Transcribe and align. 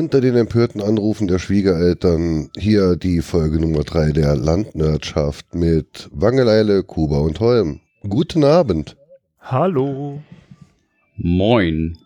Unter 0.00 0.22
den 0.22 0.34
empörten 0.34 0.80
Anrufen 0.80 1.28
der 1.28 1.38
Schwiegereltern 1.38 2.48
hier 2.56 2.96
die 2.96 3.20
Folge 3.20 3.60
Nummer 3.60 3.84
3 3.84 4.12
der 4.12 4.34
Landwirtschaft 4.34 5.54
mit 5.54 6.08
Wangeleile, 6.10 6.82
Kuba 6.84 7.18
und 7.18 7.38
Holm. 7.38 7.80
Guten 8.08 8.42
Abend. 8.42 8.96
Hallo. 9.42 10.22
Moin. 11.18 11.98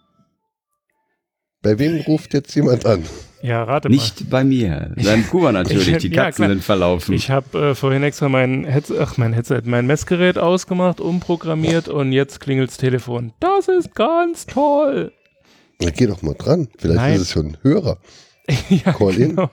Bei 1.62 1.78
wem 1.78 2.00
ruft 2.00 2.34
jetzt 2.34 2.52
jemand 2.56 2.84
an? 2.84 3.04
Ja, 3.42 3.62
rate 3.62 3.88
Nicht 3.88 4.22
mal. 4.22 4.26
bei 4.28 4.42
mir. 4.44 4.92
Beim 4.96 5.24
Kuba 5.30 5.52
natürlich. 5.52 5.86
Ich- 5.88 5.98
Die 5.98 6.08
ja, 6.08 6.24
Katzen 6.24 6.46
klar. 6.46 6.48
sind 6.48 6.64
verlaufen. 6.64 7.14
Ich 7.14 7.30
habe 7.30 7.58
äh, 7.70 7.74
vorhin 7.76 8.02
extra 8.02 8.28
mein 8.28 8.64
Headset, 8.64 8.96
ach 8.98 9.18
mein 9.18 9.32
Headset, 9.32 9.62
mein 9.66 9.86
Messgerät 9.86 10.36
ausgemacht, 10.36 11.00
umprogrammiert 11.00 11.86
und 11.88 12.10
jetzt 12.10 12.40
klingelt's 12.40 12.76
Telefon. 12.76 13.32
Das 13.38 13.68
ist 13.68 13.94
ganz 13.94 14.46
toll. 14.46 15.12
Na, 15.80 15.90
geh 15.90 16.06
doch 16.06 16.22
mal 16.22 16.34
dran. 16.34 16.68
Vielleicht 16.78 16.96
Nein. 17.00 17.14
ist 17.16 17.20
es 17.22 17.30
schon 17.32 17.46
ein 17.48 17.56
Hörer. 17.62 17.98
ja, 18.68 18.92
Call 18.92 19.14
in? 19.14 19.28
genau. 19.30 19.50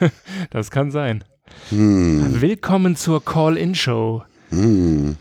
Das 0.50 0.70
kann 0.70 0.90
sein. 0.90 1.24
Hm, 1.70 2.40
Willkommen 2.40 2.96
zur 2.96 3.24
Call-In-Show. 3.24 4.22
hm. 4.50 5.16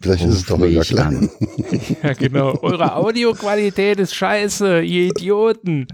Vielleicht 0.00 0.24
ist 0.24 0.34
es 0.34 0.50
Ruf 0.50 0.58
doch 0.60 0.84
Klein. 0.86 0.98
an. 1.16 1.30
Ja, 2.02 2.12
genau. 2.12 2.58
Eure 2.60 2.94
Audioqualität 2.94 3.98
ist 3.98 4.14
scheiße, 4.14 4.82
ihr 4.82 5.06
Idioten. 5.06 5.86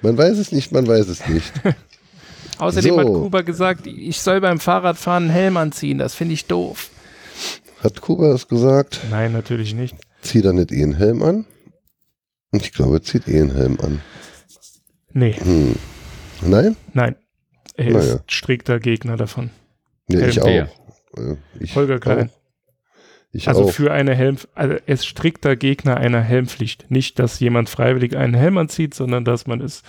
Man 0.00 0.16
weiß 0.16 0.38
es 0.38 0.52
nicht, 0.52 0.72
man 0.72 0.86
weiß 0.86 1.08
es 1.08 1.26
nicht. 1.28 1.52
Außerdem 2.58 2.94
So. 2.94 3.00
hat 3.00 3.06
Kuba 3.06 3.42
gesagt, 3.42 3.86
ich 3.86 4.18
soll 4.20 4.40
beim 4.40 4.58
Fahrradfahren 4.60 5.24
einen 5.24 5.32
Helm 5.32 5.56
anziehen. 5.58 5.98
Das 5.98 6.14
finde 6.14 6.32
ich 6.32 6.46
doof. 6.46 6.88
Hat 7.82 8.00
Kuba 8.00 8.28
das 8.28 8.48
gesagt? 8.48 9.00
Nein, 9.10 9.32
natürlich 9.32 9.74
nicht. 9.74 9.94
Zieh 10.26 10.42
da 10.42 10.52
nicht 10.52 10.72
eh 10.72 10.82
einen 10.82 10.94
Helm 10.96 11.22
an? 11.22 11.46
Ich 12.52 12.72
glaube, 12.72 12.96
er 12.96 13.02
zieht 13.02 13.28
eh 13.28 13.40
einen 13.40 13.54
Helm 13.54 13.78
an. 13.80 14.00
Nee, 15.12 15.32
Hm. 15.34 15.76
Nein? 16.42 16.76
nein. 16.92 17.16
Er 17.74 17.90
Naja. 17.92 18.14
ist 18.14 18.32
strikter 18.32 18.78
Gegner 18.80 19.16
davon. 19.16 19.50
Ja, 20.08 20.26
ich 20.26 20.40
auch. 20.40 20.46
Äh, 20.46 20.66
Ich 21.60 21.74
Holger 21.74 21.98
Klein. 21.98 22.30
Auch. 22.30 22.36
Ich 23.32 23.48
Also 23.48 23.64
auch. 23.64 23.70
für 23.70 23.92
eine 23.92 24.14
Helm, 24.14 24.36
also 24.54 24.74
er 24.74 24.88
ist 24.88 25.06
strikter 25.06 25.56
Gegner 25.56 25.96
einer 25.98 26.20
Helmpflicht. 26.22 26.90
Nicht, 26.90 27.18
dass 27.18 27.38
jemand 27.40 27.68
freiwillig 27.68 28.16
einen 28.16 28.34
Helm 28.34 28.56
anzieht, 28.56 28.94
sondern 28.94 29.24
dass 29.24 29.46
man 29.46 29.60
es 29.60 29.82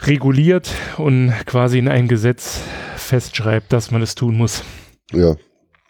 reguliert 0.00 0.70
und 0.96 1.32
quasi 1.46 1.78
in 1.78 1.88
ein 1.88 2.08
Gesetz 2.08 2.60
festschreibt, 2.96 3.72
dass 3.72 3.90
man 3.90 4.02
es 4.02 4.14
tun 4.14 4.36
muss. 4.36 4.64
Ja, 5.12 5.36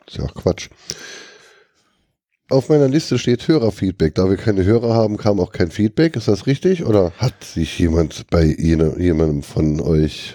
ist 0.06 0.16
ja 0.16 0.25
auch 0.25 0.34
Quatsch. 0.34 0.69
Auf 2.51 2.69
meiner 2.69 2.89
Liste 2.89 3.17
steht 3.17 3.47
Hörerfeedback. 3.47 4.17
Da 4.17 4.29
wir 4.29 4.37
keine 4.37 4.65
Hörer 4.65 4.93
haben, 4.93 5.17
kam 5.17 5.39
auch 5.39 5.53
kein 5.53 5.70
Feedback. 5.70 6.17
Ist 6.17 6.27
das 6.27 6.48
richtig? 6.48 6.84
Oder 6.84 7.12
hat 7.17 7.45
sich 7.45 7.79
jemand 7.79 8.27
bei 8.29 8.45
jene, 8.45 8.98
jemandem 8.98 9.45
von 9.45 9.81
euch 9.81 10.34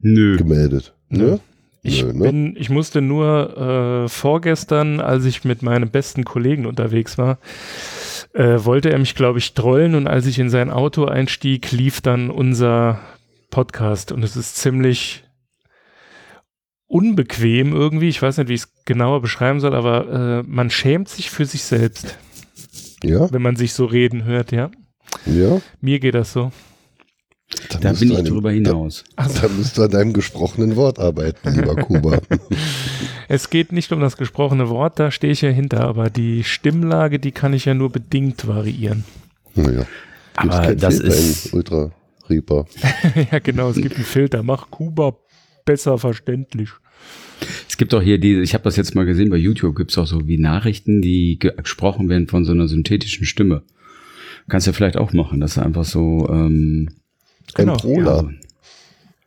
Nö. 0.00 0.36
gemeldet? 0.36 0.92
Nö. 1.08 1.32
Ne? 1.32 1.40
Ich, 1.82 2.02
Nö, 2.02 2.12
ne? 2.12 2.24
bin, 2.24 2.56
ich 2.56 2.68
musste 2.68 3.00
nur 3.00 4.04
äh, 4.04 4.08
vorgestern, 4.08 4.98
als 4.98 5.24
ich 5.24 5.44
mit 5.44 5.62
meinem 5.62 5.90
besten 5.90 6.24
Kollegen 6.24 6.66
unterwegs 6.66 7.16
war, 7.16 7.38
äh, 8.34 8.64
wollte 8.64 8.90
er 8.90 8.98
mich, 8.98 9.14
glaube 9.14 9.38
ich, 9.38 9.54
trollen 9.54 9.94
und 9.94 10.08
als 10.08 10.26
ich 10.26 10.40
in 10.40 10.50
sein 10.50 10.70
Auto 10.70 11.04
einstieg, 11.04 11.70
lief 11.70 12.00
dann 12.00 12.28
unser 12.28 12.98
Podcast 13.50 14.10
und 14.10 14.24
es 14.24 14.36
ist 14.36 14.56
ziemlich 14.56 15.22
unbequem 16.90 17.72
irgendwie. 17.72 18.08
Ich 18.08 18.20
weiß 18.20 18.38
nicht, 18.38 18.48
wie 18.48 18.54
ich 18.54 18.62
es 18.62 18.72
genauer 18.84 19.22
beschreiben 19.22 19.60
soll, 19.60 19.74
aber 19.74 20.40
äh, 20.40 20.42
man 20.46 20.70
schämt 20.70 21.08
sich 21.08 21.30
für 21.30 21.46
sich 21.46 21.62
selbst, 21.62 22.18
Ja? 23.02 23.32
wenn 23.32 23.42
man 23.42 23.56
sich 23.56 23.72
so 23.72 23.84
reden 23.84 24.24
hört, 24.24 24.50
ja. 24.52 24.70
Ja? 25.24 25.60
Mir 25.80 26.00
geht 26.00 26.14
das 26.14 26.32
so. 26.32 26.50
Da 27.80 27.88
musst 27.90 28.00
bin 28.00 28.10
ich 28.10 28.16
dem- 28.18 28.24
drüber 28.26 28.50
hinaus. 28.52 29.04
Da, 29.16 29.26
da 29.28 29.48
musst 29.48 29.78
du 29.78 29.82
an 29.82 29.90
deinem 29.90 30.12
gesprochenen 30.12 30.76
Wort 30.76 30.98
arbeiten, 30.98 31.52
lieber 31.54 31.76
Kuba. 31.76 32.18
Es 33.28 33.48
geht 33.48 33.70
nicht 33.70 33.92
um 33.92 34.00
das 34.00 34.16
gesprochene 34.16 34.68
Wort, 34.70 34.98
da 34.98 35.12
stehe 35.12 35.32
ich 35.32 35.40
ja 35.42 35.50
hinter, 35.50 35.82
aber 35.82 36.10
die 36.10 36.42
Stimmlage, 36.42 37.20
die 37.20 37.30
kann 37.30 37.52
ich 37.52 37.64
ja 37.64 37.74
nur 37.74 37.90
bedingt 37.90 38.48
variieren. 38.48 39.04
naja. 39.54 39.86
Aber 40.34 40.74
das 40.74 40.96
Filter 40.98 41.14
ist, 41.14 41.52
Ultra 41.54 41.90
Reaper. 42.28 42.66
ja, 43.30 43.38
genau, 43.38 43.70
es 43.70 43.76
gibt 43.76 43.94
einen 43.94 44.04
Filter. 44.04 44.42
Mach 44.42 44.68
Kuba 44.70 45.16
besser 45.64 45.96
verständlich. 45.98 46.70
Es 47.68 47.76
gibt 47.76 47.94
auch 47.94 48.02
hier 48.02 48.18
die, 48.18 48.40
ich 48.40 48.54
habe 48.54 48.64
das 48.64 48.76
jetzt 48.76 48.94
mal 48.94 49.06
gesehen, 49.06 49.30
bei 49.30 49.36
YouTube 49.36 49.76
gibt 49.76 49.90
es 49.90 49.98
auch 49.98 50.06
so 50.06 50.26
wie 50.26 50.38
Nachrichten, 50.38 51.00
die 51.02 51.38
ge- 51.38 51.54
gesprochen 51.56 52.08
werden 52.08 52.26
von 52.28 52.44
so 52.44 52.52
einer 52.52 52.68
synthetischen 52.68 53.26
Stimme. 53.26 53.62
Kannst 54.48 54.66
du 54.66 54.72
vielleicht 54.72 54.96
auch 54.96 55.12
machen, 55.12 55.40
dass 55.40 55.54
du 55.54 55.62
einfach 55.62 55.84
so, 55.84 56.28
ähm, 56.30 56.90
Genau. 57.54 57.72
Emprola, 57.74 58.22
ja, 58.22 58.30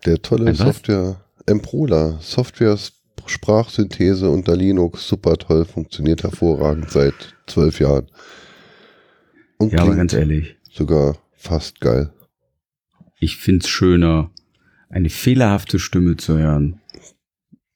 der 0.06 0.22
tolle 0.22 0.46
Ein 0.47 0.59
was? 0.59 0.66
Software. 0.66 1.22
Emprola, 1.46 2.19
Software 2.22 2.78
Sprachsynthese 3.25 4.29
unter 4.29 4.56
Linux, 4.56 5.07
super 5.07 5.38
toll, 5.38 5.66
funktioniert 5.66 6.23
hervorragend 6.23 6.90
seit 6.90 7.13
zwölf 7.47 7.79
Jahren. 7.79 8.07
Und 9.57 9.73
ja, 9.73 9.79
aber 9.79 9.96
ganz 9.96 10.13
ehrlich, 10.13 10.56
sogar 10.72 11.18
fast 11.35 11.79
geil. 11.81 12.12
ich 13.19 13.38
find's 13.38 13.68
schöner, 13.69 14.31
eine 14.90 15.09
fehlerhafte 15.09 15.79
Stimme 15.79 16.18
zu 16.18 16.38
hören, 16.38 16.79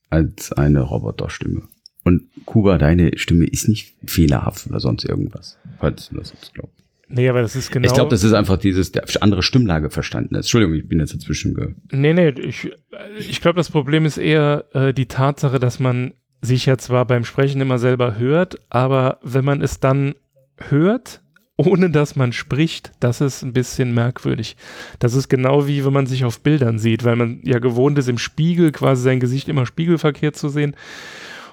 als 0.09 0.51
eine 0.51 0.81
Roboterstimme. 0.81 1.63
Und 2.03 2.23
Kuba, 2.45 2.77
deine 2.77 3.17
Stimme 3.17 3.45
ist 3.45 3.67
nicht 3.67 3.95
fehlerhaft 4.05 4.67
oder 4.67 4.79
sonst 4.79 5.03
irgendwas. 5.03 5.57
Falls 5.79 6.09
du 6.09 6.15
das 6.15 6.31
jetzt 6.31 6.53
glaubst. 6.53 6.77
Nee, 7.09 7.29
aber 7.29 7.41
das 7.41 7.55
ist 7.55 7.71
genau. 7.71 7.85
Ich 7.85 7.93
glaube, 7.93 8.09
das 8.09 8.23
ist 8.23 8.33
einfach 8.33 8.57
dieses, 8.57 8.91
der 8.91 9.03
andere 9.21 9.41
Stimmlage 9.43 9.89
verstanden 9.89 10.35
ist. 10.35 10.45
Entschuldigung, 10.45 10.75
ich 10.75 10.87
bin 10.87 10.99
jetzt 10.99 11.13
dazwischen 11.13 11.53
ge 11.53 11.75
Nee, 11.91 12.13
nee, 12.13 12.29
ich, 12.29 12.71
ich 13.17 13.41
glaube, 13.41 13.57
das 13.57 13.71
Problem 13.71 14.05
ist 14.05 14.17
eher 14.17 14.65
äh, 14.73 14.93
die 14.93 15.05
Tatsache, 15.05 15.59
dass 15.59 15.79
man 15.79 16.13
sich 16.41 16.65
ja 16.65 16.77
zwar 16.77 17.05
beim 17.05 17.23
Sprechen 17.23 17.61
immer 17.61 17.79
selber 17.79 18.17
hört, 18.17 18.59
aber 18.69 19.19
wenn 19.23 19.45
man 19.45 19.61
es 19.61 19.79
dann 19.79 20.15
hört, 20.57 21.21
ohne 21.57 21.89
dass 21.89 22.15
man 22.15 22.33
spricht, 22.33 22.91
das 22.99 23.19
ist 23.19 23.41
ein 23.41 23.51
bisschen 23.51 23.93
merkwürdig. 23.93 24.55
Das 24.99 25.15
ist 25.15 25.27
genau 25.27 25.67
wie 25.67 25.83
wenn 25.83 25.93
man 25.93 26.05
sich 26.05 26.23
auf 26.23 26.39
Bildern 26.41 26.77
sieht, 26.77 27.03
weil 27.03 27.15
man 27.15 27.41
ja 27.43 27.57
gewohnt 27.59 27.97
ist, 27.97 28.07
im 28.07 28.19
Spiegel 28.19 28.71
quasi 28.71 29.01
sein 29.01 29.19
Gesicht 29.19 29.49
immer 29.49 29.65
spiegelverkehrt 29.65 30.35
zu 30.35 30.49
sehen. 30.49 30.75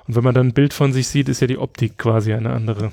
Und 0.07 0.15
wenn 0.15 0.25
man 0.25 0.35
dann 0.35 0.49
ein 0.49 0.55
Bild 0.55 0.75
von 0.75 0.93
sich 0.93 1.09
sieht, 1.09 1.31
ist 1.31 1.41
ja 1.41 1.47
die 1.47 1.59
Optik 1.59 1.97
quasi 1.97 2.35
eine 2.35 2.51
andere. 2.51 2.93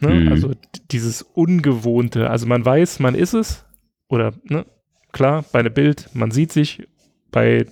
Ne? 0.00 0.14
Mhm. 0.14 0.28
Also 0.28 0.52
dieses 0.90 1.20
Ungewohnte. 1.22 2.30
Also 2.30 2.46
man 2.46 2.64
weiß, 2.64 3.00
man 3.00 3.14
ist 3.14 3.34
es. 3.34 3.66
Oder, 4.08 4.32
ne? 4.44 4.64
Klar, 5.12 5.44
bei 5.52 5.58
einem 5.58 5.74
Bild, 5.74 6.08
man 6.14 6.30
sieht 6.30 6.52
sich. 6.52 6.88
Bei 7.30 7.66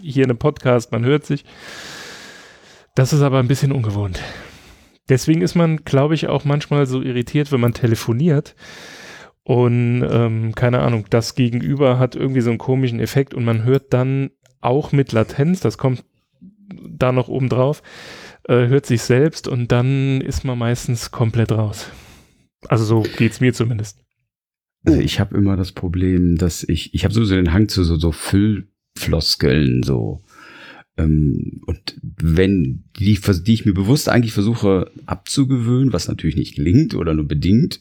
hier 0.00 0.24
einem 0.24 0.38
Podcast, 0.38 0.92
man 0.92 1.04
hört 1.04 1.26
sich. 1.26 1.44
Das 2.94 3.12
ist 3.12 3.22
aber 3.22 3.40
ein 3.40 3.48
bisschen 3.48 3.72
ungewohnt. 3.72 4.20
Deswegen 5.08 5.42
ist 5.42 5.54
man, 5.54 5.84
glaube 5.84 6.14
ich, 6.14 6.28
auch 6.28 6.44
manchmal 6.44 6.86
so 6.86 7.02
irritiert, 7.02 7.52
wenn 7.52 7.60
man 7.60 7.74
telefoniert. 7.74 8.54
Und 9.44 10.06
ähm, 10.08 10.54
keine 10.54 10.80
Ahnung, 10.80 11.06
das 11.10 11.34
Gegenüber 11.34 11.98
hat 11.98 12.14
irgendwie 12.14 12.40
so 12.40 12.50
einen 12.50 12.58
komischen 12.58 13.00
Effekt 13.00 13.34
und 13.34 13.44
man 13.44 13.64
hört 13.64 13.92
dann 13.92 14.30
auch 14.60 14.92
mit 14.92 15.10
Latenz, 15.10 15.60
das 15.60 15.78
kommt 15.78 16.04
da 16.88 17.10
noch 17.10 17.28
oben 17.28 17.48
drauf, 17.48 17.82
äh, 18.44 18.68
hört 18.68 18.86
sich 18.86 19.02
selbst 19.02 19.48
und 19.48 19.72
dann 19.72 20.20
ist 20.20 20.44
man 20.44 20.58
meistens 20.58 21.10
komplett 21.10 21.50
raus. 21.50 21.90
Also 22.68 22.84
so 22.84 23.02
geht's 23.16 23.40
mir 23.40 23.52
zumindest. 23.52 23.98
Also 24.84 25.00
ich 25.00 25.20
habe 25.20 25.36
immer 25.36 25.56
das 25.56 25.72
Problem, 25.72 26.36
dass 26.36 26.62
ich, 26.62 26.94
ich 26.94 27.04
habe 27.04 27.14
sowieso 27.14 27.34
den 27.34 27.52
Hang 27.52 27.68
zu 27.68 27.84
so, 27.84 27.96
so 27.96 28.12
Füllfloskeln, 28.12 29.82
so. 29.82 30.22
Ähm, 30.96 31.62
und 31.66 31.98
wenn 32.02 32.84
die, 32.98 33.18
die 33.18 33.54
ich 33.54 33.64
mir 33.64 33.74
bewusst 33.74 34.08
eigentlich 34.08 34.32
versuche 34.32 34.90
abzugewöhnen, 35.06 35.92
was 35.92 36.08
natürlich 36.08 36.36
nicht 36.36 36.56
gelingt 36.56 36.94
oder 36.94 37.14
nur 37.14 37.26
bedingt. 37.26 37.80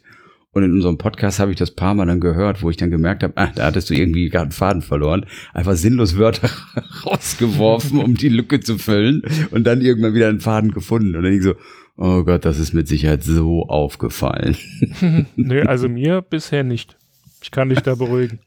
Und 0.53 0.63
in 0.63 0.73
unserem 0.73 0.97
Podcast 0.97 1.39
habe 1.39 1.51
ich 1.51 1.57
das 1.57 1.71
paar 1.71 1.93
Mal 1.93 2.07
dann 2.07 2.19
gehört, 2.19 2.61
wo 2.61 2.69
ich 2.69 2.75
dann 2.75 2.91
gemerkt 2.91 3.23
habe, 3.23 3.37
ah, 3.37 3.51
da 3.55 3.67
hattest 3.67 3.89
du 3.89 3.93
irgendwie 3.93 4.27
gerade 4.27 4.43
einen 4.43 4.51
Faden 4.51 4.81
verloren. 4.81 5.25
Einfach 5.53 5.75
sinnlos 5.75 6.17
Wörter 6.17 6.49
rausgeworfen, 7.05 7.99
um 7.99 8.15
die 8.15 8.27
Lücke 8.27 8.59
zu 8.59 8.77
füllen 8.77 9.21
und 9.51 9.63
dann 9.65 9.81
irgendwann 9.81 10.13
wieder 10.13 10.27
einen 10.27 10.41
Faden 10.41 10.71
gefunden. 10.71 11.15
Und 11.15 11.23
dann 11.23 11.33
ich 11.33 11.43
so, 11.43 11.55
oh 11.95 12.23
Gott, 12.23 12.43
das 12.43 12.59
ist 12.59 12.73
mit 12.73 12.89
Sicherheit 12.89 13.23
so 13.23 13.67
aufgefallen. 13.67 14.57
Nö, 15.37 15.61
also 15.63 15.87
mir 15.87 16.21
bisher 16.21 16.63
nicht. 16.63 16.97
Ich 17.41 17.51
kann 17.51 17.69
dich 17.69 17.79
da 17.79 17.95
beruhigen. 17.95 18.39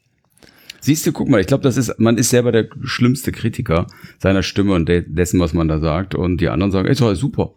Siehst 0.84 1.06
du, 1.06 1.12
guck 1.12 1.30
mal, 1.30 1.40
ich 1.40 1.46
glaube, 1.46 1.62
das 1.62 1.78
ist, 1.78 1.98
man 1.98 2.18
ist 2.18 2.28
selber 2.28 2.52
der 2.52 2.68
schlimmste 2.82 3.32
Kritiker 3.32 3.86
seiner 4.18 4.42
Stimme 4.42 4.74
und 4.74 4.86
de 4.86 5.02
dessen, 5.06 5.40
was 5.40 5.54
man 5.54 5.66
da 5.66 5.78
sagt. 5.80 6.14
Und 6.14 6.42
die 6.42 6.50
anderen 6.50 6.72
sagen, 6.72 6.86
ey, 6.86 6.92
ist 6.92 7.20
super. 7.20 7.54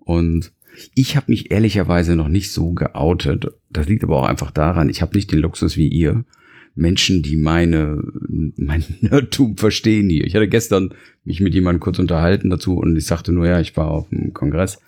Und 0.00 0.52
ich 0.94 1.16
habe 1.16 1.30
mich 1.30 1.50
ehrlicherweise 1.50 2.14
noch 2.14 2.28
nicht 2.28 2.52
so 2.52 2.72
geoutet. 2.72 3.46
Das 3.70 3.88
liegt 3.88 4.04
aber 4.04 4.18
auch 4.18 4.26
einfach 4.26 4.50
daran, 4.50 4.90
ich 4.90 5.00
habe 5.00 5.16
nicht 5.16 5.32
den 5.32 5.38
Luxus 5.38 5.78
wie 5.78 5.88
ihr. 5.88 6.26
Menschen, 6.74 7.22
die 7.22 7.36
meine, 7.36 8.02
mein 8.28 8.84
Nerdtum 9.00 9.56
verstehen 9.56 10.10
hier. 10.10 10.24
Ich 10.24 10.34
hatte 10.34 10.46
gestern 10.46 10.90
mich 11.24 11.40
mit 11.40 11.54
jemandem 11.54 11.80
kurz 11.80 11.98
unterhalten 11.98 12.50
dazu 12.50 12.76
und 12.76 12.94
ich 12.98 13.06
sagte 13.06 13.32
nur, 13.32 13.46
ja, 13.46 13.60
ich 13.60 13.78
war 13.78 13.88
auf 13.90 14.10
dem 14.10 14.34
Kongress. 14.34 14.78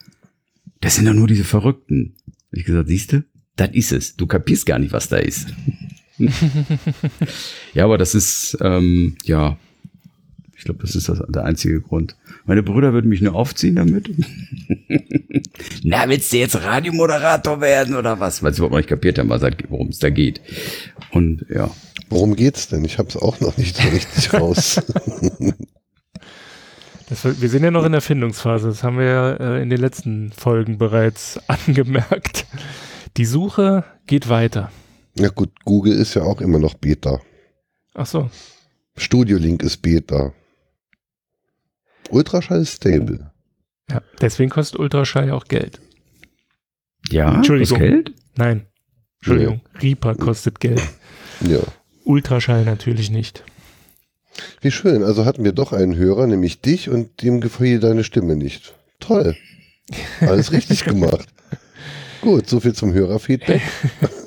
Das 0.82 0.97
sind 0.97 1.06
doch 1.06 1.15
nur 1.15 1.29
diese 1.29 1.44
Verrückten. 1.44 2.15
Ich 2.53 2.65
gesagt, 2.65 2.88
siehste, 2.88 3.25
Das 3.56 3.71
ist 3.73 3.93
es. 3.93 4.17
Du 4.17 4.27
kapierst 4.27 4.67
gar 4.67 4.79
nicht, 4.79 4.93
was 4.93 5.09
da 5.09 5.17
ist. 5.17 5.55
ja, 7.75 7.84
aber 7.84 7.99
das 7.99 8.14
ist, 8.14 8.58
ähm, 8.61 9.17
ja, 9.25 9.56
ich 10.56 10.64
glaube, 10.64 10.81
das 10.82 10.94
ist 10.94 11.08
das, 11.08 11.22
der 11.28 11.44
einzige 11.44 11.81
Grund. 11.81 12.17
Meine 12.44 12.62
Brüder 12.62 12.93
würden 12.93 13.08
mich 13.08 13.22
nur 13.22 13.34
aufziehen 13.34 13.76
damit. 13.76 14.11
Na, 15.82 16.08
willst 16.08 16.32
du 16.32 16.37
jetzt 16.37 16.62
Radiomoderator 16.62 17.61
werden 17.61 17.96
oder 17.96 18.20
was? 18.20 18.43
Weil 18.43 18.52
sie 18.52 18.58
überhaupt 18.58 18.72
noch 18.72 18.78
nicht 18.78 18.88
kapiert 18.88 19.19
haben, 19.19 19.31
worum 19.31 19.88
es 19.88 19.99
da 19.99 20.11
geht. 20.11 20.40
Und 21.12 21.46
ja. 21.49 21.70
Worum 22.11 22.34
geht's 22.34 22.67
denn? 22.67 22.84
Ich 22.84 22.99
habe 22.99 23.08
es 23.08 23.17
auch 23.17 23.38
noch 23.40 23.56
nicht 23.56 23.76
so 23.76 23.88
richtig 23.88 24.32
raus. 24.40 24.82
Das, 27.08 27.40
wir 27.40 27.49
sind 27.49 27.62
ja 27.62 27.70
noch 27.70 27.84
in 27.84 27.93
der 27.93 28.00
Findungsphase. 28.00 28.67
Das 28.67 28.82
haben 28.82 28.99
wir 28.99 29.05
ja 29.05 29.32
äh, 29.34 29.62
in 29.62 29.70
den 29.70 29.81
letzten 29.81 30.32
Folgen 30.32 30.76
bereits 30.76 31.38
angemerkt. 31.46 32.46
Die 33.17 33.25
Suche 33.25 33.84
geht 34.06 34.28
weiter. 34.28 34.72
Ja 35.20 35.28
gut, 35.28 35.50
Google 35.67 35.93
ist 35.93 36.14
ja 36.14 36.22
auch 36.22 36.40
immer 36.40 36.58
noch 36.58 36.75
Beta. 36.75 37.20
Ach 37.93 38.06
so. 38.06 38.31
Studio 38.96 39.37
Link 39.37 39.62
ist 39.62 39.82
Beta. 39.82 40.32
Ultraschall 42.08 42.62
ist 42.62 42.76
stable. 42.76 43.31
Ja, 43.90 44.00
deswegen 44.20 44.50
kostet 44.50 44.81
Ultraschall 44.81 45.28
ja 45.28 45.34
auch 45.34 45.44
Geld. 45.44 45.78
Ja, 47.11 47.34
Entschuldigung. 47.34 47.78
Geld? 47.78 48.12
Nein. 48.37 48.67
Entschuldigung. 49.19 49.61
Ja. 49.75 49.81
Reaper 49.81 50.14
kostet 50.14 50.58
Geld. 50.58 50.81
Ja. 51.43 51.61
Ultraschall 52.05 52.64
natürlich 52.64 53.11
nicht. 53.11 53.44
Wie 54.62 54.70
schön. 54.70 55.02
Also 55.02 55.26
hatten 55.26 55.44
wir 55.44 55.52
doch 55.52 55.75
einen 55.75 55.96
Hörer, 55.96 56.26
nämlich 56.26 56.62
dich, 56.62 56.88
und 56.88 57.22
dem 57.22 57.43
gefiel 57.43 57.78
deine 57.78 58.05
Stimme 58.05 58.37
nicht. 58.37 58.75
Toll. 59.00 59.37
Alles 60.20 60.52
richtig 60.52 60.84
gemacht. 60.84 61.28
Gut, 62.22 62.49
so 62.49 62.61
viel 62.61 62.75
zum 62.75 62.94
Hörerfeedback. 62.94 63.61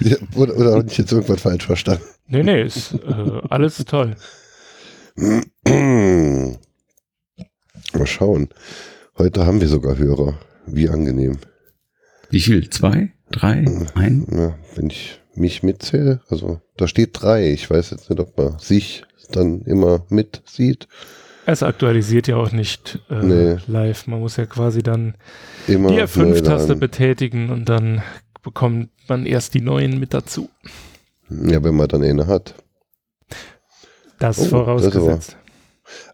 ja, 0.00 0.16
oder, 0.34 0.56
oder 0.56 0.72
habe 0.76 0.86
ich 0.88 0.98
jetzt 0.98 1.12
irgendwas 1.12 1.40
falsch 1.42 1.66
verstanden? 1.66 2.04
Nee, 2.26 2.42
nee, 2.42 2.62
ist 2.62 2.94
äh, 2.94 3.40
alles 3.48 3.84
toll. 3.84 4.16
Mal 5.14 6.56
schauen. 8.04 8.48
Heute 9.16 9.46
haben 9.46 9.60
wir 9.60 9.68
sogar 9.68 9.98
Hörer. 9.98 10.38
Wie 10.66 10.88
angenehm. 10.88 11.38
Wie 12.30 12.40
viel? 12.40 12.68
Zwei? 12.70 13.12
Drei? 13.30 13.64
Ein? 13.94 14.26
Ja, 14.30 14.58
wenn 14.74 14.90
ich 14.90 15.20
mich 15.34 15.62
mitzähle, 15.62 16.20
also 16.28 16.60
da 16.76 16.86
steht 16.86 17.10
drei. 17.20 17.52
Ich 17.52 17.70
weiß 17.70 17.90
jetzt 17.90 18.10
nicht, 18.10 18.20
ob 18.20 18.36
man 18.36 18.58
sich 18.58 19.04
dann 19.30 19.62
immer 19.62 20.04
mit 20.08 20.42
sieht. 20.46 20.88
Es 21.46 21.62
aktualisiert 21.62 22.28
ja 22.28 22.36
auch 22.36 22.52
nicht 22.52 23.00
äh, 23.08 23.22
nee. 23.22 23.56
live. 23.66 24.06
Man 24.06 24.20
muss 24.20 24.36
ja 24.36 24.44
quasi 24.44 24.82
dann 24.82 25.14
immer 25.66 25.90
die 25.90 26.02
F5-Taste 26.02 26.76
betätigen 26.76 27.48
und 27.50 27.68
dann 27.70 28.02
bekommt 28.42 28.90
man 29.08 29.26
erst 29.26 29.54
die 29.54 29.60
neuen 29.60 29.98
mit 29.98 30.14
dazu. 30.14 30.48
Ja, 31.30 31.62
wenn 31.62 31.76
man 31.76 31.88
dann 31.88 32.02
eine 32.02 32.26
hat. 32.26 32.54
Das 34.18 34.38
oh, 34.38 34.44
vorausgesetzt. 34.46 35.36
Das 35.36 35.48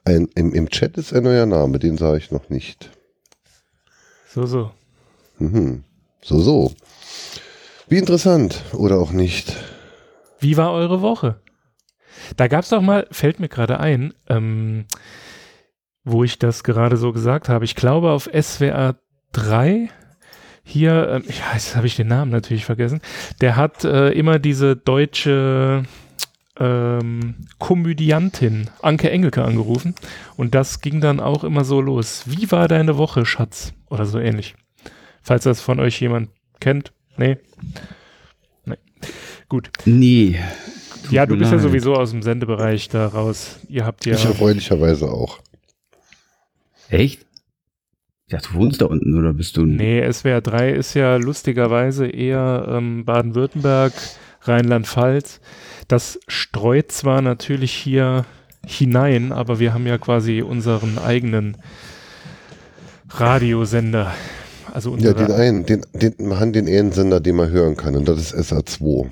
ein, 0.05 0.29
im, 0.35 0.53
Im 0.53 0.69
Chat 0.69 0.97
ist 0.99 1.13
ein 1.13 1.25
neuer 1.25 1.47
Name, 1.47 1.79
den 1.79 1.99
sage 1.99 2.19
ich 2.19 2.31
noch 2.31 2.51
nicht. 2.51 2.91
So, 4.29 4.47
so. 4.47 4.71
Mhm. 5.39 5.85
So, 6.23 6.41
so. 6.41 6.73
Wie 7.89 7.99
interessant 7.99 8.63
oder 8.73 8.99
auch 8.99 9.13
nicht. 9.13 9.57
Wie 10.41 10.57
war 10.57 10.73
eure 10.73 11.01
Woche? 11.01 11.41
Da 12.37 12.49
gab 12.49 12.65
es 12.65 12.71
doch 12.71 12.81
mal, 12.81 13.07
fällt 13.11 13.41
mir 13.41 13.49
gerade 13.49 13.81
ein, 13.81 14.15
ähm, 14.29 14.87
wo 16.05 16.25
ich 16.25 16.39
das 16.39 16.65
gerade 16.65 16.97
so 16.97 17.13
gesagt 17.13 17.49
habe. 17.49 17.65
Ich 17.65 17.75
glaube 17.75 18.11
auf 18.11 18.31
SWR 18.33 18.97
3 19.33 19.91
hier, 20.65 21.09
ähm, 21.11 21.25
ja, 21.29 21.53
jetzt 21.53 21.77
habe 21.77 21.87
ich 21.87 21.95
den 21.95 22.09
Namen 22.09 22.31
natürlich 22.31 22.65
vergessen. 22.65 23.01
Der 23.41 23.57
hat 23.57 23.85
äh, 23.85 24.11
immer 24.11 24.39
diese 24.39 24.77
deutsche 24.77 25.85
ähm, 26.59 27.35
Komödiantin 27.59 28.71
Anke 28.81 29.11
Engelke 29.11 29.45
angerufen 29.45 29.95
und 30.37 30.55
das 30.55 30.81
ging 30.81 31.01
dann 31.01 31.21
auch 31.21 31.45
immer 31.45 31.65
so 31.65 31.81
los. 31.81 32.25
Wie 32.27 32.51
war 32.51 32.67
deine 32.69 32.97
Woche, 32.97 33.27
Schatz? 33.27 33.75
Oder 33.91 34.07
so 34.07 34.19
ähnlich. 34.19 34.55
Falls 35.23 35.45
das 35.45 35.61
von 35.61 35.81
euch 35.81 36.01
jemand 36.01 36.31
kennt. 36.61 36.93
Nee. 37.17 37.39
Nee. 38.65 38.77
Gut. 39.49 39.71
Nee. 39.85 40.39
ja, 41.11 41.27
du 41.27 41.37
bist 41.37 41.51
leid. 41.51 41.61
ja 41.61 41.69
sowieso 41.69 41.95
aus 41.95 42.11
dem 42.11 42.23
Sendebereich 42.23 42.89
da 42.89 43.07
raus. 43.07 43.59
Ihr 43.69 43.85
habt 43.85 44.07
ja. 44.07 44.15
Ich 44.15 44.25
erfreulicherweise 44.25 45.11
auch. 45.11 45.41
Echt? 46.89 47.24
Ja, 48.31 48.39
du 48.39 48.55
wohnst 48.55 48.81
da 48.81 48.87
unten 48.87 49.19
oder 49.19 49.35
bist 49.35 49.57
du? 49.57 49.67
Nee, 49.67 50.11
SWR 50.11 50.41
3 50.41 50.71
ist 50.71 50.95
ja 50.95 51.17
lustigerweise 51.17 52.07
eher 52.07 52.67
ähm, 52.69 53.05
Baden-Württemberg, 53.05 53.93
Rheinland-Pfalz. 54.43 55.41
Das 55.89 56.19
streut 56.27 56.91
zwar 56.91 57.21
natürlich 57.21 57.73
hier 57.73 58.25
hinein, 58.67 59.33
aber 59.33 59.59
wir 59.59 59.75
haben 59.75 59.87
ja 59.87 59.99
quasi 59.99 60.41
unseren 60.41 60.99
eigenen 60.99 61.59
Radiosender. 63.11 64.15
Also 64.73 64.97
ja, 64.97 65.13
den 65.13 65.31
einen, 65.31 65.67
den, 65.67 65.85
den, 65.93 66.15
man 66.19 66.41
hat 66.41 66.55
den 66.55 66.67
einen 66.67 66.93
Sender, 66.93 67.21
den 67.21 67.37
man 67.37 67.51
hören 67.51 67.77
kann, 67.77 67.95
und 67.95 68.09
das 68.09 68.33
ist 68.33 68.53
SA2. 68.53 69.09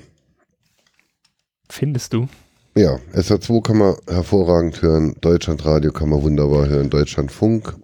Findest 1.68 2.14
du? 2.14 2.28
Ja, 2.74 2.98
SA2 3.12 3.62
kann 3.62 3.76
man 3.76 3.96
hervorragend 4.08 4.80
hören, 4.80 5.14
Deutschlandradio 5.20 5.92
kann 5.92 6.08
man 6.08 6.22
wunderbar 6.22 6.68
hören, 6.68 6.88
Deutschlandfunk, 6.88 7.74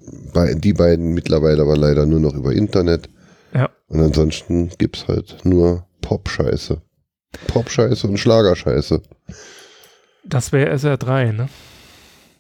die 0.54 0.72
beiden 0.72 1.12
mittlerweile 1.12 1.62
aber 1.62 1.76
leider 1.76 2.06
nur 2.06 2.20
noch 2.20 2.34
über 2.34 2.52
Internet. 2.52 3.10
Ja. 3.52 3.68
Und 3.88 4.00
ansonsten 4.00 4.70
gibt 4.78 4.96
es 4.96 5.08
halt 5.08 5.44
nur 5.44 5.86
Pop-Scheiße. 6.00 6.80
Pop-Scheiße 7.48 8.06
und 8.06 8.16
Schlagerscheiße. 8.16 9.02
Das 10.24 10.52
wäre 10.52 10.74
SR3, 10.74 11.32
ne? 11.32 11.48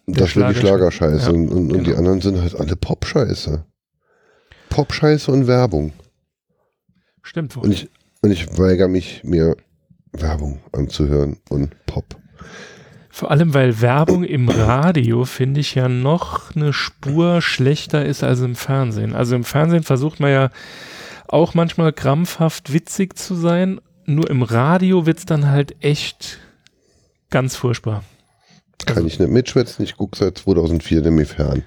Der 0.06 0.24
das 0.24 0.36
wäre 0.36 0.54
die 0.54 0.60
Schlagerscheiße. 0.60 1.26
Ja, 1.26 1.32
und, 1.32 1.48
und, 1.48 1.68
genau. 1.68 1.78
und, 1.78 1.86
die 1.86 1.94
anderen 1.94 2.20
sind 2.22 2.40
halt 2.40 2.58
alle 2.58 2.76
Pop-Scheiße. 2.76 3.64
Pop-Scheiße 4.70 5.30
und 5.30 5.46
Werbung. 5.46 5.92
Stimmt 7.22 7.56
wohl. 7.56 7.64
Und 7.64 7.72
ich, 7.72 7.90
und 8.22 8.30
ich 8.30 8.58
weigere 8.58 8.88
mich, 8.88 9.22
mir 9.22 9.54
Werbung 10.12 10.60
anzuhören 10.72 11.36
und 11.50 11.74
Pop. 11.84 12.16
Vor 13.10 13.30
allem, 13.30 13.52
weil 13.52 13.80
Werbung 13.80 14.22
im 14.22 14.48
Radio, 14.48 15.24
finde 15.24 15.60
ich, 15.60 15.74
ja 15.74 15.88
noch 15.88 16.54
eine 16.54 16.72
Spur 16.72 17.42
schlechter 17.42 18.04
ist 18.04 18.22
als 18.22 18.40
im 18.40 18.54
Fernsehen. 18.54 19.14
Also 19.14 19.34
im 19.34 19.44
Fernsehen 19.44 19.82
versucht 19.82 20.20
man 20.20 20.30
ja 20.30 20.50
auch 21.26 21.54
manchmal 21.54 21.92
krampfhaft 21.92 22.72
witzig 22.72 23.18
zu 23.18 23.34
sein, 23.34 23.80
nur 24.06 24.30
im 24.30 24.42
Radio 24.42 25.04
wird 25.04 25.18
es 25.18 25.26
dann 25.26 25.50
halt 25.50 25.76
echt 25.84 26.38
ganz 27.30 27.56
furchtbar. 27.56 28.04
Kann 28.86 29.06
ich 29.06 29.18
nicht 29.18 29.30
mitschwätzen, 29.30 29.84
ich 29.84 29.96
gucke 29.96 30.16
seit 30.16 30.38
2004 30.38 31.02
nämlich 31.02 31.28
fern. 31.28 31.64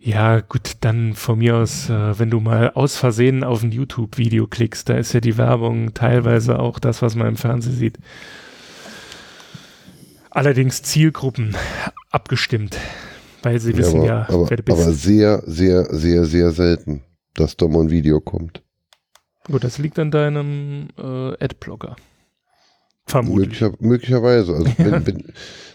Ja, 0.00 0.40
gut, 0.40 0.72
dann 0.80 1.14
von 1.14 1.38
mir 1.38 1.56
aus, 1.56 1.88
äh, 1.88 2.18
wenn 2.18 2.30
du 2.30 2.40
mal 2.40 2.70
aus 2.70 2.96
Versehen 2.96 3.42
auf 3.42 3.62
ein 3.62 3.72
YouTube-Video 3.72 4.46
klickst, 4.46 4.88
da 4.88 4.94
ist 4.94 5.12
ja 5.12 5.20
die 5.20 5.36
Werbung 5.36 5.94
teilweise 5.94 6.58
auch 6.58 6.78
das, 6.78 7.02
was 7.02 7.16
man 7.16 7.26
im 7.26 7.36
Fernsehen 7.36 7.74
sieht. 7.74 7.98
Allerdings 10.38 10.82
Zielgruppen 10.82 11.56
abgestimmt, 12.12 12.78
weil 13.42 13.58
sie 13.58 13.76
wissen 13.76 14.04
ja, 14.04 14.24
aber, 14.28 14.44
ja 14.44 14.50
wer 14.50 14.56
du 14.58 14.62
bist. 14.62 14.80
Aber 14.80 14.92
sehr, 14.92 15.42
sehr, 15.44 15.92
sehr, 15.92 16.26
sehr 16.26 16.52
selten, 16.52 17.02
dass 17.34 17.56
da 17.56 17.66
mal 17.66 17.80
ein 17.80 17.90
Video 17.90 18.20
kommt. 18.20 18.62
Gut, 19.50 19.64
das 19.64 19.78
liegt 19.78 19.98
an 19.98 20.12
deinem 20.12 20.90
äh, 20.96 21.44
Adblocker. 21.44 21.96
Vermutlich. 23.06 23.60
Möglicher, 23.60 23.72
möglicherweise. 23.80 24.54
Also 24.54 24.70
wenn, 24.78 25.06
wenn, 25.08 25.16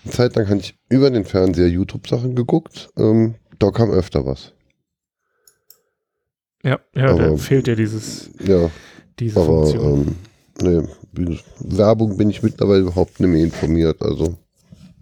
eine 0.06 0.12
Zeit 0.14 0.34
lang 0.38 0.48
habe 0.48 0.62
ich 0.62 0.80
über 0.88 1.12
den 1.12 1.26
Fernseher 1.26 1.68
YouTube-Sachen 1.68 2.34
geguckt. 2.34 2.90
Ähm, 2.96 3.36
da 3.60 3.70
kam 3.70 3.92
öfter 3.92 4.26
was. 4.26 4.54
Ja, 6.64 6.80
ja, 6.96 7.10
aber, 7.10 7.32
da 7.32 7.36
fehlt 7.36 7.68
ja 7.68 7.76
dieses, 7.76 8.30
ja, 8.40 8.72
diese 9.20 9.42
aber, 9.42 9.66
Funktion. 9.66 10.16
Ähm, 10.62 10.88
nee, 11.12 11.38
Werbung 11.60 12.16
bin 12.16 12.30
ich 12.30 12.42
mittlerweile 12.42 12.84
überhaupt 12.84 13.20
nicht 13.20 13.30
mehr 13.30 13.44
informiert. 13.44 14.02
Also 14.02 14.38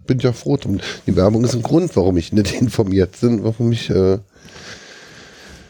bin 0.06 0.18
ja 0.18 0.32
froh 0.32 0.56
drum. 0.56 0.80
Die 1.06 1.16
Werbung 1.16 1.44
ist 1.44 1.54
ein 1.54 1.62
Grund, 1.62 1.94
warum 1.96 2.16
ich 2.16 2.32
nicht 2.32 2.52
informiert 2.60 3.20
bin, 3.20 3.44
warum 3.44 3.72
ich. 3.72 3.90
Äh 3.90 4.18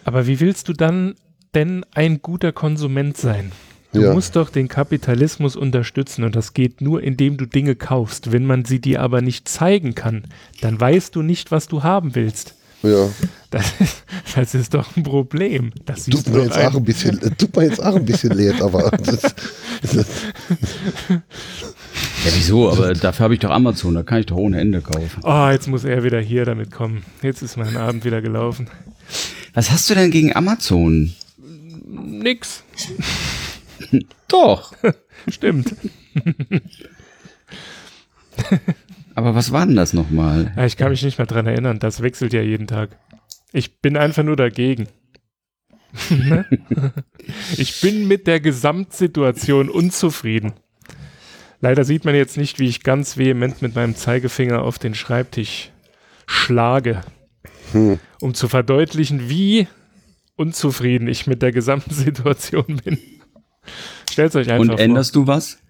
aber 0.04 0.26
wie 0.26 0.40
willst 0.40 0.68
du 0.68 0.72
dann 0.72 1.14
denn 1.54 1.84
ein 1.94 2.22
guter 2.22 2.52
Konsument 2.52 3.16
sein? 3.16 3.52
Du 3.92 4.00
ja. 4.00 4.14
musst 4.14 4.36
doch 4.36 4.48
den 4.48 4.68
Kapitalismus 4.68 5.54
unterstützen 5.54 6.24
und 6.24 6.34
das 6.34 6.54
geht 6.54 6.80
nur, 6.80 7.02
indem 7.02 7.36
du 7.36 7.44
Dinge 7.44 7.76
kaufst. 7.76 8.32
Wenn 8.32 8.46
man 8.46 8.64
sie 8.64 8.80
dir 8.80 9.02
aber 9.02 9.20
nicht 9.20 9.48
zeigen 9.48 9.94
kann, 9.94 10.24
dann 10.62 10.80
weißt 10.80 11.14
du 11.14 11.20
nicht, 11.20 11.50
was 11.50 11.68
du 11.68 11.82
haben 11.82 12.14
willst. 12.14 12.54
Ja. 12.82 13.08
Das 13.50 13.72
ist, 13.80 14.02
das 14.34 14.54
ist 14.54 14.74
doch 14.74 14.96
ein 14.96 15.02
Problem. 15.02 15.72
Das 15.84 16.06
tut 16.06 16.28
mir 16.28 16.44
jetzt 16.44 16.58
auch 16.58 16.74
ein 16.74 16.84
bisschen, 16.84 17.20
tut 17.36 17.54
mir 17.56 17.64
jetzt 17.64 17.82
auch 17.82 17.96
ein 17.96 18.04
bisschen 18.04 18.30
leid, 18.30 18.60
aber 18.62 18.90
das, 19.04 19.20
das 19.82 20.06
ja, 21.08 22.30
wieso? 22.34 22.70
Aber 22.70 22.94
dafür 22.94 23.24
habe 23.24 23.34
ich 23.34 23.40
doch 23.40 23.50
Amazon, 23.50 23.94
da 23.94 24.02
kann 24.02 24.20
ich 24.20 24.26
doch 24.26 24.36
ohne 24.36 24.60
Ende 24.60 24.80
kaufen. 24.80 25.22
Oh, 25.22 25.48
jetzt 25.50 25.68
muss 25.68 25.84
er 25.84 26.02
wieder 26.02 26.20
hier 26.20 26.44
damit 26.44 26.70
kommen. 26.70 27.04
Jetzt 27.22 27.42
ist 27.42 27.56
mein 27.56 27.76
Abend 27.76 28.04
wieder 28.04 28.22
gelaufen. 28.22 28.68
Was 29.54 29.70
hast 29.70 29.90
du 29.90 29.94
denn 29.94 30.10
gegen 30.10 30.34
Amazon? 30.34 31.12
nix. 31.92 32.62
Doch. 34.28 34.72
Stimmt. 35.28 35.74
Aber 39.14 39.34
was 39.34 39.52
war 39.52 39.66
denn 39.66 39.76
das 39.76 39.92
nochmal? 39.92 40.52
Ich 40.66 40.76
kann 40.76 40.90
mich 40.90 41.02
nicht 41.02 41.18
mehr 41.18 41.26
dran 41.26 41.46
erinnern. 41.46 41.78
Das 41.78 42.02
wechselt 42.02 42.32
ja 42.32 42.42
jeden 42.42 42.66
Tag. 42.66 42.98
Ich 43.52 43.80
bin 43.80 43.96
einfach 43.96 44.22
nur 44.22 44.36
dagegen. 44.36 44.88
Ne? 46.10 46.46
ich 47.58 47.82
bin 47.82 48.08
mit 48.08 48.26
der 48.26 48.40
Gesamtsituation 48.40 49.68
unzufrieden. 49.68 50.54
Leider 51.60 51.84
sieht 51.84 52.06
man 52.06 52.14
jetzt 52.14 52.38
nicht, 52.38 52.58
wie 52.58 52.66
ich 52.66 52.82
ganz 52.82 53.18
vehement 53.18 53.60
mit 53.60 53.74
meinem 53.74 53.94
Zeigefinger 53.94 54.62
auf 54.62 54.78
den 54.78 54.94
Schreibtisch 54.94 55.70
schlage, 56.26 57.02
Hm. 57.72 57.98
um 58.20 58.32
zu 58.34 58.48
verdeutlichen, 58.48 59.28
wie 59.28 59.68
unzufrieden 60.36 61.08
ich 61.08 61.26
mit 61.26 61.42
der 61.42 61.52
gesamten 61.52 61.92
Situation 61.94 62.80
bin. 62.84 62.98
Stellt 64.10 64.34
euch 64.34 64.50
einfach 64.50 64.72
Und 64.72 64.80
änderst 64.80 65.14
du 65.14 65.26
was? 65.26 65.52
vor. 65.52 65.60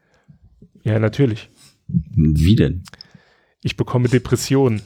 Ja, 0.84 0.98
natürlich. 1.00 1.48
Wie 1.88 2.54
denn? 2.56 2.84
Ich 3.62 3.76
bekomme 3.76 4.08
Depressionen. 4.08 4.82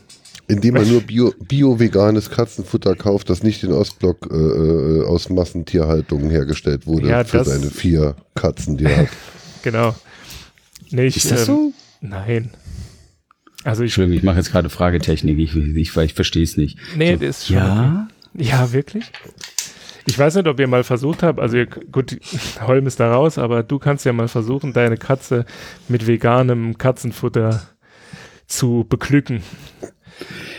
Indem 0.49 0.75
man 0.75 0.89
nur 0.89 1.01
bio- 1.01 1.35
bio-veganes 1.41 2.31
Katzenfutter 2.31 2.95
kauft, 2.95 3.31
das 3.31 3.43
nicht 3.43 3.65
in 3.65 3.73
Ostblock 3.73 4.29
äh, 4.31 4.35
äh, 4.37 5.05
aus 5.05 5.29
Massentierhaltung 5.29 6.31
hergestellt 6.31 6.87
wurde 6.87 7.09
Ja, 7.09 7.25
für 7.25 7.45
seine 7.45 7.69
vier 7.71 8.15
Katzen, 8.35 8.77
die 8.77 8.85
er 8.85 8.97
hat. 8.99 9.09
Genau. 9.63 9.97
Nee, 10.91 11.07
ich, 11.07 11.17
Ist 11.17 11.33
das 11.33 11.41
ähm, 11.41 11.47
so? 11.47 11.73
Nein. 12.01 12.51
Also 13.65 13.83
ich, 13.83 13.89
Entschuldigung, 13.91 14.19
ich 14.19 14.23
mache 14.23 14.37
jetzt 14.37 14.53
gerade 14.53 14.69
Fragetechnik. 14.71 15.37
Ich, 15.41 15.57
ich, 15.57 15.97
ich 15.97 16.15
verstehe 16.15 16.45
es 16.45 16.57
nicht. 16.57 16.79
nee, 16.97 17.17
das 17.17 17.39
ist 17.41 17.47
schon 17.49 17.57
Ja? 17.57 18.09
Okay. 18.33 18.45
Ja, 18.45 18.73
wirklich? 18.73 19.07
Ich 20.07 20.17
weiß 20.17 20.37
nicht, 20.37 20.47
ob 20.47 20.61
ihr 20.61 20.69
mal 20.69 20.85
versucht 20.85 21.25
habt, 21.25 21.41
also 21.41 21.57
ihr, 21.57 21.67
gut, 21.67 22.17
Holm 22.61 22.87
ist 22.87 23.01
da 23.01 23.13
raus, 23.13 23.39
aber 23.39 23.65
du 23.65 23.81
kannst 23.81 24.05
ja 24.05 24.13
mal 24.13 24.29
versuchen, 24.29 24.73
deine 24.73 24.97
Katze 24.97 25.45
mit 25.89 26.07
veganem 26.07 26.79
Katzenfutter 26.79 27.63
zu 28.47 28.87
beglücken. 28.89 29.43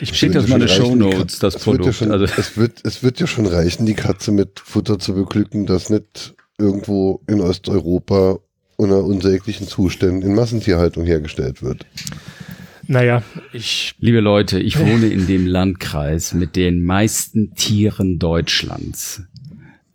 Ich 0.01 0.13
Schick 0.15 0.33
Würde 0.33 0.41
das 0.41 0.49
mal 0.49 0.61
in 0.61 0.67
die 0.67 0.67
die 0.67 0.73
Shownotes, 0.73 1.39
Kat- 1.39 1.43
das 1.43 1.55
es 1.55 1.65
wird 1.67 1.77
ja 1.77 1.81
Produkt. 1.91 1.95
schon, 1.95 2.11
Also, 2.11 2.25
es, 2.25 2.57
wird, 2.57 2.79
es 2.83 3.01
wird 3.03 3.19
ja 3.19 3.27
schon 3.27 3.47
reichen, 3.47 3.85
die 3.85 3.95
Katze 3.95 4.31
mit 4.31 4.59
Futter 4.59 4.99
zu 4.99 5.15
beglücken, 5.15 5.65
das 5.65 5.89
nicht 5.89 6.35
irgendwo 6.59 7.21
in 7.27 7.41
Osteuropa 7.41 8.39
unter 8.75 9.03
unsäglichen 9.03 9.67
Zuständen 9.67 10.21
in 10.21 10.35
Massentierhaltung 10.35 11.03
hergestellt 11.05 11.63
wird. 11.63 11.85
Naja, 12.85 13.23
ich, 13.51 13.95
liebe 13.99 14.19
Leute, 14.19 14.59
ich 14.59 14.79
wohne 14.79 15.07
in 15.07 15.25
dem 15.27 15.45
Landkreis 15.47 16.33
mit 16.33 16.55
den 16.55 16.83
meisten 16.83 17.53
Tieren 17.55 18.19
Deutschlands. 18.19 19.23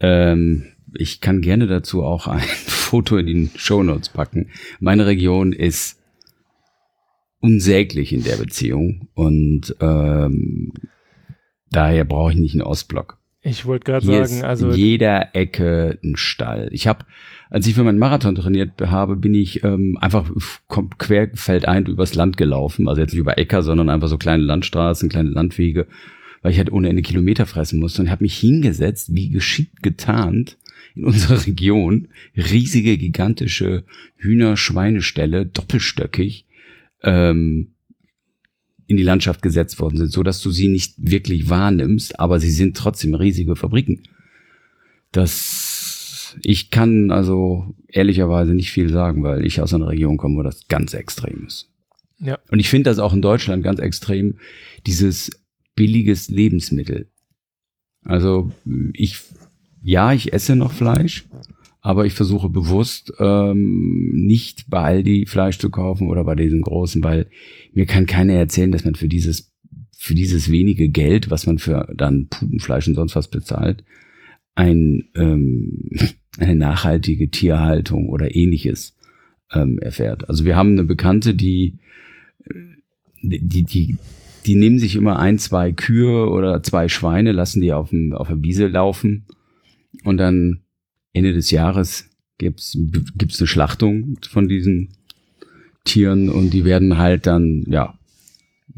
Ähm, 0.00 0.64
ich 0.94 1.20
kann 1.20 1.40
gerne 1.40 1.66
dazu 1.68 2.02
auch 2.02 2.26
ein 2.26 2.40
Foto 2.66 3.16
in 3.16 3.26
den 3.26 3.50
Shownotes 3.56 4.08
packen. 4.10 4.50
Meine 4.80 5.06
Region 5.06 5.52
ist 5.52 5.98
unsäglich 7.42 8.12
in 8.12 8.22
der 8.22 8.36
Beziehung 8.36 9.08
und 9.14 9.74
ähm, 9.80 10.72
daher 11.70 12.04
brauche 12.04 12.32
ich 12.32 12.38
nicht 12.38 12.54
einen 12.54 12.62
Ostblock. 12.62 13.18
ich 13.42 13.66
wollte 13.66 13.84
gerade 13.84 14.06
sagen, 14.06 14.44
also 14.44 14.70
in 14.70 14.76
jeder 14.76 15.34
Ecke 15.34 15.98
ein 16.04 16.16
Stall. 16.16 16.68
Ich 16.70 16.86
habe, 16.86 17.04
als 17.50 17.66
ich 17.66 17.74
für 17.74 17.82
meinen 17.82 17.98
Marathon 17.98 18.36
trainiert 18.36 18.80
habe, 18.80 19.16
bin 19.16 19.34
ich 19.34 19.64
ähm, 19.64 19.98
einfach 20.00 20.30
querfeldein 20.98 21.86
übers 21.86 22.14
Land 22.14 22.36
gelaufen. 22.36 22.88
Also 22.88 23.00
jetzt 23.00 23.12
nicht 23.12 23.20
über 23.20 23.36
Äcker, 23.38 23.62
sondern 23.62 23.90
einfach 23.90 24.08
so 24.08 24.18
kleine 24.18 24.44
Landstraßen, 24.44 25.08
kleine 25.08 25.30
Landwege, 25.30 25.88
weil 26.42 26.52
ich 26.52 26.58
halt 26.58 26.70
ohne 26.70 26.88
Ende 26.88 27.02
Kilometer 27.02 27.46
fressen 27.46 27.80
musste 27.80 28.02
und 28.02 28.10
habe 28.10 28.22
mich 28.22 28.38
hingesetzt, 28.38 29.14
wie 29.14 29.30
geschickt 29.30 29.82
getarnt 29.82 30.58
in 30.94 31.04
unserer 31.06 31.44
Region, 31.44 32.06
riesige, 32.36 32.96
gigantische 32.98 33.82
Hühner-Schweineställe, 34.18 35.46
doppelstöckig, 35.46 36.46
ähm, 37.02 37.74
in 38.86 38.96
die 38.96 39.02
Landschaft 39.02 39.42
gesetzt 39.42 39.80
worden 39.80 39.96
sind, 39.96 40.12
so 40.12 40.22
dass 40.22 40.40
du 40.40 40.50
sie 40.50 40.68
nicht 40.68 40.94
wirklich 40.98 41.48
wahrnimmst, 41.48 42.20
aber 42.20 42.40
sie 42.40 42.50
sind 42.50 42.76
trotzdem 42.76 43.14
riesige 43.14 43.56
Fabriken. 43.56 44.02
Das, 45.12 46.36
ich 46.42 46.70
kann 46.70 47.10
also 47.10 47.74
ehrlicherweise 47.88 48.54
nicht 48.54 48.72
viel 48.72 48.90
sagen, 48.90 49.22
weil 49.22 49.46
ich 49.46 49.60
aus 49.60 49.72
einer 49.72 49.88
Region 49.88 50.16
komme, 50.16 50.38
wo 50.38 50.42
das 50.42 50.68
ganz 50.68 50.94
extrem 50.94 51.46
ist. 51.46 51.70
Ja. 52.18 52.38
Und 52.50 52.60
ich 52.60 52.68
finde 52.68 52.90
das 52.90 52.98
auch 52.98 53.12
in 53.12 53.22
Deutschland 53.22 53.64
ganz 53.64 53.80
extrem, 53.80 54.38
dieses 54.86 55.30
billiges 55.74 56.28
Lebensmittel. 56.28 57.08
Also 58.04 58.52
ich, 58.92 59.18
ja, 59.82 60.12
ich 60.12 60.32
esse 60.32 60.56
noch 60.56 60.72
Fleisch, 60.72 61.24
aber 61.84 62.06
ich 62.06 62.14
versuche 62.14 62.48
bewusst 62.48 63.12
ähm, 63.18 64.12
nicht 64.14 64.70
bei 64.70 64.78
Aldi 64.78 65.26
Fleisch 65.26 65.58
zu 65.58 65.68
kaufen 65.68 66.08
oder 66.08 66.22
bei 66.22 66.36
diesen 66.36 66.62
großen, 66.62 67.02
weil 67.02 67.28
mir 67.74 67.86
kann 67.86 68.06
keiner 68.06 68.34
erzählen, 68.34 68.70
dass 68.70 68.84
man 68.84 68.94
für 68.94 69.08
dieses 69.08 69.52
für 69.98 70.14
dieses 70.14 70.50
wenige 70.50 70.88
Geld, 70.88 71.30
was 71.30 71.46
man 71.46 71.58
für 71.58 71.92
dann 71.96 72.28
Putenfleisch 72.28 72.86
und 72.88 72.94
sonst 72.94 73.16
was 73.16 73.28
bezahlt, 73.28 73.84
ein 74.54 75.08
ähm, 75.16 75.90
eine 76.38 76.54
nachhaltige 76.54 77.30
Tierhaltung 77.30 78.08
oder 78.08 78.34
ähnliches 78.34 78.96
ähm, 79.52 79.80
erfährt. 79.80 80.28
Also 80.28 80.44
wir 80.44 80.54
haben 80.54 80.72
eine 80.72 80.84
Bekannte, 80.84 81.34
die 81.34 81.78
die 83.22 83.64
die 83.64 83.96
die 84.46 84.54
nehmen 84.54 84.78
sich 84.78 84.94
immer 84.94 85.18
ein, 85.18 85.38
zwei 85.38 85.72
Kühe 85.72 86.28
oder 86.28 86.62
zwei 86.62 86.88
Schweine, 86.88 87.32
lassen 87.32 87.60
die 87.60 87.72
auf 87.72 87.90
dem 87.90 88.12
auf 88.12 88.28
der 88.28 88.40
Wiese 88.40 88.68
laufen 88.68 89.26
und 90.04 90.16
dann 90.18 90.62
Ende 91.12 91.32
des 91.32 91.50
Jahres 91.50 92.08
gibt's 92.38 92.76
gibt's 93.16 93.40
eine 93.40 93.46
Schlachtung 93.46 94.18
von 94.28 94.48
diesen 94.48 94.96
Tieren 95.84 96.28
und 96.28 96.50
die 96.50 96.64
werden 96.64 96.98
halt 96.98 97.26
dann 97.26 97.64
ja 97.66 97.98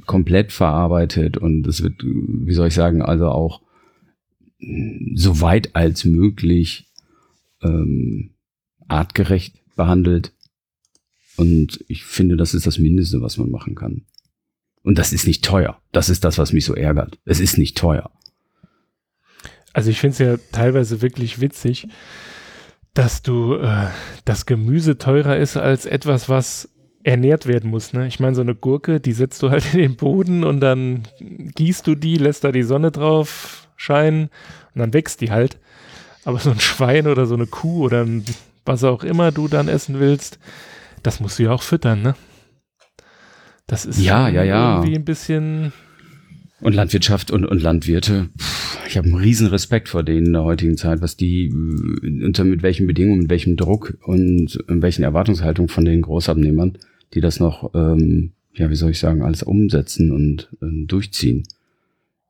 komplett 0.06 0.52
verarbeitet 0.52 1.36
und 1.36 1.66
es 1.66 1.82
wird, 1.82 2.02
wie 2.02 2.54
soll 2.54 2.68
ich 2.68 2.74
sagen, 2.74 3.02
also 3.02 3.28
auch 3.28 3.60
so 5.14 5.40
weit 5.40 5.76
als 5.76 6.04
möglich 6.04 6.86
ähm, 7.62 8.30
artgerecht 8.88 9.56
behandelt. 9.76 10.32
Und 11.36 11.84
ich 11.88 12.04
finde, 12.04 12.36
das 12.36 12.54
ist 12.54 12.66
das 12.66 12.78
Mindeste, 12.78 13.20
was 13.20 13.36
man 13.38 13.50
machen 13.50 13.74
kann. 13.74 14.02
Und 14.82 14.98
das 14.98 15.12
ist 15.12 15.26
nicht 15.26 15.44
teuer. 15.44 15.80
Das 15.92 16.08
ist 16.08 16.24
das, 16.24 16.38
was 16.38 16.52
mich 16.52 16.64
so 16.64 16.74
ärgert. 16.74 17.18
Es 17.24 17.40
ist 17.40 17.58
nicht 17.58 17.76
teuer. 17.76 18.10
Also 19.72 19.90
ich 19.90 19.98
finde 19.98 20.12
es 20.12 20.18
ja 20.18 20.36
teilweise 20.52 21.02
wirklich 21.02 21.40
witzig, 21.40 21.88
dass 22.94 23.22
du 23.22 23.56
äh, 23.56 23.88
das 24.24 24.46
Gemüse 24.46 24.98
teurer 24.98 25.36
ist 25.36 25.56
als 25.56 25.84
etwas, 25.84 26.28
was 26.28 26.68
ernährt 27.02 27.46
werden 27.46 27.70
muss. 27.70 27.92
Ne? 27.92 28.06
Ich 28.06 28.18
meine, 28.18 28.34
so 28.34 28.40
eine 28.40 28.54
Gurke, 28.54 29.00
die 29.00 29.12
setzt 29.12 29.42
du 29.42 29.50
halt 29.50 29.64
in 29.74 29.80
den 29.80 29.96
Boden 29.96 30.44
und 30.44 30.60
dann 30.60 31.02
gießt 31.20 31.86
du 31.86 31.94
die, 31.94 32.16
lässt 32.16 32.44
da 32.44 32.52
die 32.52 32.62
Sonne 32.62 32.90
drauf 32.90 33.68
scheinen 33.76 34.30
und 34.74 34.80
dann 34.80 34.94
wächst 34.94 35.20
die 35.20 35.30
halt. 35.30 35.58
Aber 36.24 36.38
so 36.38 36.50
ein 36.50 36.60
Schwein 36.60 37.06
oder 37.06 37.26
so 37.26 37.34
eine 37.34 37.46
Kuh 37.46 37.84
oder 37.84 38.02
ein, 38.02 38.24
was 38.64 38.82
auch 38.84 39.04
immer 39.04 39.30
du 39.30 39.48
dann 39.48 39.68
essen 39.68 40.00
willst, 40.00 40.38
das 41.02 41.20
musst 41.20 41.38
du 41.38 41.42
ja 41.42 41.50
auch 41.50 41.62
füttern, 41.62 42.00
ne? 42.00 42.14
Das 43.66 43.84
ist 43.84 43.98
Ja, 43.98 44.28
ja, 44.28 44.42
ja. 44.42 44.76
irgendwie 44.76 44.94
ein 44.94 45.04
bisschen 45.04 45.72
Und 46.64 46.72
Landwirtschaft 46.72 47.30
und, 47.30 47.44
und 47.44 47.60
Landwirte, 47.60 48.30
pff, 48.38 48.78
ich 48.88 48.96
habe 48.96 49.06
einen 49.06 49.18
riesen 49.18 49.48
Respekt 49.48 49.90
vor 49.90 50.02
denen 50.02 50.28
in 50.28 50.32
der 50.32 50.44
heutigen 50.44 50.78
Zeit, 50.78 51.02
was 51.02 51.14
die 51.14 51.48
äh, 51.48 52.24
unter 52.24 52.44
mit 52.44 52.62
welchen 52.62 52.86
Bedingungen, 52.86 53.20
mit 53.20 53.28
welchem 53.28 53.58
Druck 53.58 53.98
und 54.02 54.56
in 54.66 54.80
welchen 54.80 55.02
Erwartungshaltungen 55.02 55.68
von 55.68 55.84
den 55.84 56.00
Großabnehmern, 56.00 56.78
die 57.12 57.20
das 57.20 57.38
noch, 57.38 57.74
ähm, 57.74 58.32
ja, 58.54 58.70
wie 58.70 58.76
soll 58.76 58.92
ich 58.92 58.98
sagen, 58.98 59.20
alles 59.20 59.42
umsetzen 59.42 60.10
und 60.10 60.48
ähm, 60.62 60.86
durchziehen. 60.86 61.42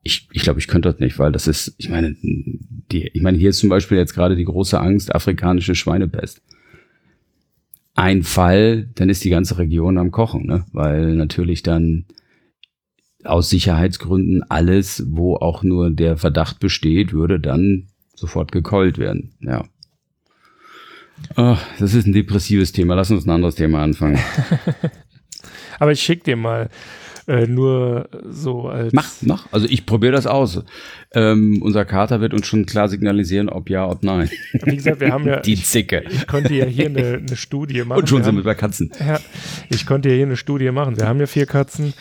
Ich, 0.03 0.27
ich 0.33 0.41
glaube, 0.41 0.59
ich 0.59 0.67
könnte 0.67 0.91
das 0.91 0.99
nicht, 0.99 1.17
weil 1.17 1.31
das 1.31 1.47
ist, 1.47 1.73
ich 1.77 1.87
meine, 1.87 2.17
die, 2.21 3.07
ich 3.07 3.21
meine, 3.21 3.37
hier 3.37 3.51
ist 3.51 3.59
zum 3.59 3.69
Beispiel 3.69 3.97
jetzt 3.97 4.15
gerade 4.15 4.35
die 4.35 4.43
große 4.43 4.77
Angst, 4.77 5.15
afrikanische 5.15 5.75
Schweinepest. 5.75 6.41
Ein 7.93 8.23
Fall, 8.23 8.89
dann 8.95 9.07
ist 9.07 9.23
die 9.23 9.29
ganze 9.29 9.57
Region 9.59 9.97
am 9.97 10.11
Kochen, 10.11 10.45
ne? 10.45 10.65
weil 10.73 11.15
natürlich 11.15 11.63
dann 11.63 12.03
aus 13.25 13.49
Sicherheitsgründen 13.49 14.43
alles, 14.49 15.03
wo 15.07 15.35
auch 15.35 15.63
nur 15.63 15.91
der 15.91 16.17
Verdacht 16.17 16.59
besteht, 16.59 17.13
würde 17.13 17.39
dann 17.39 17.87
sofort 18.15 18.51
gekeult 18.51 18.97
werden. 18.97 19.33
Ja. 19.41 19.65
Ach, 21.35 21.61
das 21.79 21.93
ist 21.93 22.07
ein 22.07 22.13
depressives 22.13 22.71
Thema. 22.71 22.95
Lass 22.95 23.11
uns 23.11 23.25
ein 23.25 23.31
anderes 23.31 23.55
Thema 23.55 23.83
anfangen. 23.83 24.19
Aber 25.79 25.91
ich 25.91 26.01
schick 26.01 26.23
dir 26.23 26.35
mal 26.35 26.69
äh, 27.27 27.47
nur 27.47 28.07
so 28.29 28.67
als. 28.69 28.93
Mach, 28.93 29.09
mach. 29.21 29.47
Also 29.51 29.67
ich 29.67 29.85
probiere 29.85 30.13
das 30.13 30.27
aus. 30.27 30.63
Ähm, 31.13 31.61
unser 31.61 31.85
Kater 31.85 32.21
wird 32.21 32.33
uns 32.33 32.45
schon 32.45 32.65
klar 32.65 32.87
signalisieren, 32.87 33.49
ob 33.49 33.69
ja, 33.69 33.87
ob 33.87 34.03
nein. 34.03 34.29
Wie 34.63 34.75
gesagt, 34.75 34.99
wir 34.99 35.11
haben 35.11 35.25
ja. 35.27 35.39
Die 35.39 35.53
ich, 35.53 35.65
Zicke. 35.65 36.03
ich 36.09 36.27
konnte 36.27 36.53
ja 36.53 36.65
hier 36.65 36.85
eine, 36.85 37.21
eine 37.25 37.35
Studie 37.35 37.83
machen. 37.83 38.01
Und 38.01 38.09
schon 38.09 38.19
wir 38.19 38.25
sind 38.25 38.35
wir 38.35 38.43
bei 38.43 38.53
Katzen. 38.53 38.91
ja, 38.99 39.19
ich 39.69 39.85
konnte 39.85 40.09
ja 40.09 40.15
hier 40.15 40.25
eine 40.25 40.37
Studie 40.37 40.69
machen. 40.71 40.97
Wir 40.97 41.07
haben 41.07 41.19
ja 41.19 41.25
vier 41.25 41.45
Katzen. 41.47 41.93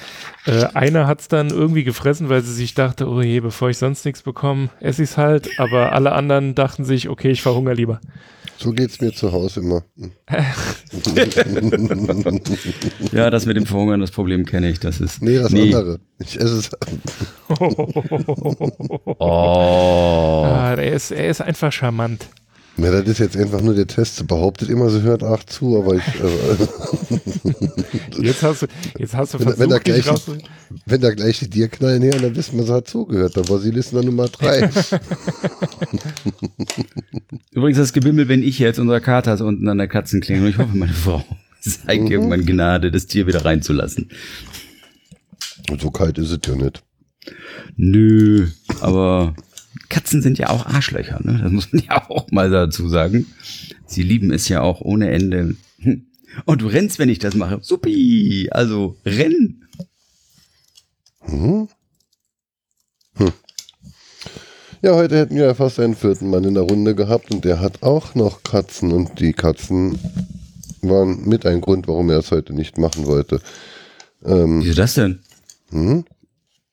Äh, 0.46 0.66
eine 0.74 1.06
hat's 1.06 1.28
dann 1.28 1.48
irgendwie 1.50 1.84
gefressen, 1.84 2.28
weil 2.28 2.42
sie 2.42 2.52
sich 2.52 2.74
dachte, 2.74 3.08
oh 3.08 3.22
je, 3.22 3.40
bevor 3.40 3.70
ich 3.70 3.78
sonst 3.78 4.04
nichts 4.04 4.22
bekomme, 4.22 4.68
esse 4.80 5.02
ich's 5.02 5.16
halt. 5.16 5.48
Aber 5.58 5.92
alle 5.92 6.12
anderen 6.12 6.54
dachten 6.54 6.84
sich, 6.84 7.08
okay, 7.08 7.30
ich 7.30 7.40
verhungere 7.40 7.74
lieber. 7.74 8.00
So 8.58 8.72
geht's 8.72 9.00
mir 9.00 9.12
zu 9.12 9.32
Hause 9.32 9.60
immer. 9.60 9.84
Ja, 13.12 13.30
das 13.30 13.46
mit 13.46 13.56
dem 13.56 13.66
Verhungern, 13.66 14.00
das 14.00 14.10
Problem 14.10 14.44
kenne 14.44 14.70
ich. 14.70 14.80
Das 14.80 15.00
ist. 15.00 15.22
Nee, 15.22 15.38
das 15.38 15.52
andere. 15.52 16.00
Ich 16.18 16.36
esse 16.40 16.58
es. 16.58 16.70
Oh. 19.18 20.44
Ah, 20.46 20.74
er, 20.76 20.92
ist, 20.92 21.10
er 21.10 21.28
ist 21.28 21.40
einfach 21.40 21.72
charmant. 21.72 22.28
Ja, 22.76 22.90
das 22.90 23.08
ist 23.08 23.18
jetzt 23.18 23.36
einfach 23.36 23.60
nur 23.60 23.74
der 23.74 23.86
Test. 23.86 24.26
Behauptet 24.26 24.68
immer, 24.68 24.90
sie 24.90 25.02
hört 25.02 25.22
acht 25.22 25.48
zu, 25.50 25.78
aber 25.80 25.94
ich, 25.94 26.02
äh, 26.02 26.66
Jetzt 28.20 28.42
hast 28.42 28.62
du, 28.62 28.66
jetzt 28.98 29.14
hast 29.14 29.34
du 29.34 29.38
Wenn- 29.38 29.44
versucht, 29.44 29.60
wenn 29.60 29.70
da 29.70 29.78
dich 29.78 30.04
gleich- 30.04 30.20
wenn 30.86 31.00
da 31.00 31.14
gleich 31.14 31.38
die 31.40 31.48
dir 31.50 31.68
knallen 31.68 32.02
her, 32.02 32.18
dann 32.20 32.34
wissen 32.34 32.56
wir, 32.58 32.64
sie 32.64 32.72
hat 32.72 32.88
zugehört. 32.88 33.36
Dann 33.36 33.48
war 33.48 33.58
sie 33.58 33.70
Listener 33.70 34.02
Nummer 34.02 34.28
drei. 34.28 34.68
Übrigens, 37.52 37.78
das 37.78 37.92
Gebimmel 37.92 38.26
bin 38.26 38.42
ich 38.42 38.58
jetzt. 38.58 38.78
Unser 38.78 39.00
Kater 39.00 39.34
ist 39.34 39.40
unten 39.40 39.68
an 39.68 39.78
der 39.78 39.88
Katzenklinge. 39.88 40.42
Und 40.42 40.48
ich 40.48 40.58
hoffe, 40.58 40.76
meine 40.76 40.92
Frau 40.92 41.24
zeigt 41.60 42.10
irgendwann 42.10 42.44
Gnade, 42.46 42.90
das 42.90 43.06
Tier 43.06 43.26
wieder 43.26 43.44
reinzulassen. 43.44 44.10
Und 45.70 45.80
so 45.80 45.90
kalt 45.90 46.18
ist 46.18 46.30
es 46.30 46.40
ja 46.46 46.54
nicht. 46.56 46.82
Nö, 47.76 48.48
aber 48.80 49.34
Katzen 49.88 50.22
sind 50.22 50.38
ja 50.38 50.50
auch 50.50 50.66
Arschlöcher, 50.66 51.20
ne? 51.22 51.40
Das 51.42 51.52
muss 51.52 51.72
man 51.72 51.82
ja 51.82 52.04
auch 52.10 52.30
mal 52.30 52.50
dazu 52.50 52.88
sagen. 52.88 53.26
Sie 53.86 54.02
lieben 54.02 54.32
es 54.32 54.48
ja 54.48 54.60
auch 54.60 54.80
ohne 54.80 55.10
Ende. 55.10 55.56
Hm. 55.80 56.06
Und 56.46 56.62
du 56.62 56.66
rennst, 56.66 56.98
wenn 56.98 57.08
ich 57.08 57.18
das 57.18 57.34
mache. 57.34 57.58
Supi! 57.62 58.48
Also 58.50 58.96
renn! 59.04 59.64
Mhm. 61.26 61.68
Hm. 63.16 63.32
Ja, 64.82 64.94
heute 64.94 65.16
hätten 65.16 65.36
wir 65.36 65.44
ja 65.44 65.54
fast 65.54 65.80
einen 65.80 65.94
vierten 65.94 66.28
Mann 66.28 66.44
in 66.44 66.54
der 66.54 66.64
Runde 66.64 66.94
gehabt 66.94 67.30
und 67.30 67.44
der 67.44 67.60
hat 67.60 67.82
auch 67.82 68.14
noch 68.14 68.42
Katzen 68.42 68.92
und 68.92 69.18
die 69.18 69.32
Katzen 69.32 69.98
waren 70.82 71.26
mit 71.26 71.46
ein 71.46 71.62
Grund, 71.62 71.88
warum 71.88 72.10
er 72.10 72.18
es 72.18 72.30
heute 72.30 72.52
nicht 72.52 72.76
machen 72.76 73.06
wollte. 73.06 73.40
Ähm, 74.24 74.60
Wieso 74.62 74.74
das 74.74 74.94
denn? 74.94 75.20
hm? 75.70 76.04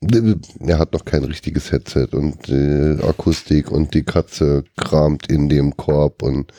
Er 0.01 0.79
hat 0.79 0.93
noch 0.93 1.05
kein 1.05 1.23
richtiges 1.23 1.71
Headset 1.71 2.07
und 2.13 2.49
äh, 2.49 2.97
Akustik 3.03 3.69
und 3.71 3.93
die 3.93 4.03
Katze 4.03 4.63
kramt 4.75 5.27
in 5.27 5.47
dem 5.47 5.77
Korb 5.77 6.23
und 6.23 6.51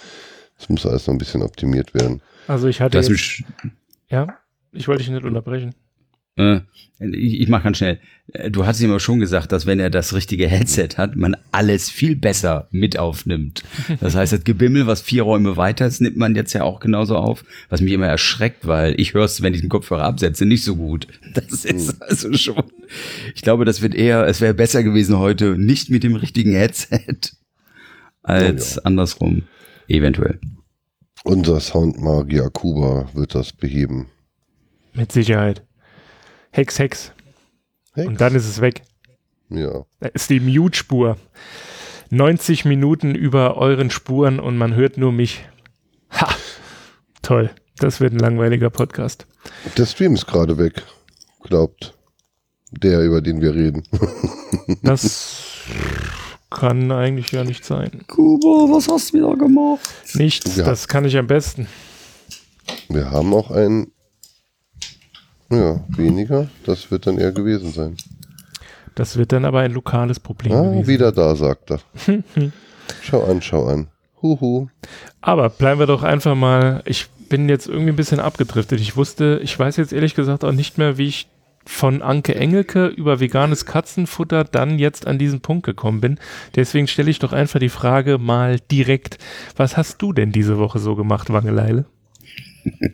es 0.59 0.69
muss 0.69 0.87
alles 0.87 1.09
noch 1.09 1.15
ein 1.15 1.19
bisschen 1.19 1.43
optimiert 1.43 1.93
werden. 1.93 2.23
Also 2.47 2.69
ich 2.69 2.81
hatte 2.81 2.99
jetzt, 2.99 3.43
ja, 4.09 4.39
ich 4.71 4.87
wollte 4.87 5.03
dich 5.03 5.11
nicht 5.11 5.25
unterbrechen. 5.25 5.75
Äh, 6.37 6.61
ich, 6.99 7.41
ich 7.41 7.49
mach 7.49 7.63
ganz 7.63 7.79
schnell. 7.79 7.99
Äh, 8.33 8.51
Du 8.51 8.67
hast 8.67 8.81
ihm 8.81 8.91
aber 8.91 9.01
schon 9.01 9.21
gesagt, 9.21 9.53
dass 9.53 9.67
wenn 9.67 9.81
er 9.81 9.91
das 9.91 10.15
richtige 10.15 10.49
Headset 10.49 10.91
hat, 10.97 11.17
man 11.17 11.37
alles 11.51 11.91
viel 11.91 12.17
besser 12.17 12.69
mit 12.71 12.99
aufnimmt. 12.99 13.63
Das 14.01 14.15
heißt, 14.15 14.33
das 14.33 14.45
Gebimmel, 14.45 14.87
was 14.87 15.03
vier 15.03 15.23
Räume 15.23 15.57
weiter 15.57 15.87
ist, 15.87 16.01
nimmt 16.01 16.17
man 16.17 16.35
jetzt 16.35 16.53
ja 16.53 16.63
auch 16.63 16.81
genauso 16.81 17.17
auf, 17.17 17.45
was 17.69 17.81
mich 17.81 17.93
immer 17.93 18.07
erschreckt, 18.07 18.67
weil 18.67 18.99
ich 19.01 19.15
höre 19.15 19.25
es, 19.25 19.43
wenn 19.43 19.55
ich 19.55 19.61
den 19.61 19.69
Kopfhörer 19.69 20.05
absetze, 20.05 20.47
nicht 20.47 20.65
so 20.65 20.77
gut. 20.77 21.07
Das 21.35 21.65
ist 21.65 22.01
also 22.03 22.33
schon. 22.35 22.63
Ich 23.35 23.43
glaube, 23.43 23.65
das 23.65 23.83
wird 23.83 23.95
eher, 23.95 24.27
es 24.27 24.41
wäre 24.41 24.55
besser 24.55 24.83
gewesen 24.83 25.19
heute 25.19 25.57
nicht 25.59 25.91
mit 25.91 26.03
dem 26.03 26.15
richtigen 26.15 26.53
Headset 26.53 27.33
als 28.23 28.79
andersrum. 28.79 29.45
Eventuell. 29.89 30.39
Unser 31.25 31.61
Soundmagier 31.61 32.51
Kuba 32.51 33.09
wird 33.15 33.35
das 33.35 33.53
beheben. 33.53 34.07
Mit 34.95 35.13
Sicherheit. 35.13 35.63
Hex, 36.53 36.79
Hex. 36.79 37.13
Hex. 37.95 38.07
Und 38.09 38.21
dann 38.21 38.35
ist 38.35 38.47
es 38.47 38.61
weg. 38.61 38.83
Ja. 39.49 39.85
Da 40.01 40.09
ist 40.09 40.31
die 40.31 40.41
Mute-Spur. 40.41 41.17
90 42.11 42.65
Minuten 42.67 43.15
über 43.15 43.57
euren 43.57 43.91
Spuren 43.91 44.39
und 44.39 44.59
man 44.59 44.75
hört 44.75 44.99
nur 44.99 45.13
mich. 45.13 45.47
Ha! 46.11 46.29
Toll. 47.23 47.51
Das 47.79 48.01
wird 48.01 48.13
ein 48.13 48.19
langweiliger 48.19 48.69
Podcast. 48.69 49.27
Der 49.79 49.87
Stream 49.87 50.15
ist 50.15 50.27
gerade 50.27 50.59
weg, 50.59 50.83
glaubt 51.41 51.95
der, 52.71 53.01
über 53.03 53.21
den 53.21 53.41
wir 53.41 53.55
reden. 53.55 53.83
Das 54.83 55.63
kann 56.51 56.93
eigentlich 56.93 57.33
ja 57.33 57.45
nicht 57.45 57.65
sein. 57.65 58.03
Kuba, 58.09 58.73
was 58.75 58.89
hast 58.89 59.13
du 59.13 59.19
wieder 59.19 59.35
gemacht? 59.37 59.81
Nichts, 60.15 60.57
Ja. 60.57 60.65
das 60.65 60.87
kann 60.89 61.05
ich 61.07 61.17
am 61.17 61.27
besten. 61.27 61.67
Wir 62.89 63.11
haben 63.11 63.33
auch 63.33 63.51
einen, 63.51 63.92
ja, 65.53 65.81
weniger. 65.97 66.49
Das 66.65 66.91
wird 66.91 67.07
dann 67.07 67.19
eher 67.19 67.33
gewesen 67.33 67.73
sein. 67.73 67.97
Das 68.95 69.17
wird 69.17 69.33
dann 69.33 69.45
aber 69.45 69.61
ein 69.61 69.73
lokales 69.73 70.21
Problem 70.21 70.53
Ah, 70.53 70.63
gewesen. 70.65 70.87
wieder 70.87 71.13
da, 71.13 71.35
sagt 71.35 71.71
er. 71.71 71.81
schau 73.03 73.25
an, 73.25 73.41
schau 73.43 73.67
an. 73.67 73.89
Huhu. 74.21 74.69
Aber 75.21 75.49
bleiben 75.49 75.81
wir 75.81 75.87
doch 75.87 76.03
einfach 76.03 76.35
mal. 76.35 76.83
Ich 76.85 77.09
bin 77.29 77.49
jetzt 77.49 77.67
irgendwie 77.69 77.91
ein 77.91 77.97
bisschen 77.97 78.21
abgedriftet. 78.21 78.81
Ich 78.81 78.97
wusste, 78.97 79.41
ich 79.43 79.59
weiß 79.59 79.77
jetzt 79.79 79.93
ehrlich 79.93 80.15
gesagt 80.15 80.45
auch 80.45 80.53
nicht 80.53 80.77
mehr, 80.79 80.99
wie 80.99 81.07
ich 81.09 81.29
von 81.65 82.03
Anke 82.03 82.35
Engelke 82.35 82.87
über 82.87 83.21
veganes 83.21 83.65
Katzenfutter 83.67 84.45
dann 84.45 84.79
jetzt 84.79 85.07
an 85.07 85.19
diesen 85.19 85.41
Punkt 85.41 85.65
gekommen 85.65 86.01
bin. 86.01 86.19
Deswegen 86.57 86.89
stelle 86.89 87.11
ich 87.11 87.21
doch 87.21 87.33
einfach 87.33 87.61
die 87.61 87.69
Frage 87.69 88.19
mal 88.19 88.59
direkt. 88.71 89.19
Was 89.57 89.77
hast 89.77 90.03
du 90.03 90.13
denn 90.13 90.33
diese 90.33 90.59
Woche 90.59 90.79
so 90.81 90.97
gemacht, 90.97 91.33
Wangeleile? 91.33 91.85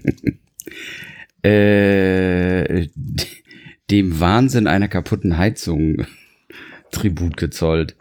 äh, 1.42 2.88
dem 3.90 4.20
Wahnsinn 4.20 4.66
einer 4.66 4.88
kaputten 4.88 5.38
Heizung 5.38 6.06
Tribut 6.90 7.36
gezollt. 7.36 7.96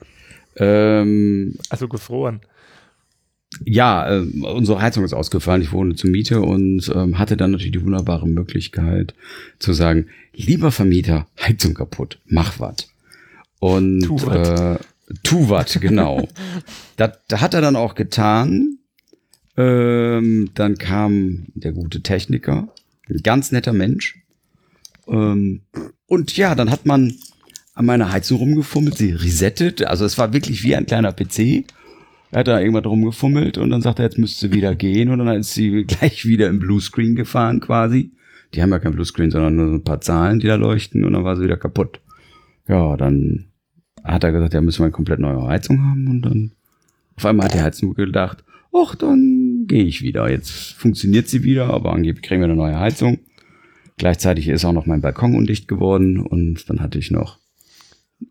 Ähm, 0.57 1.55
Also 1.69 1.87
gefroren. 1.87 2.41
ja, 3.63 4.09
äh, 4.09 4.19
unsere 4.41 4.81
Heizung 4.81 5.03
ist 5.05 5.13
ausgefallen. 5.13 5.61
Ich 5.61 5.71
wohne 5.71 5.95
zur 5.95 6.09
Miete 6.09 6.41
und 6.41 6.91
ähm, 6.93 7.17
hatte 7.19 7.37
dann 7.37 7.51
natürlich 7.51 7.73
die 7.73 7.83
wunderbare 7.83 8.27
Möglichkeit 8.27 9.13
zu 9.59 9.73
sagen, 9.73 10.07
lieber 10.33 10.71
Vermieter, 10.71 11.27
Heizung 11.39 11.73
kaputt, 11.73 12.19
mach 12.25 12.59
wat. 12.59 12.87
Und 13.59 14.01
Tu 14.01 14.15
wat. 14.25 14.77
äh, 14.77 14.79
tu 15.23 15.49
wat, 15.49 15.79
genau. 15.81 16.27
das, 16.97 17.11
das 17.27 17.41
hat 17.41 17.53
er 17.53 17.61
dann 17.61 17.75
auch 17.75 17.95
getan. 17.95 18.77
Ähm, 19.55 20.49
dann 20.53 20.77
kam 20.77 21.47
der 21.55 21.71
gute 21.71 22.01
Techniker, 22.01 22.67
ganz 23.23 23.51
netter 23.51 23.73
Mensch. 23.73 24.19
Ähm, 25.07 25.61
und 26.07 26.35
ja, 26.37 26.55
dann 26.55 26.71
hat 26.71 26.85
man 26.85 27.13
an 27.73 27.85
meiner 27.85 28.11
Heizung 28.11 28.39
rumgefummelt, 28.39 28.97
sie 28.97 29.11
resettet. 29.11 29.85
Also 29.85 30.05
es 30.05 30.17
war 30.17 30.33
wirklich 30.33 30.63
wie 30.63 30.75
ein 30.75 30.85
kleiner 30.85 31.13
PC. 31.13 31.65
Er 32.31 32.39
hat 32.39 32.47
da 32.47 32.59
irgendwann 32.59 32.85
rumgefummelt 32.85 33.57
und 33.57 33.69
dann 33.69 33.81
sagt 33.81 33.99
er, 33.99 34.05
jetzt 34.05 34.17
müsste 34.17 34.47
sie 34.47 34.53
wieder 34.53 34.75
gehen. 34.75 35.09
Und 35.09 35.19
dann 35.19 35.39
ist 35.39 35.53
sie 35.53 35.83
gleich 35.87 36.25
wieder 36.25 36.47
im 36.47 36.59
Bluescreen 36.59 37.15
gefahren 37.15 37.59
quasi. 37.59 38.11
Die 38.53 38.61
haben 38.61 38.71
ja 38.71 38.79
kein 38.79 38.93
Bluescreen, 38.93 39.31
sondern 39.31 39.55
nur 39.55 39.67
so 39.67 39.73
ein 39.75 39.83
paar 39.83 40.01
Zahlen, 40.01 40.39
die 40.39 40.47
da 40.47 40.55
leuchten 40.55 41.03
und 41.03 41.13
dann 41.13 41.23
war 41.23 41.35
sie 41.35 41.43
wieder 41.43 41.57
kaputt. 41.57 41.99
Ja, 42.67 42.95
dann 42.97 43.47
hat 44.03 44.23
er 44.23 44.31
gesagt, 44.31 44.53
ja, 44.53 44.61
müssen 44.61 44.79
wir 44.79 44.85
eine 44.85 44.91
komplett 44.93 45.19
neue 45.19 45.47
Heizung 45.47 45.81
haben 45.81 46.07
und 46.07 46.21
dann 46.21 46.51
auf 47.17 47.25
einmal 47.25 47.45
hat 47.45 47.53
die 47.53 47.61
Heizung 47.61 47.93
gedacht, 47.93 48.43
ach, 48.73 48.95
dann 48.95 49.36
gehe 49.65 49.83
ich 49.83 50.01
wieder. 50.01 50.29
Jetzt 50.29 50.73
funktioniert 50.73 51.27
sie 51.27 51.43
wieder, 51.43 51.69
aber 51.69 51.93
angeblich 51.93 52.23
kriegen 52.23 52.41
wir 52.41 52.45
eine 52.45 52.55
neue 52.55 52.79
Heizung. 52.79 53.19
Gleichzeitig 53.97 54.47
ist 54.47 54.65
auch 54.65 54.73
noch 54.73 54.85
mein 54.85 55.01
Balkon 55.01 55.35
undicht 55.35 55.67
geworden 55.67 56.19
und 56.19 56.69
dann 56.69 56.81
hatte 56.81 56.99
ich 56.99 57.09
noch 57.09 57.39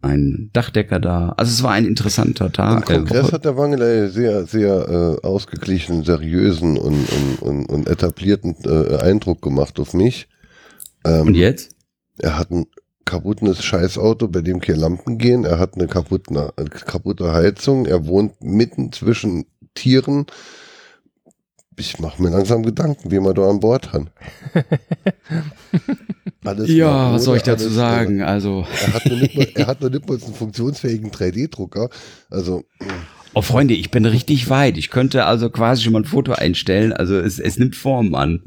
einen 0.02 0.50
Dachdecker 0.52 1.00
da. 1.00 1.30
Also 1.36 1.50
es 1.50 1.62
war 1.62 1.72
ein 1.72 1.86
interessanter 1.86 2.46
Im 2.46 2.52
Tag. 2.52 2.86
Kongress 2.86 3.28
Äh, 3.28 3.32
hat 3.32 3.44
der 3.44 3.56
Wangelei 3.56 4.08
sehr, 4.08 4.46
sehr 4.46 5.18
äh, 5.22 5.26
ausgeglichenen, 5.26 6.04
seriösen 6.04 6.76
und, 6.76 7.06
und, 7.10 7.42
und, 7.42 7.66
und 7.66 7.88
etablierten 7.88 8.56
äh, 8.64 8.96
Eindruck 8.96 9.42
gemacht 9.42 9.78
auf 9.78 9.94
mich. 9.94 10.28
Ähm, 11.04 11.28
und 11.28 11.34
jetzt? 11.34 11.74
Er 12.18 12.38
hat 12.38 12.50
ein 12.50 12.66
kaputtes 13.04 13.64
Scheißauto, 13.64 14.28
bei 14.28 14.40
dem 14.42 14.60
keine 14.60 14.80
Lampen 14.80 15.18
gehen. 15.18 15.44
Er 15.44 15.58
hat 15.58 15.74
eine 15.74 15.86
kaputte, 15.86 16.52
eine 16.56 16.68
kaputte 16.68 17.32
Heizung. 17.32 17.86
Er 17.86 18.06
wohnt 18.06 18.42
mitten 18.42 18.92
zwischen 18.92 19.46
Tieren. 19.74 20.26
Ich 21.78 21.98
mache 21.98 22.22
mir 22.22 22.30
langsam 22.30 22.62
Gedanken, 22.62 23.10
wie 23.10 23.20
man 23.20 23.34
da 23.34 23.48
an 23.48 23.60
Bord 23.60 23.92
hat. 23.92 24.06
Ja, 26.66 27.12
was 27.12 27.24
soll 27.24 27.38
ich 27.38 27.42
dazu 27.42 27.64
alles, 27.64 27.74
sagen? 27.74 28.22
Also, 28.22 28.64
Äh, 28.70 28.86
er, 28.86 28.94
hat 28.94 29.06
noch 29.06 29.20
nicht 29.20 29.36
mal, 29.36 29.48
er 29.54 29.66
hat 29.66 29.80
noch 29.82 29.90
nicht 29.90 30.08
mal 30.08 30.18
einen 30.22 30.34
funktionsfähigen 30.34 31.10
3D-Drucker. 31.10 31.90
Also, 32.30 32.62
oh 33.34 33.42
Freunde, 33.42 33.74
ich 33.74 33.90
bin 33.90 34.04
richtig 34.04 34.48
weit. 34.48 34.78
Ich 34.78 34.90
könnte 34.90 35.24
also 35.24 35.50
quasi 35.50 35.82
schon 35.82 35.92
mal 35.92 36.02
ein 36.02 36.04
Foto 36.04 36.32
einstellen. 36.32 36.92
Also 36.92 37.18
es, 37.18 37.40
es 37.40 37.58
nimmt 37.58 37.74
Form 37.74 38.14
an. 38.14 38.42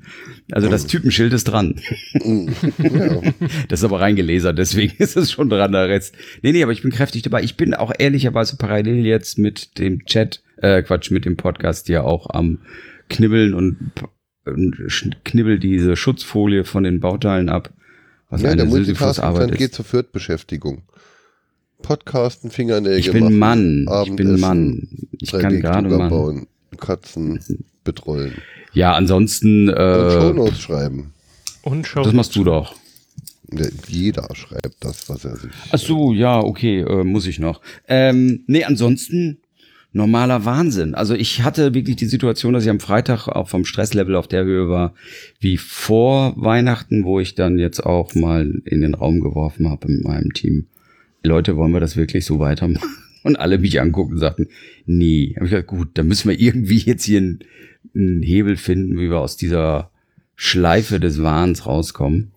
Also 0.52 0.70
das 0.70 0.88
Typenschild 0.88 1.34
ist 1.34 1.46
dran. 1.46 1.76
ja. 2.14 3.22
Das 3.68 3.82
ist 3.82 3.84
aber 3.84 4.00
reingelesert, 4.00 4.58
deswegen 4.58 4.96
ist 4.98 5.18
es 5.18 5.32
schon 5.32 5.50
dran, 5.50 5.74
der 5.74 5.90
Rest. 5.90 6.16
Nee, 6.42 6.54
nee, 6.54 6.64
aber 6.64 6.72
ich 6.72 6.82
bin 6.82 6.92
kräftig 6.92 7.22
dabei. 7.24 7.44
Ich 7.44 7.58
bin 7.58 7.74
auch 7.74 7.92
ehrlicherweise 7.98 8.56
parallel 8.58 9.06
jetzt 9.06 9.38
mit 9.38 9.78
dem 9.78 10.06
Chat, 10.06 10.42
äh, 10.58 10.82
Quatsch, 10.84 11.12
mit 11.12 11.26
dem 11.26 11.36
Podcast 11.38 11.88
hier 11.88 12.06
auch 12.06 12.30
am 12.30 12.60
Knibbeln 13.10 13.54
und, 13.54 13.92
und 14.46 14.78
knibbel 15.26 15.60
diese 15.60 15.96
Schutzfolie 15.96 16.64
von 16.64 16.84
den 16.84 17.00
Bauteilen 17.00 17.50
ab. 17.50 17.72
Was 18.30 18.42
ja, 18.42 18.54
der 18.54 18.64
eine 18.66 18.72
Arbeit 18.72 18.86
Multitasking 18.88 19.52
geht 19.58 19.74
zur 19.74 19.86
Viertbeschäftigung. 19.86 20.84
Podcasten, 21.82 22.52
Fingernägel 22.52 23.00
Ich 23.00 23.12
bin 23.12 23.24
machen, 23.24 23.40
Mann, 23.40 23.80
ich 23.80 24.16
bin 24.16 24.28
Abendessen, 24.28 24.40
Mann. 24.40 24.88
Ich 25.20 25.32
kann 25.32 25.42
3D-Drucker 25.42 25.60
gerade 25.62 25.90
Mann. 25.98 26.10
bauen, 26.10 26.48
Katzen 26.78 27.40
betrollen. 27.84 28.34
Ja, 28.74 28.94
ansonsten. 28.94 29.70
Und 29.70 29.76
Äh, 29.76 30.12
Shownotes 30.12 30.60
schreiben. 30.60 31.14
Und 31.64 31.88
Show. 31.88 32.04
das 32.04 32.14
machst 32.14 32.36
du 32.36 32.44
doch. 32.44 32.76
Jeder 33.88 34.28
schreibt 34.36 34.76
das, 34.82 35.10
was 35.10 35.26
er 35.26 35.38
sich. 35.38 35.52
Ach 35.72 35.80
so, 35.80 36.14
ja, 36.14 36.40
okay, 36.40 36.82
äh, 36.82 37.04
muss 37.04 37.26
ich 37.26 37.40
noch. 37.40 37.62
Ähm, 37.88 38.44
nee, 38.46 38.64
ansonsten 38.64 39.40
normaler 39.92 40.46
Wahnsinn. 40.46 40.94
Also 40.94 41.16
ich 41.16 41.44
hatte 41.44 41.74
wirklich 41.74 41.96
die 41.96 42.06
Situation, 42.06 42.54
dass 42.54 42.64
ich 42.64 42.70
am 42.70 42.80
Freitag 42.80 43.28
auch 43.28 43.50
vom 43.50 43.66
Stresslevel 43.66 44.16
auf 44.16 44.28
der 44.28 44.44
Höhe 44.44 44.70
war, 44.70 44.94
wie 45.40 45.58
vor 45.58 46.34
Weihnachten, 46.38 47.04
wo 47.04 47.20
ich 47.20 47.36
dann 47.36 47.58
jetzt 47.58 47.80
auch 47.86 48.14
mal 48.16 48.62
in 48.66 48.82
den 48.82 48.94
Raum 48.94 49.20
geworfen 49.20 49.70
habe 49.70 49.92
mit 49.92 50.04
meinem 50.04 50.34
Team. 50.34 50.68
Leute, 51.24 51.58
wollen 51.58 51.74
wir 51.74 51.80
das 51.80 51.98
wirklich 51.98 52.26
so 52.26 52.40
weitermachen? 52.40 52.88
Und 53.24 53.38
alle 53.38 53.58
mich 53.58 53.82
angucken 53.82 54.14
und 54.14 54.20
sagten, 54.20 54.48
nee. 54.86 55.34
Hab 55.36 55.44
ich 55.44 55.50
gesagt, 55.50 55.68
gut, 55.68 55.90
dann 55.96 56.08
müssen 56.08 56.30
wir 56.30 56.40
irgendwie 56.40 56.78
jetzt 56.78 57.04
hier 57.04 57.18
einen, 57.18 57.40
einen 57.94 58.24
Hebel 58.24 58.56
finden, 58.56 58.98
wie 58.98 59.10
wir 59.10 59.20
aus 59.20 59.36
dieser 59.36 59.92
Schleife 60.38 61.02
des 61.02 61.22
Wahns 61.22 61.66
rauskommen. 61.66 62.32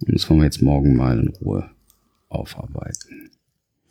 Und 0.00 0.14
das 0.14 0.28
wollen 0.28 0.40
wir 0.40 0.44
jetzt 0.44 0.60
morgen 0.60 0.94
mal 0.96 1.18
in 1.18 1.28
Ruhe 1.28 1.70
aufarbeiten. 2.28 3.30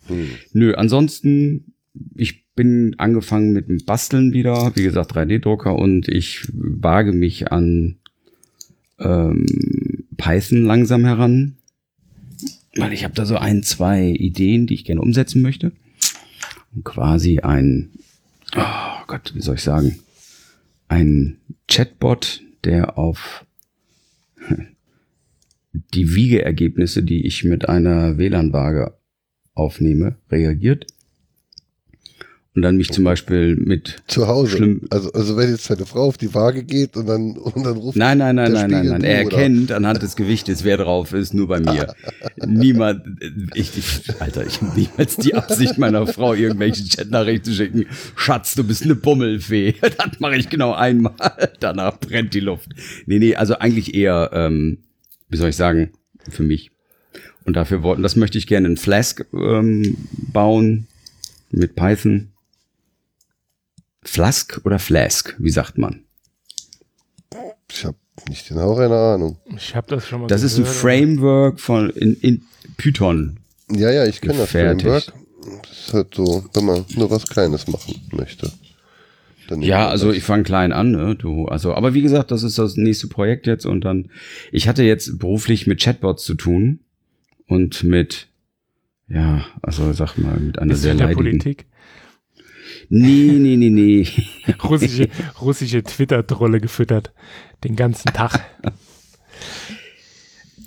Hm. 0.06 0.28
Nö, 0.52 0.74
ansonsten, 0.74 1.72
ich 2.14 2.44
bin 2.58 2.98
angefangen 2.98 3.52
mit 3.52 3.68
dem 3.68 3.84
Basteln 3.84 4.32
wieder, 4.32 4.72
wie 4.74 4.82
gesagt, 4.82 5.12
3D-Drucker 5.12 5.76
und 5.76 6.08
ich 6.08 6.48
wage 6.52 7.12
mich 7.12 7.52
an 7.52 7.98
ähm, 8.98 9.46
Python 10.16 10.64
langsam 10.64 11.04
heran, 11.04 11.54
weil 12.74 12.92
ich 12.92 13.04
habe 13.04 13.14
da 13.14 13.26
so 13.26 13.36
ein, 13.36 13.62
zwei 13.62 14.08
Ideen, 14.08 14.66
die 14.66 14.74
ich 14.74 14.84
gerne 14.84 15.02
umsetzen 15.02 15.40
möchte. 15.40 15.70
Und 16.74 16.84
quasi 16.84 17.38
ein, 17.38 17.90
oh 18.56 19.04
Gott, 19.06 19.36
wie 19.36 19.40
soll 19.40 19.54
ich 19.54 19.62
sagen, 19.62 20.00
ein 20.88 21.38
Chatbot, 21.68 22.42
der 22.64 22.98
auf 22.98 23.46
die 25.94 26.12
Wiegeergebnisse, 26.12 27.04
die 27.04 27.24
ich 27.24 27.44
mit 27.44 27.68
einer 27.68 28.18
WLAN-Waage 28.18 28.98
aufnehme, 29.54 30.16
reagiert. 30.28 30.88
Und 32.58 32.62
dann 32.62 32.76
mich 32.76 32.90
zum 32.90 33.04
Beispiel 33.04 33.54
mit 33.54 34.02
Zu 34.08 34.26
Hause. 34.26 34.56
Schlimm. 34.56 34.80
Also, 34.90 35.12
also 35.12 35.36
wenn 35.36 35.48
jetzt 35.48 35.70
deine 35.70 35.86
Frau 35.86 36.08
auf 36.08 36.18
die 36.18 36.34
Waage 36.34 36.64
geht 36.64 36.96
und 36.96 37.06
dann, 37.06 37.36
und 37.36 37.64
dann 37.64 37.76
ruft 37.76 37.96
Nein, 37.96 38.18
nein, 38.18 38.34
nein, 38.34 38.50
nein, 38.50 38.68
nein, 38.68 38.86
nein. 38.88 39.04
Er 39.04 39.18
erkennt 39.18 39.70
anhand 39.70 40.02
des 40.02 40.16
Gewichtes, 40.16 40.64
wer 40.64 40.76
drauf 40.76 41.12
ist, 41.12 41.34
nur 41.34 41.46
bei 41.46 41.60
mir. 41.60 41.94
Niemand, 42.44 43.02
ich, 43.54 43.78
ich 43.78 44.20
Alter, 44.20 44.44
ich 44.44 44.60
habe 44.60 44.76
niemals 44.76 45.14
die 45.18 45.36
Absicht 45.36 45.78
meiner 45.78 46.04
Frau, 46.08 46.34
irgendwelche 46.34 46.82
Chatnachrichten 46.82 47.44
zu 47.44 47.56
schicken. 47.56 47.86
Schatz, 48.16 48.56
du 48.56 48.64
bist 48.64 48.82
eine 48.82 48.96
Bummelfee. 48.96 49.74
Das 49.98 50.18
mache 50.18 50.36
ich 50.36 50.50
genau 50.50 50.72
einmal. 50.72 51.14
Danach 51.60 52.00
brennt 52.00 52.34
die 52.34 52.40
Luft. 52.40 52.70
Nee, 53.06 53.20
nee, 53.20 53.36
also 53.36 53.56
eigentlich 53.56 53.94
eher, 53.94 54.30
ähm, 54.32 54.78
wie 55.28 55.36
soll 55.36 55.50
ich 55.50 55.56
sagen, 55.56 55.92
für 56.28 56.42
mich. 56.42 56.72
Und 57.44 57.54
dafür 57.54 57.84
wollten, 57.84 58.02
das 58.02 58.16
möchte 58.16 58.36
ich 58.36 58.48
gerne 58.48 58.66
in 58.66 58.76
Flask 58.76 59.24
ähm, 59.32 59.96
bauen 60.32 60.88
mit 61.50 61.76
Python. 61.76 62.32
Flask 64.08 64.60
oder 64.64 64.78
Flask, 64.78 65.36
wie 65.38 65.50
sagt 65.50 65.78
man? 65.78 66.02
Ich 67.70 67.84
habe 67.84 67.96
nicht 68.28 68.48
genau 68.48 68.76
eine 68.76 68.96
Ahnung. 68.96 69.38
Ich 69.56 69.76
habe 69.76 69.86
das 69.88 70.08
schon 70.08 70.22
mal 70.22 70.26
Das 70.26 70.42
ist 70.42 70.56
ein 70.56 70.62
gehört, 70.64 70.76
Framework 70.76 71.60
von 71.60 71.90
in, 71.90 72.14
in 72.20 72.42
Python. 72.76 73.38
Ja, 73.70 73.90
ja, 73.90 74.06
ich 74.06 74.20
kenne 74.20 74.38
das. 74.38 74.50
Framework. 74.50 75.12
Das 75.62 75.86
ist 75.86 75.94
halt 75.94 76.14
so, 76.14 76.44
wenn 76.54 76.64
man 76.64 76.84
nur 76.96 77.10
was 77.10 77.26
Kleines 77.26 77.68
machen 77.68 78.00
möchte. 78.12 78.50
Ja, 79.60 79.88
also 79.88 80.08
das. 80.08 80.16
ich 80.16 80.24
fange 80.24 80.42
klein 80.42 80.72
an, 80.72 80.90
ne? 80.90 81.14
Du, 81.16 81.46
also, 81.46 81.74
aber 81.74 81.94
wie 81.94 82.02
gesagt, 82.02 82.30
das 82.30 82.42
ist 82.42 82.58
das 82.58 82.76
nächste 82.76 83.08
Projekt 83.08 83.46
jetzt 83.46 83.64
und 83.64 83.82
dann. 83.82 84.10
Ich 84.52 84.68
hatte 84.68 84.82
jetzt 84.82 85.18
beruflich 85.18 85.66
mit 85.66 85.80
Chatbots 85.80 86.24
zu 86.24 86.34
tun 86.34 86.80
und 87.46 87.82
mit, 87.82 88.28
ja, 89.08 89.46
also 89.62 89.92
sag 89.92 90.18
mal, 90.18 90.38
mit 90.38 90.58
einer 90.58 90.70
Bist 90.70 90.82
du 90.82 90.88
sehr 90.88 90.94
leidigen. 90.94 91.16
Politik? 91.16 91.66
Nee, 92.88 93.32
nee, 93.38 93.56
nee, 93.56 93.70
nee. 93.70 94.06
Russische, 94.64 95.08
russische 95.40 95.82
Twitter-Trolle 95.82 96.60
gefüttert. 96.60 97.12
Den 97.64 97.76
ganzen 97.76 98.12
Tag. 98.12 98.40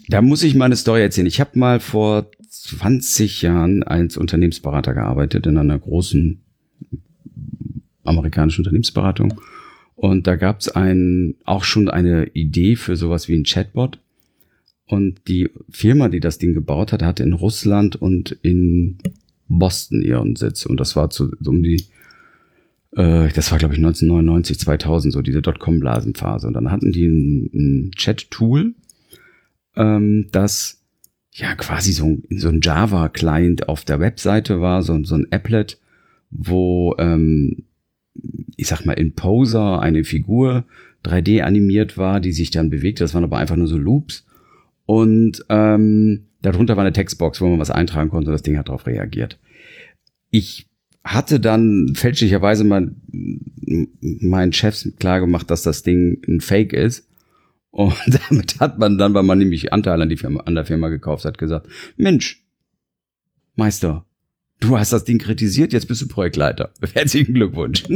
Da 0.07 0.21
muss 0.21 0.43
ich 0.43 0.55
mal 0.55 0.65
eine 0.65 0.75
Story 0.75 1.01
erzählen. 1.01 1.27
Ich 1.27 1.39
habe 1.39 1.57
mal 1.57 1.79
vor 1.79 2.29
20 2.49 3.41
Jahren 3.41 3.83
als 3.83 4.17
Unternehmensberater 4.17 4.93
gearbeitet 4.93 5.47
in 5.47 5.57
einer 5.57 5.79
großen 5.79 6.41
amerikanischen 8.03 8.61
Unternehmensberatung. 8.61 9.39
Und 9.95 10.27
da 10.27 10.35
gab 10.35 10.59
es 10.59 10.71
auch 11.45 11.63
schon 11.63 11.89
eine 11.89 12.25
Idee 12.33 12.75
für 12.75 12.95
sowas 12.95 13.27
wie 13.27 13.35
ein 13.35 13.43
Chatbot. 13.43 13.99
Und 14.85 15.21
die 15.27 15.49
Firma, 15.69 16.09
die 16.09 16.19
das 16.19 16.37
Ding 16.37 16.53
gebaut 16.53 16.91
hat, 16.91 17.03
hatte 17.03 17.23
in 17.23 17.33
Russland 17.33 17.95
und 17.95 18.31
in 18.41 18.97
Boston 19.47 20.01
ihren 20.01 20.35
Sitz. 20.35 20.65
Und 20.65 20.79
das 20.79 20.95
war 20.95 21.09
zu, 21.09 21.31
um 21.45 21.63
die, 21.63 21.85
äh, 22.95 23.29
das 23.29 23.51
war 23.51 23.57
glaube 23.57 23.73
ich 23.73 23.79
1999, 23.79 24.59
2000, 24.59 25.13
so 25.13 25.21
diese 25.21 25.41
Dotcom-Blasenphase. 25.41 26.47
Und 26.47 26.53
dann 26.53 26.71
hatten 26.71 26.91
die 26.91 27.07
ein, 27.07 27.49
ein 27.53 27.91
Chat-Tool, 27.91 28.75
ähm, 29.75 30.27
das 30.31 30.81
ja 31.33 31.55
quasi 31.55 31.93
so 31.93 32.05
ein, 32.05 32.23
so 32.37 32.49
ein 32.49 32.61
Java-Client 32.61 33.69
auf 33.69 33.85
der 33.85 33.99
Webseite 33.99 34.61
war, 34.61 34.81
so, 34.83 35.01
so 35.03 35.15
ein 35.15 35.31
Applet, 35.31 35.79
wo 36.29 36.95
ähm, 36.97 37.63
ich 38.57 38.67
sag 38.67 38.85
mal 38.85 38.93
in 38.93 39.13
Poser 39.13 39.81
eine 39.81 40.03
Figur 40.03 40.65
3D 41.05 41.41
animiert 41.41 41.97
war, 41.97 42.19
die 42.19 42.33
sich 42.33 42.51
dann 42.51 42.69
bewegte. 42.69 43.03
Das 43.03 43.13
waren 43.13 43.23
aber 43.23 43.37
einfach 43.37 43.55
nur 43.55 43.67
so 43.67 43.77
Loops. 43.77 44.25
Und 44.85 45.45
ähm, 45.49 46.27
darunter 46.41 46.75
war 46.75 46.83
eine 46.83 46.93
Textbox, 46.93 47.41
wo 47.41 47.47
man 47.47 47.59
was 47.59 47.71
eintragen 47.71 48.09
konnte 48.09 48.29
und 48.29 48.33
das 48.33 48.43
Ding 48.43 48.57
hat 48.57 48.67
darauf 48.67 48.85
reagiert. 48.85 49.39
Ich 50.29 50.67
hatte 51.03 51.39
dann 51.39 51.93
fälschlicherweise 51.95 52.63
mal 52.63 52.91
meinen 54.01 54.53
Chefs 54.53 54.87
klar 54.99 55.19
gemacht, 55.19 55.49
dass 55.49 55.63
das 55.63 55.83
Ding 55.83 56.21
ein 56.27 56.41
Fake 56.41 56.73
ist. 56.73 57.07
Und 57.71 57.95
damit 58.29 58.59
hat 58.59 58.77
man 58.77 58.97
dann, 58.97 59.13
weil 59.13 59.23
man 59.23 59.39
nämlich 59.39 59.73
Anteil 59.73 60.01
an, 60.01 60.09
die 60.09 60.17
Firma, 60.17 60.41
an 60.41 60.55
der 60.55 60.65
Firma 60.65 60.89
gekauft 60.89 61.25
hat, 61.25 61.37
gesagt, 61.37 61.67
Mensch, 61.97 62.43
Meister, 63.55 64.05
du 64.59 64.77
hast 64.77 64.93
das 64.93 65.05
Ding 65.05 65.17
kritisiert, 65.17 65.73
jetzt 65.73 65.87
bist 65.87 66.01
du 66.01 66.07
Projektleiter. 66.07 66.71
Herzlichen 66.93 67.33
Glückwunsch. 67.33 67.83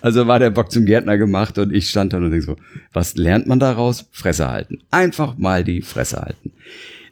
also 0.00 0.26
war 0.26 0.38
der 0.38 0.50
Bock 0.50 0.70
zum 0.70 0.84
Gärtner 0.84 1.18
gemacht 1.18 1.58
und 1.58 1.74
ich 1.74 1.90
stand 1.90 2.12
dann 2.12 2.24
und 2.24 2.30
denk 2.30 2.44
so, 2.44 2.56
was 2.92 3.16
lernt 3.16 3.46
man 3.46 3.58
daraus? 3.58 4.08
Fresse 4.12 4.48
halten. 4.48 4.82
Einfach 4.90 5.36
mal 5.38 5.64
die 5.64 5.82
Fresse 5.82 6.20
halten. 6.20 6.52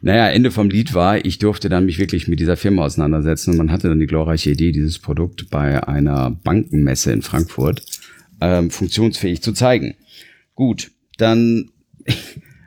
Naja, 0.05 0.27
Ende 0.27 0.51
vom 0.51 0.69
Lied 0.69 0.93
war, 0.93 1.23
ich 1.23 1.39
durfte 1.39 1.69
dann 1.69 1.85
mich 1.85 1.97
wirklich 1.97 2.27
mit 2.27 2.41
dieser 2.41 2.57
Firma 2.57 2.83
auseinandersetzen 2.83 3.51
und 3.51 3.57
man 3.57 3.71
hatte 3.71 3.87
dann 3.87 4.01
die 4.01 4.05
glorreiche 4.05 4.51
Idee, 4.51 4.73
dieses 4.73 4.99
Produkt 4.99 5.49
bei 5.49 5.87
einer 5.87 6.29
Bankenmesse 6.29 7.13
in 7.13 7.21
Frankfurt 7.21 7.85
ähm, 8.41 8.69
funktionsfähig 8.69 9.41
zu 9.41 9.53
zeigen. 9.53 9.95
Gut, 10.55 10.91
dann 11.17 11.71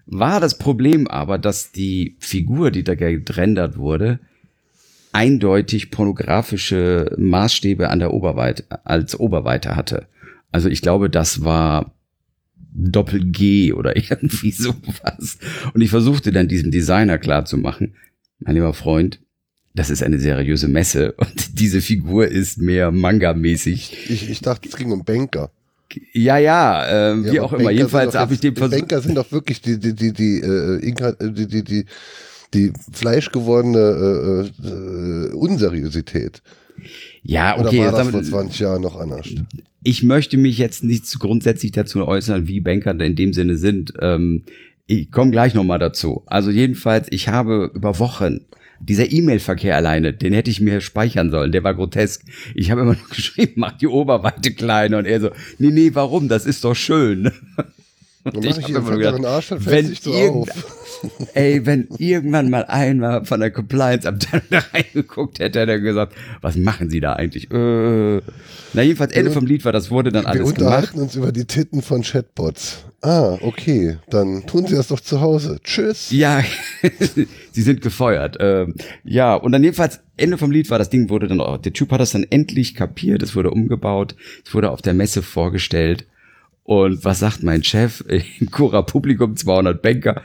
war 0.07 0.41
das 0.41 0.57
Problem 0.57 1.07
aber, 1.09 1.37
dass 1.37 1.73
die 1.73 2.17
Figur, 2.21 2.71
die 2.71 2.85
da 2.85 2.95
gerendert 2.95 3.77
wurde, 3.77 4.19
eindeutig 5.13 5.91
pornografische 5.91 7.15
Maßstäbe 7.19 7.91
an 7.91 7.99
der 7.99 8.15
Oberweite, 8.15 8.65
als 8.85 9.21
Oberweite 9.21 9.77
hatte. 9.77 10.07
Also 10.53 10.71
ich 10.71 10.81
glaube, 10.81 11.11
das 11.11 11.45
war 11.45 11.93
Doppel 12.73 13.25
G 13.25 13.73
oder 13.73 13.97
irgendwie 14.11 14.51
sowas. 14.53 15.39
Und 15.75 15.81
ich 15.81 15.91
versuchte 15.91 16.33
dann 16.33 16.49
diesem 16.49 16.71
Designer 16.71 17.19
klarzumachen, 17.19 17.95
mein 18.41 18.55
lieber 18.55 18.75
Freund, 18.75 19.21
das 19.75 19.91
ist 19.91 20.03
eine 20.03 20.19
seriöse 20.19 20.69
Messe 20.69 21.13
und 21.19 21.59
diese 21.61 21.81
Figur 21.81 22.29
ist 22.29 22.59
mehr 22.59 22.91
Manga-mäßig. 22.91 24.09
Ich, 24.11 24.31
ich 24.31 24.41
dachte, 24.41 24.69
es 24.69 24.77
ging 24.77 24.91
um 24.93 25.05
Banker. 25.05 25.51
Ja, 26.13 26.37
ja, 26.39 27.13
äh, 27.13 27.25
wie 27.25 27.37
Ja, 27.37 27.43
auch 27.43 27.53
aber 27.53 27.61
immer. 27.61 27.69
Banker 27.69 27.73
Jedenfalls 27.79 28.15
habe 28.15 28.35
ich 28.35 28.41
dem 28.41 28.57
versucht. 28.57 28.79
Banker 28.81 29.01
sind 29.01 29.15
doch 29.15 29.31
wirklich 29.33 29.61
die, 29.61 29.79
die, 29.79 29.95
die, 29.95 30.13
die, 30.13 30.41
äh, 30.41 30.81
Inka- 30.85 31.19
äh, 31.25 31.33
die, 31.33 31.47
die, 31.47 31.63
die, 31.63 31.85
die 32.55 32.73
fleischgewordene 32.93 34.51
äh, 34.63 34.69
äh, 34.69 35.33
Unseriosität. 35.35 36.43
Ja, 37.23 37.57
Oder 37.59 37.69
okay. 37.69 37.79
war 37.81 37.87
das 37.93 37.99
damit- 37.99 38.13
vor 38.15 38.23
20 38.23 38.59
Jahren 38.61 38.83
noch 38.83 38.97
anders? 38.97 39.29
Ich 39.87 40.03
möchte 40.03 40.37
mich 40.37 40.59
jetzt 40.59 40.83
nicht 40.83 41.07
zu 41.07 41.21
grundsätzlich 41.21 41.71
dazu 41.71 42.05
äußern, 42.07 42.49
wie 42.49 42.61
Banker 42.61 42.99
in 42.99 43.15
dem 43.15 43.33
Sinne 43.33 43.57
sind. 43.57 43.93
Ähm, 44.01 44.43
ich 44.89 45.13
komme 45.13 45.31
gleich 45.31 45.55
nochmal 45.55 45.79
dazu. 45.79 46.25
Also 46.27 46.51
jedenfalls, 46.51 47.07
ich 47.11 47.29
habe 47.29 47.71
über 47.73 48.01
Wochen 48.01 48.41
dieser 48.81 49.11
E-Mail-Verkehr 49.11 49.77
alleine, 49.77 50.13
den 50.13 50.33
hätte 50.33 50.51
ich 50.51 50.61
mir 50.61 50.81
speichern 50.81 51.31
sollen, 51.31 51.53
der 51.53 51.63
war 51.63 51.75
grotesk. 51.75 52.25
Ich 52.57 52.73
habe 52.73 52.81
immer 52.81 52.95
nur 52.95 53.09
geschrieben, 53.11 53.53
mach 53.57 53.79
die 53.79 53.87
Oberweite 53.87 54.53
kleiner 54.53 54.99
und 54.99 55.07
er 55.07 55.21
so, 55.21 55.31
nee, 55.59 55.71
nee, 55.71 55.91
warum? 55.95 56.29
Das 56.29 56.47
ist 56.47 56.65
doch 56.65 56.75
schön. 56.75 57.31
Dann 58.25 58.43
ich 58.43 58.57
mache 58.57 58.61
ich 58.61 58.69
immer 58.71 58.89
einen 58.89 58.99
gedacht, 58.99 59.25
Arsch, 59.25 59.49
dann 59.51 59.65
wenn 59.67 59.93
irgend-. 60.05 60.51
Ey, 61.35 61.65
wenn 61.67 61.89
irgendwann 61.99 62.51
mal 62.51 62.65
einer 62.65 63.25
von 63.25 63.41
der 63.41 63.51
Compliance-Abteilung 63.51 64.47
da 64.51 64.63
reingeguckt 64.73 65.39
hätte, 65.39 65.61
hätte 65.61 65.73
er 65.73 65.81
gesagt, 65.81 66.15
was 66.41 66.57
machen 66.57 66.91
Sie 66.91 67.01
da 67.01 67.15
eigentlich? 67.15 67.51
Äh, 67.51 68.21
na 68.73 68.83
jedenfalls, 68.83 69.13
Ende 69.13 69.31
vom 69.31 69.47
Lied 69.47 69.65
war, 69.65 69.73
das 69.73 69.91
wurde 69.91 70.11
dann 70.13 70.25
Wir 70.25 70.29
alles 70.31 70.55
gemacht. 70.55 70.59
unterhalten 70.61 71.01
uns 71.01 71.15
über 71.17 71.33
die 71.33 71.45
Titten 71.45 71.83
von 71.83 72.03
Chatbots. 72.03 72.85
Ah, 73.03 73.37
okay. 73.41 73.99
Dann 74.11 74.47
tun 74.47 74.67
Sie 74.67 74.75
das 74.75 74.89
doch 74.89 75.01
zu 75.01 75.21
Hause. 75.21 75.61
Tschüss. 75.63 76.11
Ja, 76.11 76.43
sie 77.53 77.63
sind 77.63 77.81
gefeuert. 77.83 78.37
Ähm, 78.41 78.75
ja, 79.05 79.35
und 79.35 79.53
dann 79.53 79.63
jedenfalls, 79.63 80.01
Ende 80.17 80.39
vom 80.39 80.51
Lied 80.51 80.71
war, 80.71 80.79
das 80.79 80.91
Ding 80.91 81.09
wurde 81.11 81.29
dann, 81.29 81.41
auch- 81.41 81.59
der 81.59 81.73
Typ 81.73 81.93
hat 81.93 82.01
das 82.01 82.13
dann 82.13 82.27
endlich 82.31 82.75
kapiert, 82.75 83.23
es 83.23 83.37
wurde 83.37 83.51
umgebaut, 83.51 84.17
es 84.45 84.55
wurde 84.55 84.71
auf 84.71 84.83
der 84.83 84.95
Messe 84.95 85.23
vorgestellt. 85.23 86.07
Und 86.65 87.05
was 87.05 87.21
sagt 87.21 87.45
mein 87.45 87.63
Chef? 87.63 88.03
Im 88.41 88.51
Cura 88.51 88.83
Publikum 88.83 89.37
200 89.37 89.81
Banker. 89.83 90.23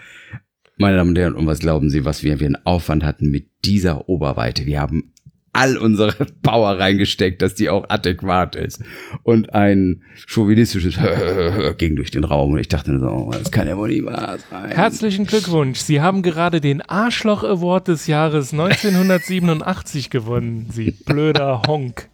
Meine 0.82 0.98
Damen 0.98 1.12
und 1.12 1.20
Herren, 1.20 1.36
und 1.36 1.46
was 1.46 1.60
glauben 1.60 1.92
Sie, 1.92 2.06
was 2.06 2.24
wir 2.24 2.40
für 2.40 2.46
einen 2.46 2.66
Aufwand 2.66 3.04
hatten 3.04 3.30
mit 3.30 3.46
dieser 3.66 4.10
Oberweite? 4.10 4.66
Wir 4.66 4.82
haben 4.82 5.14
all 5.54 5.78
unsere 5.78 6.26
Power 6.42 6.80
reingesteckt, 6.80 7.44
dass 7.44 7.54
die 7.54 7.70
auch 7.70 7.86
adäquat 7.90 8.56
ist. 8.56 8.82
Und 9.22 9.54
ein 9.54 10.02
chauvinistisches 10.26 10.98
ging 11.78 11.96
durch 11.96 12.10
den 12.10 12.24
Raum. 12.24 12.54
Und 12.54 12.60
ich 12.60 12.68
dachte 12.68 12.98
so, 12.98 13.06
oh, 13.06 13.32
das 13.32 13.52
kann 13.52 13.68
ja 13.68 13.78
wohl 13.78 13.90
nicht 13.90 14.06
wahr 14.06 14.40
sein. 14.50 14.72
Herzlichen 14.72 15.28
Glückwunsch. 15.28 15.82
Sie 15.82 16.02
haben 16.02 16.24
gerade 16.24 16.62
den 16.62 16.82
Arschloch 16.82 17.44
Award 17.44 17.88
des 17.90 18.08
Jahres 18.08 18.52
1987 18.52 20.10
gewonnen. 20.10 20.66
Sie 20.72 20.90
blöder 21.06 21.62
Honk. 21.68 22.10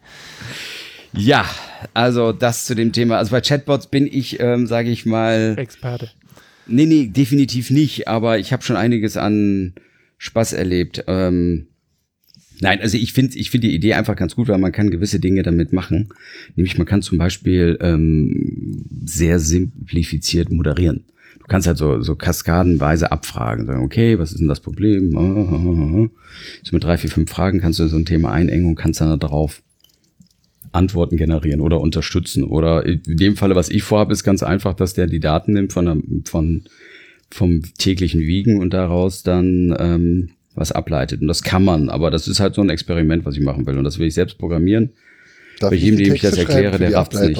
Ja, 1.14 1.46
also 1.94 2.32
das 2.32 2.66
zu 2.66 2.74
dem 2.74 2.92
Thema. 2.92 3.16
Also 3.16 3.30
bei 3.30 3.40
Chatbots 3.40 3.86
bin 3.86 4.06
ich, 4.06 4.40
ähm, 4.40 4.66
sage 4.66 4.90
ich 4.90 5.06
mal, 5.06 5.54
Experte. 5.56 6.10
Nee, 6.68 6.86
nee, 6.86 7.06
definitiv 7.06 7.70
nicht, 7.70 8.08
aber 8.08 8.38
ich 8.38 8.52
habe 8.52 8.62
schon 8.62 8.76
einiges 8.76 9.16
an 9.16 9.74
Spaß 10.18 10.52
erlebt. 10.52 11.04
Ähm, 11.06 11.68
nein, 12.60 12.80
also 12.80 12.96
ich 12.96 13.12
finde 13.12 13.36
ich 13.38 13.50
find 13.50 13.64
die 13.64 13.74
Idee 13.74 13.94
einfach 13.94 14.16
ganz 14.16 14.34
gut, 14.34 14.48
weil 14.48 14.58
man 14.58 14.72
kann 14.72 14.90
gewisse 14.90 15.20
Dinge 15.20 15.42
damit 15.42 15.72
machen. 15.72 16.10
Nämlich 16.56 16.76
man 16.78 16.86
kann 16.86 17.02
zum 17.02 17.18
Beispiel 17.18 17.78
ähm, 17.80 18.84
sehr 19.04 19.38
simplifiziert 19.38 20.50
moderieren. 20.50 21.04
Du 21.38 21.46
kannst 21.46 21.66
halt 21.66 21.78
so, 21.78 22.02
so 22.02 22.14
kaskadenweise 22.14 23.10
abfragen. 23.10 23.66
Sagen, 23.66 23.82
okay, 23.82 24.18
was 24.18 24.32
ist 24.32 24.40
denn 24.40 24.48
das 24.48 24.60
Problem? 24.60 25.16
Ah, 25.16 25.20
ah, 25.20 26.04
ah. 26.04 26.10
So 26.62 26.76
mit 26.76 26.84
drei, 26.84 26.98
vier, 26.98 27.10
fünf 27.10 27.30
Fragen 27.30 27.60
kannst 27.60 27.78
du 27.78 27.86
so 27.88 27.96
ein 27.96 28.04
Thema 28.04 28.32
einengen 28.32 28.66
und 28.66 28.74
kannst 28.74 29.00
dann 29.00 29.18
darauf 29.18 29.62
Antworten 30.72 31.16
generieren 31.16 31.60
oder 31.60 31.80
unterstützen. 31.80 32.44
Oder 32.44 32.84
in 32.86 33.00
dem 33.06 33.36
Falle, 33.36 33.54
was 33.54 33.68
ich 33.70 33.82
vorhabe, 33.82 34.12
ist 34.12 34.24
ganz 34.24 34.42
einfach, 34.42 34.74
dass 34.74 34.94
der 34.94 35.06
die 35.06 35.20
Daten 35.20 35.52
nimmt 35.52 35.72
von, 35.72 35.84
der- 35.86 35.96
von 36.24 36.64
vom 37.30 37.62
täglichen 37.76 38.20
Wiegen 38.22 38.58
und 38.58 38.72
daraus 38.72 39.22
dann 39.22 39.76
ähm, 39.78 40.30
was 40.54 40.72
ableitet. 40.72 41.20
Und 41.20 41.28
das 41.28 41.42
kann 41.42 41.62
man, 41.62 41.90
aber 41.90 42.10
das 42.10 42.26
ist 42.26 42.40
halt 42.40 42.54
so 42.54 42.62
ein 42.62 42.70
Experiment, 42.70 43.26
was 43.26 43.36
ich 43.36 43.42
machen 43.42 43.66
will. 43.66 43.76
Und 43.76 43.84
das 43.84 43.98
will 43.98 44.06
ich 44.06 44.14
selbst 44.14 44.38
programmieren. 44.38 44.90
Darf 45.60 45.70
Bei 45.70 45.76
jedem, 45.76 45.98
dem 45.98 46.14
ich 46.14 46.22
das 46.22 46.38
erkläre, 46.38 46.78
der 46.78 46.88
die 46.88 46.94
rafft's 46.94 47.20
nicht. 47.20 47.36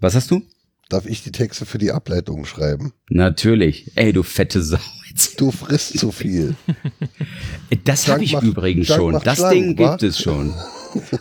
Was 0.00 0.14
hast 0.14 0.30
du? 0.30 0.40
Darf 0.88 1.04
ich 1.06 1.22
die 1.22 1.32
Texte 1.32 1.66
für 1.66 1.76
die 1.78 1.92
Ableitung 1.92 2.46
schreiben? 2.46 2.92
Natürlich. 3.10 3.90
Ey, 3.94 4.12
du 4.12 4.22
fette 4.22 4.62
Sau. 4.62 4.78
Jetzt. 5.10 5.38
Du 5.40 5.50
frisst 5.50 5.98
zu 5.98 6.12
viel. 6.12 6.54
Ey, 7.70 7.78
Das 7.84 8.08
habe 8.08 8.24
ich 8.24 8.32
macht- 8.32 8.44
übrigens 8.44 8.86
Schlank 8.86 9.00
schon. 9.00 9.20
Das 9.24 9.38
schlank, 9.38 9.52
Ding 9.54 9.78
wa? 9.78 9.90
gibt 9.90 10.02
es 10.04 10.18
schon. 10.18 10.54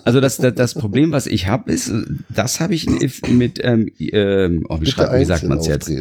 Also 0.05 0.21
das, 0.21 0.37
das, 0.37 0.55
das 0.55 0.73
Problem, 0.73 1.11
was 1.11 1.27
ich 1.27 1.47
habe, 1.47 1.71
ist, 1.71 1.91
das 2.29 2.61
habe 2.61 2.73
ich 2.75 2.85
mit, 3.27 3.59
ähm, 3.63 3.91
ähm, 3.99 4.65
oh, 4.69 4.75
wie, 4.75 4.79
Bitte 4.79 4.91
schreibt, 4.91 5.19
wie 5.19 5.25
sagt 5.25 5.43
man 5.43 5.57
es 5.57 5.67
jetzt? 5.67 5.91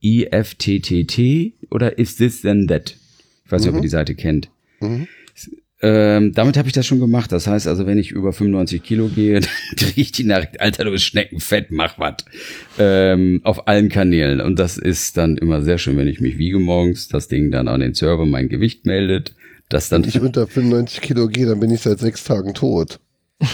IFTTT 0.00 1.54
oder 1.70 1.98
Is 1.98 2.16
This 2.16 2.42
Then 2.42 2.68
That? 2.68 2.94
Ich 3.44 3.50
weiß 3.50 3.62
nicht, 3.62 3.70
ob 3.70 3.76
ihr 3.76 3.82
die 3.82 3.88
Seite 3.88 4.14
kennt. 4.14 4.48
Ähm, 5.82 6.32
damit 6.34 6.58
habe 6.58 6.68
ich 6.68 6.74
das 6.74 6.86
schon 6.86 7.00
gemacht. 7.00 7.32
Das 7.32 7.46
heißt 7.46 7.66
also, 7.66 7.86
wenn 7.86 7.98
ich 7.98 8.10
über 8.10 8.32
95 8.32 8.82
Kilo 8.82 9.08
gehe, 9.08 9.40
dann 9.40 9.50
kriege 9.76 10.00
ich 10.00 10.12
die 10.12 10.24
Nachricht, 10.24 10.60
Alter, 10.60 10.84
du 10.84 10.90
bist 10.90 11.04
Schneckenfett, 11.04 11.70
mach 11.70 11.98
was. 11.98 12.16
Ähm, 12.78 13.40
auf 13.44 13.66
allen 13.66 13.88
Kanälen. 13.88 14.40
Und 14.40 14.58
das 14.58 14.76
ist 14.76 15.16
dann 15.16 15.36
immer 15.36 15.62
sehr 15.62 15.78
schön, 15.78 15.96
wenn 15.96 16.08
ich 16.08 16.20
mich 16.20 16.38
wiege 16.38 16.58
morgens, 16.58 17.08
das 17.08 17.28
Ding 17.28 17.50
dann 17.50 17.68
an 17.68 17.80
den 17.80 17.94
Server 17.94 18.26
mein 18.26 18.48
Gewicht 18.48 18.84
meldet. 18.86 19.34
Das 19.68 19.88
dann 19.88 20.02
Wenn 20.02 20.08
ich 20.10 20.20
unter 20.20 20.46
95 20.46 21.00
Kilo 21.00 21.28
gehe, 21.28 21.46
dann 21.46 21.60
bin 21.60 21.70
ich 21.70 21.80
seit 21.80 21.98
sechs 21.98 22.24
Tagen 22.24 22.54
tot. 22.54 23.00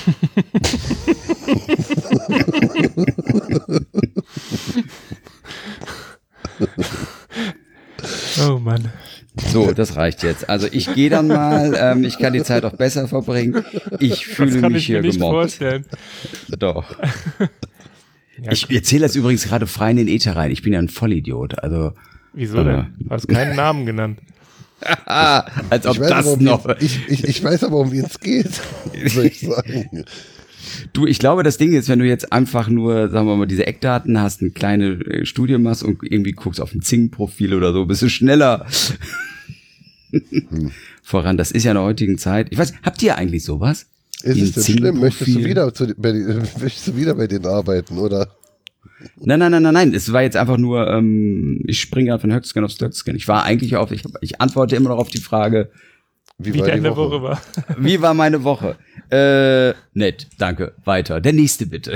Oh 8.49 8.59
Mann. 8.59 8.93
So, 9.53 9.73
das 9.73 9.97
reicht 9.97 10.23
jetzt. 10.23 10.49
Also 10.49 10.67
ich 10.71 10.93
gehe 10.95 11.11
dann 11.11 11.29
mal. 11.29 11.75
Ähm, 11.79 12.05
ich 12.05 12.19
kann 12.19 12.33
die 12.33 12.43
Zeit 12.43 12.65
auch 12.65 12.73
besser 12.75 13.07
verbringen. 13.09 13.65
Ich 14.01 14.27
fühle 14.27 14.61
kann 14.61 14.73
mich 14.73 14.85
ich 14.85 14.89
mir 14.89 14.95
hier 14.97 15.03
nicht 15.03 15.15
gemobbt. 15.19 15.35
vorstellen. 15.35 15.85
Doch. 16.59 16.97
Ja, 18.43 18.53
Ich 18.53 18.71
erzähle 18.71 19.03
das 19.03 19.17
übrigens 19.17 19.45
gerade 19.45 19.67
frei 19.67 19.91
in 19.93 19.97
den 19.99 20.09
Äther 20.09 20.37
rein. 20.37 20.51
Ich 20.51 20.63
bin 20.63 20.73
ja 20.73 20.79
ein 20.79 20.89
Vollidiot. 20.89 21.59
Also, 21.63 21.93
Wieso 22.33 22.63
denn? 22.65 22.95
Du 22.99 23.11
hast 23.11 23.29
keinen 23.29 23.57
Namen 23.57 23.87
genannt. 23.87 24.21
ah, 25.07 25.45
als 25.71 25.87
ob 25.87 25.95
Ich 25.95 26.01
weiß, 26.01 26.11
aber, 26.13 26.23
das 26.23 26.27
um 26.35 26.45
noch. 26.45 26.69
ich, 26.81 27.09
ich, 27.09 27.25
ich 27.25 27.43
weiß 27.43 27.65
aber, 27.65 27.77
um 27.79 27.93
wen 27.93 28.05
es 28.05 28.21
geht. 28.21 28.51
Soll 29.07 29.27
ich 29.27 29.41
sagen. 29.41 30.05
Du, 30.93 31.07
ich 31.07 31.19
glaube, 31.19 31.43
das 31.43 31.59
Ding 31.59 31.73
ist, 31.75 31.89
wenn 31.89 31.99
du 31.99 32.07
jetzt 32.07 32.33
einfach 32.33 32.69
nur, 32.69 33.09
sagen 33.09 33.27
wir 33.27 33.37
mal, 33.37 33.47
diese 33.47 33.67
Eckdaten 33.67 34.21
hast, 34.21 34.41
eine 34.41 34.51
kleine 34.51 34.93
äh, 35.05 35.27
Studie 35.27 35.59
machst 35.59 35.83
und 35.83 35.99
irgendwie 36.03 36.33
guckst 36.33 36.61
auf 36.61 36.75
ein 36.75 36.83
Zing-Profil 36.83 37.55
oder 37.55 37.73
so, 37.73 37.87
bist 37.87 38.03
du 38.03 38.09
schneller 38.09 38.67
voran. 41.03 41.37
Das 41.37 41.51
ist 41.51 41.65
ja 41.65 41.73
in 41.73 41.77
der 41.77 41.85
heutigen 41.85 42.19
Zeit. 42.19 42.49
Ich 42.51 42.59
weiß, 42.59 42.75
habt 42.83 43.03
ihr 43.03 43.17
eigentlich 43.17 43.45
sowas? 43.45 43.87
Ist 44.23 44.57
es 44.57 44.65
denn 44.67 44.79
schlimm? 44.79 45.01
Möchtest 45.01 45.35
du 45.35 45.45
wieder, 45.45 45.73
zu, 45.75 45.93
bei, 45.97 46.13
den- 46.13 46.39
möchtest 46.61 46.89
du 46.89 46.97
wieder 46.97 47.15
bei 47.15 47.27
denen 47.27 47.47
arbeiten, 47.47 47.99
oder? 47.99 48.29
Nein, 49.21 49.39
nein, 49.39 49.53
nein, 49.53 49.63
nein, 49.63 49.75
nein. 49.75 49.95
Es 49.95 50.13
war 50.13 50.23
jetzt 50.23 50.37
einfach 50.37 50.57
nur, 50.57 50.89
ähm, 50.89 51.61
ich 51.67 51.81
springe 51.81 52.09
gerade 52.09 52.21
von 52.21 52.33
Höcksken 52.33 52.65
auf 52.65 52.71
Stöcksken. 52.71 53.15
Ich 53.15 53.29
war 53.29 53.45
eigentlich 53.45 53.77
auf, 53.77 53.93
ich, 53.93 54.05
hab- 54.05 54.23
ich 54.23 54.41
antworte 54.41 54.75
immer 54.75 54.89
noch 54.89 54.99
auf 54.99 55.11
die 55.11 55.21
Frage, 55.21 55.71
Wie, 56.39 56.55
Wie 56.55 56.61
war 56.61 56.67
deine 56.67 56.91
Woche? 56.91 56.97
Woche 57.11 57.23
war. 57.23 57.43
wie 57.79 58.01
war 58.01 58.15
meine 58.15 58.43
Woche? 58.43 58.77
Äh, 59.11 59.75
nett, 59.95 60.27
danke. 60.39 60.75
Weiter. 60.85 61.21
Der 61.21 61.33
nächste 61.33 61.67
bitte. 61.67 61.95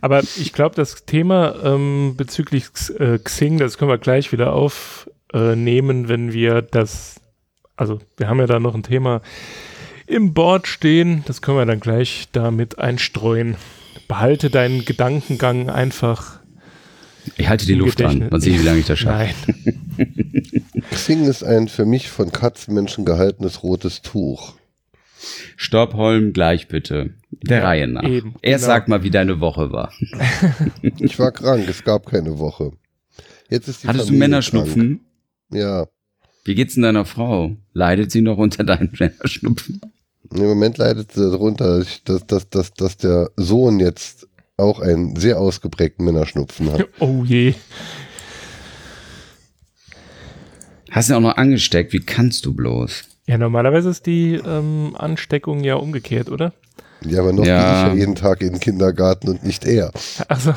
Aber 0.00 0.20
ich 0.20 0.52
glaube, 0.52 0.76
das 0.76 1.04
Thema 1.04 1.54
ähm, 1.64 2.14
bezüglich 2.16 2.66
äh, 2.98 3.18
Xing, 3.18 3.58
das 3.58 3.76
können 3.76 3.90
wir 3.90 3.98
gleich 3.98 4.32
wieder 4.32 4.52
aufnehmen, 4.52 6.08
wenn 6.08 6.32
wir 6.32 6.62
das, 6.62 7.20
also 7.76 7.98
wir 8.16 8.28
haben 8.28 8.38
ja 8.38 8.46
da 8.46 8.60
noch 8.60 8.74
ein 8.74 8.82
Thema 8.82 9.20
im 10.06 10.34
Board 10.34 10.66
stehen, 10.66 11.22
das 11.26 11.40
können 11.40 11.58
wir 11.58 11.66
dann 11.66 11.80
gleich 11.80 12.28
damit 12.32 12.78
einstreuen. 12.78 13.56
Behalte 14.08 14.50
deinen 14.50 14.84
Gedankengang 14.84 15.70
einfach. 15.70 16.40
Ich 17.36 17.48
halte 17.48 17.66
die 17.66 17.74
Luft 17.74 18.00
an. 18.02 18.08
Gedächtnis. 18.08 18.30
Mal 18.30 18.40
sehen, 18.40 18.60
wie 18.60 18.64
lange 18.64 18.78
ich 18.80 18.86
das 18.86 18.98
schaffe. 18.98 19.34
Nein. 19.46 20.64
Xing 20.90 21.26
ist 21.26 21.44
ein 21.44 21.68
für 21.68 21.84
mich 21.84 22.08
von 22.08 22.32
Katzenmenschen 22.32 23.04
gehaltenes 23.04 23.62
rotes 23.62 24.02
Tuch. 24.02 24.54
Stopp, 25.56 25.94
Holm, 25.94 26.32
gleich 26.32 26.68
bitte. 26.68 27.14
Der 27.30 27.58
Ja, 27.58 27.64
Reihe 27.64 27.86
nach. 27.88 28.02
eben, 28.04 28.34
Erst 28.42 28.64
genau. 28.64 28.74
sag 28.74 28.88
mal, 28.88 29.02
wie 29.02 29.10
deine 29.10 29.40
Woche 29.40 29.70
war. 29.72 29.92
Ich 30.98 31.18
war 31.18 31.30
krank, 31.32 31.66
es 31.68 31.84
gab 31.84 32.06
keine 32.06 32.38
Woche. 32.38 32.72
Jetzt 33.48 33.68
ist 33.68 33.82
die 33.82 33.88
Hattest 33.88 34.04
du 34.04 34.06
Familie 34.08 34.28
Männerschnupfen? 34.28 35.00
Krank. 35.50 35.60
Ja. 35.62 35.86
Wie 36.44 36.54
geht's 36.54 36.74
denn 36.74 36.82
deiner 36.84 37.04
Frau? 37.04 37.56
Leidet 37.72 38.10
sie 38.10 38.22
noch 38.22 38.38
unter 38.38 38.64
deinem 38.64 38.90
Männerschnupfen? 38.98 39.80
Im 40.32 40.42
Moment 40.42 40.78
leidet 40.78 41.12
sie 41.12 41.28
darunter, 41.30 41.84
dass, 42.04 42.26
dass, 42.26 42.48
dass, 42.48 42.72
dass 42.74 42.96
der 42.96 43.30
Sohn 43.36 43.80
jetzt 43.80 44.28
auch 44.56 44.80
einen 44.80 45.16
sehr 45.16 45.38
ausgeprägten 45.38 46.04
Männerschnupfen 46.04 46.72
hat. 46.72 46.86
Oh 47.00 47.24
je. 47.24 47.54
Hast 50.90 51.08
du 51.08 51.14
ihn 51.14 51.16
auch 51.18 51.20
noch 51.30 51.36
angesteckt? 51.36 51.92
Wie 51.92 52.00
kannst 52.00 52.44
du 52.46 52.54
bloß? 52.54 53.04
Ja, 53.26 53.38
normalerweise 53.38 53.90
ist 53.90 54.06
die 54.06 54.34
ähm, 54.34 54.94
Ansteckung 54.98 55.62
ja 55.62 55.74
umgekehrt, 55.76 56.30
oder? 56.30 56.52
Ja, 57.02 57.20
aber 57.20 57.32
noch 57.32 57.44
Ja. 57.44 57.58
gehe 57.60 57.92
ich 57.92 57.94
ja 57.94 58.00
jeden 58.00 58.14
Tag 58.14 58.42
in 58.42 58.50
den 58.52 58.60
Kindergarten 58.60 59.28
und 59.28 59.44
nicht 59.44 59.64
er. 59.64 59.90
Also, 60.28 60.54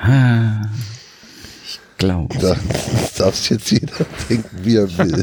Ah, 0.00 0.62
ich 1.64 1.80
glaube. 1.98 2.36
Da 2.38 2.56
das 2.56 3.14
darf 3.14 3.50
jetzt 3.50 3.70
jeder 3.70 4.04
denken, 4.28 4.58
wie 4.64 4.76
er 4.76 4.98
will. 4.98 5.22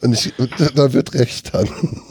Und, 0.00 0.12
ich, 0.12 0.38
und 0.38 0.50
da 0.76 0.92
wird 0.92 1.14
recht 1.14 1.52
haben. 1.52 2.02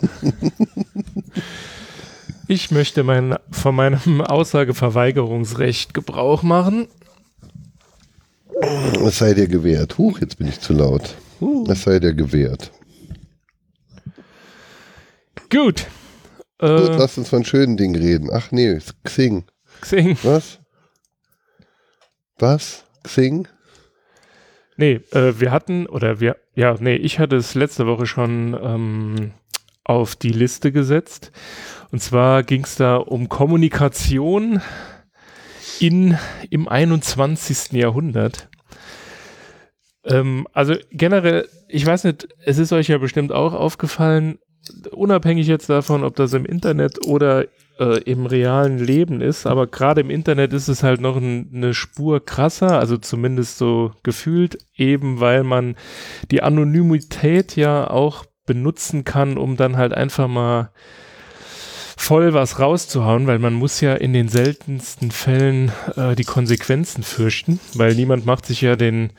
ich 2.47 2.71
möchte 2.71 3.04
mein, 3.04 3.36
von 3.52 3.75
meinem 3.75 4.21
Aussageverweigerungsrecht 4.21 5.93
Gebrauch 5.93 6.43
machen. 6.43 6.88
Es 8.62 9.17
sei 9.19 9.34
dir 9.34 9.48
gewährt. 9.48 9.98
Huch, 9.98 10.19
jetzt 10.19 10.38
bin 10.38 10.48
ich 10.48 10.60
zu 10.60 10.74
laut. 10.74 11.15
Es 11.69 11.84
sei 11.84 12.00
dir 12.00 12.13
gewährt. 12.13 12.72
Gut. 15.50 15.88
Gut, 16.60 16.69
Äh, 16.69 16.98
lass 16.98 17.17
uns 17.17 17.30
von 17.30 17.45
schönen 17.45 17.78
Dingen 17.78 17.95
reden. 17.95 18.30
Ach 18.32 18.52
nee, 18.52 18.78
Xing. 19.04 19.45
Xing. 19.82 20.17
Was? 20.24 20.60
Was? 22.38 22.84
Xing? 23.04 23.48
Nee, 24.76 25.02
äh, 25.12 25.39
wir 25.39 25.52
hatten, 25.52 25.86
oder 25.88 26.19
wir, 26.19 26.36
ja, 26.56 26.76
nee, 26.80 26.95
ich 26.95 27.19
hatte 27.19 27.38
es 27.38 27.56
letzte 27.56 27.88
Woche 27.88 28.06
schon 28.06 28.58
ähm, 28.62 29.32
auf 29.86 30.15
die 30.15 30.32
Liste 30.32 30.72
gesetzt. 30.72 31.32
Und 31.91 32.02
zwar 32.02 32.43
ging 32.43 32.63
es 32.65 32.76
da 32.76 32.98
um 32.98 33.30
Kommunikation 33.30 34.62
in, 35.80 36.18
im 36.50 36.68
21. 36.68 37.74
Jahrhundert. 37.74 38.50
Ähm, 40.04 40.48
also 40.54 40.76
generell, 40.92 41.48
ich 41.68 41.86
weiß 41.86 42.06
nicht, 42.06 42.28
es 42.44 42.58
ist 42.58 42.74
euch 42.74 42.88
ja 42.88 42.98
bestimmt 42.98 43.32
auch 43.32 43.54
aufgefallen, 43.54 44.39
unabhängig 44.92 45.48
jetzt 45.48 45.70
davon, 45.70 46.04
ob 46.04 46.15
das 46.15 46.34
im 46.34 46.46
Internet 46.46 47.06
oder 47.06 47.46
äh, 47.80 48.02
im 48.04 48.26
realen 48.26 48.78
Leben 48.78 49.22
ist, 49.22 49.48
aber 49.48 49.68
gerade 49.68 50.02
im 50.02 50.10
Internet 50.10 50.54
ist 50.54 50.68
es 50.68 50.84
halt 50.84 51.02
noch 51.02 51.18
ein, 51.18 51.50
eine 51.54 51.74
Spur 51.74 52.24
krasser, 52.24 52.80
also 52.80 52.98
zumindest 52.98 53.58
so 53.58 53.92
gefühlt, 54.04 54.58
eben 54.76 55.20
weil 55.20 55.44
man 55.44 55.76
die 56.30 56.44
Anonymität 56.44 57.56
ja 57.56 57.89
auch 57.89 58.26
benutzen 58.46 59.06
kann, 59.06 59.38
um 59.38 59.58
dann 59.58 59.78
halt 59.78 59.94
einfach 59.94 60.28
mal 60.28 60.72
voll 62.00 62.34
was 62.34 62.60
rauszuhauen, 62.60 63.28
weil 63.28 63.40
man 63.40 63.54
muss 63.54 63.82
ja 63.82 63.94
in 63.94 64.14
den 64.14 64.30
seltensten 64.30 65.12
Fällen 65.12 65.72
äh, 65.98 66.16
die 66.16 66.24
Konsequenzen 66.24 67.04
fürchten, 67.04 67.60
weil 67.74 67.94
niemand 67.94 68.26
macht 68.26 68.46
sich 68.46 68.62
ja 68.62 68.78
den, 68.78 69.12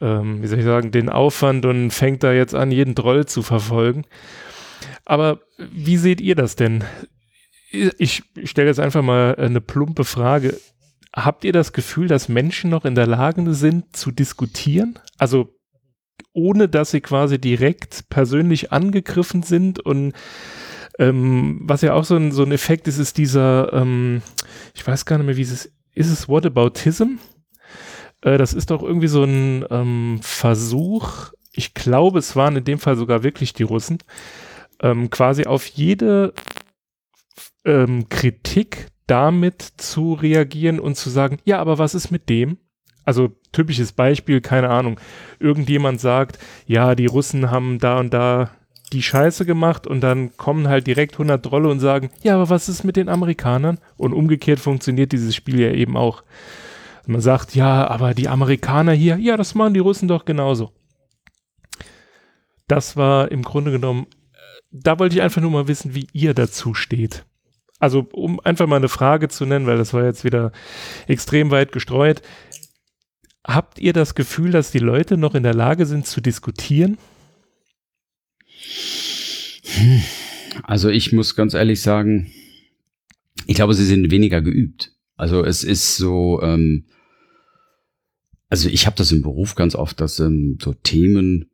ähm, 0.00 0.42
wie 0.42 0.46
soll 0.46 0.58
ich 0.58 0.64
sagen, 0.64 0.90
den 0.90 1.08
Aufwand 1.08 1.64
und 1.64 1.90
fängt 1.90 2.22
da 2.22 2.32
jetzt 2.32 2.54
an, 2.54 2.70
jeden 2.70 2.94
Troll 2.94 3.24
zu 3.24 3.42
verfolgen. 3.42 4.04
Aber 5.06 5.40
wie 5.56 5.96
seht 5.96 6.20
ihr 6.20 6.34
das 6.34 6.54
denn? 6.54 6.84
Ich 7.70 8.22
stelle 8.44 8.68
jetzt 8.68 8.80
einfach 8.80 9.02
mal 9.02 9.34
eine 9.36 9.62
plumpe 9.62 10.04
Frage. 10.04 10.60
Habt 11.16 11.44
ihr 11.44 11.54
das 11.54 11.72
Gefühl, 11.72 12.08
dass 12.08 12.28
Menschen 12.28 12.68
noch 12.68 12.84
in 12.84 12.94
der 12.94 13.06
Lage 13.06 13.54
sind 13.54 13.96
zu 13.96 14.10
diskutieren? 14.10 14.98
Also 15.16 15.48
ohne 16.34 16.68
dass 16.68 16.90
sie 16.90 17.00
quasi 17.00 17.38
direkt 17.38 18.10
persönlich 18.10 18.70
angegriffen 18.70 19.42
sind 19.42 19.80
und 19.80 20.12
ähm, 20.98 21.60
was 21.62 21.82
ja 21.82 21.94
auch 21.94 22.04
so 22.04 22.16
ein, 22.16 22.32
so 22.32 22.42
ein 22.42 22.52
Effekt 22.52 22.88
ist, 22.88 22.98
ist 22.98 23.18
dieser, 23.18 23.72
ähm, 23.72 24.22
ich 24.74 24.86
weiß 24.86 25.04
gar 25.06 25.18
nicht 25.18 25.26
mehr, 25.26 25.36
wie 25.36 25.42
es 25.42 25.52
ist, 25.52 25.72
ist 25.94 26.10
es 26.10 26.28
Whataboutism? 26.28 27.18
Äh, 28.22 28.38
das 28.38 28.54
ist 28.54 28.70
doch 28.70 28.82
irgendwie 28.82 29.08
so 29.08 29.24
ein 29.24 29.64
ähm, 29.70 30.20
Versuch, 30.22 31.32
ich 31.52 31.74
glaube, 31.74 32.18
es 32.18 32.34
waren 32.34 32.56
in 32.56 32.64
dem 32.64 32.78
Fall 32.78 32.96
sogar 32.96 33.22
wirklich 33.22 33.52
die 33.52 33.62
Russen, 33.62 33.98
ähm, 34.80 35.10
quasi 35.10 35.44
auf 35.44 35.66
jede 35.66 36.32
ähm, 37.64 38.08
Kritik 38.08 38.88
damit 39.06 39.62
zu 39.76 40.14
reagieren 40.14 40.80
und 40.80 40.96
zu 40.96 41.10
sagen, 41.10 41.38
ja, 41.44 41.58
aber 41.58 41.78
was 41.78 41.94
ist 41.94 42.10
mit 42.10 42.28
dem? 42.28 42.58
Also 43.04 43.36
typisches 43.50 43.92
Beispiel, 43.92 44.40
keine 44.40 44.70
Ahnung, 44.70 44.98
irgendjemand 45.38 46.00
sagt, 46.00 46.38
ja, 46.66 46.94
die 46.94 47.06
Russen 47.06 47.50
haben 47.50 47.78
da 47.78 47.98
und 47.98 48.14
da 48.14 48.50
die 48.92 49.02
Scheiße 49.02 49.46
gemacht 49.46 49.86
und 49.86 50.00
dann 50.00 50.36
kommen 50.36 50.68
halt 50.68 50.86
direkt 50.86 51.14
100 51.14 51.44
Trolle 51.44 51.68
und 51.68 51.80
sagen, 51.80 52.10
ja, 52.22 52.34
aber 52.34 52.50
was 52.50 52.68
ist 52.68 52.84
mit 52.84 52.96
den 52.96 53.08
Amerikanern? 53.08 53.78
Und 53.96 54.12
umgekehrt 54.12 54.60
funktioniert 54.60 55.12
dieses 55.12 55.34
Spiel 55.34 55.60
ja 55.60 55.72
eben 55.72 55.96
auch. 55.96 56.22
Man 57.06 57.20
sagt, 57.20 57.54
ja, 57.54 57.88
aber 57.88 58.14
die 58.14 58.28
Amerikaner 58.28 58.92
hier, 58.92 59.16
ja, 59.16 59.36
das 59.36 59.54
machen 59.54 59.74
die 59.74 59.80
Russen 59.80 60.08
doch 60.08 60.24
genauso. 60.24 60.70
Das 62.68 62.96
war 62.96 63.30
im 63.32 63.42
Grunde 63.42 63.72
genommen, 63.72 64.06
da 64.70 64.98
wollte 64.98 65.16
ich 65.16 65.22
einfach 65.22 65.42
nur 65.42 65.50
mal 65.50 65.68
wissen, 65.68 65.94
wie 65.94 66.06
ihr 66.12 66.34
dazu 66.34 66.74
steht. 66.74 67.24
Also, 67.78 68.06
um 68.12 68.38
einfach 68.40 68.68
mal 68.68 68.76
eine 68.76 68.88
Frage 68.88 69.28
zu 69.28 69.44
nennen, 69.44 69.66
weil 69.66 69.76
das 69.76 69.92
war 69.92 70.04
jetzt 70.04 70.24
wieder 70.24 70.52
extrem 71.08 71.50
weit 71.50 71.72
gestreut. 71.72 72.22
Habt 73.44 73.80
ihr 73.80 73.92
das 73.92 74.14
Gefühl, 74.14 74.52
dass 74.52 74.70
die 74.70 74.78
Leute 74.78 75.16
noch 75.16 75.34
in 75.34 75.42
der 75.42 75.54
Lage 75.54 75.84
sind 75.84 76.06
zu 76.06 76.20
diskutieren? 76.20 76.96
Also 80.62 80.90
ich 80.90 81.12
muss 81.12 81.34
ganz 81.34 81.54
ehrlich 81.54 81.80
sagen, 81.80 82.30
ich 83.46 83.56
glaube, 83.56 83.74
sie 83.74 83.86
sind 83.86 84.10
weniger 84.10 84.42
geübt. 84.42 84.92
Also 85.16 85.44
es 85.44 85.64
ist 85.64 85.96
so, 85.96 86.40
ähm, 86.42 86.86
also 88.48 88.68
ich 88.68 88.86
habe 88.86 88.96
das 88.96 89.12
im 89.12 89.22
Beruf 89.22 89.54
ganz 89.54 89.74
oft, 89.74 90.00
dass 90.00 90.18
ähm, 90.20 90.58
so 90.60 90.74
Themen, 90.74 91.50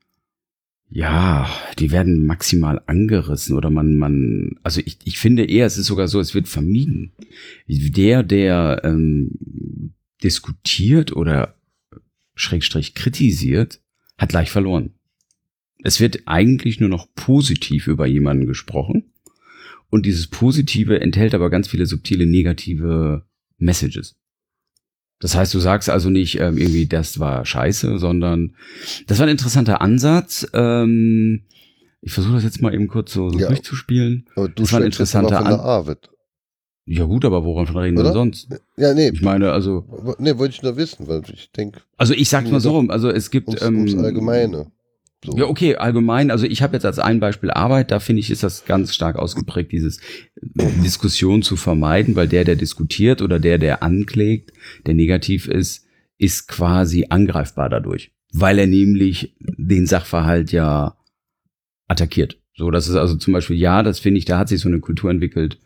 ja, 0.90 1.48
die 1.78 1.90
werden 1.90 2.24
maximal 2.24 2.82
angerissen 2.86 3.56
oder 3.56 3.70
man, 3.70 3.96
man, 3.96 4.56
also 4.62 4.80
ich, 4.84 4.98
ich 5.04 5.18
finde 5.18 5.44
eher, 5.44 5.66
es 5.66 5.78
ist 5.78 5.86
sogar 5.86 6.08
so, 6.08 6.18
es 6.18 6.34
wird 6.34 6.48
vermieden. 6.48 7.12
Der, 7.68 8.22
der 8.22 8.80
ähm, 8.84 9.94
diskutiert 10.22 11.14
oder 11.14 11.54
Schrägstrich 12.34 12.94
kritisiert, 12.94 13.80
hat 14.16 14.30
gleich 14.30 14.50
verloren. 14.50 14.94
Es 15.82 16.00
wird 16.00 16.22
eigentlich 16.26 16.80
nur 16.80 16.88
noch 16.88 17.06
positiv 17.14 17.86
über 17.86 18.06
jemanden 18.06 18.46
gesprochen. 18.46 19.12
Und 19.90 20.04
dieses 20.06 20.26
Positive 20.26 21.00
enthält 21.00 21.34
aber 21.34 21.50
ganz 21.50 21.68
viele 21.68 21.86
subtile 21.86 22.26
negative 22.26 23.24
Messages. 23.58 24.16
Das 25.20 25.34
heißt, 25.34 25.52
du 25.54 25.58
sagst 25.60 25.88
also 25.90 26.10
nicht 26.10 26.38
ähm, 26.38 26.58
irgendwie, 26.58 26.86
das 26.86 27.18
war 27.18 27.44
scheiße, 27.44 27.98
sondern 27.98 28.54
das 29.06 29.18
war 29.18 29.26
ein 29.26 29.30
interessanter 29.30 29.80
Ansatz. 29.80 30.46
Ähm, 30.52 31.42
ich 32.00 32.12
versuche 32.12 32.34
das 32.34 32.44
jetzt 32.44 32.62
mal 32.62 32.72
eben 32.74 32.86
kurz 32.86 33.12
so, 33.12 33.30
so 33.30 33.38
Ja. 33.38 33.48
durchzuspielen. 33.48 34.26
Aber 34.36 34.48
du 34.48 34.62
Das 34.62 34.72
war 34.72 34.80
ein 34.80 34.86
interessanter 34.86 35.36
von 35.36 35.44
der 35.46 35.54
An- 35.54 35.60
Arvid. 35.60 36.10
Ja 36.84 37.04
gut, 37.04 37.24
aber 37.24 37.44
woran 37.44 37.66
reden 37.76 37.96
wir 37.96 38.04
Oder? 38.04 38.12
sonst? 38.14 38.48
Ja, 38.76 38.94
nee. 38.94 39.10
Ich 39.12 39.20
meine, 39.20 39.52
also, 39.52 39.84
Nee, 40.18 40.38
wollte 40.38 40.54
ich 40.54 40.62
nur 40.62 40.76
wissen, 40.76 41.06
weil 41.08 41.22
ich 41.32 41.50
denke, 41.52 41.80
also 41.98 42.14
ich 42.14 42.28
sag's 42.30 42.50
mal 42.50 42.60
so 42.60 42.70
rum, 42.70 42.90
also 42.90 43.10
es 43.10 43.30
gibt 43.30 43.48
ums, 43.48 43.62
ähm, 43.62 43.76
ums 43.76 43.94
Allgemeine. 43.96 44.70
So. 45.24 45.36
Ja, 45.36 45.46
okay, 45.46 45.74
allgemein. 45.74 46.30
Also 46.30 46.46
ich 46.46 46.62
habe 46.62 46.74
jetzt 46.74 46.86
als 46.86 46.98
ein 46.98 47.18
Beispiel 47.18 47.50
Arbeit, 47.50 47.90
da 47.90 47.98
finde 47.98 48.20
ich, 48.20 48.30
ist 48.30 48.44
das 48.44 48.64
ganz 48.66 48.94
stark 48.94 49.16
ausgeprägt, 49.16 49.72
dieses 49.72 50.00
Diskussion 50.36 51.42
zu 51.42 51.56
vermeiden, 51.56 52.14
weil 52.14 52.28
der, 52.28 52.44
der 52.44 52.54
diskutiert 52.54 53.20
oder 53.20 53.40
der, 53.40 53.58
der 53.58 53.82
anklägt, 53.82 54.52
der 54.86 54.94
negativ 54.94 55.48
ist, 55.48 55.86
ist 56.18 56.46
quasi 56.46 57.06
angreifbar 57.10 57.68
dadurch. 57.68 58.12
Weil 58.32 58.58
er 58.58 58.66
nämlich 58.66 59.34
den 59.40 59.86
Sachverhalt 59.86 60.52
ja 60.52 60.96
attackiert. 61.88 62.38
So, 62.54 62.70
das 62.70 62.88
ist 62.88 62.94
also 62.94 63.16
zum 63.16 63.32
Beispiel, 63.32 63.56
ja, 63.56 63.82
das 63.82 63.98
finde 63.98 64.18
ich, 64.18 64.24
da 64.24 64.38
hat 64.38 64.48
sich 64.48 64.60
so 64.60 64.68
eine 64.68 64.80
Kultur 64.80 65.10
entwickelt. 65.10 65.58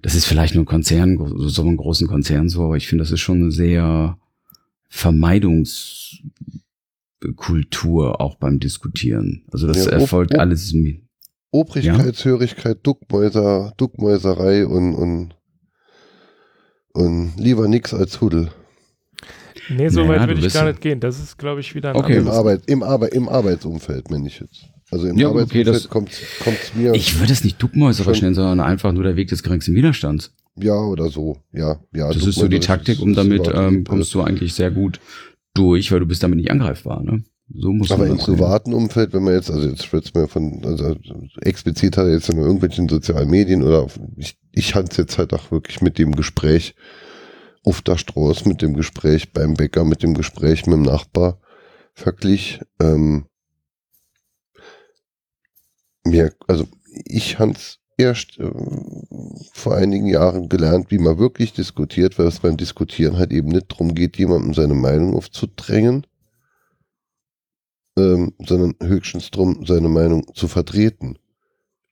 Das 0.00 0.14
ist 0.14 0.26
vielleicht 0.26 0.54
nur 0.54 0.62
ein 0.62 0.66
Konzern, 0.66 1.18
so 1.48 1.62
einen 1.62 1.76
großen 1.76 2.06
Konzern 2.06 2.48
so, 2.48 2.64
aber 2.64 2.76
ich 2.76 2.86
finde, 2.86 3.02
das 3.02 3.10
ist 3.10 3.20
schon 3.20 3.42
eine 3.42 3.50
sehr 3.50 4.18
Vermeidungskultur 7.20 8.20
auch 8.20 8.36
beim 8.36 8.58
Diskutieren. 8.60 9.44
Also 9.52 9.66
das 9.66 9.86
Ja, 9.86 9.92
erfolgt 9.92 10.34
ob- 10.34 10.40
alles 10.40 10.72
mit. 10.72 11.02
Obrigkeitshörigkeit, 11.50 12.78
Duckmäuser, 12.82 13.72
Duckmäuserei 13.78 14.66
und, 14.66 14.94
und, 14.94 15.34
und 16.92 17.32
lieber 17.38 17.66
nix 17.68 17.94
als 17.94 18.20
Hudel. 18.20 18.50
Nee, 19.70 19.88
so 19.88 20.04
Naja, 20.04 20.20
weit 20.20 20.28
würde 20.28 20.46
ich 20.46 20.52
gar 20.52 20.64
ja- 20.64 20.70
nicht 20.72 20.82
gehen. 20.82 21.00
Das 21.00 21.18
ist, 21.18 21.38
glaube 21.38 21.60
ich, 21.60 21.74
wieder 21.74 21.90
ein 21.90 21.96
Okay. 21.96 22.18
Im. 22.18 22.28
Arbeit, 22.28 22.62
im, 22.66 22.82
Arbeit, 22.82 23.14
Im 23.14 23.28
Arbeitsumfeld, 23.28 24.10
meine 24.10 24.28
ich 24.28 24.38
jetzt. 24.40 24.66
Also 24.90 25.06
im 25.08 25.16
Ja, 25.16 25.28
okay, 25.28 25.38
Arbeitsumfeld 25.38 25.68
das- 25.68 25.88
kommt 25.88 26.10
es 26.12 26.74
mir, 26.74 26.94
Ich 26.94 27.18
würde 27.18 27.32
es 27.32 27.42
nicht 27.42 27.60
Duckmäuserisch 27.62 28.20
nennen, 28.22 28.34
sondern 28.34 28.60
einfach 28.60 28.92
nur 28.92 29.02
der 29.02 29.16
Weg 29.16 29.28
des 29.28 29.42
geringsten 29.42 29.74
Widerstands. 29.74 30.34
ja 30.56 30.74
oder 30.78 31.08
so, 31.08 31.38
ja. 31.52 31.80
ja 31.94 32.12
Das 32.12 32.26
ist 32.26 32.34
so 32.36 32.48
die 32.48 32.60
Taktik, 32.60 32.96
ist- 32.96 33.02
um 33.02 33.14
damit 33.14 33.48
ähm, 33.52 33.84
kommst 33.84 34.12
du 34.14 34.22
eigentlich 34.22 34.52
sehr 34.54 34.70
gut 34.70 35.00
durch, 35.56 35.90
weil 35.90 36.00
du 36.00 36.06
bist 36.06 36.22
damit 36.22 36.38
nicht 36.38 36.50
angreifbar. 36.50 37.02
Ne? 37.02 37.24
So 37.52 37.72
muss 37.72 37.90
Aber 37.90 38.04
man 38.04 38.12
im 38.12 38.18
sehen. 38.18 38.36
privaten 38.36 38.74
Umfeld, 38.74 39.12
wenn 39.12 39.22
man 39.22 39.34
jetzt, 39.34 39.50
also 39.50 39.68
jetzt 39.68 39.92
wird's 39.92 40.14
mir 40.14 40.26
von, 40.26 40.64
also 40.64 40.96
explizit 41.40 41.96
hat 41.96 42.06
er 42.06 42.12
jetzt 42.12 42.28
in 42.28 42.38
irgendwelchen 42.38 42.88
sozialen 42.88 43.30
Medien 43.30 43.62
oder 43.62 43.82
auf, 43.82 44.00
ich, 44.16 44.36
ich 44.52 44.74
hatte 44.74 44.88
es 44.90 44.96
jetzt 44.96 45.18
halt 45.18 45.32
auch 45.32 45.50
wirklich 45.50 45.80
mit 45.80 45.98
dem 45.98 46.16
Gespräch 46.16 46.74
auf 47.62 47.82
der 47.82 47.98
Straße, 47.98 48.48
mit 48.48 48.62
dem 48.62 48.74
Gespräch 48.74 49.32
beim 49.32 49.54
Bäcker, 49.54 49.84
mit 49.84 50.02
dem 50.02 50.14
Gespräch 50.14 50.66
mit 50.66 50.74
dem 50.74 50.82
Nachbar 50.82 51.40
verglich. 51.94 52.60
Ähm, 52.80 53.26
mir, 56.04 56.32
also 56.46 56.66
ich 57.04 57.38
hans 57.38 57.78
erst 57.96 58.38
äh, 58.38 58.50
vor 59.52 59.76
einigen 59.76 60.06
Jahren 60.06 60.48
gelernt, 60.48 60.90
wie 60.90 60.98
man 60.98 61.18
wirklich 61.18 61.52
diskutiert, 61.52 62.18
weil 62.18 62.26
es 62.26 62.40
beim 62.40 62.56
Diskutieren 62.56 63.16
halt 63.18 63.32
eben 63.32 63.48
nicht 63.48 63.72
darum 63.72 63.94
geht, 63.94 64.16
jemandem 64.18 64.54
seine 64.54 64.74
Meinung 64.74 65.14
aufzudrängen, 65.14 66.06
ähm, 67.98 68.34
sondern 68.44 68.74
höchstens 68.82 69.30
drum, 69.30 69.64
seine 69.66 69.88
Meinung 69.88 70.34
zu 70.34 70.48
vertreten. 70.48 71.18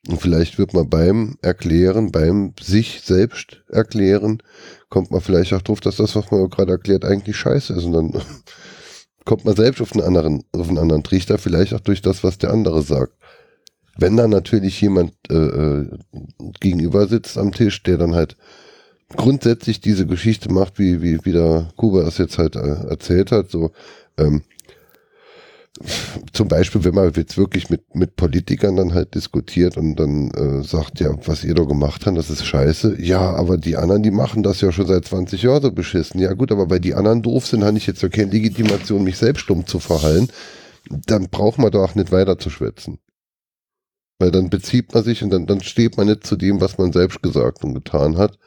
Und 0.07 0.21
vielleicht 0.21 0.59
wird 0.59 0.75
man 0.75 0.91
beim 0.91 1.39
Erklären, 1.41 2.13
beim 2.13 2.53
sich 2.61 3.01
selbst 3.03 3.65
erklären, 3.69 4.43
kommt 4.91 5.11
man 5.11 5.23
vielleicht 5.23 5.55
auch 5.55 5.63
drauf, 5.63 5.81
dass 5.81 5.97
das, 5.97 6.15
was 6.15 6.31
man 6.31 6.51
gerade 6.51 6.73
erklärt, 6.73 7.07
eigentlich 7.07 7.37
scheiße 7.37 7.73
ist. 7.73 7.85
Und 7.85 7.93
dann 7.93 8.23
kommt 9.25 9.47
man 9.47 9.57
selbst 9.57 9.81
auf 9.81 9.93
einen 9.93 10.03
anderen, 10.03 10.45
auf 10.53 10.69
einen 10.69 10.79
anderen 10.79 11.05
Trichter, 11.05 11.39
vielleicht 11.39 11.73
auch 11.73 11.81
durch 11.81 12.03
das, 12.03 12.23
was 12.23 12.37
der 12.37 12.53
andere 12.53 12.83
sagt. 12.83 13.15
Wenn 13.97 14.17
da 14.17 14.29
natürlich 14.29 14.81
jemand 14.81 15.13
äh, 15.31 15.35
äh, 15.35 15.91
gegenüber 16.61 17.07
sitzt 17.07 17.39
am 17.39 17.53
Tisch, 17.53 17.83
der 17.83 17.99
dann 17.99 18.15
halt 18.15 18.37
grundsätzlich 19.17 19.81
diese 19.81 20.07
Geschichte 20.07 20.53
macht, 20.53 20.79
wie, 20.79 21.03
wie, 21.03 21.25
wie 21.25 21.33
der 21.33 21.69
Kuba 21.77 22.03
es 22.03 22.19
jetzt 22.19 22.39
halt 22.39 22.57
äh, 22.57 22.89
erzählt 22.89 23.31
hat, 23.31 23.51
so, 23.51 23.71
ähm, 24.17 24.43
zum 26.33 26.47
Beispiel, 26.47 26.85
wenn 26.85 26.95
man 26.95 27.13
jetzt 27.17 27.37
wirklich 27.37 27.69
mit, 27.69 27.97
mit 27.97 28.15
Politikern 28.15 28.77
dann 28.77 28.95
halt 28.95 29.15
diskutiert 29.17 29.77
und 29.77 29.97
dann 29.97 30.31
äh, 30.31 30.63
sagt, 30.63 31.01
ja, 31.01 31.11
was 31.27 31.43
ihr 31.43 31.55
da 31.55 31.65
gemacht 31.65 32.07
habt, 32.07 32.17
das 32.17 32.31
ist 32.31 32.45
scheiße. 32.45 33.03
Ja, 33.03 33.33
aber 33.33 33.59
die 33.59 33.77
anderen, 33.77 34.05
die 34.05 34.13
machen 34.13 34.45
das 34.45 34.61
ja 34.61 34.71
schon 34.71 34.87
seit 34.87 35.05
20 35.05 35.43
Jahren 35.43 35.63
so 35.63 35.73
beschissen. 35.73 36.21
Ja 36.21 36.33
gut, 36.35 36.53
aber 36.53 36.71
weil 36.71 36.79
die 36.79 36.95
anderen 36.95 37.23
doof 37.23 37.47
sind, 37.47 37.65
habe 37.65 37.77
ich 37.77 37.89
jetzt 37.89 38.03
ja 38.03 38.09
keine 38.09 38.31
Legitimation, 38.31 39.03
mich 39.03 39.17
selbst 39.17 39.41
stumm 39.41 39.67
zu 39.67 39.81
verhallen. 39.81 40.29
Dann 40.89 41.29
braucht 41.29 41.59
man 41.59 41.73
doch 41.73 41.97
nicht 41.97 42.13
weiter 42.13 42.39
zu 42.39 42.51
schwätzen. 42.51 42.99
Weil 44.19 44.31
dann 44.31 44.51
bezieht 44.51 44.95
man 44.95 45.03
sich 45.03 45.23
und 45.23 45.31
dann, 45.31 45.47
dann 45.47 45.61
steht 45.61 45.97
man 45.97 46.07
nicht 46.07 46.27
zu 46.27 46.37
dem, 46.37 46.61
was 46.61 46.79
man 46.79 46.93
selbst 46.93 47.23
gesagt 47.23 47.65
und 47.65 47.75
getan 47.75 48.17
hat. 48.17 48.39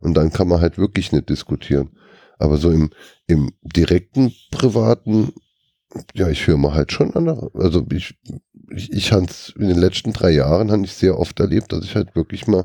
Und 0.00 0.14
dann 0.14 0.32
kann 0.32 0.48
man 0.48 0.60
halt 0.60 0.78
wirklich 0.78 1.12
nicht 1.12 1.28
diskutieren. 1.28 1.90
Aber 2.38 2.56
so 2.56 2.70
im, 2.70 2.90
im 3.26 3.52
direkten, 3.62 4.32
privaten 4.52 5.32
ja, 6.14 6.28
ich 6.28 6.46
höre 6.46 6.58
mal 6.58 6.74
halt 6.74 6.92
schon 6.92 7.14
andere. 7.14 7.50
Also 7.54 7.84
ich, 7.92 8.14
ich, 8.70 8.92
ich 8.92 9.12
habe 9.12 9.26
in 9.58 9.68
den 9.68 9.78
letzten 9.78 10.12
drei 10.12 10.30
Jahren 10.30 10.70
habe 10.70 10.84
ich 10.84 10.92
sehr 10.92 11.18
oft 11.18 11.40
erlebt, 11.40 11.72
dass 11.72 11.84
ich 11.84 11.94
halt 11.94 12.14
wirklich 12.14 12.46
mal 12.46 12.64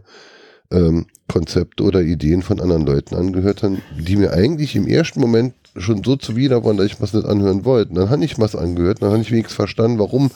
ähm, 0.72 1.08
Konzepte 1.28 1.84
oder 1.84 2.02
Ideen 2.02 2.42
von 2.42 2.60
anderen 2.60 2.86
Leuten 2.86 3.16
angehört 3.16 3.64
habe, 3.64 3.78
die 3.98 4.16
mir 4.16 4.34
eigentlich 4.34 4.76
im 4.76 4.88
ersten 4.88 5.22
Moment 5.22 5.54
schon 5.76 6.04
so 6.04 6.16
zuwider 6.16 6.64
waren, 6.64 6.78
dass 6.78 6.88
ich 6.88 7.02
was 7.02 7.14
nicht 7.14 7.26
anhören 7.26 7.66
wollte. 7.66 7.90
Und 7.90 7.96
dann 7.96 8.10
habe 8.10 8.26
ich 8.26 8.40
was 8.40 8.56
angehört, 8.56 9.02
dann 9.02 9.12
habe 9.12 9.22
ich 9.22 9.32
wenigstens 9.32 9.56
verstanden, 9.56 10.00
warum 10.00 10.32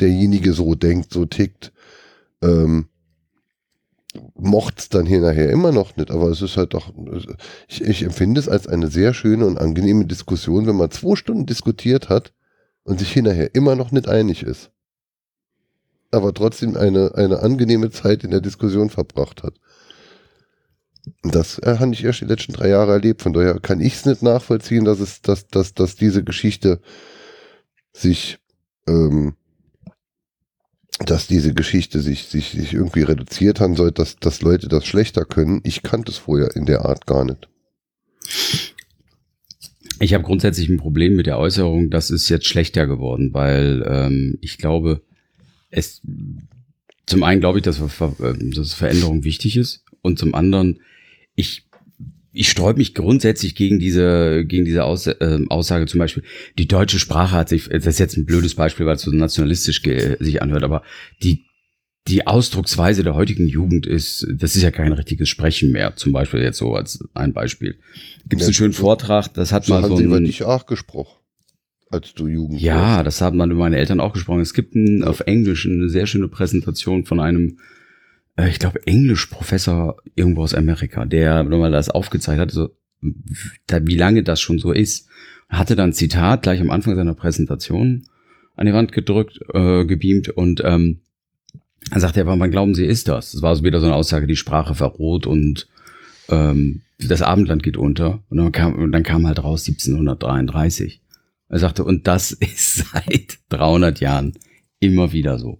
derjenige 0.00 0.52
so 0.52 0.74
denkt, 0.74 1.12
so 1.12 1.26
tickt. 1.26 1.72
Ähm, 2.42 2.88
mochte 4.34 4.76
es 4.78 4.88
dann 4.88 5.06
hier 5.06 5.20
nachher 5.20 5.50
immer 5.50 5.72
noch 5.72 5.96
nicht, 5.96 6.10
aber 6.10 6.28
es 6.28 6.40
ist 6.40 6.56
halt 6.56 6.74
doch, 6.74 6.92
ich, 7.68 7.82
ich 7.82 8.02
empfinde 8.02 8.40
es 8.40 8.48
als 8.48 8.66
eine 8.66 8.88
sehr 8.88 9.12
schöne 9.12 9.46
und 9.46 9.58
angenehme 9.58 10.06
Diskussion, 10.06 10.66
wenn 10.66 10.76
man 10.76 10.90
zwei 10.90 11.16
Stunden 11.16 11.46
diskutiert 11.46 12.08
hat 12.08 12.32
und 12.84 12.98
sich 12.98 13.12
hinterher 13.12 13.54
immer 13.54 13.76
noch 13.76 13.92
nicht 13.92 14.08
einig 14.08 14.42
ist. 14.42 14.70
Aber 16.10 16.32
trotzdem 16.32 16.76
eine, 16.76 17.14
eine 17.14 17.40
angenehme 17.40 17.90
Zeit 17.90 18.24
in 18.24 18.30
der 18.30 18.40
Diskussion 18.40 18.90
verbracht 18.90 19.42
hat. 19.42 19.54
Und 21.22 21.34
das 21.34 21.58
äh, 21.58 21.76
habe 21.78 21.92
ich 21.92 22.04
erst 22.04 22.20
die 22.20 22.26
letzten 22.26 22.52
drei 22.52 22.68
Jahre 22.68 22.92
erlebt. 22.92 23.22
Von 23.22 23.32
daher 23.32 23.60
kann 23.60 23.80
ich 23.80 23.94
es 23.94 24.06
nicht 24.06 24.22
nachvollziehen, 24.22 24.84
dass 24.84 25.00
es, 25.00 25.20
dass, 25.22 25.46
dass, 25.46 25.74
dass 25.74 25.96
diese 25.96 26.24
Geschichte 26.24 26.80
sich, 27.92 28.38
ähm, 28.88 29.34
dass 31.04 31.26
diese 31.26 31.52
Geschichte 31.52 32.00
sich, 32.00 32.24
sich, 32.24 32.50
sich 32.50 32.72
irgendwie 32.72 33.02
reduziert 33.02 33.60
haben 33.60 33.76
soll, 33.76 33.92
dass, 33.92 34.16
dass 34.16 34.40
Leute 34.40 34.68
das 34.68 34.86
schlechter 34.86 35.24
können. 35.24 35.60
Ich 35.64 35.82
kannte 35.82 36.10
es 36.10 36.18
vorher 36.18 36.56
in 36.56 36.64
der 36.64 36.86
Art 36.86 37.06
gar 37.06 37.24
nicht. 37.24 37.48
Ich 40.00 40.14
habe 40.14 40.24
grundsätzlich 40.24 40.68
ein 40.68 40.78
Problem 40.78 41.16
mit 41.16 41.26
der 41.26 41.38
Äußerung, 41.38 41.90
das 41.90 42.10
ist 42.10 42.28
jetzt 42.28 42.46
schlechter 42.46 42.86
geworden, 42.86 43.32
weil 43.32 43.84
ähm, 43.86 44.38
ich 44.40 44.58
glaube, 44.58 45.02
es 45.70 46.02
zum 47.06 47.22
einen 47.22 47.40
glaube 47.40 47.58
ich, 47.58 47.64
dass, 47.64 47.80
ähm, 47.80 48.52
dass 48.52 48.74
Veränderung 48.74 49.24
wichtig 49.24 49.56
ist 49.56 49.84
und 50.02 50.18
zum 50.18 50.34
anderen, 50.34 50.80
ich 51.34 51.65
ich 52.36 52.50
sträube 52.50 52.78
mich 52.78 52.94
grundsätzlich 52.94 53.54
gegen 53.54 53.78
diese, 53.78 54.44
gegen 54.44 54.64
diese 54.64 54.84
Aus, 54.84 55.06
äh, 55.06 55.40
Aussage 55.48 55.86
zum 55.86 55.98
Beispiel, 55.98 56.22
die 56.58 56.68
deutsche 56.68 56.98
Sprache 56.98 57.34
hat 57.34 57.48
sich, 57.48 57.68
das 57.68 57.86
ist 57.86 57.98
jetzt 57.98 58.16
ein 58.16 58.26
blödes 58.26 58.54
Beispiel, 58.54 58.86
weil 58.86 58.96
es 58.96 59.02
so 59.02 59.10
nationalistisch 59.10 59.82
sich 60.20 60.42
anhört, 60.42 60.62
aber 60.62 60.82
die, 61.22 61.44
die 62.08 62.26
Ausdrucksweise 62.26 63.02
der 63.02 63.14
heutigen 63.14 63.46
Jugend 63.46 63.86
ist, 63.86 64.26
das 64.30 64.54
ist 64.54 64.62
ja 64.62 64.70
kein 64.70 64.92
richtiges 64.92 65.28
Sprechen 65.28 65.72
mehr, 65.72 65.96
zum 65.96 66.12
Beispiel 66.12 66.40
jetzt 66.40 66.58
so 66.58 66.74
als 66.74 67.02
ein 67.14 67.32
Beispiel. 67.32 67.78
Gibt 68.28 68.42
es 68.42 68.42
ja, 68.42 68.46
einen 68.46 68.54
schönen 68.54 68.72
Vortrag, 68.74 69.28
das 69.34 69.52
hat 69.52 69.64
so 69.64 69.74
mal 69.74 69.88
so 69.88 69.96
ein... 69.96 70.04
über 70.04 70.20
dich 70.20 70.44
auch 70.44 70.66
gesprochen, 70.66 71.16
als 71.90 72.14
du 72.14 72.28
Jugend 72.28 72.60
Ja, 72.60 72.96
warst. 72.96 73.06
das 73.06 73.20
haben 73.20 73.36
meine 73.38 73.78
Eltern 73.78 74.00
auch 74.00 74.12
gesprochen. 74.12 74.40
Es 74.40 74.54
gibt 74.54 74.74
ein, 74.74 75.02
auf 75.04 75.20
Englisch 75.20 75.66
eine 75.66 75.88
sehr 75.88 76.06
schöne 76.06 76.28
Präsentation 76.28 77.04
von 77.04 77.18
einem, 77.18 77.58
äh, 78.36 78.48
ich 78.48 78.58
glaube, 78.58 78.86
Englischprofessor 78.86 79.96
irgendwo 80.14 80.42
aus 80.42 80.54
Amerika, 80.54 81.04
der 81.04 81.42
nochmal 81.42 81.72
das 81.72 81.90
aufgezeigt 81.90 82.40
hat, 82.40 82.50
so, 82.50 82.70
wie 83.00 83.96
lange 83.96 84.22
das 84.22 84.40
schon 84.40 84.58
so 84.58 84.72
ist. 84.72 85.08
Hatte 85.48 85.76
dann 85.76 85.90
ein 85.90 85.94
Zitat 85.94 86.42
gleich 86.42 86.60
am 86.60 86.70
Anfang 86.70 86.96
seiner 86.96 87.14
Präsentation 87.14 88.06
an 88.56 88.66
die 88.66 88.72
Wand 88.72 88.92
gedrückt, 88.92 89.38
äh, 89.52 89.84
gebeamt 89.84 90.30
und 90.30 90.62
ähm, 90.64 91.00
dann 91.90 92.00
sagt 92.00 92.16
er, 92.16 92.26
wann 92.26 92.50
glauben 92.50 92.74
Sie, 92.74 92.84
ist 92.84 93.08
das? 93.08 93.32
Das 93.32 93.42
war 93.42 93.54
so 93.54 93.62
wieder 93.62 93.78
so 93.80 93.86
eine 93.86 93.94
Aussage, 93.94 94.26
die 94.26 94.36
Sprache 94.36 94.74
verroht 94.74 95.26
und 95.26 95.68
ähm, 96.28 96.82
das 96.98 97.22
Abendland 97.22 97.62
geht 97.62 97.76
unter. 97.76 98.24
Und 98.28 98.38
dann 98.38 98.52
kam, 98.52 98.74
und 98.74 98.92
dann 98.92 99.02
kam 99.02 99.26
halt 99.26 99.42
raus 99.42 99.68
1733. 99.68 101.00
Er 101.48 101.58
sagte, 101.58 101.84
und 101.84 102.06
das 102.06 102.32
ist 102.32 102.86
seit 102.90 103.38
300 103.50 104.00
Jahren 104.00 104.32
immer 104.80 105.12
wieder 105.12 105.38
so. 105.38 105.58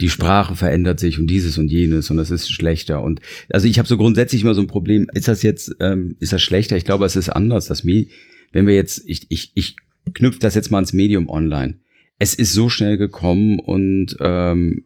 Die 0.00 0.08
Sprache 0.08 0.56
verändert 0.56 1.00
sich 1.00 1.18
und 1.18 1.26
dieses 1.26 1.58
und 1.58 1.68
jenes 1.68 2.10
und 2.10 2.16
das 2.16 2.30
ist 2.30 2.50
schlechter. 2.50 3.02
Und 3.02 3.20
also 3.50 3.66
ich 3.66 3.78
habe 3.78 3.88
so 3.88 3.96
grundsätzlich 3.96 4.42
immer 4.42 4.54
so 4.54 4.60
ein 4.60 4.66
Problem. 4.66 5.08
Ist 5.14 5.28
das 5.28 5.42
jetzt, 5.42 5.76
ähm, 5.80 6.16
ist 6.18 6.32
das 6.32 6.42
schlechter? 6.42 6.76
Ich 6.76 6.84
glaube, 6.84 7.04
es 7.04 7.16
ist 7.16 7.28
anders. 7.28 7.66
Das 7.66 7.84
wenn 7.84 8.66
wir 8.66 8.74
jetzt, 8.74 9.02
ich, 9.06 9.26
ich, 9.30 9.52
ich 9.54 9.76
knüpfe 10.14 10.40
das 10.40 10.54
jetzt 10.54 10.70
mal 10.70 10.78
ans 10.78 10.92
Medium 10.92 11.28
online. 11.28 11.78
Es 12.18 12.34
ist 12.34 12.52
so 12.52 12.68
schnell 12.68 12.96
gekommen 12.96 13.58
und 13.58 14.16
ähm, 14.20 14.84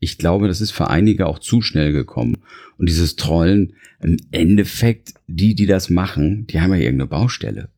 ich 0.00 0.18
glaube, 0.18 0.48
das 0.48 0.60
ist 0.60 0.70
für 0.70 0.88
einige 0.88 1.26
auch 1.26 1.38
zu 1.38 1.60
schnell 1.60 1.92
gekommen. 1.92 2.38
Und 2.76 2.88
dieses 2.88 3.16
Trollen, 3.16 3.74
im 4.00 4.16
Endeffekt, 4.30 5.14
die, 5.26 5.54
die 5.54 5.66
das 5.66 5.90
machen, 5.90 6.46
die 6.46 6.60
haben 6.60 6.72
ja 6.72 6.78
irgendeine 6.78 7.08
Baustelle. 7.08 7.70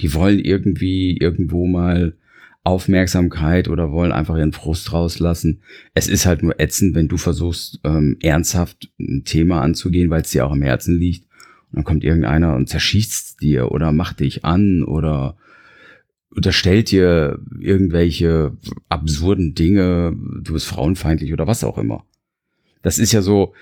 Die 0.00 0.14
wollen 0.14 0.38
irgendwie 0.38 1.16
irgendwo 1.16 1.66
mal 1.66 2.16
Aufmerksamkeit 2.66 3.68
oder 3.68 3.92
wollen 3.92 4.10
einfach 4.10 4.36
ihren 4.36 4.52
Frust 4.52 4.92
rauslassen. 4.92 5.60
Es 5.94 6.08
ist 6.08 6.26
halt 6.26 6.42
nur 6.42 6.58
ätzend, 6.58 6.96
wenn 6.96 7.06
du 7.06 7.16
versuchst, 7.16 7.80
ähm, 7.84 8.16
ernsthaft 8.20 8.90
ein 8.98 9.22
Thema 9.24 9.62
anzugehen, 9.62 10.10
weil 10.10 10.22
es 10.22 10.30
dir 10.30 10.46
auch 10.46 10.52
im 10.52 10.62
Herzen 10.62 10.98
liegt. 10.98 11.26
Und 11.70 11.76
dann 11.76 11.84
kommt 11.84 12.02
irgendeiner 12.02 12.56
und 12.56 12.68
zerschießt 12.68 13.40
dir 13.40 13.70
oder 13.70 13.92
macht 13.92 14.20
dich 14.20 14.44
an 14.44 14.82
oder 14.82 15.36
unterstellt 16.30 16.90
dir 16.90 17.38
irgendwelche 17.60 18.56
absurden 18.88 19.54
Dinge, 19.54 20.16
du 20.42 20.52
bist 20.52 20.66
frauenfeindlich 20.66 21.32
oder 21.32 21.46
was 21.46 21.62
auch 21.62 21.78
immer. 21.78 22.04
Das 22.82 22.98
ist 22.98 23.12
ja 23.12 23.22
so, 23.22 23.54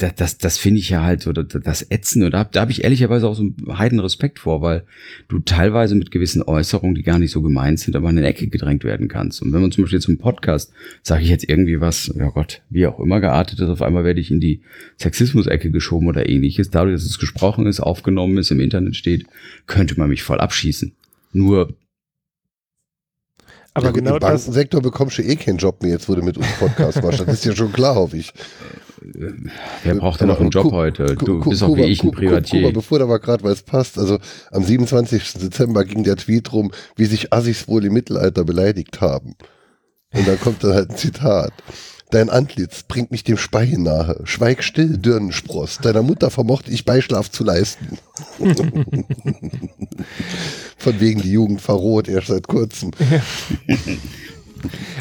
das, 0.00 0.14
das, 0.14 0.38
das 0.38 0.58
finde 0.58 0.80
ich 0.80 0.90
ja 0.90 1.02
halt, 1.02 1.26
oder 1.26 1.44
das 1.44 1.82
Ätzen, 1.82 2.22
und 2.22 2.32
da, 2.32 2.44
da 2.44 2.62
habe 2.62 2.72
ich 2.72 2.84
ehrlicherweise 2.84 3.28
auch 3.28 3.34
so 3.34 3.42
einen 3.42 3.78
heiden 3.78 4.00
Respekt 4.00 4.38
vor, 4.38 4.62
weil 4.62 4.84
du 5.28 5.40
teilweise 5.40 5.94
mit 5.94 6.10
gewissen 6.10 6.42
Äußerungen, 6.42 6.94
die 6.94 7.02
gar 7.02 7.18
nicht 7.18 7.30
so 7.30 7.42
gemeint 7.42 7.78
sind, 7.78 7.94
aber 7.96 8.08
in 8.08 8.18
eine 8.18 8.26
Ecke 8.26 8.48
gedrängt 8.48 8.84
werden 8.84 9.08
kannst. 9.08 9.42
Und 9.42 9.52
wenn 9.52 9.60
man 9.60 9.72
zum 9.72 9.84
Beispiel 9.84 10.00
zum 10.00 10.18
Podcast, 10.18 10.72
sage 11.02 11.22
ich 11.22 11.28
jetzt 11.28 11.48
irgendwie 11.48 11.80
was, 11.80 12.12
ja 12.16 12.30
Gott, 12.30 12.62
wie 12.70 12.86
auch 12.86 12.98
immer 12.98 13.20
geartet 13.20 13.60
ist, 13.60 13.68
auf 13.68 13.82
einmal 13.82 14.04
werde 14.04 14.20
ich 14.20 14.30
in 14.30 14.40
die 14.40 14.62
Sexismus-Ecke 14.98 15.70
geschoben 15.70 16.08
oder 16.08 16.28
ähnliches. 16.28 16.70
Dadurch, 16.70 16.94
dass 16.94 17.04
es 17.04 17.18
gesprochen 17.18 17.66
ist, 17.66 17.80
aufgenommen 17.80 18.38
ist, 18.38 18.50
im 18.50 18.60
Internet 18.60 18.96
steht, 18.96 19.26
könnte 19.66 19.98
man 19.98 20.08
mich 20.08 20.22
voll 20.22 20.40
abschießen. 20.40 20.92
Nur 21.32 21.74
aber 23.72 23.86
ja, 23.86 23.92
genau 23.92 24.14
Im 24.14 24.20
Bankensektor 24.20 24.82
bekommst 24.82 25.18
du 25.18 25.22
eh 25.22 25.36
keinen 25.36 25.58
Job 25.58 25.82
mehr, 25.82 25.92
jetzt 25.92 26.08
du 26.08 26.16
mit 26.16 26.36
uns 26.36 26.46
Podcast 26.58 27.02
machst. 27.04 27.20
Das 27.20 27.28
ist 27.28 27.44
ja 27.44 27.54
schon 27.54 27.72
klar, 27.72 27.94
hoffe 27.94 28.16
ich. 28.16 28.32
Wer 29.82 29.94
braucht 29.94 30.20
denn 30.20 30.28
noch 30.28 30.40
einen 30.40 30.50
Job 30.50 30.72
heute? 30.72 31.16
Du 31.16 31.40
bist 31.40 31.62
auch 31.62 31.76
wie 31.76 31.84
ich 31.84 32.02
ein 32.02 32.10
Privatier. 32.10 32.60
Kuba, 32.60 32.72
bevor 32.72 32.98
da 32.98 33.06
mal 33.06 33.18
gerade, 33.18 33.48
es 33.48 33.62
passt. 33.62 33.98
Also 33.98 34.18
am 34.50 34.62
27. 34.62 35.34
Dezember 35.34 35.84
ging 35.84 36.04
der 36.04 36.16
Tweet 36.16 36.52
rum, 36.52 36.70
wie 36.96 37.06
sich 37.06 37.32
Assis 37.32 37.66
wohl 37.68 37.84
im 37.84 37.94
Mittelalter 37.94 38.44
beleidigt 38.44 39.00
haben. 39.00 39.36
Und 40.12 40.28
dann 40.28 40.40
kommt 40.40 40.62
dann 40.64 40.74
halt 40.74 40.90
ein 40.90 40.96
Zitat. 40.96 41.52
Dein 42.10 42.28
Antlitz 42.28 42.82
bringt 42.82 43.12
mich 43.12 43.22
dem 43.22 43.36
Spei 43.36 43.72
nahe. 43.78 44.20
Schweig 44.24 44.64
still, 44.64 44.98
Dirnenspross. 44.98 45.78
Deiner 45.78 46.02
Mutter 46.02 46.30
vermochte 46.30 46.72
ich 46.72 46.84
Beischlaf 46.84 47.30
zu 47.30 47.44
leisten. 47.44 47.98
Von 50.76 51.00
wegen 51.00 51.22
die 51.22 51.30
Jugend 51.30 51.60
verroht, 51.60 52.08
erst 52.08 52.26
seit 52.26 52.48
kurzem. 52.48 52.90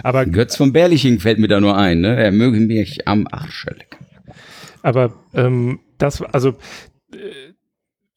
Aber 0.03 0.25
Götz 0.25 0.55
von 0.55 0.73
Berliching 0.73 1.19
fällt 1.19 1.39
mir 1.39 1.47
da 1.47 1.59
nur 1.59 1.77
ein, 1.77 2.01
ne? 2.01 2.15
Er 2.15 2.31
möge 2.31 2.59
mich 2.59 3.07
am 3.07 3.27
Arsch 3.29 3.65
lecken. 3.65 4.05
Aber 4.81 5.13
ähm, 5.33 5.79
das, 5.97 6.21
also 6.21 6.55
äh, 7.13 7.53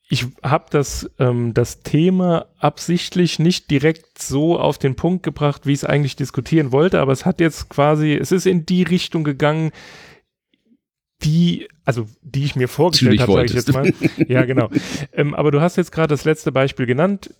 ich 0.09 0.26
habe 0.43 0.66
das, 0.68 1.11
ähm, 1.18 1.55
das 1.55 1.82
Thema 1.82 2.47
absichtlich 2.59 3.38
nicht 3.38 3.70
direkt 3.70 4.20
so 4.20 4.59
auf 4.59 4.76
den 4.76 4.95
Punkt 4.95 5.22
gebracht, 5.22 5.66
wie 5.66 5.72
ich 5.72 5.78
es 5.78 5.84
eigentlich 5.84 6.16
diskutieren 6.16 6.70
wollte, 6.70 7.01
aber 7.01 7.12
es 7.12 7.24
hat 7.24 7.40
jetzt 7.40 7.70
quasi, 7.70 8.12
es 8.12 8.30
ist 8.30 8.47
in 8.47 8.66
die 8.66 8.82
Richtung 8.82 9.24
gegangen, 9.24 9.72
die, 11.24 11.68
also 11.84 12.06
die 12.22 12.44
ich 12.44 12.56
mir 12.56 12.68
vorgestellt 12.68 13.20
habe, 13.20 13.32
sage 13.32 13.46
ich 13.46 13.54
jetzt 13.54 13.72
mal. 13.72 13.92
ja, 14.28 14.44
genau. 14.44 14.68
Ähm, 15.14 15.34
aber 15.34 15.50
du 15.50 15.60
hast 15.60 15.76
jetzt 15.76 15.92
gerade 15.92 16.08
das 16.08 16.24
letzte 16.24 16.52
Beispiel 16.52 16.86
genannt. 16.86 17.34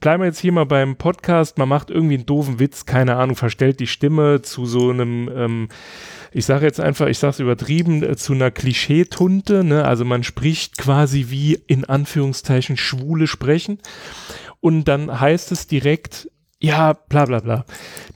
Bleiben 0.00 0.22
wir 0.22 0.26
jetzt 0.26 0.40
hier 0.40 0.52
mal 0.52 0.64
beim 0.64 0.96
Podcast. 0.96 1.58
Man 1.58 1.68
macht 1.68 1.90
irgendwie 1.90 2.14
einen 2.14 2.26
doofen 2.26 2.58
Witz, 2.58 2.86
keine 2.86 3.16
Ahnung, 3.16 3.36
verstellt 3.36 3.78
die 3.80 3.86
Stimme 3.86 4.42
zu 4.42 4.66
so 4.66 4.90
einem, 4.90 5.30
ähm, 5.34 5.68
ich 6.32 6.44
sage 6.44 6.66
jetzt 6.66 6.80
einfach, 6.80 7.06
ich 7.06 7.18
sage 7.18 7.32
es 7.32 7.40
übertrieben, 7.40 8.02
äh, 8.02 8.16
zu 8.16 8.32
einer 8.32 8.50
Klischeetunte. 8.50 9.64
Ne? 9.64 9.84
Also 9.84 10.04
man 10.04 10.24
spricht 10.24 10.76
quasi 10.78 11.26
wie 11.28 11.54
in 11.66 11.84
Anführungszeichen 11.84 12.76
Schwule 12.76 13.26
sprechen. 13.26 13.78
Und 14.60 14.84
dann 14.84 15.20
heißt 15.20 15.52
es 15.52 15.66
direkt, 15.66 16.30
ja, 16.60 16.92
bla 16.92 17.26
bla 17.26 17.40
bla. 17.40 17.64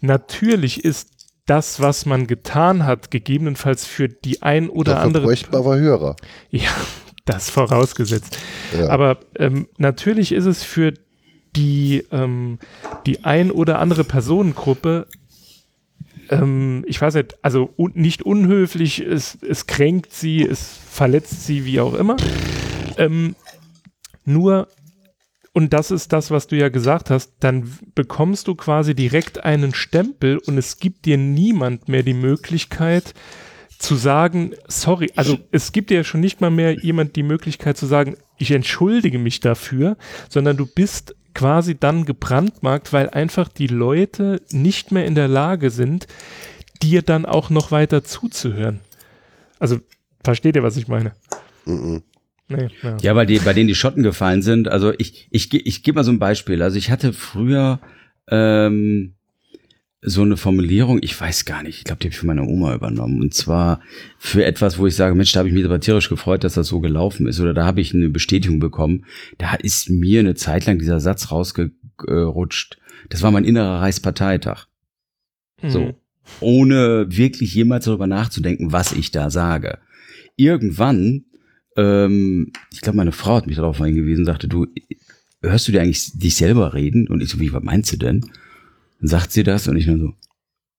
Natürlich 0.01 0.85
ist 0.85 1.22
das, 1.47 1.81
was 1.81 2.07
man 2.07 2.27
getan 2.27 2.87
hat, 2.87 3.11
gegebenenfalls 3.11 3.85
für 3.85 4.09
die 4.09 4.43
ein 4.43 4.69
oder 4.69 4.93
Dafür 4.93 5.07
andere. 5.07 5.25
bräuchte 5.25 5.57
aber 5.57 5.79
Hörer. 5.79 6.17
Ja, 6.51 6.71
das 7.25 7.51
vorausgesetzt. 7.51 8.39
Ja. 8.77 8.89
Aber 8.89 9.19
ähm, 9.37 9.69
natürlich 9.79 10.33
ist 10.33 10.47
es 10.47 10.63
für 10.63 10.95
die, 11.55 12.05
ähm, 12.11 12.59
die 13.07 13.25
ein 13.25 13.51
oder 13.51 13.79
andere 13.79 14.05
Personengruppe, 14.05 15.07
ähm, 16.31 16.85
ich 16.87 17.01
weiß 17.01 17.15
nicht, 17.15 17.37
also 17.43 17.73
un 17.77 17.93
nicht 17.95 18.23
unhöflich, 18.23 19.01
es, 19.01 19.39
es 19.43 19.67
kränkt 19.67 20.13
sie, 20.13 20.43
es 20.45 20.79
verletzt 20.91 21.47
sie, 21.47 21.65
wie 21.65 21.81
auch 21.81 21.95
immer. 21.95 22.17
Ähm, 22.97 23.37
nur, 24.25 24.69
und 25.53 25.73
das 25.73 25.91
ist 25.91 26.13
das, 26.13 26.31
was 26.31 26.47
du 26.47 26.57
ja 26.57 26.71
gesagt 26.71 27.11
hast, 27.11 27.33
dann 27.41 27.71
bekommst 27.95 28.49
du 28.49 28.55
quasi 28.55 28.95
direkt 28.95 29.45
einen 29.45 29.75
Stempel 29.75 30.39
und 30.39 30.57
es 30.57 30.79
gibt 30.79 31.05
dir 31.05 31.19
niemand 31.19 31.89
mehr 31.89 32.03
die 32.03 32.15
Möglichkeit, 32.15 33.15
zu 33.79 33.97
sagen, 33.97 34.53
sorry, 34.69 35.11
also 35.17 35.39
es 35.51 35.73
gibt 35.73 35.91
ja 35.91 36.05
schon 36.05 36.21
nicht 36.21 36.41
mal 36.41 36.51
mehr 36.51 36.73
jemand 36.73 37.17
die 37.17 37.25
Möglichkeit 37.25 37.77
zu 37.77 37.87
sagen, 37.87 38.17
ich 38.39 38.53
entschuldige 38.53 39.19
mich 39.19 39.41
dafür, 39.41 39.97
sondern 40.29 40.57
du 40.57 40.67
bist 40.67 41.17
quasi 41.35 41.75
dann 41.79 42.05
gebrandmarkt, 42.05 42.93
weil 42.93 43.11
einfach 43.11 43.49
die 43.49 43.67
Leute 43.67 44.41
nicht 44.51 44.93
mehr 44.93 45.05
in 45.05 45.17
der 45.17 45.29
Lage 45.29 45.71
sind, 45.71 46.07
dir 46.81 47.03
dann 47.03 47.27
auch 47.27 47.51
noch 47.51 47.73
weiter 47.73 48.05
zuzuhören. 48.05 48.81
Also, 49.59 49.79
versteht 50.23 50.57
ihr, 50.57 50.63
was 50.63 50.77
ich 50.77 50.89
meine? 50.89 51.13
Mhm. 51.65 52.03
Nee, 52.57 52.69
ja. 52.83 52.97
Ja, 53.03 53.17
weil 53.17 53.27
die, 53.27 53.39
bei 53.39 53.53
denen 53.53 53.69
die 53.69 53.75
Schotten 53.75 54.03
gefallen 54.03 54.43
sind. 54.43 54.69
Also 54.69 54.93
ich, 54.99 55.29
ich, 55.31 55.51
ge- 55.51 55.63
ich 55.65 55.83
gebe 55.83 55.97
mal 55.97 56.05
so 56.05 56.13
ein 56.13 56.19
Beispiel. 56.19 56.63
Also 56.63 56.77
ich 56.79 56.91
hatte 56.91 57.13
früher 57.13 57.81
ähm, 58.29 59.15
so 60.05 60.23
eine 60.23 60.37
Formulierung, 60.37 60.99
ich 61.01 61.19
weiß 61.21 61.45
gar 61.45 61.63
nicht, 61.63 61.79
ich 61.79 61.85
glaube, 61.85 62.01
die 62.01 62.07
habe 62.09 62.13
ich 62.13 62.19
von 62.19 62.27
meiner 62.27 62.47
Oma 62.47 62.75
übernommen. 62.75 63.21
Und 63.21 63.35
zwar 63.35 63.81
für 64.19 64.45
etwas, 64.45 64.79
wo 64.79 64.87
ich 64.87 64.97
sage, 64.97 65.15
Mensch, 65.15 65.31
da 65.33 65.39
habe 65.39 65.49
ich 65.49 65.55
mich 65.55 65.65
aber 65.65 65.79
tierisch 65.81 66.09
gefreut, 66.09 66.43
dass 66.45 66.55
das 66.55 66.67
so 66.69 66.81
gelaufen 66.81 67.27
ist. 67.29 67.39
Oder 67.41 67.55
da 67.55 67.65
habe 67.67 67.81
ich 67.81 67.95
eine 67.95 68.09
Bestätigung 68.09 68.59
bekommen. 68.59 69.05
Da 69.39 69.55
ist 69.55 69.91
mir 69.91 70.21
eine 70.21 70.35
Zeit 70.35 70.67
lang 70.67 70.79
dieser 70.79 70.99
Satz 71.01 71.31
rausgerutscht. 71.31 72.79
Das 73.11 73.23
war 73.23 73.31
mein 73.31 73.45
innerer 73.45 73.81
Reichsparteitag. 73.81 74.67
So. 75.67 75.81
Mhm. 75.81 75.95
Ohne 76.41 77.07
wirklich 77.09 77.55
jemals 77.55 77.85
darüber 77.85 78.07
nachzudenken, 78.07 78.73
was 78.73 78.93
ich 78.93 79.11
da 79.11 79.29
sage. 79.31 79.79
Irgendwann, 80.37 81.25
ähm, 81.77 82.53
ich 82.73 82.81
glaube, 82.81 82.97
meine 82.97 83.13
Frau 83.13 83.37
hat 83.37 83.47
mich 83.47 83.57
darauf 83.57 83.79
hingewiesen, 83.79 84.25
sagte, 84.25 84.49
du, 84.49 84.67
hörst 85.43 85.69
du 85.69 85.73
dir 85.73 85.83
eigentlich 85.83 86.13
dich 86.19 86.37
selber 86.37 86.75
reden? 86.75 87.09
Und 87.09 87.23
ich 87.23 87.29
so, 87.31 87.41
wie, 87.41 87.53
was 87.53 87.63
meinst 87.63 87.93
du 87.93 87.97
denn? 87.97 88.21
Dann 89.01 89.09
sagt 89.09 89.33
sie 89.33 89.43
das 89.43 89.69
und 89.69 89.77
ich 89.77 89.87
nur 89.87 89.99
so, 89.99 90.15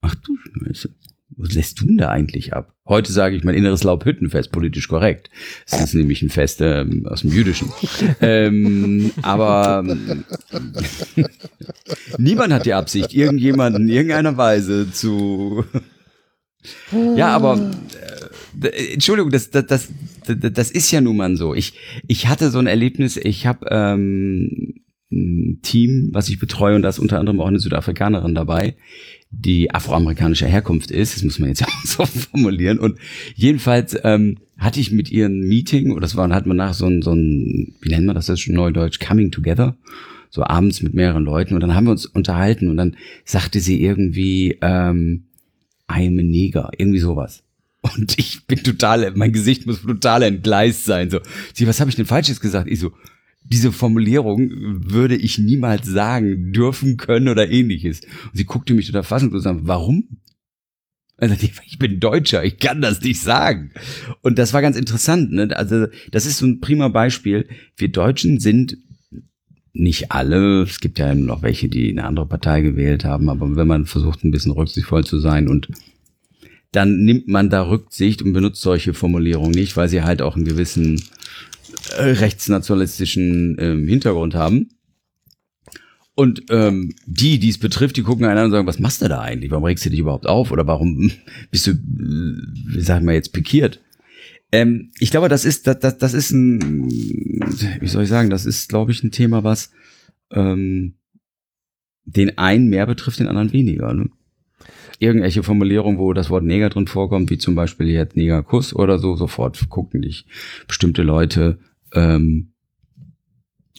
ach 0.01 0.15
du 0.15 0.37
Scheiße, 0.37 0.89
was 1.35 1.53
lässt 1.53 1.81
du 1.81 1.85
denn 1.85 1.97
da 1.97 2.09
eigentlich 2.09 2.53
ab? 2.53 2.73
Heute 2.85 3.11
sage 3.11 3.35
ich 3.35 3.43
mein 3.43 3.55
inneres 3.55 3.83
Laubhüttenfest, 3.83 4.51
politisch 4.51 4.87
korrekt. 4.87 5.29
Das 5.69 5.81
ist 5.81 5.93
nämlich 5.95 6.21
ein 6.21 6.29
Fest 6.29 6.61
ähm, 6.61 7.07
aus 7.07 7.21
dem 7.21 7.31
Jüdischen. 7.31 7.71
ähm, 8.21 9.11
aber 9.21 9.83
ähm, 9.87 10.23
niemand 12.17 12.53
hat 12.53 12.65
die 12.65 12.73
Absicht, 12.73 13.13
irgendjemanden 13.13 13.83
in 13.83 13.89
irgendeiner 13.89 14.37
Weise 14.37 14.91
zu 14.91 15.65
ja, 17.15 17.29
aber 17.29 17.55
äh, 17.57 18.25
d- 18.53 18.93
Entschuldigung, 18.93 19.31
das, 19.31 19.49
das, 19.49 19.65
das, 19.65 19.87
das 20.27 20.71
ist 20.71 20.91
ja 20.91 21.01
nun 21.01 21.17
mal 21.17 21.35
so. 21.37 21.53
Ich, 21.53 21.73
ich 22.07 22.27
hatte 22.27 22.51
so 22.51 22.59
ein 22.59 22.67
Erlebnis, 22.67 23.17
ich 23.17 23.45
habe 23.45 23.67
ähm, 23.69 24.83
ein 25.11 25.59
Team, 25.61 26.09
was 26.11 26.29
ich 26.29 26.39
betreue, 26.39 26.75
und 26.75 26.81
da 26.81 26.89
ist 26.89 26.99
unter 26.99 27.19
anderem 27.19 27.39
auch 27.39 27.47
eine 27.47 27.59
Südafrikanerin 27.59 28.35
dabei, 28.35 28.75
die 29.29 29.73
afroamerikanischer 29.73 30.47
Herkunft 30.47 30.91
ist, 30.91 31.15
das 31.15 31.23
muss 31.23 31.39
man 31.39 31.49
jetzt 31.49 31.63
auch 31.67 31.85
so 31.85 32.05
formulieren. 32.05 32.79
Und 32.79 32.99
jedenfalls 33.35 33.97
ähm, 34.03 34.37
hatte 34.57 34.79
ich 34.79 34.91
mit 34.91 35.11
ihr 35.11 35.27
ein 35.27 35.41
Meeting, 35.41 35.91
oder 35.91 36.01
das 36.01 36.15
war, 36.15 36.29
hat 36.29 36.45
man 36.45 36.57
nach 36.57 36.73
so 36.73 36.85
ein, 36.85 37.01
so 37.01 37.13
ein, 37.13 37.75
wie 37.81 37.89
nennt 37.89 38.05
man 38.05 38.15
das, 38.15 38.29
ist 38.29 38.41
schon 38.41 38.55
neudeutsch, 38.55 38.99
Coming 38.99 39.31
Together, 39.31 39.75
so 40.29 40.43
abends 40.43 40.81
mit 40.81 40.93
mehreren 40.93 41.23
Leuten. 41.23 41.53
Und 41.53 41.61
dann 41.61 41.75
haben 41.75 41.85
wir 41.85 41.91
uns 41.91 42.05
unterhalten 42.05 42.67
und 42.69 42.77
dann 42.77 42.95
sagte 43.25 43.59
sie 43.59 43.83
irgendwie, 43.83 44.57
ähm, 44.61 45.25
I 45.91 46.07
am 46.07 46.17
a 46.17 46.23
Neger, 46.23 46.71
irgendwie 46.77 46.99
sowas. 46.99 47.42
Und 47.83 48.17
ich 48.17 48.47
bin 48.47 48.63
total, 48.63 49.11
mein 49.15 49.33
Gesicht 49.33 49.65
muss 49.65 49.81
total 49.81 50.23
entgleist 50.23 50.85
sein. 50.85 51.09
So, 51.09 51.19
sie, 51.53 51.67
was 51.67 51.79
habe 51.79 51.89
ich 51.89 51.97
denn 51.97 52.05
Falsches 52.05 52.39
gesagt? 52.39 52.69
Ich 52.69 52.79
so, 52.79 52.93
diese 53.43 53.73
Formulierung 53.73 54.51
würde 54.89 55.17
ich 55.17 55.37
niemals 55.37 55.85
sagen 55.85 56.53
dürfen 56.53 56.95
können 56.95 57.27
oder 57.27 57.49
ähnliches. 57.49 58.01
Und 58.01 58.37
sie 58.37 58.45
guckte 58.45 58.73
mich 58.73 58.87
total 58.87 59.03
fassungslos 59.03 59.45
an. 59.45 59.67
Warum? 59.67 60.07
Ich 61.19 61.77
bin 61.77 61.99
Deutscher, 61.99 62.43
ich 62.43 62.57
kann 62.57 62.81
das 62.81 63.01
nicht 63.01 63.21
sagen. 63.21 63.71
Und 64.21 64.39
das 64.39 64.53
war 64.53 64.61
ganz 64.61 64.77
interessant. 64.77 65.31
Ne? 65.31 65.55
Also 65.55 65.87
das 66.11 66.25
ist 66.25 66.37
so 66.37 66.45
ein 66.45 66.59
prima 66.59 66.87
Beispiel. 66.87 67.47
Wir 67.75 67.89
Deutschen 67.89 68.39
sind 68.39 68.77
nicht 69.73 70.11
alle. 70.11 70.63
Es 70.63 70.79
gibt 70.79 70.99
ja 70.99 71.13
noch 71.13 71.41
welche, 71.41 71.67
die 71.67 71.91
eine 71.91 72.05
andere 72.05 72.27
Partei 72.27 72.61
gewählt 72.61 73.03
haben. 73.05 73.29
Aber 73.29 73.55
wenn 73.55 73.67
man 73.67 73.85
versucht, 73.85 74.23
ein 74.23 74.31
bisschen 74.31 74.51
rücksichtsvoll 74.51 75.03
zu 75.03 75.19
sein 75.19 75.47
und 75.47 75.67
dann 76.73 77.03
nimmt 77.03 77.27
man 77.27 77.49
da 77.49 77.61
Rücksicht 77.69 78.21
und 78.21 78.33
benutzt 78.33 78.61
solche 78.61 78.93
Formulierungen 78.93 79.51
nicht, 79.51 79.77
weil 79.77 79.87
sie 79.87 80.01
halt 80.01 80.21
auch 80.21 80.35
einen 80.35 80.45
gewissen 80.45 81.01
äh, 81.97 82.03
rechtsnationalistischen 82.03 83.57
ähm, 83.59 83.87
Hintergrund 83.87 84.33
haben. 84.33 84.69
Und 86.15 86.43
ähm, 86.49 86.93
die, 87.05 87.39
die 87.39 87.49
es 87.49 87.59
betrifft, 87.59 87.97
die 87.97 88.03
gucken 88.03 88.25
einen 88.25 88.37
an 88.37 88.45
und 88.45 88.51
sagen, 88.51 88.67
was 88.67 88.79
machst 88.79 89.01
du 89.01 89.07
da 89.07 89.21
eigentlich? 89.21 89.51
Warum 89.51 89.63
regst 89.63 89.85
du 89.85 89.89
dich 89.89 89.99
überhaupt 89.99 90.25
auf? 90.27 90.51
Oder 90.51 90.67
warum 90.67 91.11
bist 91.51 91.67
du, 91.67 91.71
äh, 91.71 91.75
wie 91.75 92.81
sagen 92.81 93.05
wir 93.05 93.13
jetzt, 93.13 93.33
pikiert? 93.33 93.79
Ähm, 94.51 94.91
ich 94.99 95.11
glaube, 95.11 95.29
das 95.29 95.45
ist, 95.45 95.67
das, 95.67 95.79
das, 95.79 95.97
das 95.99 96.13
ist 96.13 96.31
ein, 96.31 96.89
wie 96.89 97.87
soll 97.87 98.03
ich 98.03 98.09
sagen, 98.09 98.31
das 98.31 98.45
ist, 98.45 98.69
glaube 98.69 98.91
ich, 98.91 99.03
ein 99.03 99.11
Thema, 99.11 99.43
was 99.43 99.71
ähm, 100.31 100.95
den 102.05 102.37
einen 102.37 102.67
mehr 102.67 102.87
betrifft, 102.87 103.19
den 103.19 103.27
anderen 103.27 103.53
weniger. 103.53 103.93
Ne? 103.93 104.09
Irgendwelche 105.03 105.43
Formulierungen, 105.43 105.99
wo 105.99 106.13
das 106.13 106.29
Wort 106.29 106.43
Neger 106.43 106.69
drin 106.69 106.87
vorkommt, 106.87 107.29
wie 107.29 107.37
zum 107.37 107.55
Beispiel 107.55 107.89
jetzt 107.89 108.15
Negerkuss 108.15 108.73
oder 108.73 108.99
so, 108.99 109.17
sofort 109.17 109.69
gucken 109.69 110.01
dich 110.01 110.25
bestimmte 110.65 111.01
Leute 111.01 111.59
ähm, 111.93 112.53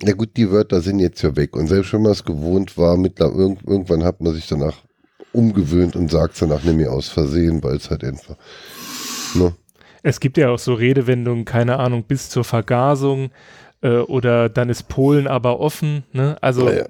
Ja 0.02 0.12
gut, 0.12 0.36
die 0.36 0.50
Wörter 0.50 0.82
sind 0.82 0.98
jetzt 0.98 1.22
ja 1.22 1.34
weg. 1.34 1.56
Und 1.56 1.68
selbst 1.68 1.94
wenn 1.94 2.02
man 2.02 2.12
es 2.12 2.24
gewohnt 2.24 2.76
war, 2.76 2.98
mittler, 2.98 3.32
irg 3.34 3.58
irgendwann 3.66 4.04
hat 4.04 4.20
man 4.20 4.34
sich 4.34 4.46
danach 4.46 4.82
umgewöhnt 5.32 5.96
und 5.96 6.10
sagt 6.10 6.34
es 6.34 6.40
danach 6.40 6.62
mehr 6.64 6.92
aus 6.92 7.08
Versehen, 7.08 7.62
weil 7.62 7.76
es 7.76 7.90
halt 7.90 8.04
einfach. 8.04 8.36
Ne? 9.34 9.54
Es 10.02 10.20
gibt 10.20 10.36
ja 10.36 10.50
auch 10.50 10.58
so 10.58 10.74
Redewendungen, 10.74 11.46
keine 11.46 11.78
Ahnung, 11.78 12.04
bis 12.04 12.28
zur 12.28 12.44
Vergasung 12.44 13.30
äh, 13.80 13.96
oder 13.96 14.50
dann 14.50 14.68
ist 14.68 14.88
Polen 14.88 15.26
aber 15.26 15.58
offen. 15.58 16.04
Ne? 16.12 16.36
Also 16.42 16.68
Ja, 16.68 16.84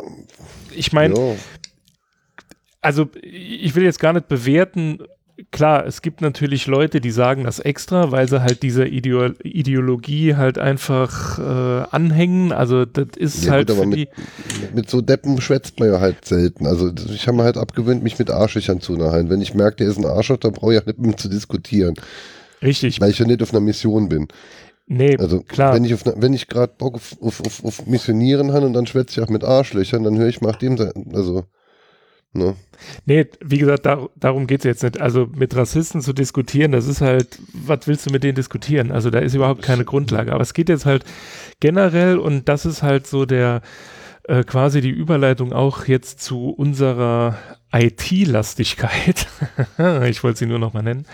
ich 0.73 0.93
meine, 0.93 1.15
ja. 1.15 1.35
Also 2.85 3.09
ich 3.23 3.75
will 3.75 3.83
jetzt 3.85 3.99
gar 3.99 4.13
nicht 4.13 4.29
bewerten. 4.29 4.99
Klar, 5.51 5.85
es 5.85 6.01
gibt 6.01 6.21
natürlich 6.21 6.69
Leute, 6.69 7.01
die 7.01 7.11
sagen 7.11 7.43
das 7.43 7.59
extra, 7.59 8.13
weil 8.13 8.29
sie 8.29 8.41
halt 8.41 8.63
dieser 8.63 8.87
Ideo 8.87 9.31
Ideologie 9.43 10.37
halt 10.37 10.59
einfach 10.59 11.41
äh, 11.41 11.87
anhängen. 11.91 12.53
Also 12.53 12.85
das 12.85 13.09
ist 13.17 13.45
Ja, 13.45 13.53
halt 13.53 13.67
gut, 13.69 13.77
für 13.79 13.87
mit- 13.87 13.99
die. 13.99 14.09
Mit 14.75 14.89
so 14.89 15.01
Deppen 15.01 15.41
schwätzt 15.41 15.81
man 15.81 15.89
ja 15.91 15.99
halt 16.01 16.25
selten. 16.25 16.69
Also 16.69 16.93
ich 17.13 17.27
habe 17.27 17.37
mir 17.37 17.43
halt 17.43 17.57
abgewöhnt, 17.57 18.05
mich 18.05 18.17
mit 18.19 18.31
Arschlöchern 18.31 18.81
zu 18.81 18.93
unterhalten. 18.93 19.29
Wenn 19.29 19.41
ich 19.41 19.55
merke, 19.55 19.79
der 19.79 19.89
ist 19.89 19.99
ein 19.99 20.05
Arschloch, 20.07 20.37
dann 20.37 20.53
brauche 20.53 20.73
ich 20.73 20.79
ja 20.81 20.87
nicht 20.87 20.99
mit 21.01 21.11
ihm 21.15 21.19
zu 21.19 21.29
diskutieren, 21.29 21.95
Richtig. 22.63 23.01
weil 23.01 23.11
ich 23.11 23.19
ja 23.19 23.27
nicht 23.27 23.43
auf 23.43 23.51
einer 23.51 23.61
Mission 23.61 24.09
bin. 24.09 24.29
Nee, 24.87 25.17
Also 25.17 25.41
klar. 25.41 25.75
wenn 25.75 25.85
ich 25.85 25.95
auf, 25.95 26.07
einer- 26.07 26.21
wenn 26.23 26.33
ich 26.35 26.47
gerade 26.47 26.75
Bock 26.79 26.95
auf, 26.95 27.17
auf, 27.21 27.41
auf, 27.41 27.65
auf 27.65 27.87
Missionieren 27.87 28.53
habe 28.53 28.67
und 28.67 28.73
dann 28.75 28.87
schwätze 28.87 29.19
ich 29.21 29.27
auch 29.27 29.31
mit 29.31 29.43
Arschlöchern, 29.43 30.05
dann 30.05 30.17
höre 30.17 30.29
ich 30.29 30.41
mal 30.43 30.51
nach 30.51 30.59
dem, 30.59 30.77
sein- 30.77 30.93
also 31.13 31.45
ne? 32.35 32.55
Nee, 33.07 33.27
wie 33.41 33.59
gesagt, 33.59 33.87
dar 33.87 34.11
darum 34.17 34.47
geht 34.47 34.61
es 34.61 34.65
jetzt 34.65 34.83
nicht. 34.83 35.01
Also 35.01 35.29
mit 35.35 35.57
Rassisten 35.57 36.01
zu 36.01 36.13
diskutieren, 36.13 36.73
das 36.73 36.87
ist 36.87 37.01
halt, 37.01 37.39
was 37.53 37.87
willst 37.87 38.07
du 38.07 38.11
mit 38.11 38.25
denen 38.25 38.35
diskutieren? 38.35 38.93
Also 38.93 39.11
da 39.11 39.21
ist 39.21 39.35
überhaupt 39.35 39.63
keine 39.63 39.85
Grundlage. 39.85 40.33
Aber 40.33 40.43
es 40.43 40.55
geht 40.55 40.69
jetzt 40.69 40.87
halt 40.87 41.05
generell 41.61 42.19
und 42.19 42.49
das 42.49 42.67
ist 42.67 42.83
halt 42.83 43.07
so 43.07 43.25
der 43.25 43.63
äh, 44.25 44.43
quasi 44.45 44.81
die 44.81 44.91
Überleitung 44.91 45.53
auch 45.53 45.87
jetzt 45.87 46.21
zu 46.21 46.51
unserer 46.51 47.37
IT-Lastigkeit. 47.73 49.27
ich 50.09 50.23
wollte 50.25 50.39
sie 50.39 50.47
nur 50.47 50.59
noch 50.59 50.73
mal 50.73 50.83
nennen. 50.83 51.07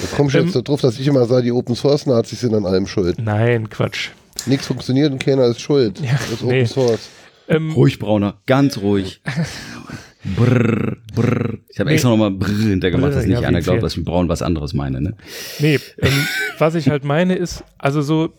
Da 0.00 0.16
kommst 0.16 0.34
du 0.34 0.40
jetzt 0.40 0.56
ähm, 0.56 0.64
drauf, 0.64 0.80
dass 0.80 0.98
ich 0.98 1.06
immer 1.06 1.24
sage, 1.26 1.44
die 1.44 1.52
Open 1.52 1.74
Source 1.74 2.06
Nazis 2.06 2.40
sind 2.40 2.54
an 2.54 2.66
allem 2.66 2.86
schuld. 2.86 3.18
Nein, 3.20 3.70
Quatsch. 3.70 4.10
Nichts 4.46 4.66
funktioniert 4.66 5.12
und 5.12 5.18
keiner 5.18 5.46
ist 5.46 5.60
schuld. 5.60 6.00
Ja, 6.00 6.12
das 6.12 6.30
ist 6.32 6.42
nee. 6.42 6.62
Open 6.62 6.66
Source. 6.66 7.08
Ähm, 7.48 7.72
ruhig, 7.72 7.98
Brauner, 7.98 8.38
ganz 8.46 8.78
ruhig. 8.78 9.22
brrr, 10.24 10.96
brrr. 11.14 11.58
Ich 11.68 11.78
habe 11.78 11.88
nee. 11.88 11.94
extra 11.94 12.10
nochmal 12.10 12.30
brrr 12.30 12.68
hintergemacht, 12.68 13.14
dass 13.14 13.26
nicht 13.26 13.40
ja, 13.40 13.48
einer 13.48 13.60
glaubt, 13.60 13.82
dass 13.82 13.92
ich 13.92 13.98
mit 13.98 14.06
Braun 14.06 14.28
was 14.28 14.42
anderes 14.42 14.74
meine. 14.74 15.00
Ne? 15.00 15.16
Nee, 15.58 15.78
ähm, 15.98 16.26
was 16.58 16.74
ich 16.74 16.88
halt 16.88 17.04
meine 17.04 17.34
ist, 17.34 17.64
also 17.78 18.02
so, 18.02 18.32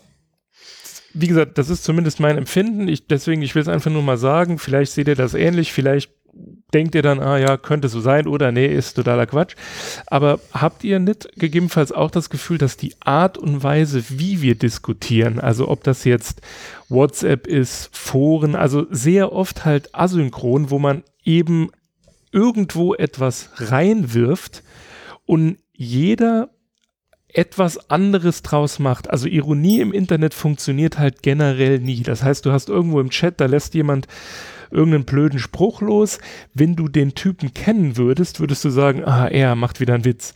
wie 1.14 1.26
gesagt, 1.26 1.58
das 1.58 1.70
ist 1.70 1.84
zumindest 1.84 2.20
mein 2.20 2.38
Empfinden. 2.38 2.86
Ich, 2.88 3.06
deswegen, 3.06 3.42
ich 3.42 3.54
will 3.54 3.62
es 3.62 3.68
einfach 3.68 3.90
nur 3.90 4.02
mal 4.02 4.18
sagen. 4.18 4.58
Vielleicht 4.58 4.92
seht 4.92 5.08
ihr 5.08 5.16
das 5.16 5.34
ähnlich, 5.34 5.72
vielleicht 5.72 6.10
denkt 6.72 6.94
ihr 6.94 7.02
dann, 7.02 7.20
ah 7.20 7.38
ja, 7.38 7.56
könnte 7.56 7.88
so 7.88 8.00
sein 8.00 8.26
oder 8.26 8.52
nee, 8.52 8.66
ist 8.66 8.94
totaler 8.94 9.26
Quatsch. 9.26 9.56
Aber 10.06 10.38
habt 10.52 10.84
ihr 10.84 10.98
nicht 10.98 11.28
gegebenenfalls 11.36 11.92
auch 11.92 12.10
das 12.10 12.30
Gefühl, 12.30 12.58
dass 12.58 12.76
die 12.76 12.94
Art 13.00 13.38
und 13.38 13.62
Weise, 13.62 14.04
wie 14.08 14.40
wir 14.40 14.54
diskutieren, 14.54 15.40
also 15.40 15.68
ob 15.68 15.82
das 15.82 16.04
jetzt 16.04 16.40
WhatsApp 16.88 17.46
ist, 17.46 17.90
Foren, 17.92 18.54
also 18.54 18.86
sehr 18.90 19.32
oft 19.32 19.64
halt 19.64 19.94
asynchron, 19.94 20.70
wo 20.70 20.78
man 20.78 21.02
eben 21.24 21.70
irgendwo 22.32 22.94
etwas 22.94 23.50
reinwirft 23.56 24.62
und 25.26 25.58
jeder 25.72 26.50
etwas 27.28 27.90
anderes 27.90 28.42
draus 28.42 28.78
macht. 28.78 29.10
Also 29.10 29.28
Ironie 29.28 29.80
im 29.80 29.92
Internet 29.92 30.34
funktioniert 30.34 30.98
halt 30.98 31.22
generell 31.22 31.78
nie. 31.78 32.02
Das 32.02 32.22
heißt, 32.22 32.44
du 32.44 32.52
hast 32.52 32.68
irgendwo 32.68 33.00
im 33.00 33.10
Chat, 33.10 33.40
da 33.40 33.46
lässt 33.46 33.74
jemand 33.74 34.06
irgendeinen 34.70 35.04
blöden 35.04 35.38
Spruch 35.38 35.80
los. 35.80 36.18
Wenn 36.54 36.76
du 36.76 36.88
den 36.88 37.14
Typen 37.14 37.54
kennen 37.54 37.96
würdest, 37.96 38.40
würdest 38.40 38.64
du 38.64 38.70
sagen, 38.70 39.04
ah, 39.04 39.28
er 39.28 39.54
macht 39.54 39.80
wieder 39.80 39.94
einen 39.94 40.04
Witz. 40.04 40.34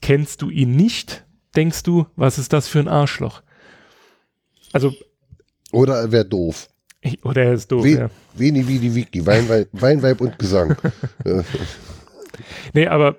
Kennst 0.00 0.42
du 0.42 0.50
ihn 0.50 0.76
nicht, 0.76 1.24
denkst 1.54 1.82
du, 1.84 2.06
was 2.16 2.38
ist 2.38 2.52
das 2.52 2.68
für 2.68 2.80
ein 2.80 2.88
Arschloch? 2.88 3.42
Also. 4.72 4.92
Oder 5.70 5.96
er 6.00 6.12
wäre 6.12 6.24
doof. 6.24 6.68
Oder 7.22 7.44
er 7.44 7.52
ist 7.54 7.70
doof, 7.70 7.84
We 7.84 7.90
ja. 7.90 8.10
Veni, 8.34 8.66
Vidi, 8.66 8.94
Wiki, 8.94 9.26
Weinweib, 9.26 9.68
Weinweib 9.72 10.20
und 10.20 10.38
Gesang. 10.38 10.76
nee, 12.72 12.86
aber 12.86 13.16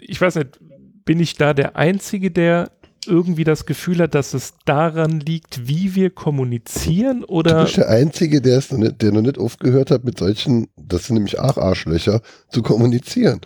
ich 0.00 0.20
weiß 0.20 0.36
nicht, 0.36 0.58
bin 1.04 1.20
ich 1.20 1.36
da 1.36 1.54
der 1.54 1.76
Einzige, 1.76 2.30
der 2.30 2.70
irgendwie 3.06 3.44
das 3.44 3.66
Gefühl 3.66 3.98
hat, 3.98 4.14
dass 4.14 4.34
es 4.34 4.54
daran 4.64 5.20
liegt, 5.20 5.68
wie 5.68 5.94
wir 5.94 6.10
kommunizieren 6.10 7.24
oder. 7.24 7.58
Du 7.58 7.64
bist 7.64 7.76
der 7.76 7.88
Einzige, 7.88 8.40
der 8.40 8.58
es 8.58 8.70
noch 8.70 8.78
nicht, 8.78 9.02
der 9.02 9.12
noch 9.12 9.22
nicht 9.22 9.38
oft 9.38 9.60
gehört 9.60 9.90
hat, 9.90 10.04
mit 10.04 10.18
solchen, 10.18 10.68
das 10.76 11.06
sind 11.06 11.14
nämlich 11.14 11.38
auch 11.38 11.56
Arschlöcher, 11.56 12.20
zu 12.48 12.62
kommunizieren. 12.62 13.40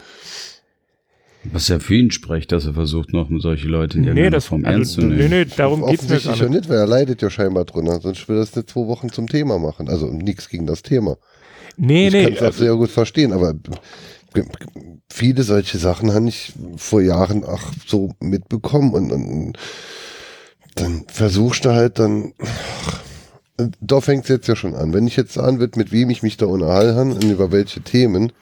Was 1.45 1.69
ja 1.69 1.79
für 1.79 1.95
ihn 1.95 2.11
spricht, 2.11 2.53
dass 2.53 2.67
er 2.67 2.75
versucht, 2.75 3.13
noch 3.13 3.29
solche 3.39 3.69
Leute 3.69 3.99
in 3.99 4.05
irgendeiner 4.05 4.37
nee, 4.37 4.41
Form 4.41 4.65
also, 4.65 4.77
ernst 4.77 4.93
zu 4.95 5.01
nehmen. 5.03 5.17
Nee, 5.17 5.29
nee, 5.29 5.45
darum 5.57 5.87
geht 5.87 6.03
es 6.03 6.09
mir 6.09 6.21
gar 6.21 6.33
nicht. 6.33 6.51
nicht, 6.51 6.69
weil 6.69 6.79
er 6.79 6.87
leidet 6.87 7.23
ja 7.23 7.31
scheinbar 7.31 7.65
drunter, 7.65 8.01
sonst 8.01 8.29
will 8.29 8.37
er 8.37 8.41
das 8.41 8.57
nicht 8.57 8.71
zwei 8.71 8.87
Wochen 8.87 9.11
zum 9.11 9.29
Thema 9.29 9.59
machen. 9.59 9.89
Also 9.89 10.07
nichts 10.07 10.49
gegen 10.49 10.67
das 10.67 10.83
Thema. 10.83 11.17
Nee, 11.77 12.09
ich 12.09 12.13
nee. 12.13 12.21
Ich 12.21 12.25
kann 12.25 12.35
es 12.35 12.41
auch 12.41 12.47
also, 12.47 12.65
sehr 12.65 12.75
gut 12.75 12.91
verstehen, 12.91 13.33
aber 13.33 13.55
viele 15.11 15.43
solche 15.43 15.79
Sachen 15.79 16.13
habe 16.13 16.29
ich 16.29 16.53
vor 16.77 17.01
Jahren 17.01 17.45
auch 17.45 17.73
so 17.87 18.13
mitbekommen 18.21 18.93
und, 18.93 19.13
und 19.13 19.59
dann 20.75 21.05
versuchst 21.09 21.65
du 21.65 21.71
halt 21.71 21.99
dann, 21.99 22.35
ach, 22.39 23.03
da 23.81 24.01
fängt 24.01 24.25
es 24.25 24.29
jetzt 24.29 24.49
ja 24.49 24.57
schon 24.57 24.75
an. 24.75 24.93
Wenn 24.93 25.07
ich 25.07 25.17
jetzt 25.17 25.33
sagen 25.33 25.59
wird, 25.61 25.77
mit 25.77 25.93
wem 25.93 26.11
ich 26.11 26.23
mich 26.23 26.37
da 26.37 26.47
unterhalten 26.47 27.13
und 27.13 27.25
über 27.25 27.51
welche 27.51 27.81
Themen, 27.81 28.33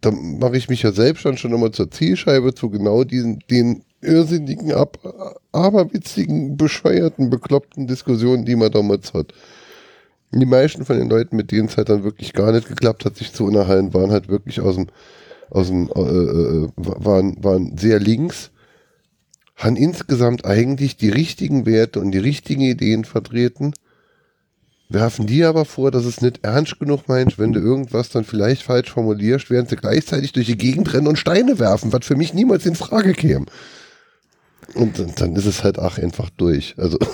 dann 0.00 0.38
mache 0.38 0.56
ich 0.56 0.68
mich 0.68 0.82
ja 0.82 0.92
selbst 0.92 1.24
dann 1.24 1.38
schon 1.38 1.52
immer 1.52 1.72
zur 1.72 1.90
Zielscheibe 1.90 2.54
zu 2.54 2.70
genau 2.70 3.04
diesen, 3.04 3.40
den 3.50 3.82
irrsinnigen, 4.00 4.72
ab, 4.72 4.98
aberwitzigen, 5.52 6.56
bescheuerten, 6.56 7.30
bekloppten 7.30 7.86
Diskussionen, 7.86 8.44
die 8.44 8.56
man 8.56 8.70
damals 8.70 9.14
hat. 9.14 9.32
Die 10.32 10.44
meisten 10.44 10.84
von 10.84 10.98
den 10.98 11.08
Leuten, 11.08 11.36
mit 11.36 11.50
denen 11.50 11.68
es 11.68 11.76
halt 11.76 11.88
dann 11.88 12.04
wirklich 12.04 12.32
gar 12.32 12.52
nicht 12.52 12.68
geklappt 12.68 13.04
hat, 13.04 13.16
sich 13.16 13.32
zu 13.32 13.44
unterhalten, 13.44 13.94
waren 13.94 14.10
halt 14.10 14.28
wirklich 14.28 14.60
aus 14.60 14.74
dem, 14.74 14.88
aus 15.50 15.68
dem, 15.68 15.88
äh, 15.94 16.00
äh, 16.00 16.68
waren, 16.76 17.42
waren 17.42 17.76
sehr 17.78 18.00
links, 18.00 18.50
haben 19.54 19.76
insgesamt 19.76 20.44
eigentlich 20.44 20.96
die 20.96 21.08
richtigen 21.08 21.64
Werte 21.64 22.00
und 22.00 22.10
die 22.10 22.18
richtigen 22.18 22.62
Ideen 22.62 23.04
vertreten, 23.04 23.72
werfen 24.88 25.26
die 25.26 25.44
aber 25.44 25.64
vor, 25.64 25.90
dass 25.90 26.04
es 26.04 26.20
nicht 26.20 26.44
ernst 26.44 26.78
genug 26.78 27.08
meint, 27.08 27.38
wenn 27.38 27.52
du 27.52 27.60
irgendwas 27.60 28.10
dann 28.10 28.24
vielleicht 28.24 28.62
falsch 28.62 28.90
formulierst, 28.90 29.50
während 29.50 29.68
sie 29.68 29.76
gleichzeitig 29.76 30.32
durch 30.32 30.46
die 30.46 30.56
Gegend 30.56 30.92
rennen 30.92 31.08
und 31.08 31.18
Steine 31.18 31.58
werfen, 31.58 31.92
was 31.92 32.06
für 32.06 32.16
mich 32.16 32.34
niemals 32.34 32.66
in 32.66 32.76
Frage 32.76 33.12
käme. 33.12 33.46
Und 34.74 35.20
dann 35.20 35.36
ist 35.36 35.46
es 35.46 35.64
halt 35.64 35.78
auch 35.78 35.98
einfach 35.98 36.30
durch. 36.30 36.74
Also 36.76 36.98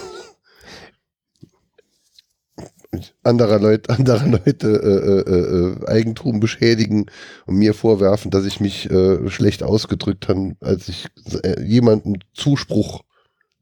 anderer 3.23 3.59
Leute, 3.59 3.91
anderer 3.91 4.27
Leute 4.27 4.69
äh, 4.69 5.31
äh, 5.31 5.41
äh, 5.41 5.89
Eigentum 5.89 6.41
beschädigen 6.41 7.07
und 7.47 7.57
mir 7.57 7.75
vorwerfen, 7.75 8.31
dass 8.31 8.45
ich 8.45 8.61
mich 8.61 8.91
äh, 8.91 9.31
schlecht 9.31 9.63
ausgedrückt 9.63 10.29
habe, 10.29 10.57
als 10.61 10.89
ich 10.89 11.07
äh, 11.43 11.63
jemandem 11.63 12.17
Zuspruch 12.35 13.03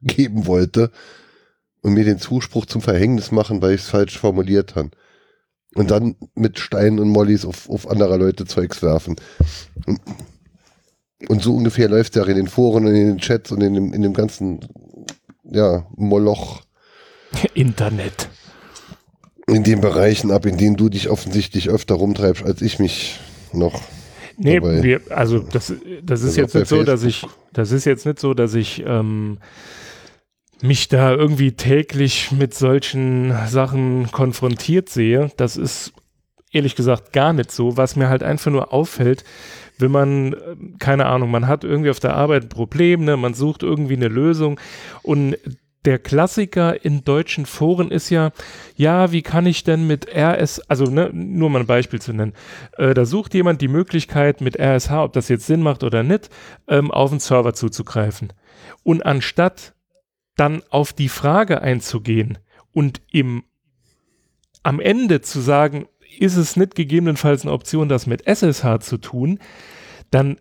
geben 0.02 0.46
wollte 0.46 0.90
und 1.82 1.94
mir 1.94 2.04
den 2.04 2.18
Zuspruch 2.18 2.66
zum 2.66 2.82
Verhängnis 2.82 3.32
machen, 3.32 3.62
weil 3.62 3.74
ich 3.74 3.82
es 3.82 3.88
falsch 3.88 4.18
formuliert 4.18 4.76
habe. 4.76 4.90
Und 5.74 5.90
dann 5.90 6.16
mit 6.34 6.58
Steinen 6.58 6.98
und 6.98 7.08
Mollys 7.08 7.44
auf, 7.44 7.68
auf 7.70 7.88
anderer 7.88 8.18
Leute 8.18 8.44
Zeugs 8.44 8.82
werfen. 8.82 9.16
Und, 9.86 10.00
und 11.28 11.42
so 11.42 11.54
ungefähr 11.54 11.88
läuft 11.88 12.16
es 12.16 12.22
ja 12.22 12.28
in 12.28 12.36
den 12.36 12.48
Foren 12.48 12.86
und 12.86 12.94
in 12.94 13.06
den 13.06 13.18
Chats 13.18 13.52
und 13.52 13.62
in 13.62 13.74
dem, 13.74 13.92
in 13.92 14.02
dem 14.02 14.12
ganzen 14.12 14.60
ja, 15.44 15.86
Moloch. 15.96 16.62
Internet 17.54 18.28
in 19.50 19.64
den 19.64 19.80
Bereichen 19.80 20.30
ab, 20.30 20.46
in 20.46 20.56
denen 20.56 20.76
du 20.76 20.88
dich 20.88 21.08
offensichtlich 21.08 21.68
öfter 21.68 21.96
rumtreibst, 21.96 22.42
als 22.42 22.62
ich 22.62 22.78
mich 22.78 23.20
noch. 23.52 23.82
Nee, 24.36 24.62
wir, 24.62 25.00
also 25.10 25.40
das, 25.40 25.72
das 26.02 26.22
ist 26.22 26.38
also 26.38 26.40
jetzt 26.40 26.54
nicht 26.54 26.68
so, 26.68 26.82
dass 26.82 27.02
ich, 27.02 27.26
das 27.52 27.72
ist 27.72 27.84
jetzt 27.84 28.06
nicht 28.06 28.18
so, 28.18 28.32
dass 28.32 28.54
ich 28.54 28.82
ähm, 28.86 29.38
mich 30.62 30.88
da 30.88 31.12
irgendwie 31.12 31.52
täglich 31.52 32.32
mit 32.32 32.54
solchen 32.54 33.34
Sachen 33.46 34.11
konfrontiert 34.12 34.88
sehe. 34.88 35.30
Das 35.36 35.56
ist 35.56 35.92
ehrlich 36.52 36.76
gesagt 36.76 37.12
gar 37.12 37.32
nicht 37.32 37.50
so. 37.50 37.76
Was 37.76 37.96
mir 37.96 38.08
halt 38.08 38.22
einfach 38.22 38.50
nur 38.50 38.72
auffällt, 38.72 39.24
wenn 39.78 39.90
man, 39.90 40.36
keine 40.78 41.06
Ahnung, 41.06 41.30
man 41.30 41.46
hat 41.46 41.64
irgendwie 41.64 41.90
auf 41.90 42.00
der 42.00 42.14
Arbeit 42.14 42.44
ein 42.44 42.48
Problem, 42.48 43.04
ne, 43.04 43.16
man 43.16 43.34
sucht 43.34 43.62
irgendwie 43.62 43.96
eine 43.96 44.08
Lösung 44.08 44.61
und 45.02 45.36
der 45.86 45.98
Klassiker 45.98 46.84
in 46.84 47.04
deutschen 47.04 47.46
Foren 47.46 47.90
ist 47.90 48.11
ja, 48.11 48.32
ja, 48.76 49.12
wie 49.12 49.22
kann 49.22 49.46
ich 49.46 49.64
denn 49.64 49.86
mit 49.86 50.14
RS, 50.14 50.61
also 50.68 50.84
ne, 50.84 51.08
nur 51.12 51.48
mal 51.48 51.61
ein 51.61 51.66
Beispiel 51.66 52.02
zu 52.02 52.12
nennen, 52.12 52.34
äh, 52.76 52.92
da 52.92 53.06
sucht 53.06 53.32
jemand 53.32 53.62
die 53.62 53.68
Möglichkeit 53.68 54.42
mit 54.42 54.58
RSH, 54.61 54.90
ob 54.90 55.14
das 55.14 55.28
jetzt 55.28 55.46
Sinn 55.46 55.62
macht 55.62 55.82
oder 55.82 56.02
nicht, 56.02 56.28
ähm, 56.68 56.90
auf 56.90 57.11
den 57.11 57.20
Server 57.20 57.54
zuzugreifen. 57.54 58.32
Und 58.82 59.06
anstatt 59.06 59.72
dann 60.36 60.62
auf 60.70 60.92
die 60.92 61.08
Frage 61.08 61.62
einzugehen 61.62 62.38
und 62.72 63.02
im, 63.10 63.44
am 64.62 64.80
Ende 64.80 65.20
zu 65.20 65.40
sagen, 65.40 65.86
ist 66.18 66.36
es 66.36 66.56
nicht 66.56 66.74
gegebenenfalls 66.74 67.42
eine 67.42 67.52
Option, 67.52 67.88
das 67.88 68.06
mit 68.06 68.26
SSH 68.26 68.80
zu 68.80 68.98
tun, 68.98 69.38
dann 70.10 70.38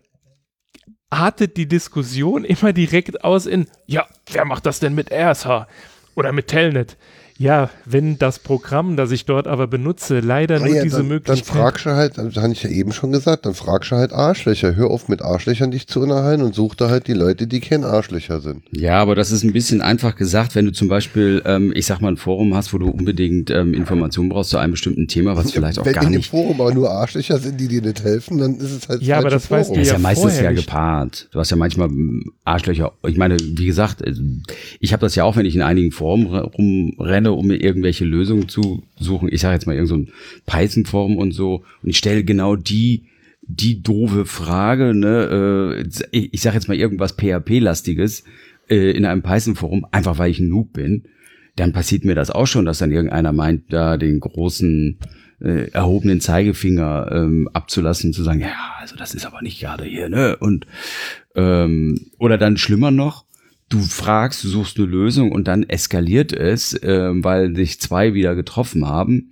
artet 1.10 1.56
die 1.56 1.68
Diskussion 1.68 2.44
immer 2.44 2.72
direkt 2.72 3.24
aus 3.24 3.46
in, 3.46 3.66
ja, 3.86 4.06
wer 4.30 4.44
macht 4.44 4.66
das 4.66 4.80
denn 4.80 4.94
mit 4.94 5.10
RSH 5.10 5.66
oder 6.14 6.32
mit 6.32 6.48
Telnet? 6.48 6.96
Ja, 7.40 7.70
wenn 7.86 8.18
das 8.18 8.38
Programm, 8.38 8.96
das 8.98 9.12
ich 9.12 9.24
dort 9.24 9.48
aber 9.48 9.66
benutze, 9.66 10.20
leider 10.20 10.58
nur 10.58 10.74
ja, 10.74 10.82
diese 10.82 10.98
dann, 10.98 11.08
Möglichkeit. 11.08 11.48
Dann 11.48 11.62
fragst 11.62 11.86
du 11.86 11.90
halt, 11.92 12.18
das 12.18 12.36
habe 12.36 12.52
ich 12.52 12.62
ja 12.62 12.68
eben 12.68 12.92
schon 12.92 13.12
gesagt, 13.12 13.46
dann 13.46 13.54
fragst 13.54 13.90
du 13.92 13.96
halt 13.96 14.12
Arschlöcher. 14.12 14.76
Hör 14.76 14.90
auf 14.90 15.08
mit 15.08 15.22
Arschlöchern 15.22 15.70
dich 15.70 15.86
zu 15.86 16.00
unterhalten 16.00 16.42
und 16.42 16.54
such 16.54 16.74
da 16.74 16.90
halt 16.90 17.06
die 17.06 17.14
Leute, 17.14 17.46
die 17.46 17.60
kein 17.60 17.82
Arschlöcher 17.82 18.42
sind. 18.42 18.64
Ja, 18.72 18.98
aber 19.00 19.14
das 19.14 19.30
ist 19.30 19.42
ein 19.42 19.54
bisschen 19.54 19.80
einfach 19.80 20.16
gesagt, 20.16 20.54
wenn 20.54 20.66
du 20.66 20.72
zum 20.72 20.88
Beispiel, 20.88 21.40
ähm, 21.46 21.72
ich 21.74 21.86
sag 21.86 22.02
mal, 22.02 22.08
ein 22.12 22.18
Forum 22.18 22.54
hast, 22.54 22.74
wo 22.74 22.78
du 22.78 22.90
unbedingt 22.90 23.48
ähm, 23.48 23.72
Informationen 23.72 24.28
brauchst 24.28 24.50
zu 24.50 24.58
einem 24.58 24.72
bestimmten 24.72 25.08
Thema, 25.08 25.34
was 25.34 25.50
vielleicht 25.52 25.78
auch 25.78 25.86
wenn 25.86 25.94
gar 25.94 26.02
nicht. 26.02 26.08
Wenn 26.10 26.14
in 26.16 26.20
dem 26.20 26.54
Forum 26.54 26.60
aber 26.60 26.74
nur 26.74 26.90
Arschlöcher 26.90 27.38
sind, 27.38 27.58
die 27.58 27.68
dir 27.68 27.80
nicht 27.80 28.04
helfen, 28.04 28.36
dann 28.36 28.56
ist 28.56 28.70
es 28.70 28.86
halt 28.86 29.00
Ja, 29.00 29.16
aber 29.16 29.30
das 29.30 29.46
Forum. 29.46 29.60
weißt 29.60 29.70
du 29.70 29.74
ja, 29.76 29.80
ist 29.80 29.92
ja 29.92 29.98
meistens 29.98 30.38
ja 30.38 30.50
nicht. 30.50 30.66
gepaart. 30.66 31.28
Du 31.32 31.38
hast 31.38 31.48
ja 31.48 31.56
manchmal 31.56 31.88
Arschlöcher. 32.44 32.92
Ich 33.06 33.16
meine, 33.16 33.38
wie 33.40 33.64
gesagt, 33.64 34.02
äh, 34.02 34.12
ich 34.78 34.92
habe 34.92 35.00
das 35.00 35.14
ja 35.14 35.24
auch, 35.24 35.36
wenn 35.36 35.46
ich 35.46 35.56
in 35.56 35.62
einigen 35.62 35.90
Foren 35.90 36.26
rumrenne, 36.26 37.29
um 37.36 37.46
mir 37.46 37.56
irgendwelche 37.62 38.04
Lösungen 38.04 38.48
zu 38.48 38.82
suchen. 38.98 39.28
Ich 39.32 39.40
sage 39.40 39.54
jetzt 39.54 39.66
mal 39.66 39.74
irgendein 39.74 40.06
so 40.06 40.12
Python-Form 40.46 41.16
und 41.16 41.32
so. 41.32 41.64
Und 41.82 41.88
ich 41.88 41.98
stelle 41.98 42.24
genau 42.24 42.56
die, 42.56 43.04
die 43.42 43.82
doofe 43.82 44.26
Frage, 44.26 44.94
ne, 44.94 45.84
äh, 46.12 46.16
ich 46.16 46.40
sage 46.40 46.56
jetzt 46.56 46.68
mal 46.68 46.76
irgendwas 46.76 47.16
PHP-lastiges 47.16 48.24
äh, 48.68 48.90
in 48.92 49.04
einem 49.04 49.22
Python-Forum, 49.22 49.86
einfach 49.90 50.18
weil 50.18 50.30
ich 50.30 50.40
ein 50.40 50.48
Noob 50.48 50.72
bin. 50.72 51.04
Dann 51.56 51.72
passiert 51.72 52.04
mir 52.04 52.14
das 52.14 52.30
auch 52.30 52.46
schon, 52.46 52.64
dass 52.64 52.78
dann 52.78 52.92
irgendeiner 52.92 53.32
meint, 53.32 53.72
da 53.72 53.96
den 53.96 54.20
großen 54.20 54.98
äh, 55.40 55.70
erhobenen 55.70 56.20
Zeigefinger 56.20 57.10
ähm, 57.12 57.48
abzulassen, 57.52 58.12
zu 58.12 58.22
sagen, 58.22 58.40
ja, 58.40 58.74
also 58.78 58.96
das 58.96 59.14
ist 59.14 59.26
aber 59.26 59.42
nicht 59.42 59.60
gerade 59.60 59.84
hier, 59.84 60.08
ne? 60.08 60.36
Und 60.36 60.66
ähm, 61.34 62.06
oder 62.18 62.38
dann 62.38 62.56
schlimmer 62.56 62.90
noch, 62.90 63.24
du 63.70 63.80
fragst, 63.80 64.44
du 64.44 64.48
suchst 64.48 64.76
eine 64.76 64.86
Lösung 64.86 65.32
und 65.32 65.48
dann 65.48 65.62
eskaliert 65.62 66.32
es, 66.32 66.74
äh, 66.74 67.10
weil 67.12 67.56
sich 67.56 67.80
zwei 67.80 68.12
wieder 68.12 68.34
getroffen 68.34 68.86
haben. 68.86 69.30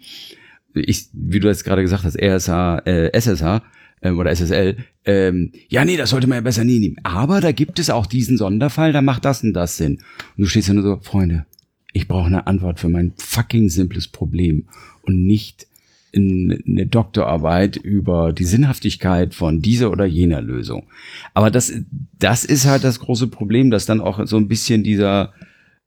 Ich, 0.75 1.09
wie 1.13 1.41
du 1.41 1.49
jetzt 1.49 1.65
gerade 1.65 1.83
gesagt 1.83 2.05
hast, 2.05 2.17
RSH, 2.17 2.87
äh, 2.87 3.11
SSH 3.13 3.63
ähm, 4.01 4.19
oder 4.19 4.31
SSL, 4.35 4.77
ähm, 5.05 5.53
ja, 5.69 5.85
nee, 5.85 5.97
das 5.97 6.11
sollte 6.11 6.29
man 6.29 6.37
ja 6.37 6.43
besser 6.43 6.65
nie 6.65 6.79
nehmen. 6.79 6.97
Aber 7.03 7.41
da 7.41 7.53
gibt 7.53 7.79
es 7.79 7.91
auch 7.91 8.07
diesen 8.07 8.39
Sonderfall, 8.39 8.93
da 8.93 9.03
macht 9.03 9.25
das 9.25 9.43
und 9.43 9.53
das 9.53 9.77
Sinn. 9.77 9.99
Und 10.37 10.45
du 10.45 10.47
stehst 10.47 10.69
ja 10.69 10.75
nur 10.75 10.85
so, 10.85 11.01
Freunde, 11.03 11.47
ich 11.93 12.07
brauche 12.07 12.27
eine 12.27 12.47
Antwort 12.47 12.79
für 12.79 12.89
mein 12.89 13.15
fucking 13.17 13.69
simples 13.69 14.07
Problem 14.07 14.69
und 15.03 15.27
nicht 15.27 15.67
in 16.13 16.63
eine 16.67 16.87
Doktorarbeit 16.87 17.77
über 17.77 18.33
die 18.33 18.45
Sinnhaftigkeit 18.45 19.35
von 19.35 19.61
dieser 19.61 19.91
oder 19.91 20.07
jener 20.07 20.41
Lösung. 20.41 20.87
Aber 21.35 21.51
das, 21.51 21.73
das 22.19 22.45
ist 22.45 22.67
halt 22.67 22.85
das 22.85 23.01
große 23.01 23.29
Problem, 23.29 23.71
dass 23.71 23.87
dann 23.87 24.01
auch 24.01 24.27
so 24.27 24.37
ein 24.37 24.49
bisschen 24.49 24.83
dieser, 24.83 25.33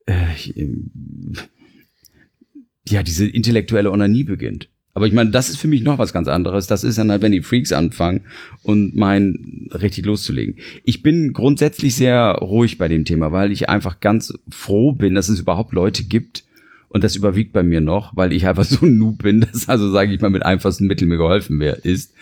äh, 0.06 0.26
ja, 2.88 3.04
diese 3.04 3.28
intellektuelle 3.28 3.92
Onanie 3.92 4.24
beginnt. 4.24 4.70
Aber 4.94 5.08
ich 5.08 5.14
meine, 5.14 5.32
das 5.32 5.50
ist 5.50 5.58
für 5.58 5.70
mich 5.70 5.84
noch 5.84 5.98
was 5.98 6.12
ganz 6.12 6.28
anderes. 6.28 6.68
Das 6.68 6.84
ist 6.84 6.98
dann 6.98 7.10
halt, 7.10 7.22
wenn 7.22 7.32
die 7.32 7.42
Freaks 7.42 7.72
anfangen 7.72 8.22
und 8.62 8.96
meinen, 8.96 9.70
richtig 9.72 10.06
loszulegen. 10.06 10.58
Ich 10.84 11.02
bin 11.02 11.32
grundsätzlich 11.32 11.96
sehr 11.96 12.40
ruhig 12.42 12.78
bei 12.78 12.90
dem 12.90 13.06
Thema, 13.06 13.32
weil 13.32 13.52
ich 13.52 13.70
einfach 13.70 14.02
ganz 14.02 14.34
froh 14.50 14.92
bin, 14.92 15.16
dass 15.16 15.30
es 15.30 15.40
überhaupt 15.40 15.72
Leute 15.72 16.04
gibt, 16.04 16.44
und 16.92 17.06
das 17.06 17.16
überwiegt 17.16 17.54
bei 17.54 17.64
mir 17.64 17.80
noch, 17.80 18.16
weil 18.16 18.34
ich 18.34 18.46
einfach 18.48 18.64
so 18.66 18.86
ein 18.86 18.98
Noob 18.98 19.24
bin, 19.24 19.42
dass 19.42 19.70
also, 19.70 19.90
sage 19.92 20.14
ich 20.14 20.22
mal, 20.22 20.30
mit 20.30 20.46
einfachsten 20.46 20.88
Mitteln 20.88 21.10
mir 21.10 21.18
geholfen 21.18 21.60
wäre, 21.60 21.78
ist. 21.78 22.14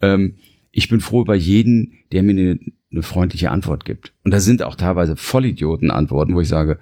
Ähm, 0.00 0.34
ich 0.72 0.88
bin 0.88 1.00
froh 1.00 1.22
über 1.22 1.34
jeden, 1.34 1.94
der 2.12 2.22
mir 2.22 2.32
eine, 2.32 2.58
eine 2.92 3.02
freundliche 3.02 3.50
Antwort 3.50 3.84
gibt. 3.84 4.12
Und 4.24 4.32
da 4.32 4.40
sind 4.40 4.62
auch 4.62 4.74
teilweise 4.74 5.16
Vollidioten-Antworten, 5.16 6.34
wo 6.34 6.40
ich 6.40 6.48
sage, 6.48 6.78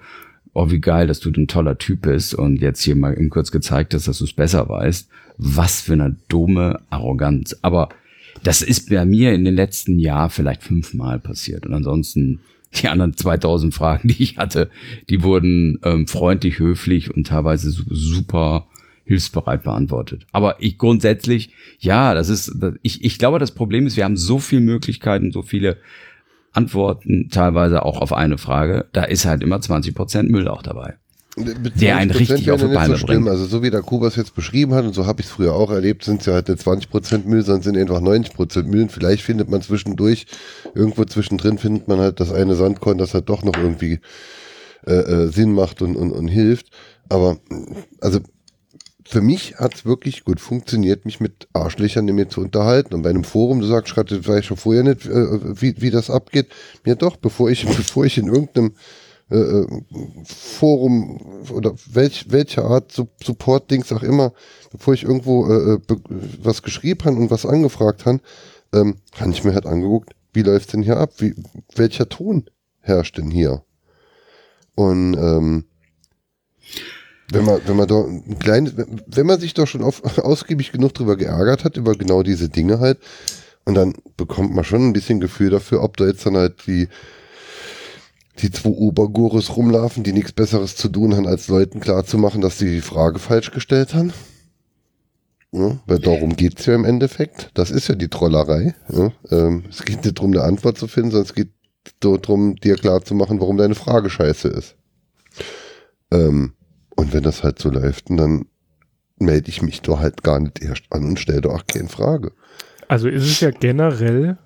oh, 0.53 0.69
wie 0.71 0.81
geil, 0.81 1.07
dass 1.07 1.19
du 1.19 1.29
ein 1.29 1.47
toller 1.47 1.77
Typ 1.77 2.01
bist 2.01 2.33
und 2.33 2.61
jetzt 2.61 2.81
hier 2.81 2.95
mal 2.95 3.13
im 3.13 3.29
kurz 3.29 3.51
gezeigt 3.51 3.93
hast, 3.93 4.07
dass 4.07 4.17
du 4.17 4.23
es 4.23 4.33
besser 4.33 4.67
weißt. 4.67 5.09
Was 5.37 5.81
für 5.81 5.93
eine 5.93 6.15
dumme 6.27 6.81
Arroganz. 6.89 7.57
Aber 7.61 7.89
das 8.43 8.61
ist 8.61 8.89
bei 8.89 9.05
mir 9.05 9.33
in 9.33 9.45
den 9.45 9.55
letzten 9.55 9.99
Jahren 9.99 10.29
vielleicht 10.29 10.63
fünfmal 10.63 11.19
passiert. 11.19 11.65
Und 11.65 11.73
ansonsten 11.73 12.41
die 12.81 12.87
anderen 12.87 13.15
2000 13.15 13.73
Fragen, 13.73 14.07
die 14.07 14.21
ich 14.21 14.37
hatte, 14.37 14.69
die 15.09 15.23
wurden 15.23 15.79
ähm, 15.83 16.07
freundlich, 16.07 16.59
höflich 16.59 17.13
und 17.13 17.27
teilweise 17.27 17.71
super 17.71 18.67
hilfsbereit 19.05 19.63
beantwortet. 19.63 20.25
Aber 20.31 20.55
ich 20.59 20.77
grundsätzlich, 20.77 21.51
ja, 21.79 22.13
das 22.13 22.29
ist, 22.29 22.57
ich, 22.81 23.03
ich 23.03 23.19
glaube, 23.19 23.37
das 23.37 23.51
Problem 23.51 23.85
ist, 23.85 23.97
wir 23.97 24.03
haben 24.03 24.17
so 24.17 24.39
viele 24.39 24.61
Möglichkeiten, 24.61 25.31
so 25.31 25.43
viele 25.43 25.77
Antworten, 26.53 27.29
teilweise 27.29 27.83
auch 27.83 28.01
auf 28.01 28.13
eine 28.13 28.37
Frage. 28.37 28.87
Da 28.93 29.03
ist 29.03 29.25
halt 29.25 29.43
immer 29.43 29.61
20 29.61 29.93
Prozent 29.93 30.31
Müll 30.31 30.47
auch 30.47 30.63
dabei 30.63 30.95
der 31.37 31.97
einen 31.97 32.11
richtig 32.11 32.49
auf 32.51 32.61
die 32.61 32.67
Beine 32.67 32.95
so 32.95 33.05
bringt. 33.05 33.27
Also 33.27 33.45
so 33.45 33.61
wie 33.61 33.69
der 33.69 33.81
Kubas 33.81 34.15
jetzt 34.15 34.35
beschrieben 34.35 34.73
hat, 34.73 34.85
und 34.85 34.93
so 34.93 35.05
habe 35.05 35.21
ich 35.21 35.27
es 35.27 35.31
früher 35.33 35.53
auch 35.53 35.69
erlebt, 35.69 36.03
sind 36.03 36.21
es 36.21 36.27
ja 36.27 36.33
halt 36.33 36.47
nicht 36.47 36.61
20% 36.61 37.25
Müll, 37.25 37.43
sondern 37.43 37.63
sind 37.63 37.77
einfach 37.77 38.01
90% 38.01 38.63
Müll. 38.63 38.83
Und 38.83 38.91
vielleicht 38.91 39.23
findet 39.23 39.49
man 39.49 39.61
zwischendurch, 39.61 40.27
irgendwo 40.73 41.03
zwischendrin 41.03 41.57
findet 41.57 41.87
man 41.87 41.99
halt 41.99 42.19
das 42.19 42.31
eine 42.31 42.55
Sandkorn, 42.55 42.97
das 42.97 43.13
halt 43.13 43.29
doch 43.29 43.43
noch 43.43 43.57
irgendwie 43.57 43.99
äh, 44.87 44.93
äh, 44.93 45.27
Sinn 45.27 45.51
macht 45.53 45.81
und, 45.81 45.95
und, 45.95 46.11
und 46.11 46.27
hilft. 46.27 46.67
Aber 47.09 47.37
also 47.99 48.19
für 49.07 49.21
mich 49.21 49.55
hat 49.57 49.75
es 49.75 49.85
wirklich 49.85 50.23
gut 50.23 50.39
funktioniert, 50.39 51.05
mich 51.05 51.19
mit 51.19 51.47
Arschlöchern 51.53 52.05
mir 52.05 52.29
zu 52.29 52.41
unterhalten. 52.41 52.93
Und 52.93 53.03
bei 53.03 53.09
einem 53.09 53.23
Forum, 53.23 53.59
du 53.59 53.67
sagst 53.67 53.93
gerade, 53.93 54.17
das 54.17 54.27
weiß 54.27 54.39
ich 54.39 54.45
schon 54.45 54.57
vorher 54.57 54.83
nicht, 54.83 55.05
äh, 55.05 55.61
wie, 55.61 55.75
wie 55.79 55.91
das 55.91 56.09
abgeht. 56.09 56.47
Mir 56.85 56.95
doch, 56.95 57.17
bevor 57.17 57.49
ich, 57.49 57.65
bevor 57.77 58.05
ich 58.05 58.17
in 58.17 58.27
irgendeinem 58.27 58.73
äh, 59.31 59.37
äh, 59.37 59.67
Forum 60.23 61.19
oder 61.51 61.73
welch, 61.91 62.27
welche 62.29 62.63
Art 62.63 62.91
Support-Dings 62.91 63.91
auch 63.91 64.03
immer, 64.03 64.33
bevor 64.71 64.93
ich 64.93 65.03
irgendwo 65.03 65.47
äh, 65.47 65.73
äh 65.73 65.79
was 66.43 66.61
geschrieben 66.61 67.05
habe 67.05 67.17
und 67.17 67.31
was 67.31 67.45
angefragt 67.45 68.05
habe, 68.05 68.19
ähm, 68.73 68.97
habe 69.19 69.31
ich 69.31 69.43
mir 69.43 69.53
halt 69.53 69.65
angeguckt, 69.65 70.15
wie 70.33 70.43
läuft 70.43 70.73
denn 70.73 70.83
hier 70.83 70.97
ab? 70.97 71.13
Wie, 71.17 71.33
welcher 71.75 72.07
Ton 72.07 72.49
herrscht 72.81 73.17
denn 73.17 73.31
hier? 73.31 73.63
Und 74.75 75.15
ähm, 75.15 75.65
wenn 77.31 77.45
man, 77.45 77.61
wenn 77.65 77.77
man 77.77 77.87
da 77.87 78.01
ein 78.01 78.37
kleines, 78.37 78.73
wenn 79.07 79.25
man 79.25 79.39
sich 79.39 79.55
doch 79.55 79.65
schon 79.65 79.81
auf, 79.83 80.03
ausgiebig 80.19 80.71
genug 80.71 80.93
drüber 80.93 81.15
geärgert 81.15 81.63
hat, 81.63 81.77
über 81.77 81.95
genau 81.95 82.21
diese 82.21 82.49
Dinge 82.49 82.79
halt, 82.79 82.99
und 83.63 83.73
dann 83.73 83.95
bekommt 84.15 84.53
man 84.53 84.63
schon 84.63 84.87
ein 84.87 84.93
bisschen 84.93 85.19
Gefühl 85.19 85.49
dafür, 85.49 85.81
ob 85.81 85.97
da 85.97 86.05
jetzt 86.05 86.25
dann 86.27 86.37
halt 86.37 86.67
die 86.67 86.87
die 88.39 88.51
zwei 88.51 88.69
Obergurus 88.69 89.55
rumlaufen, 89.55 90.03
die 90.03 90.13
nichts 90.13 90.33
Besseres 90.33 90.75
zu 90.75 90.89
tun 90.89 91.15
haben, 91.15 91.27
als 91.27 91.47
Leuten 91.47 91.79
klarzumachen, 91.79 92.41
dass 92.41 92.57
sie 92.57 92.69
die 92.69 92.81
Frage 92.81 93.19
falsch 93.19 93.51
gestellt 93.51 93.93
haben. 93.93 94.13
Ja, 95.51 95.79
weil 95.85 95.99
darum 95.99 96.35
geht's 96.35 96.65
ja 96.65 96.75
im 96.75 96.83
Endeffekt. 96.83 97.51
Das 97.53 97.71
ist 97.71 97.87
ja 97.87 97.95
die 97.95 98.09
Trollerei. 98.09 98.75
Ja, 98.89 99.11
ähm, 99.31 99.63
es 99.69 99.83
geht 99.83 100.03
nicht 100.03 100.17
darum, 100.17 100.31
eine 100.33 100.43
Antwort 100.43 100.77
zu 100.77 100.87
finden, 100.87 101.11
sondern 101.11 101.27
es 101.27 101.33
geht 101.33 101.49
darum, 102.01 102.55
dir 102.57 102.75
klarzumachen, 102.75 103.39
warum 103.39 103.55
deine 103.57 103.75
Frage 103.75 104.09
scheiße 104.09 104.49
ist. 104.49 104.75
Ähm, 106.11 106.53
und 106.95 107.13
wenn 107.13 107.23
das 107.23 107.43
halt 107.43 107.59
so 107.59 107.69
läuft, 107.69 108.09
dann 108.09 108.47
melde 109.17 109.49
ich 109.49 109.61
mich 109.61 109.81
doch 109.81 109.99
halt 109.99 110.23
gar 110.23 110.39
nicht 110.39 110.61
erst 110.61 110.83
an 110.89 111.05
und 111.05 111.19
stelle 111.19 111.41
doch 111.41 111.53
auch 111.53 111.67
keine 111.67 111.87
Frage. 111.87 112.33
Also 112.87 113.07
ist 113.07 113.23
es 113.23 113.39
ja 113.39 113.51
generell, 113.51 114.37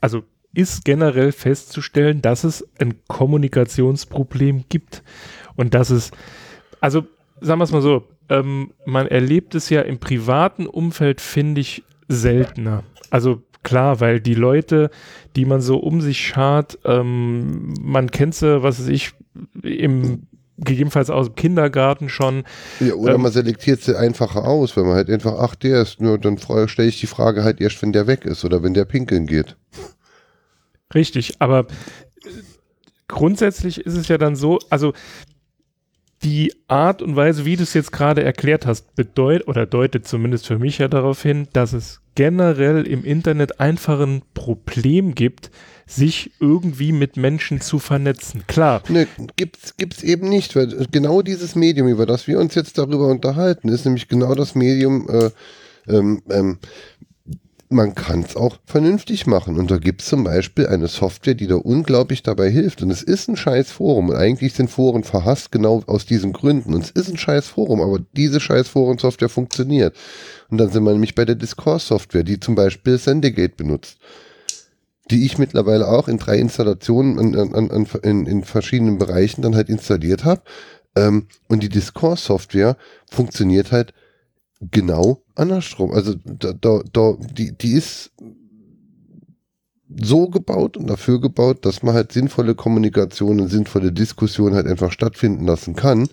also 0.00 0.22
ist 0.54 0.84
generell 0.84 1.32
festzustellen, 1.32 2.22
dass 2.22 2.44
es 2.44 2.66
ein 2.78 2.94
Kommunikationsproblem 3.08 4.64
gibt 4.68 5.02
und 5.56 5.74
dass 5.74 5.90
es, 5.90 6.10
also 6.80 7.04
sagen 7.40 7.60
wir 7.60 7.64
es 7.64 7.72
mal 7.72 7.82
so, 7.82 8.04
ähm, 8.28 8.72
man 8.86 9.06
erlebt 9.06 9.54
es 9.54 9.68
ja 9.70 9.82
im 9.82 9.98
privaten 9.98 10.66
Umfeld, 10.66 11.20
finde 11.20 11.60
ich, 11.60 11.82
seltener. 12.08 12.84
Also 13.10 13.42
klar, 13.62 14.00
weil 14.00 14.20
die 14.20 14.34
Leute, 14.34 14.90
die 15.36 15.44
man 15.44 15.60
so 15.60 15.78
um 15.78 16.00
sich 16.00 16.20
schart, 16.20 16.78
ähm, 16.84 17.74
man 17.80 18.10
kennt 18.10 18.34
sie, 18.34 18.62
was 18.62 18.80
weiß 18.80 18.88
ich, 18.88 19.12
im 19.62 20.26
gegebenenfalls 20.56 21.10
aus 21.10 21.26
dem 21.26 21.34
Kindergarten 21.34 22.08
schon. 22.08 22.44
Ja, 22.80 22.94
oder 22.94 23.14
ähm, 23.14 23.22
man 23.22 23.32
selektiert 23.32 23.82
sie 23.82 23.98
einfacher 23.98 24.44
aus, 24.44 24.76
wenn 24.76 24.86
man 24.86 24.94
halt 24.94 25.10
einfach, 25.10 25.34
ach, 25.38 25.54
der 25.54 25.82
ist 25.82 26.00
nur, 26.00 26.18
dann 26.18 26.38
stelle 26.68 26.88
ich 26.88 27.00
die 27.00 27.06
Frage 27.06 27.42
halt 27.42 27.60
erst, 27.60 27.82
wenn 27.82 27.92
der 27.92 28.06
weg 28.06 28.24
ist 28.24 28.44
oder 28.44 28.62
wenn 28.62 28.74
der 28.74 28.84
pinkeln 28.84 29.26
geht. 29.26 29.56
Richtig, 30.94 31.40
aber 31.40 31.60
äh, 31.60 32.28
grundsätzlich 33.08 33.80
ist 33.80 33.96
es 33.96 34.08
ja 34.08 34.18
dann 34.18 34.36
so, 34.36 34.58
also 34.70 34.92
die 36.24 36.54
Art 36.68 37.02
und 37.02 37.16
Weise, 37.16 37.44
wie 37.44 37.56
du 37.56 37.62
es 37.62 37.74
jetzt 37.74 37.92
gerade 37.92 38.24
erklärt 38.24 38.66
hast, 38.66 38.94
bedeutet 38.94 39.46
oder 39.46 39.66
deutet 39.66 40.06
zumindest 40.06 40.46
für 40.46 40.58
mich 40.58 40.78
ja 40.78 40.88
darauf 40.88 41.22
hin, 41.22 41.48
dass 41.52 41.74
es 41.74 42.00
generell 42.14 42.86
im 42.86 43.04
Internet 43.04 43.60
einfach 43.60 44.00
ein 44.00 44.22
Problem 44.32 45.14
gibt, 45.14 45.50
sich 45.86 46.30
irgendwie 46.40 46.92
mit 46.92 47.18
Menschen 47.18 47.60
zu 47.60 47.78
vernetzen. 47.78 48.44
Klar. 48.46 48.82
Ne, 48.88 49.06
gibt's, 49.36 49.76
gibt's 49.76 50.02
eben 50.02 50.28
nicht, 50.28 50.56
weil 50.56 50.86
genau 50.90 51.20
dieses 51.20 51.54
Medium, 51.56 51.88
über 51.88 52.06
das 52.06 52.26
wir 52.26 52.38
uns 52.38 52.54
jetzt 52.54 52.78
darüber 52.78 53.08
unterhalten, 53.08 53.68
ist 53.68 53.84
nämlich 53.84 54.08
genau 54.08 54.34
das 54.34 54.54
Medium, 54.54 55.08
äh, 55.10 55.30
ähm, 55.86 56.22
ähm, 56.30 56.58
man 57.68 57.94
kann 57.94 58.20
es 58.20 58.36
auch 58.36 58.58
vernünftig 58.64 59.26
machen. 59.26 59.58
Und 59.58 59.70
da 59.70 59.78
gibt 59.78 60.02
es 60.02 60.08
zum 60.08 60.24
Beispiel 60.24 60.66
eine 60.66 60.86
Software, 60.86 61.34
die 61.34 61.46
da 61.46 61.56
unglaublich 61.56 62.22
dabei 62.22 62.50
hilft. 62.50 62.82
Und 62.82 62.90
es 62.90 63.02
ist 63.02 63.28
ein 63.28 63.36
scheiß 63.36 63.70
Forum. 63.70 64.10
Und 64.10 64.16
eigentlich 64.16 64.54
sind 64.54 64.70
Foren 64.70 65.04
verhasst, 65.04 65.50
genau 65.50 65.82
aus 65.86 66.06
diesen 66.06 66.32
Gründen. 66.32 66.74
Und 66.74 66.84
es 66.84 66.90
ist 66.90 67.08
ein 67.10 67.16
scheiß 67.16 67.48
Forum, 67.48 67.80
aber 67.80 68.00
diese 68.16 68.40
scheiß 68.40 68.68
Foren-Software 68.68 69.28
funktioniert. 69.28 69.96
Und 70.50 70.58
dann 70.58 70.70
sind 70.70 70.84
wir 70.84 70.92
nämlich 70.92 71.14
bei 71.14 71.24
der 71.24 71.34
Discourse-Software, 71.34 72.24
die 72.24 72.40
zum 72.40 72.54
Beispiel 72.54 72.98
Sendegate 72.98 73.56
benutzt. 73.56 73.98
Die 75.10 75.26
ich 75.26 75.38
mittlerweile 75.38 75.88
auch 75.88 76.08
in 76.08 76.18
drei 76.18 76.38
Installationen 76.38 77.18
an, 77.18 77.54
an, 77.54 77.70
an, 77.70 77.86
in, 78.02 78.26
in 78.26 78.44
verschiedenen 78.44 78.98
Bereichen 78.98 79.42
dann 79.42 79.56
halt 79.56 79.68
installiert 79.68 80.24
habe. 80.24 80.42
Ähm, 80.96 81.26
und 81.48 81.62
die 81.62 81.68
Discourse-Software 81.68 82.76
funktioniert 83.10 83.72
halt 83.72 83.92
genau 84.70 85.23
andersrum. 85.34 85.92
Also 85.92 86.14
da, 86.24 86.52
da, 86.52 86.80
da, 86.92 87.14
die, 87.36 87.56
die 87.56 87.72
ist 87.72 88.12
so 89.96 90.28
gebaut 90.28 90.76
und 90.76 90.88
dafür 90.88 91.20
gebaut, 91.20 91.64
dass 91.64 91.82
man 91.82 91.94
halt 91.94 92.12
sinnvolle 92.12 92.54
Kommunikation 92.54 93.40
und 93.40 93.48
sinnvolle 93.48 93.92
Diskussion 93.92 94.54
halt 94.54 94.66
einfach 94.66 94.92
stattfinden 94.92 95.46
lassen 95.46 95.74
kann. 95.74 96.08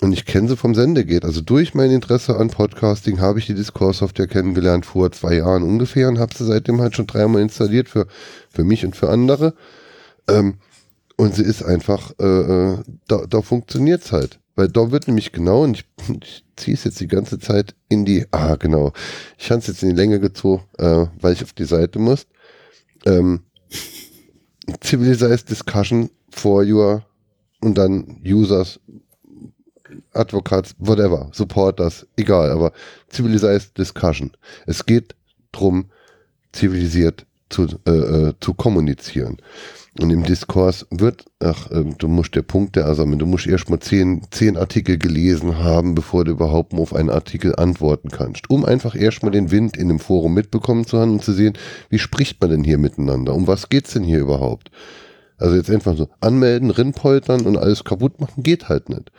Und 0.00 0.12
ich 0.12 0.26
kenne 0.26 0.48
sie 0.48 0.56
vom 0.56 0.74
Sendegeht. 0.74 1.24
Also 1.24 1.40
durch 1.40 1.74
mein 1.74 1.90
Interesse 1.90 2.36
an 2.36 2.50
Podcasting 2.50 3.20
habe 3.20 3.38
ich 3.38 3.46
die 3.46 3.54
Discourse-Software 3.54 4.26
kennengelernt 4.26 4.84
vor 4.84 5.10
zwei 5.12 5.36
Jahren 5.36 5.62
ungefähr 5.62 6.08
und 6.08 6.18
habe 6.18 6.34
sie 6.36 6.44
seitdem 6.44 6.80
halt 6.80 6.94
schon 6.94 7.06
dreimal 7.06 7.40
installiert 7.40 7.88
für, 7.88 8.06
für 8.50 8.64
mich 8.64 8.84
und 8.84 8.96
für 8.96 9.08
andere. 9.08 9.54
Ähm, 10.28 10.58
und 11.16 11.34
sie 11.34 11.44
ist 11.44 11.62
einfach, 11.62 12.12
äh, 12.18 12.24
äh 12.24 12.78
da, 13.06 13.24
da 13.28 13.40
funktioniert's 13.40 14.12
halt. 14.12 14.40
Weil 14.56 14.68
da 14.68 14.90
wird 14.90 15.08
nämlich 15.08 15.32
genau, 15.32 15.64
und 15.64 15.78
ich, 15.78 15.86
ich 16.22 16.44
ziehe 16.56 16.74
es 16.74 16.84
jetzt 16.84 17.00
die 17.00 17.08
ganze 17.08 17.38
Zeit 17.38 17.74
in 17.88 18.04
die, 18.04 18.26
ah 18.30 18.56
genau, 18.56 18.92
ich 19.38 19.50
habe 19.50 19.60
es 19.60 19.66
jetzt 19.66 19.82
in 19.82 19.90
die 19.90 19.96
Länge 19.96 20.20
gezogen, 20.20 20.64
äh, 20.78 21.06
weil 21.20 21.32
ich 21.32 21.42
auf 21.42 21.52
die 21.52 21.64
Seite 21.64 21.98
muss. 21.98 22.26
Ähm, 23.04 23.42
Civilized 24.82 25.50
Discussion 25.50 26.10
for 26.30 26.64
your 26.64 27.04
und 27.60 27.76
dann 27.76 28.20
Users, 28.24 28.80
Advocates, 30.12 30.74
whatever, 30.78 31.30
Supporters, 31.32 32.06
egal, 32.16 32.50
aber 32.50 32.72
Civilized 33.10 33.76
Discussion. 33.76 34.32
Es 34.66 34.84
geht 34.84 35.14
drum, 35.52 35.90
zivilisiert 36.52 37.26
zu, 37.48 37.66
äh, 37.86 37.90
äh, 37.90 38.34
zu 38.40 38.54
kommunizieren. 38.54 39.38
Und 40.00 40.10
im 40.10 40.24
Diskurs 40.24 40.86
wird, 40.90 41.24
ach, 41.38 41.70
äh, 41.70 41.84
du 41.84 42.08
musst 42.08 42.34
der 42.34 42.42
Punkte 42.42 42.80
ersammeln, 42.80 43.20
du 43.20 43.26
musst 43.26 43.46
erst 43.46 43.70
mal 43.70 43.78
zehn, 43.78 44.22
zehn 44.30 44.56
Artikel 44.56 44.98
gelesen 44.98 45.58
haben, 45.58 45.94
bevor 45.94 46.24
du 46.24 46.32
überhaupt 46.32 46.72
mal 46.72 46.80
auf 46.80 46.94
einen 46.94 47.10
Artikel 47.10 47.54
antworten 47.54 48.08
kannst. 48.10 48.50
Um 48.50 48.64
einfach 48.64 48.96
erst 48.96 49.22
mal 49.22 49.30
den 49.30 49.52
Wind 49.52 49.76
in 49.76 49.88
dem 49.88 50.00
Forum 50.00 50.34
mitbekommen 50.34 50.84
zu 50.84 50.98
haben 50.98 51.12
und 51.12 51.24
zu 51.24 51.32
sehen, 51.32 51.56
wie 51.90 52.00
spricht 52.00 52.40
man 52.40 52.50
denn 52.50 52.64
hier 52.64 52.78
miteinander? 52.78 53.34
Um 53.34 53.46
was 53.46 53.68
geht's 53.68 53.92
denn 53.92 54.02
hier 54.02 54.18
überhaupt? 54.18 54.70
Also 55.38 55.56
jetzt 55.56 55.70
einfach 55.70 55.96
so 55.96 56.08
anmelden, 56.20 56.70
rinpoltern 56.70 57.42
und 57.42 57.56
alles 57.56 57.84
kaputt 57.84 58.20
machen, 58.20 58.42
geht 58.42 58.68
halt 58.68 58.88
nicht. 58.88 59.12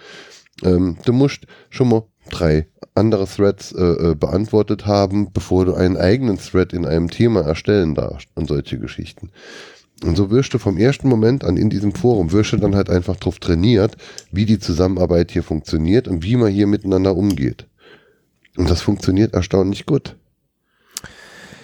Ähm, 0.64 0.98
du 1.06 1.14
musst 1.14 1.46
schon 1.70 1.90
mal 1.90 2.04
drei 2.30 2.68
andere 2.96 3.28
Threads 3.28 3.72
äh, 3.74 4.12
äh, 4.12 4.16
beantwortet 4.16 4.86
haben, 4.86 5.32
bevor 5.32 5.66
du 5.66 5.74
einen 5.74 5.98
eigenen 5.98 6.38
Thread 6.38 6.74
in 6.74 6.86
einem 6.86 7.10
Thema 7.10 7.42
erstellen 7.42 7.94
darfst 7.96 8.30
und 8.36 8.48
solche 8.48 8.80
Geschichten. 8.80 9.32
Und 10.04 10.18
so 10.18 10.30
wirst 10.30 10.54
du 10.54 10.58
vom 10.58 10.78
ersten 10.78 11.08
Moment 11.08 11.44
an 11.44 11.58
in 11.58 11.70
diesem 11.70 11.94
Forum, 11.94 12.32
wirst 12.32 12.52
du 12.52 12.58
dann 12.58 12.76
halt 12.76 12.90
einfach 12.90 13.16
drauf 13.16 13.40
trainiert, 13.40 13.96
wie 14.32 14.46
die 14.46 14.60
Zusammenarbeit 14.60 15.32
hier 15.32 15.44
funktioniert 15.44 16.08
und 16.08 16.24
wie 16.24 16.36
man 16.36 16.52
hier 16.52 16.68
miteinander 16.68 17.16
umgeht. 17.16 17.66
Und 18.58 18.70
das 18.70 18.82
funktioniert 18.82 19.34
erstaunlich 19.34 19.86
gut. 19.86 20.16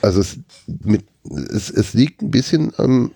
Also 0.02 0.22
es, 0.22 0.40
mit, 0.84 1.06
es, 1.52 1.70
es 1.70 1.94
liegt 1.94 2.22
ein 2.22 2.32
bisschen 2.32 2.74
am, 2.78 3.12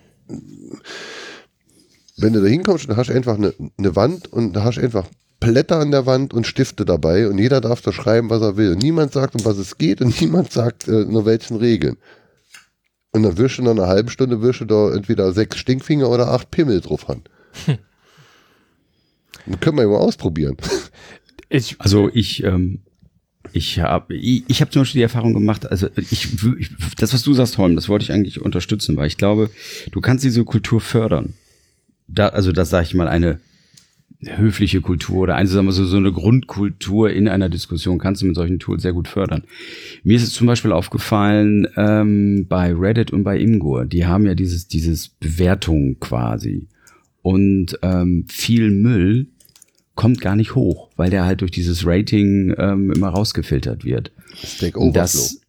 wenn 2.18 2.34
du 2.34 2.42
da 2.42 2.48
hinkommst 2.48 2.90
und 2.90 2.98
hast 2.98 3.10
einfach 3.10 3.36
eine, 3.36 3.54
eine 3.78 3.96
Wand 3.96 4.32
und 4.32 4.54
da 4.54 4.64
hast 4.64 4.78
einfach 4.78 5.08
Blätter 5.40 5.80
an 5.80 5.92
der 5.92 6.06
Wand 6.06 6.34
und 6.34 6.48
Stifte 6.48 6.86
dabei 6.86 7.28
und 7.28 7.38
jeder 7.38 7.62
darf 7.62 7.82
da 7.82 7.92
schreiben, 7.92 8.30
was 8.30 8.42
er 8.42 8.58
will. 8.58 8.72
Und 8.72 8.84
niemand 8.84 9.14
sagt, 9.14 9.36
um 9.36 9.46
was 9.46 9.58
es 9.58 9.78
geht 9.78 10.02
und 10.02 10.20
niemand 10.22 10.52
sagt, 10.52 10.88
äh, 10.88 11.06
nur 11.06 11.26
welchen 11.26 11.58
Regeln. 11.58 11.98
Und 13.16 13.24
dann 13.24 13.38
wirst 13.38 13.58
du 13.58 13.62
nach 13.62 13.72
einer 13.72 13.88
halben 13.88 14.10
Stunde 14.10 14.42
wirst 14.42 14.60
du 14.60 14.66
da 14.66 14.94
entweder 14.94 15.32
sechs 15.32 15.58
Stinkfinger 15.58 16.10
oder 16.10 16.28
acht 16.28 16.52
Pimmel 16.52 16.82
drauf 16.82 17.08
haben. 17.08 17.24
Hm. 17.66 17.78
Das 19.48 19.60
können 19.60 19.78
wir 19.78 19.84
ja 19.84 19.90
mal 19.90 20.00
ausprobieren. 20.00 20.58
Ich, 21.50 21.76
also 21.80 22.10
ich, 22.12 22.44
ähm, 22.44 22.80
ich 23.54 23.80
habe 23.80 24.16
ich, 24.16 24.44
ich 24.48 24.62
hab 24.62 24.74
zum 24.74 24.82
Beispiel 24.82 25.00
die 25.00 25.04
Erfahrung 25.04 25.36
gemacht, 25.36 25.70
also 25.70 25.88
ich, 25.96 26.30
ich, 26.58 26.72
das, 26.98 27.14
was 27.14 27.22
du 27.22 27.34
sagst, 27.34 27.60
Holm, 27.60 27.76
das 27.76 27.88
wollte 27.88 28.04
ich 28.04 28.12
eigentlich 28.12 28.42
unterstützen, 28.42 28.98
weil 28.98 29.06
ich 29.06 29.18
glaube, 29.18 29.52
du 29.92 30.02
kannst 30.02 30.24
diese 30.24 30.44
Kultur 30.44 30.82
fördern. 30.82 31.36
Da, 32.08 32.30
also 32.30 32.52
das 32.52 32.72
sage 32.72 32.86
ich 32.86 32.96
mal, 32.96 33.08
eine 33.08 33.40
höfliche 34.22 34.82
Kultur 34.82 35.24
oder 35.24 35.36
eine, 35.36 35.48
sagen 35.48 35.68
wir 35.68 35.72
so, 35.72 35.86
so 35.86 35.98
eine 35.98 36.12
Grundkultur 36.12 37.12
in 37.12 37.28
einer 37.28 37.50
Diskussion 37.50 38.00
kannst 38.00 38.22
du 38.22 38.26
mit 38.26 38.36
solchen 38.36 38.60
Tools 38.60 38.82
sehr 38.82 38.94
gut 38.94 39.08
fördern. 39.08 39.44
Mir 40.04 40.16
ist 40.16 40.24
es 40.24 40.34
zum 40.34 40.48
Beispiel 40.48 40.72
aufgefallen 40.72 41.68
ähm, 41.76 42.46
bei 42.48 42.74
Reddit 42.74 43.12
und 43.12 43.24
bei 43.24 43.38
Imgur, 43.38 43.86
die 43.86 44.06
haben 44.06 44.26
ja 44.26 44.36
dieses, 44.36 44.68
dieses 44.68 45.10
Bewertung 45.10 46.00
quasi. 46.00 46.68
Und 47.22 47.80
ähm, 47.82 48.26
viel 48.28 48.72
Müll 48.72 49.28
kommt 49.96 50.22
gar 50.22 50.36
nicht 50.36 50.56
hoch, 50.56 50.90
weil 50.96 51.10
der 51.10 51.26
halt 51.26 51.42
durch 51.42 51.52
dieses 51.52 51.86
Rating 51.86 52.54
ähm, 52.58 52.92
immer 52.92 53.10
rausgefiltert 53.10 53.84
wird. 53.84 54.12
Stack 54.36 54.78
Overflow. 54.78 54.94
Das, 54.94 55.42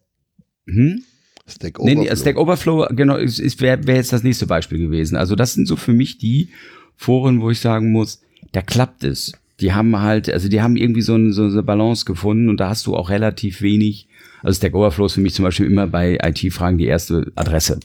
hm? 0.65 1.03
Stack 1.45 1.79
Overflow. 1.79 2.03
Nee, 2.03 2.15
Stack 2.15 2.37
Overflow, 2.37 2.87
genau, 2.91 3.17
ist, 3.17 3.39
ist 3.39 3.61
wäre 3.61 3.85
wär 3.85 3.95
jetzt 3.95 4.13
das 4.13 4.23
nächste 4.23 4.47
Beispiel 4.47 4.79
gewesen. 4.79 5.15
Also 5.15 5.35
das 5.35 5.53
sind 5.53 5.67
so 5.67 5.75
für 5.75 5.93
mich 5.93 6.17
die 6.17 6.49
Foren, 6.95 7.41
wo 7.41 7.51
ich 7.51 7.59
sagen 7.59 7.91
muss, 7.91 8.21
da 8.51 8.61
klappt 8.61 9.03
es. 9.03 9.33
Die 9.59 9.73
haben 9.73 9.99
halt, 9.99 10.31
also 10.31 10.49
die 10.49 10.61
haben 10.61 10.77
irgendwie 10.77 11.01
so 11.01 11.15
eine, 11.15 11.33
so 11.33 11.43
eine 11.43 11.63
Balance 11.63 12.05
gefunden 12.05 12.49
und 12.49 12.59
da 12.59 12.69
hast 12.69 12.85
du 12.85 12.95
auch 12.95 13.09
relativ 13.09 13.61
wenig. 13.61 14.07
Also 14.43 14.57
Stack 14.57 14.75
Overflow 14.75 15.07
ist 15.07 15.13
für 15.13 15.21
mich 15.21 15.33
zum 15.33 15.43
Beispiel 15.43 15.65
immer 15.65 15.87
bei 15.87 16.17
IT-Fragen 16.21 16.77
die 16.77 16.85
erste 16.85 17.31
Adresse. 17.35 17.79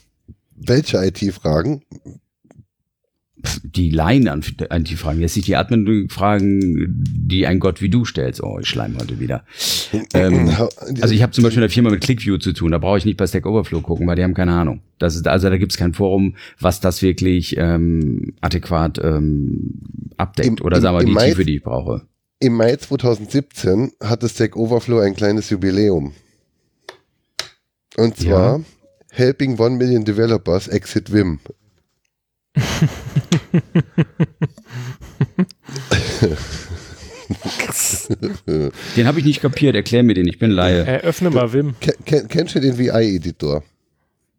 Welche 0.54 0.98
IT-Fragen? 0.98 1.82
Die 3.62 3.90
Laien 3.90 4.28
an, 4.28 4.42
an 4.70 4.84
die 4.84 4.96
Fragen. 4.96 5.20
Jetzt 5.20 5.36
nicht 5.36 5.48
die 5.48 5.56
Admin 5.56 6.08
fragen, 6.08 6.86
die 6.88 7.46
ein 7.46 7.58
Gott 7.60 7.80
wie 7.80 7.88
du 7.88 8.04
stellst. 8.04 8.42
Oh, 8.42 8.58
ich 8.60 8.68
schleim 8.68 8.96
heute 8.98 9.18
wieder. 9.20 9.44
ähm, 10.14 10.50
also 11.00 11.14
ich 11.14 11.22
habe 11.22 11.32
zum 11.32 11.44
Beispiel 11.44 11.58
in 11.58 11.68
der 11.68 11.70
Firma 11.70 11.90
mit 11.90 12.00
ClickView 12.00 12.38
zu 12.38 12.52
tun. 12.52 12.72
Da 12.72 12.78
brauche 12.78 12.98
ich 12.98 13.04
nicht 13.04 13.16
bei 13.16 13.26
Stack 13.26 13.46
Overflow 13.46 13.80
gucken, 13.80 14.06
weil 14.06 14.16
die 14.16 14.22
haben 14.22 14.34
keine 14.34 14.52
Ahnung. 14.52 14.80
Das 14.98 15.16
ist, 15.16 15.26
also 15.26 15.48
da 15.48 15.56
gibt 15.56 15.72
es 15.72 15.78
kein 15.78 15.94
Forum, 15.94 16.36
was 16.60 16.80
das 16.80 17.02
wirklich 17.02 17.56
ähm, 17.56 18.34
adäquat 18.40 19.00
ähm, 19.02 19.80
abdeckt 20.16 20.60
Im, 20.60 20.66
oder 20.66 20.80
sagen 20.80 20.98
wir 20.98 21.04
die 21.04 21.12
Mai, 21.12 21.28
Tiefe, 21.30 21.44
die 21.44 21.56
ich 21.56 21.62
brauche. 21.62 22.02
Im 22.38 22.54
Mai 22.54 22.76
2017 22.76 23.92
hatte 24.02 24.28
Stack 24.28 24.56
Overflow 24.56 25.00
ein 25.00 25.14
kleines 25.14 25.50
Jubiläum. 25.50 26.12
Und 27.96 28.16
zwar 28.16 28.58
ja. 28.58 28.64
Helping 29.10 29.58
One 29.58 29.76
Million 29.76 30.04
Developers 30.04 30.68
Exit 30.68 31.12
Vim. 31.12 31.40
den 38.96 39.06
habe 39.06 39.20
ich 39.20 39.24
nicht 39.24 39.40
kapiert. 39.40 39.74
Erklär 39.74 40.02
mir 40.02 40.14
den. 40.14 40.26
Ich 40.26 40.38
bin 40.38 40.50
Laie. 40.50 40.84
Eröffne 40.84 41.30
mal 41.30 41.52
Wim. 41.52 41.74
Ken, 41.80 42.28
kennst 42.28 42.54
du 42.54 42.60
den 42.60 42.78
VI-Editor? 42.78 43.62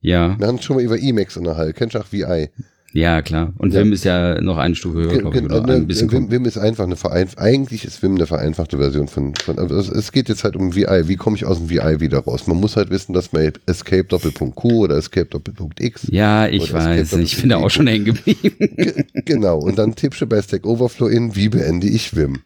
Ja. 0.01 0.37
Wir 0.37 0.47
haben 0.47 0.61
schon 0.61 0.75
mal 0.75 0.83
über 0.83 0.99
Emacs 0.99 1.37
unterhalten. 1.37 1.77
Kennst 1.77 1.95
du 1.95 1.99
auch 1.99 2.11
VI? 2.11 2.49
Ja, 2.93 3.23
klar. 3.23 3.53
Und 3.57 3.73
ja. 3.73 3.81
Vim 3.81 3.91
ist 3.91 4.05
ja 4.05 4.39
noch 4.39 4.57
eine 4.57 4.75
Stufe 4.75 4.99
höher, 4.99 5.17
glaube 5.17 5.37
ich. 5.37 5.45
Oder 5.45 5.73
ein 5.73 5.87
bisschen 5.87 6.11
Vim, 6.11 6.29
Vim 6.29 6.45
ist 6.45 6.59
einfach 6.59 6.83
eine 6.83 6.95
vereinfachte, 6.95 7.41
eigentlich 7.41 7.85
ist 7.85 8.03
Vim 8.03 8.15
eine 8.15 8.27
vereinfachte 8.27 8.77
Version 8.77 9.07
von, 9.07 9.33
von 9.35 9.57
also 9.57 9.91
es 9.91 10.11
geht 10.11 10.29
jetzt 10.29 10.43
halt 10.43 10.55
um 10.55 10.75
VI. 10.75 11.07
Wie 11.07 11.15
komme 11.15 11.35
ich 11.35 11.45
aus 11.45 11.57
dem 11.57 11.69
VI 11.71 11.99
wieder 11.99 12.19
raus? 12.19 12.45
Man 12.45 12.57
muss 12.57 12.75
halt 12.75 12.91
wissen, 12.91 13.13
dass 13.13 13.33
man 13.33 13.51
Escape 13.65 14.03
Doppelpunkt 14.03 14.55
Q 14.55 14.83
oder 14.83 14.97
Escape 14.97 15.25
Doppelpunkt 15.25 15.81
X. 15.81 16.07
Ja, 16.11 16.47
ich 16.47 16.71
weiß. 16.71 17.13
Ich 17.13 17.41
bin 17.41 17.49
da 17.49 17.57
auch 17.57 17.71
schon 17.71 17.87
hängen 17.87 18.05
geblieben. 18.05 19.05
genau. 19.25 19.57
Und 19.57 19.79
dann 19.79 19.95
tippst 19.95 20.21
du 20.21 20.27
bei 20.27 20.41
Stack 20.41 20.65
Overflow 20.65 21.07
in, 21.07 21.35
wie 21.35 21.49
beende 21.49 21.87
ich 21.87 22.15
Vim? 22.15 22.41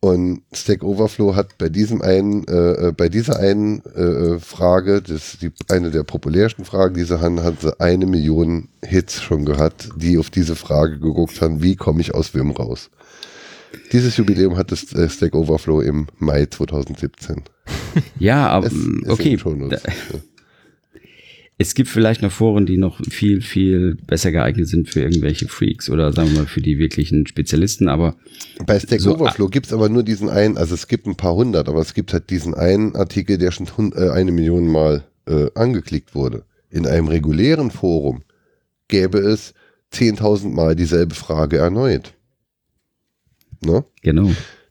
Und 0.00 0.42
Stack 0.52 0.84
Overflow 0.84 1.34
hat 1.34 1.58
bei 1.58 1.68
diesem 1.68 2.02
einen, 2.02 2.46
äh, 2.46 2.88
äh, 2.88 2.92
bei 2.92 3.08
dieser 3.08 3.40
einen 3.40 3.82
äh, 3.96 4.00
äh, 4.00 4.38
Frage, 4.38 5.02
das 5.02 5.34
ist 5.34 5.42
die, 5.42 5.50
eine 5.68 5.90
der 5.90 6.04
populärsten 6.04 6.64
Fragen, 6.64 6.94
diese 6.94 7.20
haben, 7.20 7.42
hat 7.42 7.62
sie 7.62 7.80
eine 7.80 8.06
Million 8.06 8.68
Hits 8.84 9.20
schon 9.20 9.44
gehabt, 9.44 9.88
die 9.96 10.16
auf 10.16 10.30
diese 10.30 10.54
Frage 10.54 11.00
geguckt 11.00 11.40
haben, 11.40 11.64
wie 11.64 11.74
komme 11.74 12.00
ich 12.00 12.14
aus 12.14 12.32
Wim 12.32 12.52
raus? 12.52 12.90
Dieses 13.92 14.16
Jubiläum 14.16 14.56
hat 14.56 14.70
das 14.70 14.92
äh, 14.92 15.08
Stack 15.08 15.34
Overflow 15.34 15.80
im 15.80 16.06
Mai 16.18 16.46
2017. 16.46 17.42
Ja, 18.18 18.48
aber 18.48 18.68
es, 18.68 18.72
es 18.72 19.08
okay. 19.08 19.36
Da, 19.68 19.78
es 21.60 21.74
gibt 21.74 21.88
vielleicht 21.88 22.22
noch 22.22 22.30
Foren, 22.30 22.66
die 22.66 22.78
noch 22.78 23.00
viel, 23.10 23.40
viel 23.40 23.96
besser 24.06 24.30
geeignet 24.30 24.68
sind 24.68 24.88
für 24.88 25.00
irgendwelche 25.00 25.48
Freaks 25.48 25.90
oder 25.90 26.12
sagen 26.12 26.30
wir 26.30 26.40
mal 26.40 26.46
für 26.46 26.60
die 26.60 26.78
wirklichen 26.78 27.26
Spezialisten, 27.26 27.88
aber. 27.88 28.16
Bei 28.64 28.78
Stack 28.78 29.00
so, 29.00 29.14
Overflow 29.14 29.48
gibt 29.48 29.66
es 29.66 29.72
aber 29.72 29.88
nur 29.88 30.04
diesen 30.04 30.30
einen, 30.30 30.56
also 30.56 30.74
es 30.74 30.86
gibt 30.86 31.06
ein 31.06 31.16
paar 31.16 31.34
hundert, 31.34 31.68
aber 31.68 31.80
es 31.80 31.94
gibt 31.94 32.12
halt 32.12 32.30
diesen 32.30 32.54
einen 32.54 32.94
Artikel, 32.94 33.38
der 33.38 33.50
schon 33.50 33.66
äh, 33.92 34.10
eine 34.10 34.30
Million 34.30 34.68
Mal 34.68 35.04
äh, 35.26 35.50
angeklickt 35.56 36.14
wurde. 36.14 36.44
In 36.70 36.86
einem 36.86 37.08
regulären 37.08 37.72
Forum 37.72 38.22
gäbe 38.86 39.18
es 39.18 39.52
10.000 39.92 40.50
Mal 40.50 40.76
dieselbe 40.76 41.16
Frage 41.16 41.58
erneut. 41.58 42.14
Ne? 43.64 43.84
Genau 44.02 44.30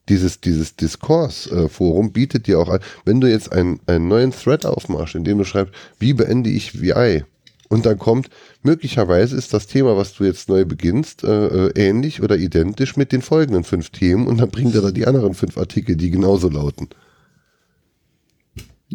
dieses, 0.10 0.42
dieses 0.42 0.76
Diskurs-Forum 0.76 2.12
bietet 2.12 2.48
dir 2.48 2.60
auch 2.60 2.70
an, 2.70 2.80
wenn 3.06 3.22
du 3.22 3.30
jetzt 3.30 3.52
einen, 3.52 3.80
einen 3.86 4.08
neuen 4.08 4.32
Thread 4.32 4.66
aufmachst, 4.66 5.16
in 5.16 5.24
dem 5.24 5.38
du 5.38 5.44
schreibst, 5.44 5.74
wie 6.00 6.14
beende 6.14 6.50
ich 6.50 6.82
VI? 6.82 7.24
Und 7.70 7.86
dann 7.86 7.98
kommt, 7.98 8.30
möglicherweise 8.64 9.36
ist 9.36 9.54
das 9.54 9.68
Thema, 9.68 9.98
was 9.98 10.14
du 10.14 10.24
jetzt 10.24 10.48
neu 10.48 10.64
beginnst, 10.64 11.24
äh, 11.24 11.68
äh, 11.68 11.72
ähnlich 11.76 12.22
oder 12.22 12.38
identisch 12.38 12.96
mit 12.96 13.12
den 13.12 13.22
folgenden 13.22 13.66
fünf 13.66 13.90
Themen 13.90 14.28
und 14.28 14.38
dann 14.40 14.50
bringt 14.50 14.74
er 14.76 14.82
da 14.82 14.92
die 14.92 15.06
anderen 15.06 15.34
fünf 15.34 15.58
Artikel, 15.58 15.98
die 15.98 16.10
genauso 16.10 16.50
lauten. 16.50 16.88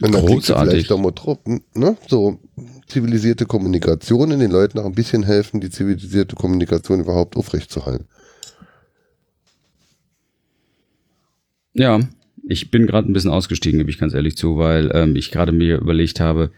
Und 0.01 0.15
dann 0.15 0.25
Großartig. 0.25 0.87
vielleicht 0.87 1.03
mal 1.03 1.11
drauf, 1.11 1.39
ne? 1.75 1.99
So 2.09 2.39
zivilisierte 2.87 3.45
Kommunikation 3.45 4.31
in 4.31 4.41
den 4.41 4.51
Leuten 4.51 4.79
auch 4.79 4.87
ein 4.87 4.95
bisschen 4.95 5.23
helfen, 5.23 5.61
die 5.61 5.69
zivilisierte 5.69 6.35
Kommunikation 6.35 7.01
überhaupt 7.01 7.37
aufrechtzuerhalten. 7.37 8.07
Ja, 11.75 12.01
ich 12.47 12.71
bin 12.71 12.87
gerade 12.87 13.11
ein 13.11 13.13
bisschen 13.13 13.31
ausgestiegen, 13.31 13.79
gebe 13.79 13.91
ich 13.91 13.99
ganz 13.99 14.15
ehrlich 14.15 14.37
zu, 14.37 14.57
weil 14.57 14.91
ähm, 14.95 15.17
ich 15.17 15.31
gerade 15.31 15.53
mir 15.53 15.79
überlegt 15.79 16.21
habe, 16.21 16.51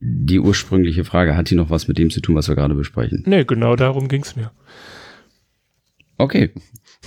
die 0.00 0.38
ursprüngliche 0.38 1.04
Frage, 1.04 1.36
hat 1.36 1.50
die 1.50 1.54
noch 1.54 1.70
was 1.70 1.88
mit 1.88 1.98
dem 1.98 2.10
zu 2.10 2.20
tun, 2.20 2.36
was 2.36 2.48
wir 2.48 2.54
gerade 2.54 2.74
besprechen? 2.74 3.22
Nee, 3.26 3.44
genau 3.44 3.74
darum 3.74 4.08
ging 4.08 4.22
es 4.22 4.36
mir. 4.36 4.50
Okay. 6.18 6.50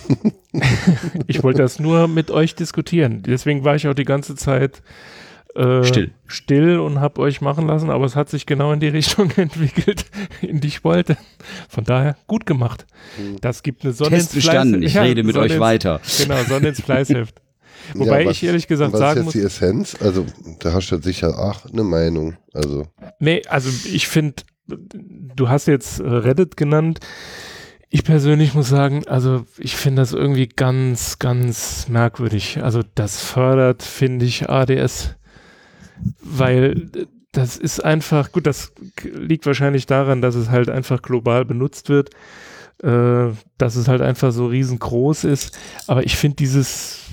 ich 1.27 1.43
wollte 1.43 1.61
das 1.61 1.79
nur 1.79 2.07
mit 2.07 2.31
euch 2.31 2.55
diskutieren. 2.55 3.23
Deswegen 3.23 3.63
war 3.63 3.75
ich 3.75 3.87
auch 3.87 3.93
die 3.93 4.03
ganze 4.03 4.35
Zeit 4.35 4.81
äh, 5.57 5.83
Still. 5.83 6.11
still 6.27 6.79
und 6.79 6.99
habe 6.99 7.19
euch 7.21 7.41
machen 7.41 7.67
lassen, 7.67 7.89
aber 7.89 8.05
es 8.05 8.15
hat 8.15 8.29
sich 8.29 8.45
genau 8.45 8.71
in 8.73 8.79
die 8.79 8.87
Richtung 8.99 9.31
entwickelt, 9.31 10.05
in 10.41 10.59
die 10.59 10.67
ich 10.67 10.83
wollte. 10.83 11.17
Von 11.69 11.83
daher 11.83 12.15
gut 12.27 12.45
gemacht. 12.45 12.85
Hm. 13.17 13.37
Das 13.41 13.63
gibt 13.63 13.83
eine 13.83 13.93
Sonne 13.93 14.11
Test 14.11 14.33
ins 14.35 14.45
bestanden. 14.45 14.83
Ich 14.83 14.93
Ja, 14.93 15.01
rede 15.03 15.23
mit 15.23 15.33
Sonne 15.33 15.45
euch 15.47 15.51
ins- 15.53 15.59
weiter. 15.61 16.01
Genau, 16.21 16.43
Sonne 16.47 16.69
ins 16.69 16.81
Fleißheft. 16.81 17.35
Wobei 17.93 18.25
was- 18.25 18.33
ich 18.37 18.43
ehrlich 18.43 18.67
gesagt 18.67 18.93
was 18.93 18.99
sagen 18.99 19.19
ist 19.21 19.25
muss, 19.25 19.33
jetzt 19.33 19.43
die 19.43 19.47
Essenz? 19.65 19.95
Also, 20.01 20.25
da 20.59 20.73
hast 20.73 20.89
du 20.91 21.01
sicher 21.01 21.33
ach 21.39 21.65
eine 21.71 21.83
Meinung. 21.83 22.35
Also, 22.53 22.85
Nee, 23.19 23.41
also 23.47 23.69
ich 23.91 24.07
finde, 24.07 24.35
du 24.67 25.49
hast 25.49 25.67
jetzt 25.67 25.99
äh, 25.99 26.03
Reddit 26.07 26.57
genannt. 26.57 26.99
Ich 27.89 28.03
persönlich 28.03 28.53
muss 28.53 28.67
sagen, 28.67 29.07
also 29.07 29.45
ich 29.57 29.77
finde 29.77 30.01
das 30.01 30.11
irgendwie 30.11 30.47
ganz, 30.47 31.19
ganz 31.19 31.87
merkwürdig. 31.87 32.59
Also 32.61 32.81
das 32.95 33.21
fördert, 33.21 33.81
finde 33.81 34.25
ich, 34.25 34.49
ADS, 34.49 35.15
weil 36.21 36.89
äh, 36.95 37.05
das 37.31 37.57
ist 37.57 37.83
einfach, 37.83 38.31
gut, 38.31 38.47
das 38.47 38.71
liegt 39.03 39.45
wahrscheinlich 39.45 39.85
daran, 39.85 40.21
dass 40.21 40.35
es 40.35 40.49
halt 40.49 40.69
einfach 40.69 41.01
global 41.01 41.45
benutzt 41.45 41.89
wird, 41.89 42.09
äh, 42.81 43.31
dass 43.57 43.75
es 43.75 43.87
halt 43.87 44.01
einfach 44.01 44.31
so 44.31 44.47
riesengroß 44.47 45.23
ist. 45.25 45.57
Aber 45.87 46.03
ich 46.03 46.15
finde 46.15 46.37
dieses, 46.37 47.05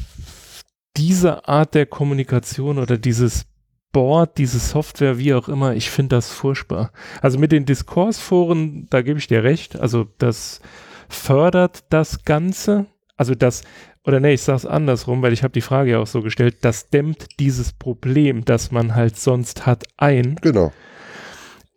diese 0.97 1.47
Art 1.47 1.75
der 1.75 1.87
Kommunikation 1.87 2.79
oder 2.79 2.97
dieses 2.97 3.45
Board, 3.93 4.39
diese 4.39 4.59
Software, 4.59 5.19
wie 5.19 5.35
auch 5.35 5.49
immer, 5.49 5.75
ich 5.75 5.91
finde 5.91 6.17
das 6.17 6.31
furchtbar. 6.31 6.91
Also 7.21 7.39
mit 7.39 7.53
den 7.53 7.65
Diskursforen, 7.65 8.87
da 8.91 9.03
gebe 9.03 9.19
ich 9.19 9.27
dir 9.27 9.45
recht, 9.45 9.79
also 9.79 10.07
das 10.19 10.61
fördert 11.09 11.85
das 11.91 12.25
Ganze, 12.25 12.87
also 13.17 13.35
das, 13.35 13.63
oder 14.05 14.21
nee, 14.21 14.35
ich 14.35 14.43
sage 14.43 14.59
es 14.59 14.67
andersrum, 14.67 15.23
weil 15.23 15.33
ich 15.33 15.43
habe 15.43 15.53
die 15.53 15.61
Frage 15.63 15.93
ja 15.93 15.99
auch 15.99 16.07
so 16.07 16.23
gestellt, 16.23 16.59
das 16.63 16.91
dämmt 16.91 17.39
dieses 17.41 17.73
Problem, 17.73 18.45
das 18.45 18.71
man 18.71 18.95
halt 18.95 19.17
sonst 19.19 19.67
hat, 19.67 19.85
ein. 19.97 20.41
genau, 20.41 20.73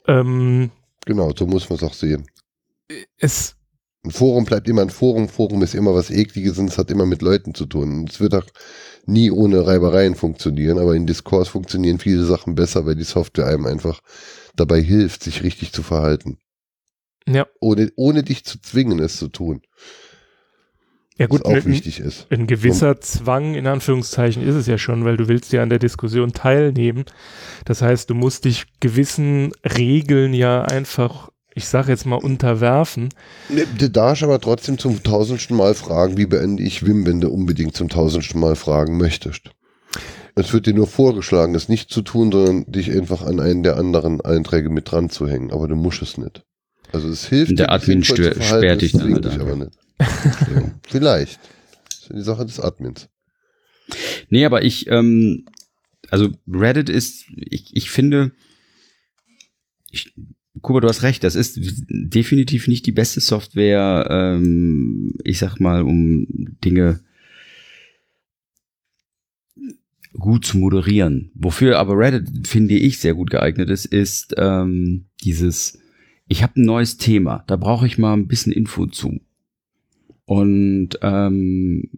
Ähm, 0.08 0.72
genau, 1.06 1.32
so 1.36 1.48
muss 1.48 1.70
man 1.70 1.78
es 1.78 1.84
auch 1.84 1.94
sehen. 1.96 2.28
es, 3.20 3.56
Ein 4.04 4.10
Forum 4.12 4.46
bleibt 4.46 4.68
immer 4.68 4.82
ein 4.82 4.90
Forum. 4.90 5.30
Forum 5.30 5.62
ist 5.62 5.76
immer 5.76 5.94
was 5.94 6.10
Ekliges 6.10 6.58
und 6.58 6.68
es 6.70 6.80
hat 6.80 6.90
immer 6.90 7.06
mit 7.06 7.22
Leuten 7.22 7.54
zu 7.54 7.66
tun. 7.68 8.00
Und 8.00 8.12
es 8.12 8.20
wird 8.20 8.34
auch 8.34 8.46
nie 9.06 9.30
ohne 9.32 9.68
Reibereien 9.68 10.16
funktionieren, 10.16 10.80
aber 10.80 10.96
in 10.96 11.06
Diskurs 11.06 11.50
funktionieren 11.50 12.00
viele 12.00 12.26
Sachen 12.26 12.56
besser, 12.56 12.86
weil 12.88 12.96
die 12.96 13.04
Software 13.04 13.46
einem 13.48 13.66
einfach 13.68 14.02
dabei 14.56 14.82
hilft, 14.82 15.24
sich 15.24 15.44
richtig 15.44 15.74
zu 15.74 15.84
verhalten. 15.84 16.40
ja, 17.26 17.48
Ohne, 17.60 17.92
ohne 17.96 18.24
dich 18.24 18.46
zu 18.46 18.60
zwingen, 18.62 19.00
es 19.00 19.18
zu 19.18 19.28
tun. 19.28 19.62
Ja 21.18 21.28
gut, 21.28 21.46
auch 21.46 21.52
ein, 21.52 21.66
wichtig 21.66 22.00
ist. 22.00 22.28
ein 22.30 22.48
gewisser 22.48 23.00
Zwang, 23.02 23.56
in 23.56 23.68
Anführungszeichen, 23.68 24.44
ist 24.44 24.56
es 24.56 24.68
ja 24.68 24.78
schon, 24.78 25.04
weil 25.04 25.18
du 25.18 25.28
willst 25.28 25.52
ja 25.52 25.64
an 25.64 25.70
der 25.70 25.80
Diskussion 25.80 26.32
teilnehmen. 26.34 27.06
Das 27.66 27.82
heißt, 27.82 28.10
du 28.10 28.16
musst 28.16 28.46
dich 28.46 28.66
gewissen 28.80 29.52
Regeln 29.64 30.34
ja 30.34 30.64
einfach, 30.64 31.30
ich 31.54 31.68
sage 31.68 31.92
jetzt 31.92 32.06
mal, 32.06 32.18
unterwerfen. 32.18 33.10
Ne, 33.50 33.66
Du 33.78 33.90
darfst 33.90 34.24
aber 34.24 34.40
trotzdem 34.40 34.78
zum 34.78 35.02
tausendsten 35.02 35.58
Mal 35.58 35.74
fragen, 35.74 36.18
wie 36.18 36.28
beende 36.28 36.64
ich 36.64 36.86
Wim, 36.86 37.06
wenn 37.06 37.22
du 37.22 37.30
unbedingt 37.30 37.76
zum 37.76 37.90
tausendsten 37.90 38.40
Mal 38.40 38.56
fragen 38.56 38.98
möchtest. 38.98 39.52
Es 40.36 40.54
wird 40.54 40.68
dir 40.68 40.76
nur 40.76 40.86
vorgeschlagen, 40.86 41.56
es 41.56 41.68
nicht 41.68 41.90
zu 41.90 42.04
tun, 42.04 42.32
sondern 42.32 42.72
dich 42.72 42.92
einfach 42.92 43.24
an 43.24 43.40
einen 43.40 43.64
der 43.64 43.78
anderen 43.78 44.22
Einträge 44.22 44.70
mit 44.70 44.92
dran 44.92 45.10
zu 45.10 45.28
hängen. 45.28 45.52
Aber 45.52 45.68
du 45.68 45.76
musst 45.76 46.04
es 46.04 46.20
nicht. 46.20 46.44
Also 46.92 47.10
es 47.10 47.28
hilft 47.28 47.58
Der 47.60 47.68
dir, 47.68 47.74
dich 47.80 47.90
Admin 47.90 48.04
sperrt 48.04 48.82
dich 48.82 48.92
dann 48.94 49.14
halt 49.14 49.26
aber 49.26 49.56
nicht. 49.56 49.78
Vielleicht. 50.88 51.40
Das 51.86 52.00
ist 52.02 52.14
die 52.14 52.22
Sache 52.22 52.46
des 52.46 52.60
Admins. 52.60 53.10
Nee, 54.30 54.46
aber 54.46 54.64
ich, 54.64 54.88
ähm, 54.88 55.46
also 56.10 56.30
Reddit 56.48 56.90
ist, 56.90 57.26
ich, 57.36 57.76
ich 57.76 57.90
finde, 57.90 58.32
ich, 59.92 60.14
Kuba, 60.62 60.80
du 60.80 60.88
hast 60.88 61.04
recht, 61.04 61.24
das 61.24 61.36
ist 61.36 61.60
definitiv 61.90 62.68
nicht 62.68 62.86
die 62.86 62.92
beste 62.92 63.20
Software, 63.20 64.08
ähm, 64.10 65.14
ich 65.24 65.38
sag 65.38 65.60
mal, 65.60 65.84
um 65.84 66.28
Dinge 66.64 67.00
gut 70.14 70.46
zu 70.46 70.58
moderieren. 70.58 71.32
Wofür 71.36 71.78
aber 71.78 71.98
Reddit, 71.98 72.48
finde 72.48 72.76
ich, 72.76 73.00
sehr 73.00 73.14
gut 73.14 73.30
geeignet 73.30 73.70
ist, 73.70 73.86
ist 73.86 74.34
ähm, 74.38 75.06
dieses, 75.24 75.80
ich 76.28 76.44
habe 76.44 76.60
ein 76.60 76.66
neues 76.66 76.98
Thema, 76.98 77.44
da 77.48 77.56
brauche 77.56 77.88
ich 77.88 77.98
mal 77.98 78.14
ein 78.14 78.28
bisschen 78.28 78.52
Info 78.52 78.86
zu. 78.86 79.20
Und 80.26 81.00
ähm, 81.02 81.90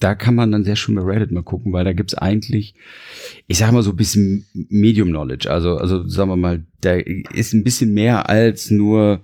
da 0.00 0.14
kann 0.14 0.34
man 0.34 0.50
dann 0.50 0.64
sehr 0.64 0.76
schön 0.76 0.94
bei 0.94 1.02
Reddit 1.02 1.30
mal 1.30 1.42
gucken, 1.42 1.72
weil 1.72 1.84
da 1.84 1.92
gibt's 1.92 2.14
eigentlich, 2.14 2.74
ich 3.46 3.58
sag 3.58 3.70
mal 3.70 3.82
so 3.82 3.90
ein 3.90 3.96
bisschen 3.96 4.46
Medium 4.54 5.10
Knowledge. 5.10 5.50
Also, 5.50 5.76
also 5.76 6.08
sagen 6.08 6.30
wir 6.30 6.36
mal, 6.36 6.64
da 6.80 6.94
ist 6.94 7.52
ein 7.52 7.62
bisschen 7.62 7.92
mehr 7.92 8.28
als 8.28 8.70
nur, 8.70 9.20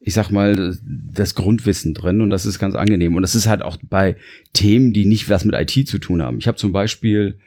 ich 0.00 0.14
sag 0.14 0.30
mal, 0.30 0.76
das 0.84 1.36
Grundwissen 1.36 1.94
drin 1.94 2.20
und 2.20 2.30
das 2.30 2.44
ist 2.44 2.58
ganz 2.58 2.74
angenehm. 2.74 3.14
Und 3.14 3.22
das 3.22 3.36
ist 3.36 3.46
halt 3.46 3.62
auch 3.62 3.78
bei 3.88 4.16
Themen, 4.52 4.92
die 4.92 5.06
nicht 5.06 5.30
was 5.30 5.44
mit 5.44 5.54
IT 5.54 5.88
zu 5.88 5.98
tun 5.98 6.20
haben. 6.20 6.38
Ich 6.38 6.48
habe 6.48 6.58
zum 6.58 6.72
Beispiel, 6.72 7.38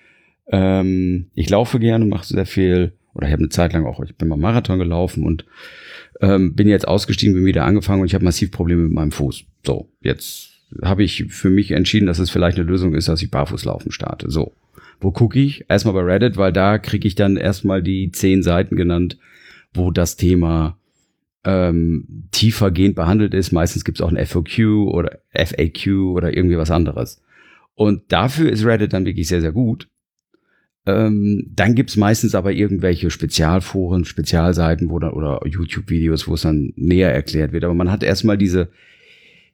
ähm, 0.47 1.27
ich 1.35 1.49
laufe 1.49 1.79
gerne, 1.79 2.05
mache 2.05 2.25
sehr 2.25 2.45
viel, 2.45 2.93
oder 3.13 3.27
ich 3.27 3.33
habe 3.33 3.43
eine 3.43 3.49
Zeit 3.49 3.73
lang 3.73 3.85
auch, 3.85 4.01
ich 4.01 4.15
bin 4.15 4.29
mal 4.29 4.37
Marathon 4.37 4.79
gelaufen 4.79 5.25
und 5.25 5.45
ähm, 6.19 6.53
bin 6.53 6.67
jetzt 6.67 6.87
ausgestiegen, 6.87 7.33
bin 7.33 7.45
wieder 7.45 7.65
angefangen 7.65 8.01
und 8.01 8.07
ich 8.07 8.13
habe 8.13 8.25
massiv 8.25 8.51
Probleme 8.51 8.83
mit 8.83 8.91
meinem 8.91 9.11
Fuß. 9.11 9.43
So, 9.65 9.89
jetzt 10.01 10.49
habe 10.83 11.03
ich 11.03 11.25
für 11.29 11.49
mich 11.49 11.71
entschieden, 11.71 12.05
dass 12.05 12.19
es 12.19 12.29
vielleicht 12.29 12.57
eine 12.57 12.67
Lösung 12.67 12.93
ist, 12.93 13.07
dass 13.07 13.21
ich 13.21 13.31
barfuß 13.31 13.65
laufen 13.65 13.91
starte. 13.91 14.29
So. 14.29 14.53
Wo 15.01 15.11
gucke 15.11 15.39
ich? 15.39 15.65
Erstmal 15.69 15.93
bei 15.93 16.01
Reddit, 16.01 16.35
weil 16.37 16.51
da 16.51 16.77
kriege 16.77 17.07
ich 17.07 17.15
dann 17.15 17.37
erstmal 17.37 17.81
die 17.81 18.11
zehn 18.11 18.43
Seiten 18.43 18.75
genannt, 18.75 19.17
wo 19.73 19.91
das 19.91 20.17
Thema 20.17 20.77
ähm, 21.45 22.27
tiefergehend 22.31 22.95
behandelt 22.95 23.33
ist. 23.33 23.51
Meistens 23.51 23.85
gibt 23.85 23.99
es 23.99 24.01
auch 24.05 24.11
ein 24.11 24.25
FOQ 24.25 24.59
oder 24.87 25.19
FAQ 25.33 25.87
oder 26.13 26.35
irgendwie 26.35 26.57
was 26.57 26.71
anderes. 26.71 27.21
Und 27.75 28.11
dafür 28.11 28.51
ist 28.51 28.65
Reddit 28.65 28.91
dann 28.91 29.05
wirklich 29.05 29.29
sehr, 29.29 29.39
sehr 29.39 29.53
gut. 29.53 29.87
Ähm, 30.85 31.51
dann 31.55 31.75
gibt's 31.75 31.97
meistens 31.97 32.35
aber 32.35 32.53
irgendwelche 32.53 33.09
Spezialforen, 33.09 34.05
Spezialseiten 34.05 34.89
wo 34.89 34.99
dann, 34.99 35.11
oder 35.11 35.41
YouTube-Videos, 35.45 36.27
wo 36.27 36.35
es 36.35 36.41
dann 36.41 36.73
näher 36.75 37.13
erklärt 37.13 37.51
wird. 37.51 37.63
Aber 37.63 37.73
man 37.73 37.91
hat 37.91 38.03
erstmal 38.03 38.37
diese, 38.37 38.69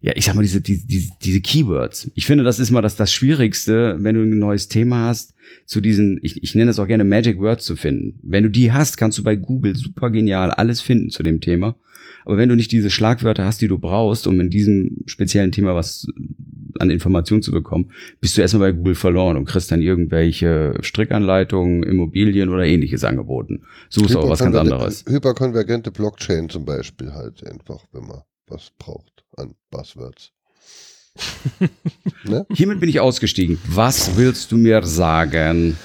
ja, 0.01 0.13
ich 0.15 0.25
sag 0.25 0.35
mal, 0.35 0.43
diese, 0.43 0.61
diese, 0.61 0.85
diese, 0.85 1.11
diese 1.21 1.41
Keywords. 1.41 2.11
Ich 2.13 2.25
finde, 2.25 2.43
das 2.43 2.59
ist 2.59 2.69
mal 2.69 2.81
das, 2.81 2.95
das 2.95 3.11
Schwierigste, 3.11 3.97
wenn 3.99 4.15
du 4.15 4.21
ein 4.21 4.37
neues 4.37 4.67
Thema 4.67 5.07
hast, 5.07 5.33
zu 5.65 5.81
diesen, 5.81 6.19
ich, 6.21 6.43
ich 6.43 6.53
nenne 6.53 6.71
es 6.71 6.79
auch 6.79 6.87
gerne 6.87 7.03
Magic 7.03 7.39
Words 7.39 7.65
zu 7.65 7.75
finden. 7.75 8.19
Wenn 8.21 8.43
du 8.43 8.49
die 8.49 8.71
hast, 8.71 8.97
kannst 8.97 9.17
du 9.17 9.23
bei 9.23 9.35
Google 9.35 9.75
super 9.75 10.11
genial 10.11 10.51
alles 10.51 10.81
finden 10.81 11.09
zu 11.09 11.23
dem 11.23 11.41
Thema. 11.41 11.75
Aber 12.23 12.37
wenn 12.37 12.49
du 12.49 12.55
nicht 12.55 12.71
diese 12.71 12.89
Schlagwörter 12.89 13.45
hast, 13.45 13.61
die 13.61 13.67
du 13.67 13.77
brauchst, 13.77 14.27
um 14.27 14.39
in 14.39 14.49
diesem 14.49 14.97
speziellen 15.05 15.51
Thema 15.51 15.75
was 15.75 16.07
an 16.79 16.89
Informationen 16.89 17.41
zu 17.41 17.51
bekommen, 17.51 17.91
bist 18.21 18.37
du 18.37 18.41
erstmal 18.41 18.71
bei 18.71 18.77
Google 18.77 18.95
verloren 18.95 19.37
und 19.37 19.45
kriegst 19.45 19.71
dann 19.71 19.81
irgendwelche 19.81 20.75
Strickanleitungen, 20.81 21.83
Immobilien 21.83 22.49
oder 22.49 22.65
ähnliches 22.65 23.03
angeboten. 23.03 23.63
Suchst 23.89 24.15
auch 24.15 24.29
was 24.29 24.39
ganz 24.39 24.55
anderes. 24.55 25.05
Hyperkonvergente 25.07 25.91
Blockchain 25.91 26.49
zum 26.49 26.65
Beispiel 26.65 27.13
halt 27.13 27.45
einfach, 27.47 27.83
wenn 27.91 28.05
man 28.07 28.21
was 28.47 28.71
braucht 28.77 29.23
an 29.37 29.55
Buzzwords. 29.71 30.31
ne? 32.25 32.45
Hiermit 32.53 32.79
bin 32.79 32.89
ich 32.89 32.99
ausgestiegen. 32.99 33.57
Was 33.67 34.17
willst 34.17 34.51
du 34.51 34.57
mir 34.57 34.83
sagen? 34.83 35.77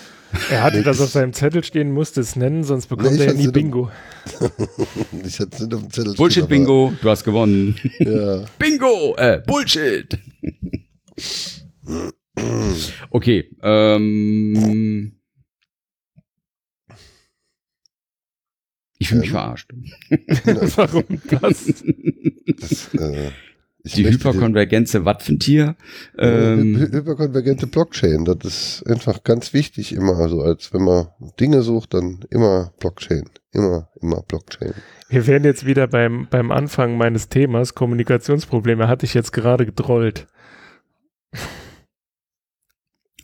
Er 0.48 0.62
hatte 0.62 0.82
das 0.82 1.00
auf 1.00 1.10
seinem 1.10 1.32
Zettel 1.32 1.64
stehen, 1.64 1.90
musste 1.90 2.20
es 2.20 2.36
nennen, 2.36 2.62
sonst 2.62 2.86
bekommt 2.86 3.12
Nee, 3.12 3.18
er 3.18 3.26
ja 3.26 3.32
nie 3.32 3.48
Bingo. 3.48 3.90
Ich 5.24 5.40
hatte 5.40 5.50
es 5.52 5.60
nicht 5.60 5.74
auf 5.74 5.80
dem 5.80 5.90
Zettel. 5.90 6.12
stehen, 6.12 6.16
Bullshit-Bingo, 6.16 6.92
du 7.02 7.10
hast 7.10 7.24
gewonnen. 7.24 7.76
Ja. 7.98 8.44
Bingo! 8.58 9.16
Äh, 9.16 9.42
Bullshit! 9.44 10.18
Okay, 13.10 13.50
ähm. 13.62 15.12
Ich 18.98 19.08
fühle 19.08 19.20
mich 19.20 19.30
Ähm. 19.30 19.34
verarscht. 19.34 19.70
Warum 20.76 21.04
das? 21.40 21.82
Das, 22.60 22.94
äh, 22.94 23.30
ich 23.82 23.94
Die 23.94 24.02
möchte 24.02 24.18
Hyperkonvergenze 24.28 25.06
Wattventier. 25.06 25.74
den- 26.18 26.22
Hy- 26.22 26.60
Ähm, 26.60 26.76
hy- 26.76 26.92
Hyperkonvergente 26.92 27.66
Blockchain, 27.66 28.26
das 28.26 28.44
ist 28.44 28.86
einfach 28.86 29.24
ganz 29.24 29.54
wichtig 29.54 29.94
immer. 29.94 30.18
Also 30.18 30.42
als 30.42 30.74
wenn 30.74 30.82
man 30.82 31.08
Dinge 31.40 31.62
sucht, 31.62 31.94
dann 31.94 32.20
immer 32.28 32.74
Blockchain. 32.78 33.24
Immer, 33.52 33.88
immer 34.02 34.22
Blockchain. 34.22 34.74
Wir 35.08 35.26
wären 35.26 35.44
jetzt 35.44 35.64
wieder 35.64 35.86
beim, 35.88 36.28
beim 36.30 36.50
Anfang 36.52 36.98
meines 36.98 37.30
Themas, 37.30 37.74
Kommunikationsprobleme, 37.74 38.86
hatte 38.86 39.06
ich 39.06 39.14
jetzt 39.14 39.32
gerade 39.32 39.64
gedrollt. 39.64 40.26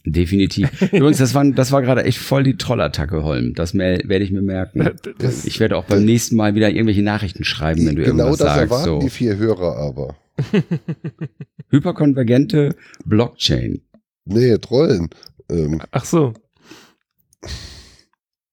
Definitiv. 0.04 0.70
Übrigens, 0.92 1.18
das 1.18 1.34
war, 1.34 1.44
das 1.50 1.72
war 1.72 1.82
gerade 1.82 2.04
echt 2.04 2.18
voll 2.18 2.44
die 2.44 2.56
Trollattacke, 2.56 3.24
Holm. 3.24 3.54
Das 3.54 3.74
werde 3.74 4.18
ich 4.24 4.30
mir 4.30 4.42
merken. 4.42 4.90
Das- 5.18 5.44
Ich 5.44 5.58
werde 5.60 5.76
auch 5.76 5.84
beim 5.84 6.04
nächsten 6.04 6.36
Mal 6.36 6.54
wieder 6.54 6.70
irgendwelche 6.70 7.02
Nachrichten 7.02 7.44
schreiben, 7.44 7.84
wenn 7.86 7.96
du 7.96 8.04
genau 8.04 8.26
irgendwas 8.26 8.38
das 8.38 8.46
sagst. 8.48 8.60
erwarten 8.62 8.84
So. 8.84 8.98
die 9.00 9.10
vier 9.10 9.36
Hörer 9.36 9.76
aber. 9.76 10.16
Hyperkonvergente 11.70 12.76
Blockchain. 13.04 13.80
Nee, 14.26 14.58
Trollen. 14.58 15.08
Ähm, 15.48 15.80
Ach 15.90 16.04
so. 16.04 16.34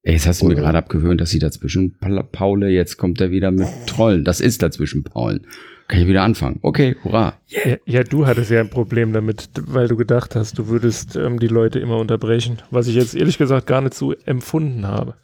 Ey, 0.06 0.14
jetzt 0.14 0.28
hast 0.28 0.42
du 0.42 0.46
mir 0.48 0.54
Oder? 0.54 0.64
gerade 0.64 0.78
abgewöhnt, 0.80 1.22
dass 1.22 1.30
sie 1.30 1.40
dazwischen 1.40 1.98
Pa- 1.98 2.24
Paule, 2.24 2.70
jetzt 2.70 2.98
kommt 2.98 3.22
er 3.22 3.32
wieder 3.32 3.52
mit 3.52 3.68
Trollen. 3.88 4.24
Das 4.24 4.42
ist 4.42 4.62
dazwischen 4.62 5.04
Paulen. 5.04 5.46
Kann 5.88 6.02
ich 6.02 6.08
wieder 6.08 6.24
anfangen. 6.24 6.60
Okay, 6.62 6.96
hurra. 7.04 7.38
Ja, 7.48 7.78
ja, 7.86 8.04
du 8.04 8.26
hattest 8.26 8.50
ja 8.52 8.62
ein 8.62 8.70
Problem 8.70 9.14
damit, 9.14 9.50
weil 9.66 9.88
du 9.88 9.98
gedacht 9.98 10.36
hast, 10.36 10.58
du 10.58 10.68
würdest 10.68 11.16
ähm, 11.16 11.40
die 11.40 11.48
Leute 11.48 11.80
immer 11.80 11.98
unterbrechen, 11.98 12.62
was 12.72 12.88
ich 12.88 12.96
jetzt 12.96 13.16
ehrlich 13.16 13.38
gesagt 13.38 13.68
gar 13.68 13.82
nicht 13.82 13.94
so 13.94 14.14
empfunden 14.26 14.88
habe. 14.88 15.16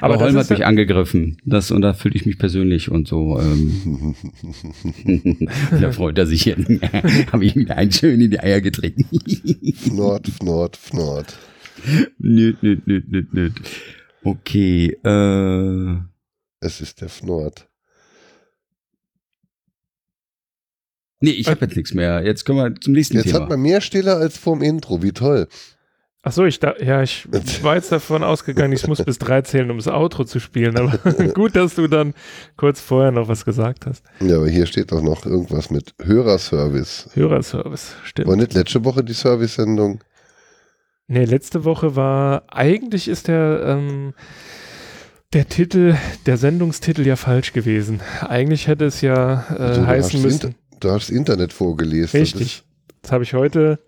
Aber, 0.00 0.14
Aber 0.14 0.24
Holm 0.24 0.36
hat 0.36 0.50
mich 0.50 0.60
ja, 0.60 0.66
angegriffen. 0.66 1.36
Das, 1.44 1.70
und 1.70 1.82
da 1.82 1.92
fühlte 1.92 2.16
ich 2.16 2.26
mich 2.26 2.38
persönlich 2.38 2.90
und 2.90 3.06
so. 3.08 3.38
Ähm, 3.38 4.14
da 5.80 5.92
freut 5.92 6.18
er 6.18 6.26
sich 6.26 6.42
hier. 6.42 6.56
Habe 7.32 7.44
ich 7.44 7.54
wieder 7.56 7.76
einen 7.76 7.92
schön 7.92 8.20
in 8.20 8.30
die 8.30 8.40
Eier 8.40 8.60
getreten. 8.60 9.04
Fnord, 9.74 10.28
Fnord, 10.28 10.76
Fnord. 10.76 11.38
nüt, 12.18 12.62
nüt, 12.62 12.86
nüt, 12.86 13.10
nüt, 13.10 13.34
nüt. 13.34 13.52
Okay, 14.24 14.96
äh, 15.04 15.96
Es 16.60 16.80
ist 16.80 17.00
der 17.00 17.08
Fnord. 17.08 17.68
Nee, 21.20 21.30
ich 21.30 21.48
habe 21.48 21.64
jetzt 21.64 21.76
nichts 21.76 21.94
mehr. 21.94 22.22
Jetzt 22.24 22.44
kommen 22.44 22.58
wir 22.58 22.80
zum 22.80 22.92
nächsten 22.92 23.16
Jetzt 23.16 23.26
Thema. 23.26 23.40
hat 23.40 23.48
man 23.50 23.60
mehr 23.60 23.80
Stille 23.80 24.14
als 24.16 24.36
vorm 24.38 24.62
Intro. 24.62 25.02
Wie 25.02 25.12
toll. 25.12 25.48
ach 26.22 26.32
so, 26.32 26.44
ich 26.44 26.58
da, 26.58 26.74
ja, 26.78 27.02
ich 27.02 27.26
war 27.62 27.76
jetzt 27.76 27.92
davon 27.92 28.24
ausgegangen, 28.24 28.72
ich 28.72 28.86
muss 28.88 29.02
bis 29.04 29.18
drei 29.18 29.42
zählen, 29.42 29.70
um 29.70 29.76
das 29.78 29.88
Outro 29.88 30.24
zu 30.24 30.40
spielen, 30.40 30.76
aber 30.76 30.98
gut, 31.34 31.54
dass 31.54 31.76
du 31.76 31.86
dann 31.86 32.14
kurz 32.56 32.80
vorher 32.80 33.12
noch 33.12 33.28
was 33.28 33.44
gesagt 33.44 33.86
hast. 33.86 34.04
Ja, 34.20 34.36
aber 34.36 34.48
hier 34.48 34.66
steht 34.66 34.90
doch 34.92 35.02
noch 35.02 35.24
irgendwas 35.24 35.70
mit 35.70 35.94
Hörerservice. 36.02 37.10
Hörerservice, 37.14 37.94
stimmt. 38.04 38.28
War 38.28 38.36
nicht 38.36 38.54
letzte 38.54 38.84
Woche 38.84 39.04
die 39.04 39.14
Service-Sendung? 39.14 40.00
Nee, 41.08 41.24
letzte 41.24 41.64
Woche 41.64 41.94
war, 41.94 42.42
eigentlich 42.48 43.06
ist 43.06 43.28
der, 43.28 43.62
ähm, 43.64 44.12
der 45.32 45.48
Titel, 45.48 45.94
der 46.26 46.36
Sendungstitel 46.36 47.06
ja 47.06 47.14
falsch 47.14 47.52
gewesen. 47.52 48.00
Eigentlich 48.20 48.66
hätte 48.66 48.86
es 48.86 49.00
ja 49.02 49.44
äh, 49.50 49.62
Also 49.62 49.86
heißen 49.86 50.22
müssen. 50.22 50.54
Du 50.80 50.90
hast 50.90 51.10
Internet 51.10 51.52
vorgelesen. 51.52 52.20
Richtig. 52.20 52.62
Das 53.02 53.12
habe 53.12 53.24
ich 53.24 53.34
heute, 53.34 53.78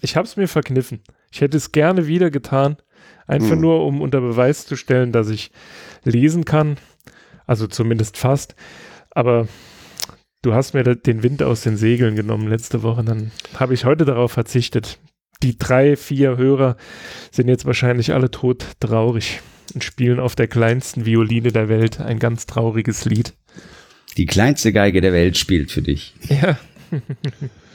ich 0.00 0.16
habe 0.16 0.26
es 0.26 0.36
mir 0.36 0.48
verkniffen. 0.48 1.00
Ich 1.30 1.40
hätte 1.40 1.56
es 1.56 1.72
gerne 1.72 2.06
wieder 2.06 2.30
getan, 2.30 2.76
einfach 3.26 3.50
Hm. 3.52 3.60
nur, 3.60 3.84
um 3.84 4.00
unter 4.00 4.20
Beweis 4.20 4.66
zu 4.66 4.76
stellen, 4.76 5.12
dass 5.12 5.28
ich 5.28 5.50
lesen 6.04 6.44
kann. 6.44 6.78
Also 7.46 7.66
zumindest 7.66 8.16
fast. 8.16 8.56
Aber 9.10 9.46
du 10.42 10.54
hast 10.54 10.74
mir 10.74 10.82
den 10.82 11.22
Wind 11.22 11.42
aus 11.42 11.62
den 11.62 11.76
Segeln 11.76 12.16
genommen 12.16 12.48
letzte 12.48 12.82
Woche. 12.82 13.04
Dann 13.04 13.30
habe 13.54 13.74
ich 13.74 13.84
heute 13.84 14.04
darauf 14.04 14.32
verzichtet. 14.32 14.98
Die 15.42 15.58
drei, 15.58 15.96
vier 15.96 16.36
Hörer 16.36 16.76
sind 17.30 17.48
jetzt 17.48 17.66
wahrscheinlich 17.66 18.14
alle 18.14 18.30
tot 18.30 18.66
traurig 18.80 19.40
und 19.74 19.84
spielen 19.84 20.18
auf 20.18 20.34
der 20.34 20.48
kleinsten 20.48 21.04
Violine 21.04 21.52
der 21.52 21.68
Welt 21.68 22.00
ein 22.00 22.18
ganz 22.18 22.46
trauriges 22.46 23.04
Lied. 23.04 23.34
Die 24.16 24.26
kleinste 24.26 24.72
Geige 24.72 25.00
der 25.00 25.12
Welt 25.12 25.36
spielt 25.36 25.70
für 25.70 25.82
dich. 25.82 26.14
Ja, 26.28 26.58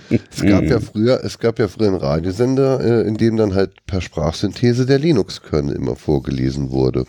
Es 0.10 0.42
gab 0.42 0.64
ja 0.64 0.80
früher, 0.80 1.24
es 1.24 1.39
gab 1.39 1.60
ja 1.60 1.68
früher 1.70 1.88
einen 1.88 1.96
Radiosender, 1.98 2.82
äh, 2.82 3.08
in 3.08 3.16
dem 3.16 3.38
dann 3.38 3.54
halt 3.54 3.86
per 3.86 4.02
Sprachsynthese 4.02 4.86
der 4.86 5.00
Linux-Kernel 5.00 5.76
immer 5.76 5.96
vorgelesen 5.96 6.72
wurde. 6.72 7.06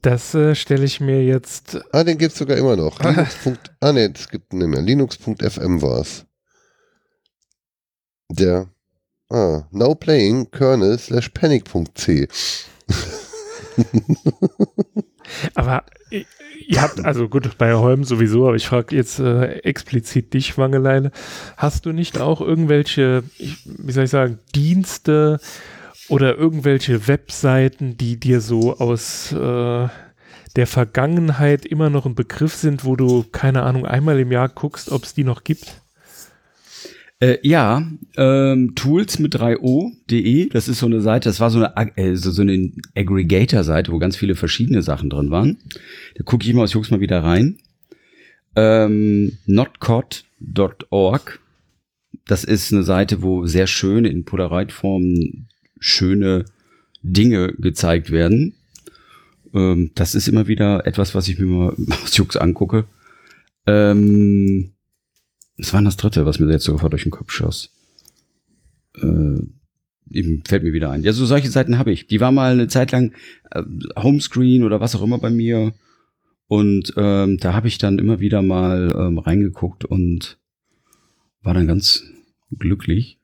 das 0.00 0.34
äh, 0.34 0.56
stelle 0.56 0.84
ich 0.84 1.00
mir 1.00 1.22
jetzt 1.22 1.78
Ah, 1.92 2.02
den 2.02 2.18
gibt's 2.18 2.38
sogar 2.38 2.56
immer 2.56 2.74
noch. 2.74 2.98
Linux. 3.00 3.36
ah 3.80 3.92
ne, 3.92 4.12
es 4.12 4.28
gibt 4.28 4.52
nicht 4.52 4.66
mehr. 4.66 4.82
Linux.fm 4.82 5.82
war's. 5.82 6.24
Der 8.30 8.68
ah, 9.30 9.68
now 9.70 9.94
playing 9.94 10.50
kernel 10.50 10.98
slash 10.98 11.28
panic.c. 11.28 12.26
Aber 15.54 15.84
ihr 16.66 16.82
habt, 16.82 17.04
also 17.04 17.28
gut, 17.28 17.58
bei 17.58 17.74
Holm 17.74 18.04
sowieso, 18.04 18.46
aber 18.46 18.56
ich 18.56 18.66
frage 18.66 18.96
jetzt 18.96 19.18
äh, 19.18 19.58
explizit 19.60 20.32
dich, 20.34 20.58
Wangeleile. 20.58 21.10
Hast 21.56 21.86
du 21.86 21.92
nicht 21.92 22.20
auch 22.20 22.40
irgendwelche, 22.40 23.24
wie 23.64 23.92
soll 23.92 24.04
ich 24.04 24.10
sagen, 24.10 24.38
Dienste 24.54 25.40
oder 26.08 26.36
irgendwelche 26.36 27.08
Webseiten, 27.08 27.96
die 27.96 28.18
dir 28.18 28.40
so 28.40 28.78
aus 28.78 29.32
äh, 29.32 29.88
der 30.56 30.66
Vergangenheit 30.66 31.64
immer 31.64 31.90
noch 31.90 32.06
ein 32.06 32.14
Begriff 32.14 32.54
sind, 32.54 32.84
wo 32.84 32.96
du, 32.96 33.24
keine 33.32 33.62
Ahnung, 33.62 33.86
einmal 33.86 34.18
im 34.18 34.32
Jahr 34.32 34.48
guckst, 34.48 34.90
ob 34.90 35.04
es 35.04 35.14
die 35.14 35.24
noch 35.24 35.44
gibt? 35.44 35.81
Äh, 37.22 37.38
ja, 37.42 37.88
ähm, 38.16 38.74
Tools 38.74 39.20
mit 39.20 39.36
3o.de, 39.36 40.48
das 40.48 40.66
ist 40.66 40.80
so 40.80 40.86
eine 40.86 41.00
Seite, 41.00 41.28
das 41.28 41.38
war 41.38 41.50
so 41.50 41.62
eine, 41.62 41.96
äh, 41.96 42.16
so, 42.16 42.32
so 42.32 42.42
eine 42.42 42.72
Aggregator-Seite, 42.96 43.92
wo 43.92 44.00
ganz 44.00 44.16
viele 44.16 44.34
verschiedene 44.34 44.82
Sachen 44.82 45.08
drin 45.08 45.30
waren. 45.30 45.58
Da 46.16 46.24
gucke 46.24 46.44
ich 46.44 46.52
mal, 46.52 46.64
ich 46.64 46.72
guck's 46.72 46.90
mal 46.90 46.98
wieder 46.98 47.22
rein. 47.22 47.58
Ähm, 48.56 49.38
notcod.org, 49.46 51.38
das 52.26 52.42
ist 52.42 52.72
eine 52.72 52.82
Seite, 52.82 53.22
wo 53.22 53.46
sehr 53.46 53.68
schön 53.68 54.04
in 54.04 54.24
Polaroid-Form 54.24 55.46
schöne 55.78 56.46
Dinge 57.04 57.52
gezeigt 57.52 58.10
werden. 58.10 58.56
Ähm, 59.54 59.92
das 59.94 60.16
ist 60.16 60.26
immer 60.26 60.48
wieder 60.48 60.88
etwas, 60.88 61.14
was 61.14 61.28
ich 61.28 61.38
mir 61.38 61.46
mal 61.46 61.76
aus 62.02 62.16
Jux 62.16 62.36
angucke. 62.36 62.86
Ähm, 63.68 64.72
was 65.58 65.72
war 65.72 65.80
denn 65.80 65.86
das 65.86 65.96
dritte, 65.96 66.26
was 66.26 66.38
mir 66.38 66.50
jetzt 66.50 66.64
sofort 66.64 66.92
durch 66.92 67.04
den 67.04 67.12
Kopf 67.12 67.32
schoss? 67.32 67.70
Äh, 68.96 69.40
eben 70.10 70.42
fällt 70.46 70.62
mir 70.62 70.72
wieder 70.72 70.90
ein. 70.90 71.02
Ja, 71.02 71.12
so 71.12 71.26
solche 71.26 71.50
Seiten 71.50 71.78
habe 71.78 71.92
ich. 71.92 72.06
Die 72.06 72.20
war 72.20 72.32
mal 72.32 72.52
eine 72.52 72.68
Zeit 72.68 72.92
lang 72.92 73.12
äh, 73.50 73.62
Homescreen 73.96 74.64
oder 74.64 74.80
was 74.80 74.94
auch 74.94 75.02
immer 75.02 75.18
bei 75.18 75.30
mir. 75.30 75.72
Und 76.48 76.92
ähm, 76.96 77.38
da 77.38 77.54
habe 77.54 77.68
ich 77.68 77.78
dann 77.78 77.98
immer 77.98 78.20
wieder 78.20 78.42
mal 78.42 78.94
ähm, 78.96 79.18
reingeguckt 79.18 79.84
und 79.84 80.38
war 81.42 81.54
dann 81.54 81.66
ganz 81.66 82.04
glücklich. 82.58 83.18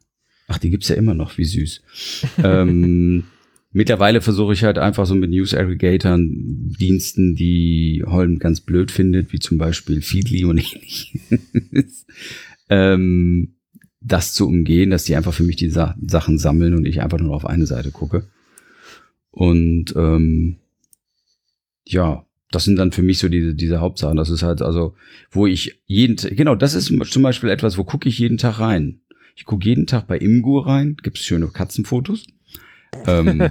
Ach, 0.47 0.59
die 0.59 0.71
gibt's 0.71 0.89
ja 0.89 0.97
immer 0.97 1.15
noch, 1.15 1.37
wie 1.37 1.45
süß. 1.45 1.83
ähm, 2.43 3.25
mittlerweile 3.71 4.21
versuche 4.21 4.53
ich 4.53 4.65
halt 4.65 4.79
einfach 4.79 5.07
so 5.07 5.15
mit 5.15 5.31
News 5.31 5.55
Aggregatoren 5.55 6.75
Diensten, 6.81 7.35
die 7.35 8.05
Holm 8.07 8.39
ganz 8.39 8.61
blöd 8.61 8.91
findet, 8.91 9.33
wie 9.33 9.39
zum 9.39 9.59
Beispiel 9.59 10.03
Feedly 10.03 10.45
und 10.45 10.59
ähnliches, 10.59 12.07
ähm, 12.69 13.55
das 14.01 14.35
zu 14.35 14.47
umgehen, 14.47 14.91
dass 14.91 15.05
die 15.05 15.17
einfach 15.17 15.35
für 15.35 15.43
mich 15.43 15.57
die 15.57 15.71
Sa 15.71 15.97
Sachen 16.01 16.39
sammeln 16.39 16.75
und 16.75 16.87
ich 16.87 17.03
einfach 17.03 17.19
nur 17.19 17.35
auf 17.35 17.47
eine 17.47 17.67
Seite 17.67 17.91
gucke. 17.91 18.25
Und 19.31 19.95
ähm, 19.97 20.57
ja, 21.85 22.25
das 22.51 22.65
sind 22.65 22.77
dann 22.77 22.93
für 22.93 23.03
mich 23.03 23.19
so 23.19 23.29
diese, 23.29 23.55
diese 23.55 23.81
Hauptsachen. 23.81 24.17
Das 24.17 24.31
ist 24.31 24.43
halt 24.43 24.63
also, 24.63 24.95
wo 25.31 25.47
ich 25.47 25.81
jeden, 25.87 26.17
genau, 26.35 26.55
das 26.55 26.75
ist 26.75 26.87
zum 27.11 27.23
Beispiel 27.23 27.51
etwas, 27.51 27.77
wo 27.77 27.85
gucke 27.85 28.09
ich 28.09 28.19
jeden 28.19 28.39
Tag 28.39 28.61
rein. 28.61 29.01
Ich 29.37 29.45
gucke 29.45 29.67
jeden 29.67 29.87
Tag 29.87 30.07
bei 30.07 30.19
Imgur 30.19 30.67
rein, 30.67 30.97
gibt's 31.03 31.25
schöne 31.25 31.49
Katzenfotos. 31.49 32.27
Ähm, 33.07 33.51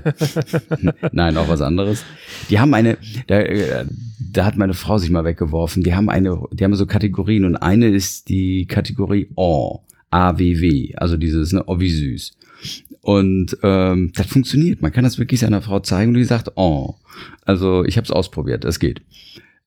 nein, 1.12 1.38
auch 1.38 1.50
was 1.50 1.62
anderes. 1.62 2.04
Die 2.50 2.60
haben 2.60 2.74
eine, 2.74 2.98
da, 3.28 3.40
äh, 3.40 3.86
da 4.20 4.46
hat 4.46 4.58
meine 4.58 4.74
Frau 4.74 4.98
sich 4.98 5.10
mal 5.10 5.26
weggeworfen. 5.26 5.84
Die 5.84 5.96
haben 5.96 6.10
eine, 6.10 6.40
die 6.52 6.64
haben 6.64 6.76
so 6.76 6.86
Kategorien 6.86 7.46
und 7.46 7.56
eine 7.56 7.88
ist 7.88 8.30
die 8.30 8.66
Kategorie 8.66 9.30
Oh, 9.36 9.82
AWW, 10.12 10.96
also 10.96 11.18
dieses, 11.18 11.54
ne, 11.54 11.64
oh 11.66 11.80
wie 11.80 11.90
süß. 11.90 12.38
Und 13.02 13.58
ähm, 13.64 14.12
das 14.16 14.28
funktioniert. 14.28 14.82
Man 14.82 14.92
kann 14.92 15.04
das 15.04 15.18
wirklich 15.18 15.40
seiner 15.40 15.62
Frau 15.62 15.80
zeigen 15.80 16.10
und 16.10 16.18
die 16.18 16.24
sagt 16.24 16.52
Oh. 16.56 16.96
Also 17.46 17.86
ich 17.86 17.98
habe 17.98 18.06
es 18.06 18.12
ausprobiert, 18.12 18.66
es 18.66 18.80
geht. 18.80 19.02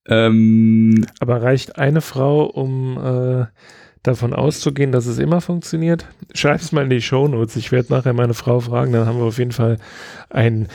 Ähm, 0.07 1.07
Aber 1.21 1.43
reicht 1.43 1.79
eine 1.79 2.01
Frau, 2.01 2.45
um 2.45 2.99
äh, 2.99 3.47
davon 4.03 4.33
auszugehen, 4.33 4.93
dass 4.93 5.07
es 5.07 5.19
immer 5.19 5.41
funktioniert? 5.41 6.07
Schreib 6.35 6.61
es 6.61 6.73
mal 6.73 6.85
in 6.85 6.91
die 6.91 7.03
Shownotes. 7.03 7.57
Ich 7.57 7.71
werde 7.73 7.93
nachher 7.93 8.13
meine 8.13 8.35
Frau 8.35 8.61
fragen, 8.61 8.93
dann 8.93 9.07
haben 9.07 9.19
wir 9.19 9.27
auf 9.27 9.39
jeden 9.39 9.53
Fall 9.53 9.79
ein 10.31 10.69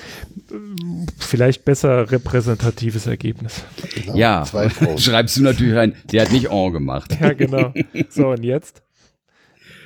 vielleicht 1.18 1.66
besser 1.66 2.12
repräsentatives 2.12 3.08
Ergebnis. 3.08 3.64
Genau, 3.96 4.16
ja, 4.16 4.46
schreibst 4.98 5.38
du 5.38 5.44
natürlich 5.44 5.76
rein, 5.76 5.96
der 6.12 6.24
hat 6.24 6.32
nicht 6.32 6.50
Oh 6.50 6.72
gemacht. 6.72 7.18
Ja, 7.20 7.34
genau. 7.34 7.74
So, 8.10 8.30
und 8.30 8.44
jetzt? 8.44 8.84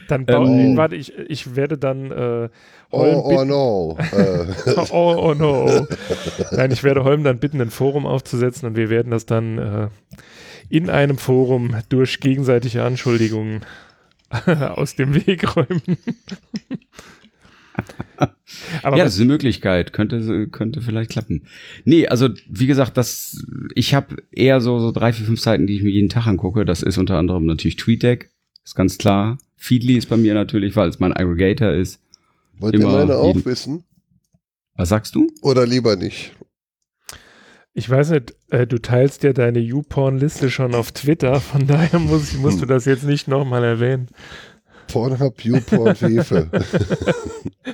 Dann 0.10 0.26
Ähm, 0.28 0.76
warte, 0.76 0.96
ich, 0.96 1.16
ich 1.18 1.56
werde 1.56 1.78
dann 1.78 2.12
äh, 2.12 2.50
Oh, 2.92 3.00
Holm 3.00 3.16
oh 3.18 3.30
bitten, 3.30 3.48
no. 3.48 3.98
Äh, 4.12 4.74
oh, 4.92 5.16
oh 5.20 5.34
no. 5.36 5.88
Nein, 6.52 6.72
ich 6.72 6.84
werde 6.84 7.04
Holm 7.04 7.24
dann 7.24 7.40
bitten, 7.40 7.62
ein 7.62 7.70
Forum 7.70 8.08
aufzusetzen 8.08 8.68
und 8.68 8.76
wir 8.76 8.90
werden 8.90 9.12
das 9.12 9.26
dann 9.28 9.58
äh, 9.60 9.88
in 10.70 10.90
einem 10.90 11.18
Forum 11.18 11.76
durch 11.90 12.20
gegenseitige 12.20 12.84
Anschuldigungen 12.84 13.62
aus 14.46 14.96
dem 14.96 15.14
Weg 15.16 15.56
räumen. 15.56 15.82
Aber 18.84 18.98
ja, 18.98 19.06
das 19.06 19.14
ist 19.16 19.22
eine 19.22 19.32
Möglichkeit. 19.32 19.94
Könnte, 19.94 20.48
könnte 20.50 20.82
vielleicht 20.82 21.12
klappen. 21.12 21.44
Nee, 21.86 22.08
also 22.08 22.30
wie 22.50 22.68
gesagt, 22.68 22.98
das, 22.98 23.46
ich 23.74 23.94
habe 23.94 24.18
eher 24.32 24.60
so, 24.60 24.80
so 24.80 24.92
drei, 24.92 25.14
vier, 25.14 25.26
fünf 25.26 25.40
Seiten, 25.40 25.66
die 25.68 25.76
ich 25.78 25.84
mir 25.84 25.92
jeden 25.92 26.10
Tag 26.10 26.28
angucke. 26.28 26.66
Das 26.66 26.84
ist 26.84 26.98
unter 26.98 27.18
anderem 27.18 27.46
natürlich 27.46 27.78
TweetDeck, 27.78 28.32
ist 28.66 28.76
ganz 28.76 28.98
klar. 28.98 29.38
Feedly 29.56 29.96
ist 29.98 30.08
bei 30.10 30.18
mir 30.18 30.34
natürlich, 30.34 30.76
weil 30.76 30.90
es 30.90 31.00
mein 31.00 31.14
Aggregator 31.14 31.72
ist. 31.72 32.02
Wollt 32.60 32.74
ihr 32.76 32.86
meine 32.86 33.16
auch 33.16 33.28
jeden- 33.28 33.46
wissen? 33.46 33.84
Was 34.76 34.90
sagst 34.90 35.16
du? 35.16 35.28
Oder 35.42 35.66
lieber 35.66 35.96
nicht? 35.96 36.32
Ich 37.80 37.90
weiß 37.90 38.10
nicht, 38.10 38.36
äh, 38.50 38.68
du 38.68 38.82
teilst 38.82 39.24
ja 39.24 39.32
deine 39.32 39.60
YouPorn-Liste 39.60 40.50
schon 40.50 40.76
auf 40.76 40.92
Twitter, 40.92 41.40
von 41.40 41.66
daher 41.66 41.98
muss, 41.98 42.34
musst 42.34 42.62
du 42.62 42.66
das 42.66 42.84
jetzt 42.84 43.06
nicht 43.06 43.30
nochmal 43.30 43.64
erwähnen. 43.64 44.10
Pornhub, 44.90 45.42
YouPorn, 45.46 45.96
Fefe. 45.96 46.50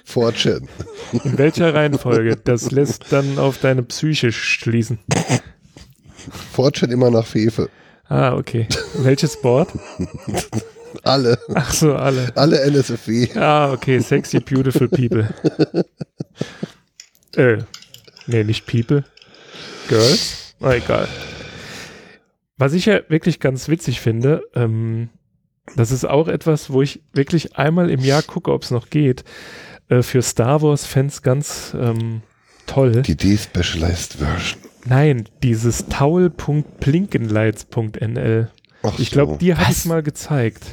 4chan. 0.08 0.68
In 1.24 1.40
welcher 1.40 1.74
Reihenfolge? 1.74 2.36
Das 2.36 2.70
lässt 2.70 3.12
dann 3.12 3.40
auf 3.40 3.58
deine 3.58 3.82
Psyche 3.82 4.32
schließen. 4.32 5.00
4chan 6.56 6.92
immer 6.92 7.10
nach 7.10 7.26
Fefe. 7.26 7.72
Ah, 8.08 8.36
okay. 8.36 8.68
Welches 9.00 9.42
Board? 9.42 9.70
Alle. 11.02 11.40
Ach 11.56 11.74
so, 11.74 11.96
alle. 11.96 12.32
Alle 12.36 12.62
NSFW. 12.62 13.30
Ah, 13.38 13.74
okay. 13.74 13.98
Sexy, 14.02 14.40
beautiful 14.40 14.88
people. 14.88 15.34
äh, 17.36 17.58
nee, 18.28 18.44
nicht 18.44 18.68
people. 18.68 19.04
Girls? 19.88 20.56
Ah, 20.62 20.74
egal. 20.74 21.08
Was 22.58 22.74
ich 22.74 22.86
ja 22.86 23.00
wirklich 23.10 23.40
ganz 23.40 23.68
witzig 23.68 24.00
finde, 24.00 24.44
ähm, 24.56 25.10
das 25.76 25.92
ist 25.92 26.06
auch 26.06 26.28
etwas, 26.28 26.72
wo 26.72 26.82
ich 26.82 27.02
wirklich 27.14 27.58
einmal 27.58 27.90
im 27.90 28.02
Jahr 28.02 28.22
gucke, 28.22 28.54
ob 28.54 28.64
es 28.64 28.72
noch 28.72 28.90
geht. 28.90 29.24
Äh, 29.90 30.02
für 30.02 30.22
Star 30.22 30.62
Wars-Fans 30.62 31.22
ganz 31.22 31.76
ähm, 31.80 32.22
toll. 32.66 33.02
Die 33.02 33.16
Despecialized 33.16 34.14
Version. 34.14 34.60
Nein, 34.86 35.28
dieses 35.44 35.88
taul.blinkenlights.nl. 35.88 38.52
Ach 38.84 39.00
Ich 39.00 39.12
glaube, 39.12 39.34
so. 39.34 39.38
dir 39.40 39.58
habe 39.58 39.72
ich 39.72 39.86
mal 39.86 40.04
gezeigt. 40.04 40.64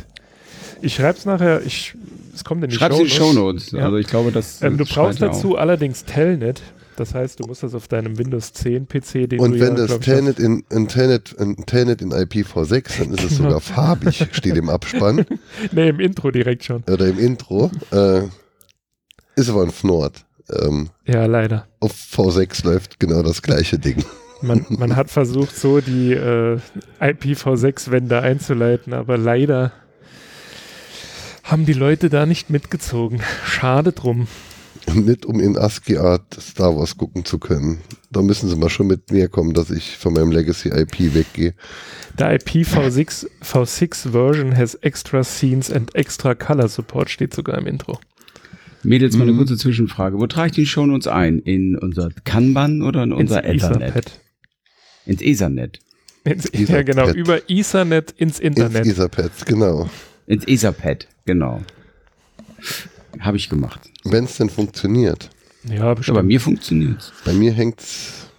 Ich 0.83 0.95
schreib's 0.97 1.25
nachher, 1.25 1.63
ich, 1.65 1.95
es 2.35 2.45
kommt 2.45 2.63
in 2.65 2.71
die 2.71 2.77
Schreib's 2.77 2.99
in 2.99 3.05
die 3.05 3.11
Shownotes. 3.11 3.71
Shownotes. 3.71 3.73
Ja. 3.73 3.85
Also 3.87 3.97
ich 3.97 4.07
glaube, 4.07 4.33
das. 4.33 4.63
Ähm, 4.63 4.79
du 4.79 4.85
brauchst 4.85 5.23
dazu 5.23 5.57
allerdings 5.57 6.05
Telnet. 6.05 6.61
Das 6.97 7.15
heißt, 7.15 7.41
du 7.41 7.47
musst 7.47 7.63
das 7.63 7.75
auf 7.75 7.89
deinem 7.89 8.19
Windows 8.19 8.53
10 8.53 8.87
PC, 8.87 9.29
den 9.29 9.41
Und 9.41 9.53
du 9.55 9.61
wenn 9.61 9.77
ja, 9.77 9.87
das 9.87 10.01
Telnet 10.01 10.39
in, 10.39 10.65
in, 10.71 10.89
Telnet, 10.89 11.33
in 11.33 11.57
Telnet 11.67 12.03
in 12.03 12.13
IPv6, 12.13 12.99
dann 12.99 13.13
ist 13.13 13.23
es 13.25 13.37
Genau. 13.39 13.49
sogar 13.49 13.61
farbig, 13.61 14.29
steht 14.33 14.57
im 14.57 14.69
Abspann 14.69 15.25
Nee, 15.73 15.89
im 15.89 16.01
Intro 16.01 16.31
direkt 16.31 16.65
schon. 16.65 16.83
oder 16.91 17.07
im 17.07 17.19
Intro. 17.19 17.71
Äh, 17.91 18.23
ist 19.37 19.49
aber 19.49 19.63
ein 19.63 19.71
Fnord. 19.71 20.25
Ähm, 20.51 20.91
Ja, 21.07 21.25
leider. 21.27 21.67
auf 21.81 21.93
V6 21.93 22.65
läuft 22.67 23.01
genau 23.01 23.23
das 23.23 23.41
gleiche 23.43 23.79
Ding. 23.79 24.05
Man, 24.43 24.67
man 24.69 24.97
hat 24.97 25.09
versucht, 25.11 25.57
so 25.57 25.81
die 25.81 26.13
äh, 26.13 26.59
IPv6-Wände 27.01 28.21
einzuleiten, 28.21 28.93
aber 28.93 29.17
leider 29.17 29.73
haben 31.45 31.65
die 31.65 31.73
Leute 31.73 32.11
da 32.11 32.27
nicht 32.27 32.51
mitgezogen. 32.51 33.21
Schade 33.45 33.93
drum. 33.93 34.27
Nicht 34.95 35.25
um 35.27 35.39
in 35.41 35.57
ASCII-Art 35.57 36.35
Star 36.41 36.77
Wars 36.77 36.97
gucken 36.97 37.25
zu 37.25 37.39
können. 37.39 37.79
Da 38.11 38.21
müssen 38.21 38.49
sie 38.49 38.57
mal 38.57 38.69
schon 38.69 38.89
mit 38.89 39.11
mir 39.13 39.29
kommen, 39.29 39.55
dass 39.55 39.71
ich 39.71 39.97
von 39.97 40.13
meinem 40.13 40.33
Legacy 40.33 40.69
IP 40.71 41.15
weggehe. 41.15 41.55
The 42.19 42.25
IPv6 42.25 43.27
V6 43.43 44.11
version 44.11 44.57
has 44.57 44.75
extra 44.77 45.23
scenes 45.25 45.71
and 45.71 45.95
extra 45.95 46.35
color 46.35 46.69
support, 46.69 47.11
steht 47.11 47.33
sogar 47.33 47.59
im 47.59 47.67
Intro. 47.67 47.99
Mädels, 48.83 49.17
mal 49.17 49.23
eine 49.23 49.33
Mhm. 49.33 49.39
kurze 49.39 49.57
Zwischenfrage. 49.57 50.19
Wo 50.19 50.27
trage 50.27 50.49
ich 50.49 50.55
die 50.57 50.67
Shownotes 50.67 51.07
ein? 51.07 51.39
In 51.39 51.79
unser 51.79 52.11
Kanban 52.25 52.83
oder 52.83 53.05
in 53.05 53.13
unser 53.13 53.45
ins 53.45 53.63
Ethernet? 53.63 53.83
Etherpad. 53.91 54.21
Ins 55.07 55.23
Ethernet. 55.23 55.79
Ins, 56.25 56.45
ja, 56.53 56.61
Etherpad. 56.61 56.87
genau, 56.87 57.09
über 57.11 57.49
Ethernet 57.49 58.11
ins 58.19 58.41
Internet. 58.41 58.85
Ins 58.85 58.95
Etherpads, 58.99 59.45
genau. 59.45 59.89
Ins 60.27 60.47
Etherpad, 60.49 61.07
genau. 61.25 61.61
Habe 63.21 63.37
ich 63.37 63.49
gemacht. 63.49 63.81
Wenn 64.05 64.25
es 64.25 64.37
denn 64.37 64.51
funktioniert. 64.51 65.31
ja, 65.65 65.75
Ja, 65.75 65.95
bestimmt. 65.95 66.17
bei 66.17 66.23
mir 66.23 66.41
funktioniert's. 66.41 67.13
Bei 67.25 67.33
mir 67.33 67.53
hängt's. 67.53 68.31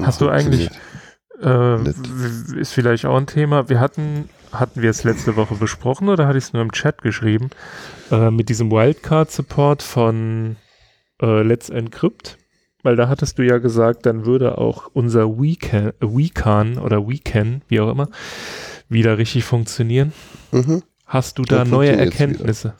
Hast 0.00 0.20
du 0.20 0.28
eigentlich- 0.28 0.68
Funktioniert. 0.68 0.94
Äh, 1.42 2.60
ist 2.60 2.72
vielleicht 2.72 3.04
auch 3.06 3.16
ein 3.16 3.26
Thema. 3.26 3.68
Wir 3.68 3.80
hatten, 3.80 4.28
hatten 4.52 4.82
wir 4.82 4.90
es 4.90 5.02
letzte 5.04 5.36
Woche 5.36 5.56
besprochen 5.56 6.08
oder 6.08 6.26
hatte 6.26 6.38
ich 6.38 6.44
es 6.44 6.52
nur 6.52 6.62
im 6.62 6.72
Chat 6.72 7.02
geschrieben? 7.02 7.50
Äh, 8.10 8.30
mit 8.30 8.48
diesem 8.48 8.70
Wildcard-Support 8.70 9.82
von 9.82 10.56
äh, 11.20 11.42
Let's 11.42 11.70
Encrypt. 11.70 12.38
Weil 12.84 12.96
da 12.96 13.08
hattest 13.08 13.38
du 13.38 13.42
ja 13.42 13.58
gesagt, 13.58 14.04
dann 14.06 14.26
würde 14.26 14.58
auch 14.58 14.90
unser 14.92 15.38
Wecan, 15.38 15.92
Wecan 16.00 16.78
oder 16.78 17.08
Wecan, 17.08 17.62
wie 17.68 17.80
auch 17.80 17.90
immer, 17.90 18.08
wieder 18.88 19.16
richtig 19.18 19.44
funktionieren. 19.44 20.12
Mhm. 20.52 20.82
Hast 21.04 21.38
du 21.38 21.42
da 21.42 21.64
neue 21.64 21.92
Erkenntnisse? 21.96 22.74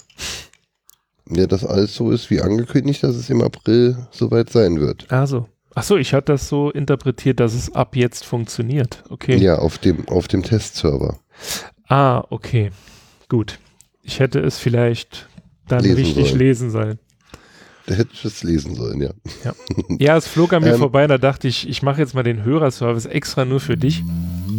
Ja, 1.31 1.47
dass 1.47 1.65
alles 1.65 1.95
so 1.95 2.11
ist 2.11 2.31
wie 2.31 2.41
angekündigt, 2.41 3.03
dass 3.03 3.17
es 3.17 3.31
im 3.31 3.41
April 3.43 3.97
soweit 4.11 4.51
sein 4.51 4.81
wird. 4.81 5.11
Also. 5.11 5.49
Achso, 5.75 5.97
ich 5.97 6.15
hatte 6.15 6.33
das 6.33 6.49
so 6.49 6.71
interpretiert, 6.71 7.41
dass 7.41 7.53
es 7.55 7.75
ab 7.75 7.97
jetzt 7.97 8.25
funktioniert. 8.25 9.03
Okay. 9.11 9.37
Ja, 9.39 9.59
auf 9.59 9.79
dem, 9.79 10.07
auf 10.09 10.29
dem 10.29 10.43
Testserver. 10.45 11.19
Ah, 11.89 12.23
okay. 12.31 12.71
Gut. 13.29 13.59
Ich 14.03 14.21
hätte 14.21 14.39
es 14.41 14.59
vielleicht 14.59 15.29
dann 15.67 15.83
Lesen 15.83 15.97
richtig 15.97 16.27
sollen. 16.29 16.39
lesen 16.39 16.71
sollen. 16.71 16.99
Da 17.87 17.95
hätte 17.95 18.11
ich 18.13 18.25
es 18.25 18.43
lesen 18.43 18.75
sollen, 18.77 19.03
ja. 19.03 19.11
Ja, 19.99 20.17
es 20.17 20.29
flog 20.29 20.53
an 20.53 20.63
mir 20.63 20.75
Ähm. 20.75 20.79
vorbei, 20.79 21.07
da 21.07 21.19
dachte 21.19 21.49
ich, 21.49 21.69
ich 21.69 21.83
mache 21.83 22.01
jetzt 22.01 22.15
mal 22.15 22.23
den 22.23 22.45
Hörerservice 22.45 23.07
extra 23.07 23.45
nur 23.45 23.61
für 23.61 23.77
dich. 23.77 24.03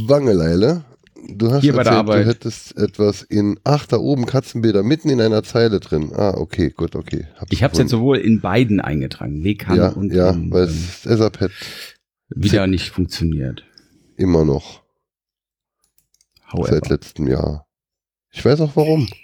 Wangeleile, 0.07 0.83
du 1.29 1.51
hast 1.51 1.61
Hier 1.61 1.73
bei 1.73 1.83
der 1.83 1.93
erzählt, 1.93 2.07
du 2.07 2.11
Arbeit. 2.13 2.25
hättest 2.27 2.77
etwas 2.77 3.21
in, 3.23 3.59
ach, 3.63 3.85
da 3.85 3.97
oben 3.97 4.25
Katzenbilder 4.25 4.83
mitten 4.83 5.09
in 5.09 5.21
einer 5.21 5.43
Zeile 5.43 5.79
drin. 5.79 6.11
Ah, 6.13 6.33
okay, 6.37 6.69
gut, 6.69 6.95
okay. 6.95 7.27
Hab's 7.37 7.51
Ich 7.51 7.63
habe 7.63 7.73
es 7.73 7.79
jetzt 7.79 7.91
sowohl 7.91 8.17
in 8.17 8.41
beiden 8.41 8.79
eingetragen, 8.79 9.43
WCAN 9.43 9.77
Ja, 9.77 9.89
und 9.89 10.13
ja, 10.13 10.31
in, 10.31 10.51
weil 10.51 10.67
ähm, 10.67 10.73
das 11.03 11.05
Etherpad 11.11 11.51
wieder 12.29 12.67
nicht 12.67 12.89
funktioniert. 12.89 13.63
immer 14.17 14.45
noch 14.45 14.81
However. 16.51 16.73
seit 16.73 16.89
letztem 16.89 17.27
Jahr. 17.27 17.65
Ich 18.31 18.43
weiß 18.43 18.61
auch 18.61 18.75
warum. 18.75 19.07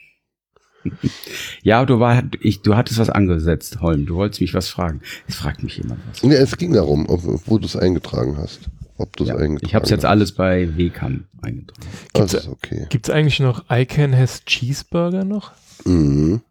Ja, 1.62 1.86
du 1.86 2.00
war, 2.00 2.24
ich, 2.40 2.64
du 2.64 2.76
hattest 2.76 2.98
was 2.98 3.12
angesetzt, 3.12 3.82
Holm. 3.82 4.08
Du 4.08 4.16
wolltest 4.16 4.42
mich 4.42 4.56
was 4.56 4.68
fragen. 4.70 5.02
Es 5.28 5.36
fragt 5.36 5.62
mich 5.62 5.78
jemand 5.78 6.02
was. 6.10 6.24
Ja, 6.24 6.40
es 6.40 6.58
ging 6.58 6.74
darum, 6.74 7.08
ob, 7.08 7.22
wo 7.48 7.60
du 7.60 7.66
es 7.68 7.76
eingetragen 7.76 8.38
hast. 8.38 8.62
Ob 9.02 9.16
du 9.18 9.24
es 9.24 9.30
Ja, 9.30 9.36
eingetragen 9.36 9.66
ich 9.68 9.76
habe 9.76 9.84
es 9.86 9.90
jetzt 9.92 10.06
alles 10.06 10.32
bei 10.34 10.78
WCAN 10.78 11.26
eingetragen. 11.42 11.88
Das 12.14 12.32
Gibt's- 12.32 12.46
ist 12.46 12.52
okay. 12.52 12.86
Gibt 12.90 13.08
es 13.10 13.14
eigentlich 13.14 13.40
noch 13.40 13.66
I 13.72 13.86
Can 13.86 14.16
Has 14.16 14.44
Cheeseburger 14.46 15.24
noch? 15.26 15.52
Mhm. 15.86 16.42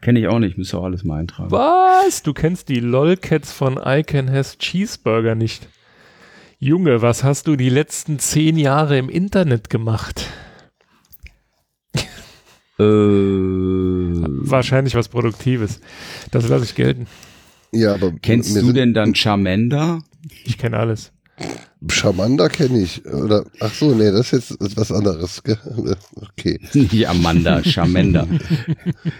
Kenne 0.00 0.20
ich 0.20 0.28
auch 0.28 0.38
nicht, 0.38 0.56
müsste 0.58 0.78
auch 0.78 0.84
alles 0.84 1.02
mal 1.02 1.18
eintragen. 1.20 1.50
Was? 1.50 2.22
Du 2.22 2.32
kennst 2.32 2.68
die 2.68 2.78
LOLcats 2.80 3.50
von 3.52 3.80
I 3.84 4.02
Can 4.04 4.30
Has 4.30 4.58
Cheeseburger 4.58 5.34
nicht. 5.34 5.68
Junge, 6.60 7.02
was 7.02 7.24
hast 7.24 7.46
du 7.48 7.56
die 7.56 7.68
letzten 7.68 8.18
zehn 8.18 8.58
Jahre 8.58 8.98
im 8.98 9.08
Internet 9.08 9.70
gemacht? 9.70 10.26
Äh, 12.78 12.82
Wahrscheinlich 14.50 14.94
was 14.94 15.08
Produktives. 15.08 15.80
Das 16.30 16.48
lasse 16.48 16.64
ich 16.64 16.74
gelten. 16.74 17.06
Ja, 17.72 17.94
aber 17.94 18.12
kennst 18.22 18.56
du 18.56 18.72
denn 18.72 18.94
dann 18.94 19.14
Charmander? 19.14 20.02
Ich 20.44 20.58
kenne 20.58 20.78
alles. 20.78 21.12
Charmander 21.88 22.48
kenne 22.48 22.82
ich. 22.82 23.04
Oder 23.06 23.44
ach 23.60 23.72
so, 23.72 23.94
nee, 23.94 24.10
das 24.10 24.32
ist 24.32 24.56
jetzt 24.60 24.76
was 24.76 24.90
anderes. 24.90 25.42
gell? 25.44 25.58
Okay. 26.16 26.58
Nicht 26.74 27.08
Amanda, 27.08 27.62
Charmander. 27.62 28.26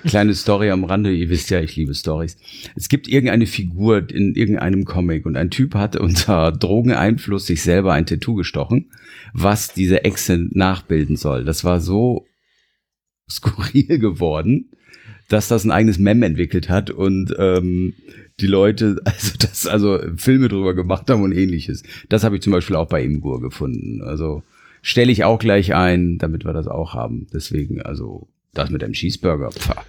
Kleine 0.05 0.35
Story 0.35 0.71
am 0.71 0.83
Rande, 0.83 1.13
ihr 1.13 1.29
wisst 1.29 1.51
ja, 1.51 1.61
ich 1.61 1.77
liebe 1.77 1.95
Stories. 1.95 2.37
Es 2.75 2.89
gibt 2.89 3.07
irgendeine 3.07 3.47
Figur 3.47 4.11
in 4.11 4.35
irgendeinem 4.35 4.85
Comic 4.85 5.25
und 5.25 5.37
ein 5.37 5.51
Typ 5.51 5.75
hat 5.75 5.95
unter 5.95 6.51
Drogeneinfluss 6.51 7.47
sich 7.47 7.63
selber 7.63 7.93
ein 7.93 8.07
Tattoo 8.07 8.35
gestochen, 8.35 8.91
was 9.33 9.73
diese 9.73 10.05
Echse 10.05 10.49
nachbilden 10.51 11.17
soll. 11.17 11.45
Das 11.45 11.63
war 11.63 11.81
so 11.81 12.27
skurril 13.31 14.01
geworden, 14.01 14.71
dass 15.29 15.47
das 15.47 15.65
ein 15.65 15.71
eigenes 15.71 15.99
Mem 15.99 16.23
entwickelt 16.25 16.69
hat 16.69 16.91
und 16.91 17.35
ähm, 17.39 17.95
die 18.41 18.47
Leute, 18.47 19.01
also 19.05 19.33
das, 19.39 19.67
also 19.67 20.01
Filme 20.17 20.49
drüber 20.49 20.75
gemacht 20.75 21.09
haben 21.11 21.23
und 21.23 21.33
ähnliches. 21.33 21.83
Das 22.09 22.25
habe 22.25 22.37
ich 22.37 22.43
zum 22.43 22.53
Beispiel 22.53 22.77
auch 22.77 22.89
bei 22.89 23.03
Imgur 23.03 23.41
gefunden. 23.41 24.03
Also 24.03 24.43
stelle 24.83 25.11
ich 25.13 25.25
auch 25.25 25.39
gleich 25.39 25.75
ein, 25.75 26.19
damit 26.19 26.45
wir 26.45 26.53
das 26.53 26.69
auch 26.69 26.95
haben. 26.95 27.27
Deswegen, 27.33 27.83
also 27.83 28.29
das 28.55 28.71
mit 28.71 28.83
dem 28.83 28.93
Cheeseburger. 28.93 29.51
Pfah. 29.53 29.85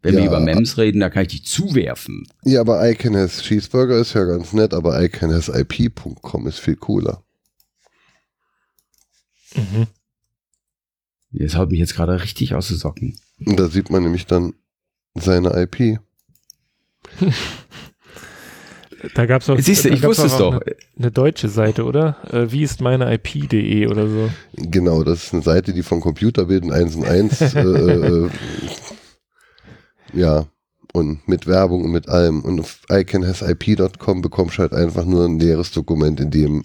Wenn 0.00 0.14
wir 0.14 0.20
Ja. 0.22 0.28
über 0.28 0.38
Mems 0.40 0.78
reden, 0.78 1.00
da 1.00 1.10
kann 1.10 1.22
ich 1.22 1.28
dich 1.28 1.44
zuwerfen. 1.44 2.28
Ja, 2.44 2.60
aber 2.60 2.88
I 2.88 2.94
can 2.94 3.16
has 3.16 3.42
Cheeseburger 3.42 3.98
ist 3.98 4.14
ja 4.14 4.24
ganz 4.24 4.52
nett, 4.52 4.72
aber 4.72 5.02
I 5.02 5.08
can 5.08 5.32
has 5.32 5.48
IP.com 5.48 6.46
ist 6.46 6.60
viel 6.60 6.76
cooler. 6.76 7.22
Das 11.32 11.56
haut 11.56 11.70
mich 11.70 11.80
jetzt 11.80 11.94
gerade 11.96 12.22
richtig 12.22 12.54
aus 12.54 12.68
den 12.68 12.76
Socken. 12.76 13.18
Und 13.44 13.58
da 13.58 13.68
sieht 13.68 13.90
man 13.90 14.02
nämlich 14.04 14.26
dann 14.26 14.54
seine 15.14 15.50
IP. 15.60 15.98
Da 19.14 19.26
gab 19.26 19.42
es 19.42 19.50
auch, 19.50 19.58
Siehst 19.58 19.84
du, 19.84 19.90
ich 19.90 20.02
wusste 20.02 20.26
es 20.26 20.36
doch. 20.36 20.54
Eine, 20.54 20.76
eine 20.98 21.10
deutsche 21.10 21.48
Seite, 21.48 21.84
oder? 21.84 22.16
Äh, 22.32 22.50
wie 22.50 22.62
ist 22.62 22.80
meine 22.80 23.12
IP.de 23.14 23.86
oder 23.86 24.08
so. 24.08 24.30
Genau, 24.54 25.04
das 25.04 25.24
ist 25.24 25.34
eine 25.34 25.42
Seite, 25.42 25.72
die 25.72 25.82
von 25.82 26.00
Computerbildern 26.00 26.72
1 26.72 26.96
und 26.96 27.04
1 27.04 27.40
äh, 27.54 27.60
äh, 27.60 28.28
ja, 30.12 30.46
und 30.92 31.28
mit 31.28 31.46
Werbung 31.46 31.84
und 31.84 31.92
mit 31.92 32.08
allem. 32.08 32.42
Und 32.42 32.60
auf 32.60 32.80
icanhasip.com 32.88 34.22
bekommst 34.22 34.58
du 34.58 34.62
halt 34.62 34.72
einfach 34.72 35.04
nur 35.04 35.24
ein 35.24 35.38
leeres 35.38 35.70
Dokument, 35.70 36.18
in 36.20 36.30
dem 36.30 36.64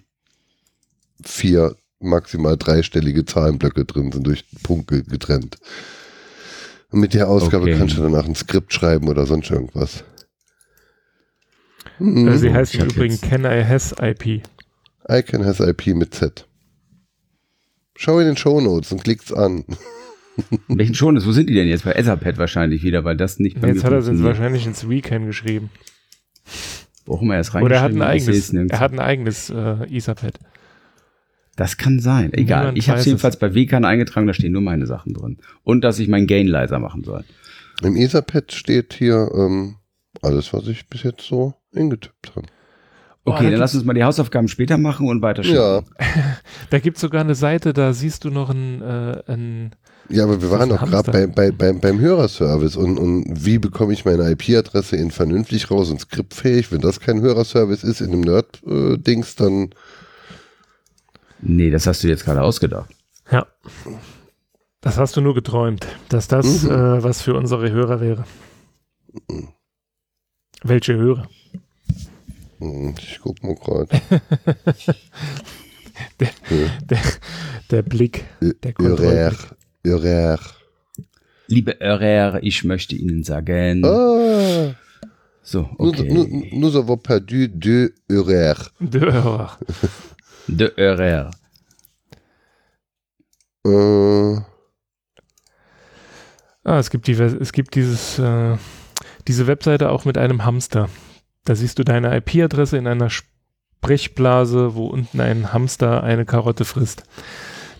vier, 1.23 1.75
maximal 1.99 2.57
dreistellige 2.57 3.25
Zahlenblöcke 3.25 3.85
drin 3.85 4.11
sind, 4.11 4.25
durch 4.25 4.45
Punkte 4.63 5.03
getrennt. 5.03 5.57
Und 6.91 6.99
mit 6.99 7.13
der 7.13 7.27
Ausgabe 7.27 7.63
Okay. 7.63 7.77
kannst 7.77 7.97
du 7.97 8.01
danach 8.01 8.25
ein 8.25 8.35
Skript 8.35 8.73
schreiben 8.73 9.07
oder 9.07 9.25
sonst 9.25 9.49
irgendwas. 9.49 10.03
Äh, 12.03 12.05
Mhm. 12.05 12.37
Sie 12.37 12.53
heißt 12.53 12.75
im 12.75 12.85
Übrigen 12.89 13.13
jetzt- 13.15 13.23
Can 13.23 13.45
I 13.45 13.63
Has 13.63 13.95
IP. 14.01 14.41
Icon 15.09 15.43
has 15.45 15.59
IP 15.59 15.87
mit 15.95 16.13
Z. 16.13 16.45
Schau 17.95 18.19
in 18.19 18.25
den 18.27 18.37
Shownotes 18.37 18.91
und 18.91 19.03
klickt's 19.03 19.31
an. 19.33 19.63
Welchen 20.67 20.95
schon 20.95 21.15
ist? 21.15 21.25
Wo 21.27 21.31
sind 21.31 21.47
die 21.49 21.53
denn 21.53 21.67
jetzt? 21.67 21.83
Bei 21.85 21.91
Etherpad 21.93 22.37
wahrscheinlich 22.37 22.83
wieder, 22.83 23.03
weil 23.03 23.15
das 23.17 23.37
nicht 23.39 23.59
bei 23.61 23.67
Jetzt 23.67 23.77
mir 23.77 23.83
hat 23.83 23.91
er 23.91 23.97
es 23.99 24.05
funktioniert. 24.05 24.37
wahrscheinlich 24.37 24.65
ins 24.65 24.89
Weekend 24.89 25.27
geschrieben. 25.27 25.69
Wo 27.05 27.15
auch 27.15 27.21
immer 27.21 27.35
er 27.35 27.41
es 27.41 27.53
Oder 27.53 27.75
er 27.75 27.81
hat 27.81 27.91
ein 27.91 28.01
eigenes, 28.01 28.51
er 28.53 28.79
hat 28.79 28.93
ein 28.93 28.99
eigenes 28.99 29.49
äh, 29.49 29.83
Etherpad. 29.95 30.39
Das 31.55 31.77
kann 31.77 31.99
sein. 31.99 32.33
Egal. 32.33 32.61
Niemand 32.61 32.77
Ich 32.79 32.89
habe 32.89 32.99
es 32.99 33.05
jedenfalls 33.05 33.37
bei 33.37 33.53
WCAN 33.53 33.85
eingetragen, 33.85 34.25
da 34.25 34.33
stehen 34.33 34.53
nur 34.53 34.61
meine 34.63 34.87
Sachen 34.87 35.13
drin. 35.13 35.37
Und 35.63 35.83
dass 35.83 35.99
ich 35.99 36.07
meinen 36.07 36.25
Gain 36.25 36.47
leiser 36.47 36.79
machen 36.79 37.03
soll. 37.03 37.23
Im 37.83 37.95
Etherpad 37.95 38.51
steht 38.53 38.93
hier 38.93 39.29
ähm, 39.35 39.75
alles, 40.23 40.51
was 40.53 40.67
ich 40.67 40.87
bis 40.89 41.03
jetzt 41.03 41.21
so 41.27 41.53
eingetippt 41.75 42.35
habe. 42.35 42.47
Oh, 43.25 43.31
Okay, 43.31 43.45
da 43.45 43.51
dann 43.51 43.59
lass 43.59 43.73
uns 43.73 43.85
mal 43.85 43.93
die 43.93 44.03
Hausaufgaben 44.03 44.49
später 44.49 44.77
machen 44.77 45.07
und 45.07 45.21
weiter 45.21 45.43
Ja, 45.43 45.81
Da 46.69 46.79
gibt 46.79 46.97
es 46.97 47.01
sogar 47.01 47.21
eine 47.21 47.35
Seite, 47.35 47.71
da 47.71 47.93
siehst 47.93 48.25
du 48.25 48.29
noch 48.29 48.49
ein, 48.49 48.81
äh, 48.81 49.23
ein 49.27 49.75
ja, 50.09 50.25
aber 50.25 50.41
wir 50.41 50.51
waren 50.51 50.67
doch 50.67 50.83
gerade 50.85 51.09
bei, 51.11 51.27
bei, 51.27 51.51
beim, 51.51 51.79
beim 51.79 51.99
Hörerservice 52.01 52.75
und, 52.75 52.97
und 52.97 53.45
wie 53.45 53.57
bekomme 53.57 53.93
ich 53.93 54.03
meine 54.03 54.29
IP-Adresse 54.31 54.97
in 54.97 55.11
vernünftig 55.11 55.71
raus 55.71 55.89
und 55.89 56.01
skriptfähig? 56.01 56.73
Wenn 56.73 56.81
das 56.81 56.99
kein 56.99 57.21
Hörerservice 57.21 57.85
ist 57.85 58.01
in 58.01 58.11
einem 58.11 58.21
Nerd-Dings, 58.21 59.35
dann 59.37 59.69
Nee, 61.39 61.69
das 61.69 61.87
hast 61.87 62.03
du 62.03 62.09
jetzt 62.09 62.25
gerade 62.25 62.41
ausgedacht. 62.41 62.89
Ja. 63.31 63.47
Das 64.81 64.97
hast 64.97 65.15
du 65.15 65.21
nur 65.21 65.33
geträumt, 65.33 65.87
dass 66.09 66.27
das 66.27 66.63
Mhm. 66.63 66.71
äh, 66.71 67.03
was 67.03 67.21
für 67.21 67.35
unsere 67.35 67.71
Hörer 67.71 68.01
wäre. 68.01 68.25
Welche 70.63 70.95
Hörer? 70.95 71.27
Hm, 72.63 72.95
ich 72.97 73.19
guck 73.21 73.43
mal 73.43 73.55
gerade. 73.55 73.89
Der, 76.19 76.29
der, 76.81 76.99
der 77.69 77.81
Blick, 77.83 78.25
der 78.41 78.73
Kontrollblick. 78.73 79.37
Hörer. 79.85 80.39
Liebe 81.47 81.77
Hörer, 81.79 82.41
ich 82.41 82.63
möchte 82.63 82.95
Ihnen 82.95 83.23
sagen. 83.23 83.85
Ah, 83.85 84.73
So, 85.43 85.69
nous, 85.77 85.89
okay. 85.89 86.11
nous, 86.11 86.47
nous 86.51 86.75
avons 86.75 86.97
perdu 86.97 87.47
deux 87.47 87.93
Hörer. 88.09 88.71
Der 88.79 89.01
Hörer. 89.11 89.57
De 90.47 90.71
Hörer. 90.77 91.31
Äh, 93.65 94.41
Ah, 96.65 96.79
es 96.79 96.89
gibt, 96.89 97.07
die, 97.07 97.11
es 97.11 97.51
gibt 97.51 97.75
dieses, 97.75 98.17
äh, 98.19 98.55
diese 99.27 99.47
Webseite 99.47 99.89
auch 99.89 100.05
mit 100.05 100.17
einem 100.17 100.45
Hamster. 100.45 100.89
Da 101.45 101.55
siehst 101.55 101.79
du 101.79 101.83
deine 101.83 102.15
IP-Adresse 102.17 102.77
in 102.77 102.87
einer 102.87 103.09
Sprechblase, 103.09 104.75
wo 104.75 104.87
unten 104.87 105.19
ein 105.19 105.51
Hamster 105.53 106.03
eine 106.03 106.25
Karotte 106.25 106.65
frisst. 106.65 107.03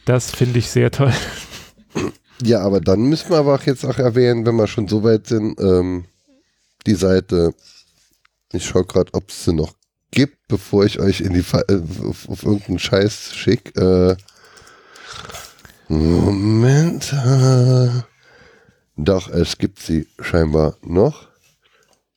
Das 0.05 0.31
finde 0.31 0.59
ich 0.59 0.69
sehr 0.69 0.91
toll. 0.91 1.13
Ja, 2.41 2.61
aber 2.61 2.81
dann 2.81 3.03
müssen 3.03 3.29
wir 3.29 3.37
aber 3.37 3.55
auch 3.55 3.63
jetzt 3.63 3.85
auch 3.85 3.99
erwähnen, 3.99 4.45
wenn 4.45 4.55
wir 4.55 4.67
schon 4.67 4.89
so 4.89 5.03
weit 5.03 5.27
sind, 5.27 5.57
ähm, 5.61 6.05
die 6.85 6.95
Seite, 6.95 7.53
ich 8.51 8.65
schaue 8.65 8.85
gerade, 8.85 9.13
ob 9.13 9.29
es 9.29 9.45
sie 9.45 9.53
noch 9.53 9.73
gibt, 10.11 10.47
bevor 10.47 10.83
ich 10.83 10.99
euch 10.99 11.21
in 11.21 11.33
die 11.33 11.43
Fa 11.43 11.61
äh, 11.69 11.81
auf, 12.05 12.27
auf 12.27 12.43
irgendeinen 12.43 12.79
Scheiß 12.79 13.33
schicke. 13.33 14.17
Äh, 15.89 15.93
Moment. 15.93 17.13
Äh, 17.13 17.89
doch, 18.97 19.29
es 19.29 19.57
gibt 19.57 19.79
sie 19.79 20.07
scheinbar 20.19 20.75
noch. 20.81 21.32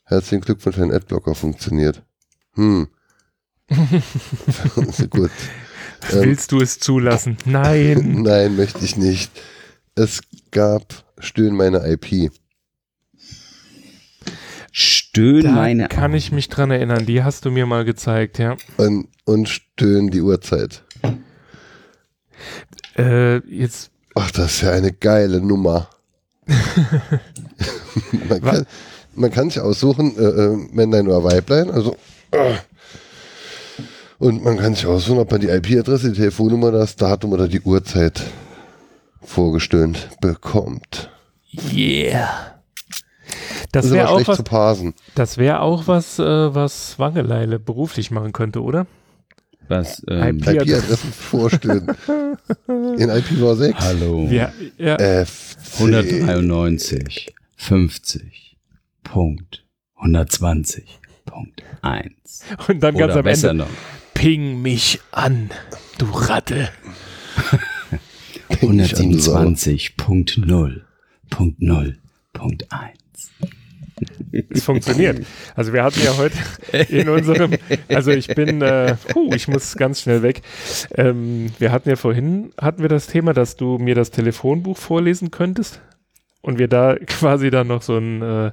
Herzlichen 0.07 0.43
Glückwunsch, 0.43 0.79
ein 0.79 0.93
Adblocker 0.93 1.35
funktioniert. 1.35 2.03
Hm. 2.55 2.87
Gut. 5.11 5.31
Ähm, 6.13 6.23
Willst 6.23 6.53
du 6.53 6.61
es 6.61 6.79
zulassen? 6.79 7.37
Nein. 7.45 8.23
Nein, 8.23 8.57
möchte 8.57 8.85
ich 8.85 8.97
nicht. 8.97 9.31
Es 9.97 10.21
gab 10.53 11.05
Stöhn 11.19 11.55
meine 11.57 11.79
IP. 11.91 12.31
Stöhn 14.71 15.43
Da 15.43 15.53
meine. 15.53 15.89
kann 15.89 16.15
ich 16.15 16.31
mich 16.33 16.49
dran 16.49 16.71
erinnern. 16.71 17.07
Die 17.07 17.25
hast 17.25 17.45
du 17.45 17.51
mir 17.51 17.67
mal 17.67 17.85
gezeigt, 17.85 18.39
ja. 18.39 18.57
Und, 18.77 19.09
und 19.25 19.49
Stöhn 19.49 20.11
die 20.11 20.21
Uhrzeit. 20.21 20.85
Äh, 22.97 23.39
jetzt, 23.49 23.91
Ach, 24.15 24.31
das 24.31 24.53
ist 24.57 24.61
ja 24.63 24.73
eine 24.73 24.93
geile 24.93 25.41
Nummer. 25.41 25.89
man, 28.29 28.41
kann, 28.43 28.67
man 29.17 29.31
kann 29.31 29.51
sich 29.51 29.61
aussuchen, 29.61 30.17
äh, 30.17 30.23
äh, 30.23 30.57
Männlein 30.73 31.07
oder 31.09 31.25
Weiblein, 31.25 31.71
also 31.71 31.97
äh, 32.33 32.55
und 34.19 34.43
man 34.43 34.57
kann 34.57 34.75
sich 34.75 34.87
aussuchen, 34.87 35.19
ob 35.19 35.31
man 35.31 35.41
die 35.41 35.49
IP-Adresse, 35.49 36.11
die 36.13 36.17
Telefonnummer, 36.19 36.71
das 36.73 36.97
Datum 36.97 37.33
oder 37.33 37.49
die 37.49 37.61
Uhrzeit 37.61 38.23
vorgestöhnt 39.23 40.09
bekommt. 40.21 41.11
yeah. 41.73 42.53
Das 43.73 43.83
Das 43.83 43.85
ist 43.87 43.93
wäre 43.93 44.09
auch 44.09 44.27
was, 44.29 44.37
zu 44.37 44.43
parsen. 44.45 44.95
das 45.17 45.37
wäre 45.37 45.61
auch 45.61 45.87
was, 45.87 46.19
äh, 46.19 46.55
was 46.55 46.99
Wangeleile 46.99 47.59
beruflich 47.59 48.11
machen 48.11 48.33
könnte, 48.33 48.63
oder? 48.63 48.87
Was, 49.69 50.01
ähm, 50.09 50.39
IP. 50.39 50.47
IP-Adressen 50.47 51.13
vorstöhnen. 51.13 51.89
In 52.69 53.11
IPv6. 53.11 53.75
hallo. 53.79 54.29
Ja, 54.31 54.53
ja. 54.79 54.97
FC. 55.27 55.57
193, 55.81 57.35
50, 57.57 58.46
Punkt, 59.07 59.65
120, 59.95 60.85
Punkt, 61.25 61.63
1. 61.83 62.45
Und 62.69 62.81
dann 62.83 62.97
ganz 62.97 63.13
Oder 63.13 63.21
am 63.21 63.25
besser 63.25 63.51
Ende, 63.51 63.65
noch, 63.65 63.71
ping 64.15 64.61
mich 64.61 65.01
an, 65.13 65.51
du 65.99 66.07
Ratte. 66.07 66.71
Ping 68.49 68.77
mich 68.77 68.99
an, 68.99 69.11
du 69.13 69.19
Sau. 69.19 69.37
127, 69.37 69.97
Punkt 69.97 70.39
0, 70.39 70.85
Punkt 71.31 71.63
0, 71.63 71.99
Punkt 72.33 72.67
1. 72.71 72.99
Es 74.51 74.65
funktioniert. 74.65 75.25
Also 75.55 75.73
wir 75.73 75.85
hatten 75.85 76.01
ja 76.03 76.17
heute 76.17 76.37
in 76.93 77.09
unserem, 77.09 77.53
also 77.89 78.11
ich 78.11 78.27
bin, 78.27 78.61
äh, 78.61 78.97
puh, 79.09 79.33
ich 79.35 79.47
muss 79.47 79.77
ganz 79.77 80.03
schnell 80.03 80.23
weg. 80.23 80.43
Ähm, 80.97 81.53
wir 81.61 81.71
hatten 81.71 81.89
ja 81.89 81.97
vorhin, 81.97 82.53
hatten 82.61 82.83
wir 82.83 82.89
das 82.89 83.07
Thema, 83.07 83.33
dass 83.33 83.57
du 83.57 83.79
mir 83.79 83.95
das 83.95 84.11
Telefonbuch 84.11 84.77
vorlesen 84.77 85.31
könntest 85.31 85.81
und 86.43 86.59
wir 86.59 86.69
da 86.69 86.97
quasi 87.07 87.51
dann 87.51 87.69
noch 87.69 87.83
so 87.83 87.97
ein, 87.99 88.23
äh, 88.23 88.53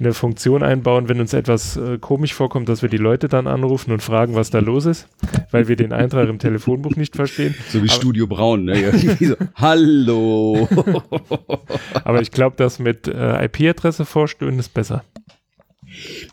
eine 0.00 0.14
Funktion 0.14 0.62
einbauen, 0.62 1.08
wenn 1.08 1.20
uns 1.20 1.32
etwas 1.32 1.76
äh, 1.76 1.98
komisch 1.98 2.32
vorkommt, 2.32 2.68
dass 2.68 2.82
wir 2.82 2.88
die 2.88 2.98
Leute 2.98 3.28
dann 3.28 3.46
anrufen 3.48 3.90
und 3.90 4.00
fragen, 4.02 4.34
was 4.36 4.50
da 4.50 4.60
los 4.60 4.86
ist, 4.86 5.08
weil 5.50 5.66
wir 5.66 5.74
den 5.76 5.92
Eintrag 5.92 6.28
im 6.28 6.38
Telefonbuch 6.38 6.94
nicht 6.96 7.16
verstehen. 7.16 7.54
So 7.70 7.82
wie 7.82 7.88
Aber- 7.88 7.96
Studio 7.96 8.26
Braun, 8.28 8.64
ne? 8.64 8.92
So, 9.18 9.34
Hallo. 9.56 10.68
Aber 12.04 12.22
ich 12.22 12.30
glaube, 12.30 12.54
das 12.56 12.78
mit 12.78 13.08
äh, 13.08 13.44
IP-Adresse 13.46 14.04
vorstören 14.04 14.58
ist 14.58 14.72
besser. 14.72 15.04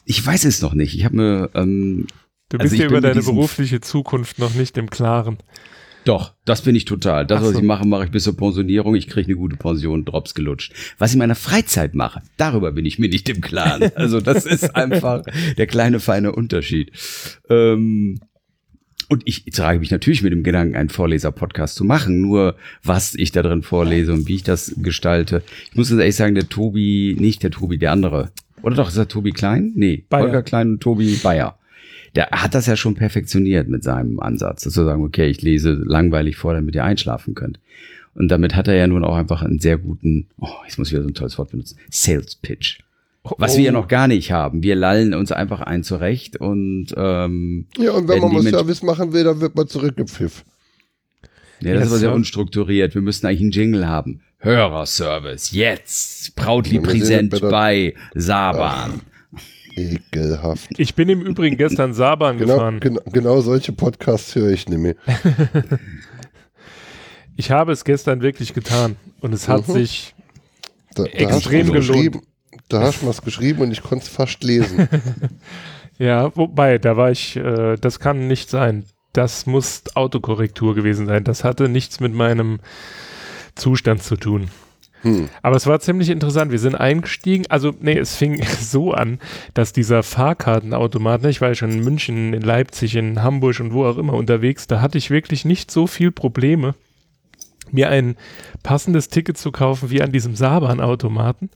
Ich 0.06 0.24
weiß 0.26 0.46
es 0.46 0.62
noch 0.62 0.74
nicht. 0.74 0.94
Ich 0.96 1.06
habe 1.06 1.16
mir, 1.16 1.50
ähm, 1.56 2.06
Du 2.50 2.58
Also 2.60 2.70
bist 2.70 2.80
dir 2.80 2.88
bin 2.90 2.98
über 2.98 3.02
deine 3.02 3.24
berufliche 3.24 3.82
Zukunft 3.82 4.38
noch 4.38 4.54
nicht 4.54 4.78
im 4.78 4.92
Klaren. 4.92 5.38
Doch, 6.06 6.34
das 6.46 6.62
bin 6.62 6.76
ich 6.76 6.86
total. 6.86 7.26
Das, 7.26 7.40
Ach 7.40 7.46
was 7.46 7.54
so. 7.54 7.60
ich 7.60 7.66
mache, 7.66 7.86
mache 7.86 8.06
ich 8.06 8.12
bis 8.12 8.24
zur 8.24 8.38
Pensionierung. 8.38 8.96
Ich 8.96 9.08
kriege 9.08 9.28
eine 9.28 9.36
gute 9.36 9.58
Pension, 9.58 10.06
Drops 10.06 10.36
gelutscht. 10.36 10.74
Was 11.00 11.12
ich 11.12 11.16
in 11.16 11.20
meiner 11.20 11.36
Freizeit 11.36 11.96
mache, 11.96 12.22
darüber 12.38 12.72
bin 12.72 12.86
ich 12.86 13.00
mir 13.00 13.10
nicht 13.10 13.28
im 13.28 13.42
Klaren. 13.42 13.92
Also 13.96 14.22
das 14.22 14.46
ist 14.46 14.76
einfach 14.76 15.24
der 15.58 15.68
kleine 15.68 16.00
feine 16.00 16.34
Unterschied. 16.34 16.92
Ähm, 17.50 18.20
und 19.10 19.24
ich 19.26 19.46
trage 19.46 19.80
mich 19.80 19.90
natürlich 19.90 20.22
mit 20.22 20.32
dem 20.32 20.44
Gedanken, 20.44 20.76
einen 20.76 20.90
Vorleser-Podcast 20.90 21.76
zu 21.76 21.86
machen. 21.86 22.22
Nur 22.22 22.56
was 22.84 23.16
ich 23.16 23.32
da 23.32 23.42
drin 23.42 23.64
vorlese 23.64 24.14
und 24.14 24.28
wie 24.28 24.36
ich 24.36 24.44
das 24.44 24.76
gestalte. 24.78 25.44
Ich 25.72 25.76
muss 25.76 25.90
jetzt 25.90 26.00
ehrlich 26.00 26.16
sagen, 26.16 26.36
der 26.36 26.50
Tobi, 26.50 27.16
nicht 27.20 27.42
der 27.42 27.52
Tobi, 27.52 27.78
der 27.78 27.92
andere. 27.92 28.32
Oder 28.62 28.76
doch, 28.76 28.90
ist 28.90 28.98
das 28.98 29.08
Tobi 29.08 29.32
Klein? 29.32 29.72
Nee, 29.76 30.06
Bayer. 30.10 30.24
Holger 30.24 30.44
Klein 30.44 30.72
und 30.72 30.82
Tobi 30.82 31.16
Bayer 31.24 31.58
der 32.16 32.30
hat 32.32 32.56
das 32.56 32.66
ja 32.66 32.76
schon 32.76 32.96
perfektioniert 32.96 33.68
mit 33.68 33.84
seinem 33.84 34.20
Ansatz, 34.20 34.64
dass 34.64 34.74
zu 34.74 34.86
sagen, 34.86 35.04
okay, 35.04 35.28
ich 35.28 35.42
lese 35.42 35.74
langweilig 35.74 36.38
vor, 36.38 36.54
damit 36.54 36.76
ihr 36.76 36.84
einschlafen 36.84 37.36
könnt. 37.36 37.60
Und 38.14 38.30
damit 38.30 38.56
hat 38.56 38.68
er 38.70 38.76
ja 38.76 38.88
nun 38.88 39.04
auch 39.04 39.16
einfach 39.16 39.42
einen 39.42 39.60
sehr 39.60 39.78
guten, 39.78 40.28
oh, 40.40 40.48
jetzt 40.66 40.78
muss 40.78 40.88
ich 40.88 40.94
wieder 40.94 41.04
so 41.04 41.10
ein 41.10 41.14
tolles 41.14 41.38
Wort 41.38 41.52
benutzen, 41.52 41.78
Sales 41.90 42.36
Pitch. 42.36 42.80
Was 43.38 43.58
wir 43.58 43.64
ja 43.64 43.72
noch 43.72 43.88
gar 43.88 44.08
nicht 44.08 44.32
haben. 44.32 44.62
Wir 44.62 44.76
lallen 44.76 45.16
uns 45.16 45.32
einfach 45.32 45.60
ein 45.62 45.84
zurecht 45.84 46.38
und 46.38 46.88
ähm, 46.96 47.66
Ja, 47.78 47.92
und 47.94 48.08
wenn 48.08 48.20
man 48.20 48.32
mal 48.32 48.44
Service 48.44 48.84
machen 48.84 49.14
will, 49.14 49.24
dann 49.24 49.42
wird 49.42 49.56
man 49.56 49.68
zurückgepfiff. 49.68 50.46
ja, 51.60 51.74
das 51.74 51.84
ist 51.84 51.88
aber 51.88 51.96
Yes, 51.96 52.00
sehr 52.02 52.10
ja. 52.10 52.16
unstrukturiert. 52.16 52.94
Wir 52.94 53.02
müssten 53.02 53.26
eigentlich 53.26 53.42
einen 53.42 53.52
Jingle 53.52 53.88
haben. 53.88 54.22
Hörerservice, 54.38 55.52
jetzt. 55.52 56.36
Proudly 56.36 56.76
Ja, 56.76 56.82
präsent 56.82 57.42
bei 57.42 57.96
Saban. 58.14 59.02
Ekelhaft. 59.76 60.70
Ich 60.78 60.96
bin 60.96 61.10
im 61.10 61.22
Übrigen 61.22 61.58
gestern 61.58 61.94
Saban 61.94 62.38
Genau, 62.38 62.54
gefahren. 62.56 62.80
genau, 62.80 63.02
genau 63.12 63.42
solche 63.42 63.72
Podcasts 63.74 64.34
höre 64.36 64.52
ich 64.52 64.68
nämlich. 64.70 64.96
Ich 67.38 67.52
habe 67.52 67.74
es 67.74 67.84
gestern 67.84 68.22
wirklich 68.22 68.54
getan 68.54 68.96
und 69.20 69.34
es 69.34 69.48
hat 69.50 69.68
Mhm. 69.68 69.74
sich 69.74 70.16
Da, 70.96 71.04
da 71.04 71.10
Extrem 71.10 71.68
gelohnt. 71.68 71.74
geschrieben. 71.88 72.22
Da 72.70 72.80
hast 72.82 73.02
du 73.02 73.08
was 73.08 73.22
geschrieben 73.22 73.62
und 73.62 73.72
ich 73.72 73.84
konnte 73.84 74.04
es 74.06 74.10
fast 74.10 74.44
lesen. 74.44 74.88
Ja, 75.98 76.36
wobei, 76.36 76.78
da 76.78 76.98
war 76.98 77.10
ich, 77.12 77.38
äh, 77.38 77.78
das 77.78 78.00
kann 78.02 78.28
nicht 78.28 78.50
sein. 78.50 78.84
Das 79.14 79.46
muss 79.46 79.84
Autokorrektur 79.96 80.76
gewesen 80.76 81.06
sein. 81.06 81.24
Das 81.24 81.46
hatte 81.46 81.70
nichts 81.70 82.02
mit 82.02 82.14
meinem 82.14 82.60
Zustand 83.56 84.04
zu 84.04 84.18
tun. 84.18 84.50
Hm. 85.06 85.30
Aber 85.44 85.56
es 85.56 85.68
war 85.68 85.80
ziemlich 85.80 86.10
interessant. 86.10 86.52
Wir 86.52 86.58
sind 86.58 86.74
eingestiegen, 86.74 87.46
also 87.50 87.74
nee, 87.80 87.98
es 87.98 88.16
fing 88.16 88.44
so 88.60 88.92
an, 88.92 89.20
dass 89.54 89.72
dieser 89.72 90.02
Fahrkartenautomat, 90.02 91.22
ne, 91.22 91.30
ich 91.30 91.42
war 91.42 91.50
ja 91.50 91.56
schon 91.56 91.72
in 91.72 91.84
München, 91.84 92.34
in 92.34 92.42
Leipzig, 92.42 92.96
in 92.96 93.22
Hamburg 93.22 93.60
und 93.60 93.72
wo 93.72 93.86
auch 93.86 93.98
immer 93.98 94.14
unterwegs, 94.14 94.66
da 94.66 94.82
hatte 94.82 94.98
ich 94.98 95.12
wirklich 95.12 95.46
nicht 95.46 95.70
so 95.70 95.86
viel 95.86 96.12
Probleme, 96.12 96.74
mir 97.72 97.90
ein 97.90 98.16
passendes 98.64 99.10
Ticket 99.10 99.38
zu 99.38 99.52
kaufen 99.52 99.92
wie 99.92 100.02
an 100.02 100.12
diesem 100.12 100.36
Saban-Automaten 100.36 101.52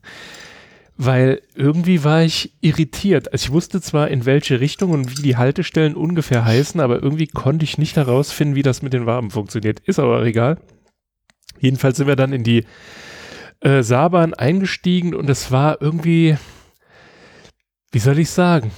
weil 1.01 1.41
irgendwie 1.55 2.03
war 2.03 2.23
ich 2.23 2.51
irritiert. 2.59 3.31
Also 3.31 3.45
ich 3.45 3.51
wusste 3.53 3.79
zwar, 3.79 4.09
in 4.09 4.25
welche 4.25 4.59
Richtung 4.59 4.91
und 4.91 5.17
wie 5.17 5.21
die 5.21 5.37
Haltestellen 5.37 5.95
ungefähr 5.95 6.43
heißen, 6.43 6.81
aber 6.81 7.01
irgendwie 7.01 7.27
konnte 7.27 7.63
ich 7.63 7.77
nicht 7.77 7.95
herausfinden, 7.95 8.55
wie 8.55 8.63
das 8.63 8.81
mit 8.81 8.91
den 8.91 9.05
Waben 9.05 9.31
funktioniert. 9.31 9.79
Ist 9.85 9.97
aber 9.97 10.25
egal. 10.25 10.57
Jedenfalls 11.57 11.95
sind 11.95 12.07
wir 12.07 12.17
dann 12.17 12.33
in 12.33 12.43
die 12.43 12.65
äh, 13.61 13.83
Saarbahn 13.83 14.33
eingestiegen 14.33 15.13
und 15.13 15.29
es 15.29 15.51
war 15.51 15.81
irgendwie, 15.81 16.37
wie 17.91 17.99
soll 17.99 18.19
ich 18.19 18.29
sagen? 18.29 18.71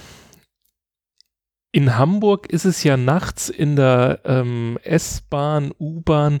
In 1.70 1.96
Hamburg 1.96 2.48
ist 2.48 2.66
es 2.66 2.82
ja 2.82 2.96
nachts 2.96 3.48
in 3.48 3.76
der 3.76 4.20
ähm, 4.24 4.78
S-Bahn, 4.82 5.72
U-Bahn 5.78 6.40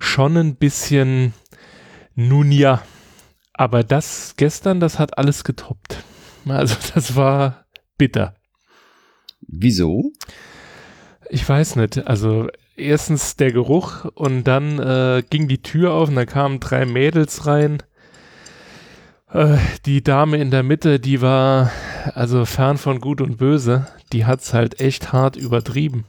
schon 0.00 0.36
ein 0.36 0.56
bisschen, 0.56 1.34
nun 2.14 2.50
ja, 2.50 2.82
aber 3.52 3.84
das 3.84 4.34
gestern, 4.36 4.80
das 4.80 4.98
hat 4.98 5.18
alles 5.18 5.44
getoppt. 5.44 6.02
Also 6.48 6.76
das 6.94 7.14
war 7.14 7.66
bitter. 7.96 8.34
Wieso? 9.40 10.12
Ich 11.28 11.48
weiß 11.48 11.76
nicht. 11.76 12.06
Also 12.06 12.48
erstens 12.76 13.36
der 13.36 13.52
Geruch 13.52 14.04
und 14.14 14.44
dann 14.44 14.78
äh, 14.78 15.22
ging 15.28 15.48
die 15.48 15.62
Tür 15.62 15.92
auf 15.92 16.08
und 16.08 16.16
da 16.16 16.26
kamen 16.26 16.60
drei 16.60 16.86
Mädels 16.86 17.46
rein. 17.46 17.82
Äh, 19.32 19.56
die 19.86 20.02
Dame 20.02 20.38
in 20.38 20.50
der 20.50 20.62
Mitte, 20.62 21.00
die 21.00 21.20
war 21.20 21.70
also 22.14 22.44
fern 22.44 22.78
von 22.78 23.00
Gut 23.00 23.20
und 23.20 23.38
Böse. 23.38 23.86
Die 24.12 24.26
hat's 24.26 24.52
halt 24.52 24.80
echt 24.80 25.12
hart 25.12 25.36
übertrieben. 25.36 26.04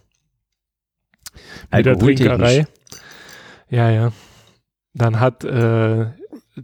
Mit 1.72 1.86
der. 1.86 1.98
Trinkerei. 1.98 2.68
Ja, 3.70 3.90
ja. 3.90 4.12
Dann 4.94 5.20
hat, 5.20 5.44
äh, 5.44 6.06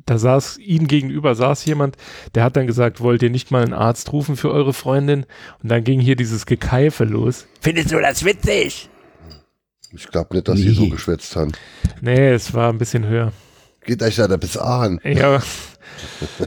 da 0.05 0.17
saß, 0.17 0.59
ihnen 0.59 0.87
gegenüber 0.87 1.33
saß 1.33 1.65
jemand, 1.65 1.97
der 2.35 2.43
hat 2.43 2.55
dann 2.55 2.67
gesagt, 2.67 3.01
wollt 3.01 3.23
ihr 3.23 3.31
nicht 3.31 3.49
mal 3.49 3.63
einen 3.63 3.73
Arzt 3.73 4.13
rufen 4.13 4.35
für 4.35 4.51
eure 4.51 4.73
Freundin? 4.73 5.25
Und 5.63 5.71
dann 5.71 5.83
ging 5.83 5.99
hier 5.99 6.15
dieses 6.15 6.45
Gekeife 6.45 7.05
los. 7.05 7.47
Findest 7.61 7.91
du 7.91 7.99
das 7.99 8.23
witzig? 8.23 8.89
Ich 9.91 10.07
glaube 10.07 10.35
nicht, 10.35 10.47
dass 10.47 10.59
sie 10.59 10.69
so 10.69 10.83
Nee. 10.83 10.89
geschwätzt 10.89 11.35
haben. 11.35 11.51
Nee, 12.01 12.29
es 12.29 12.53
war 12.53 12.71
ein 12.71 12.77
bisschen 12.77 13.07
höher. 13.07 13.31
Geht 13.85 14.03
euch 14.03 14.15
da 14.15 14.27
bis 14.37 14.55
an. 14.57 14.99
Ja, 15.03 15.41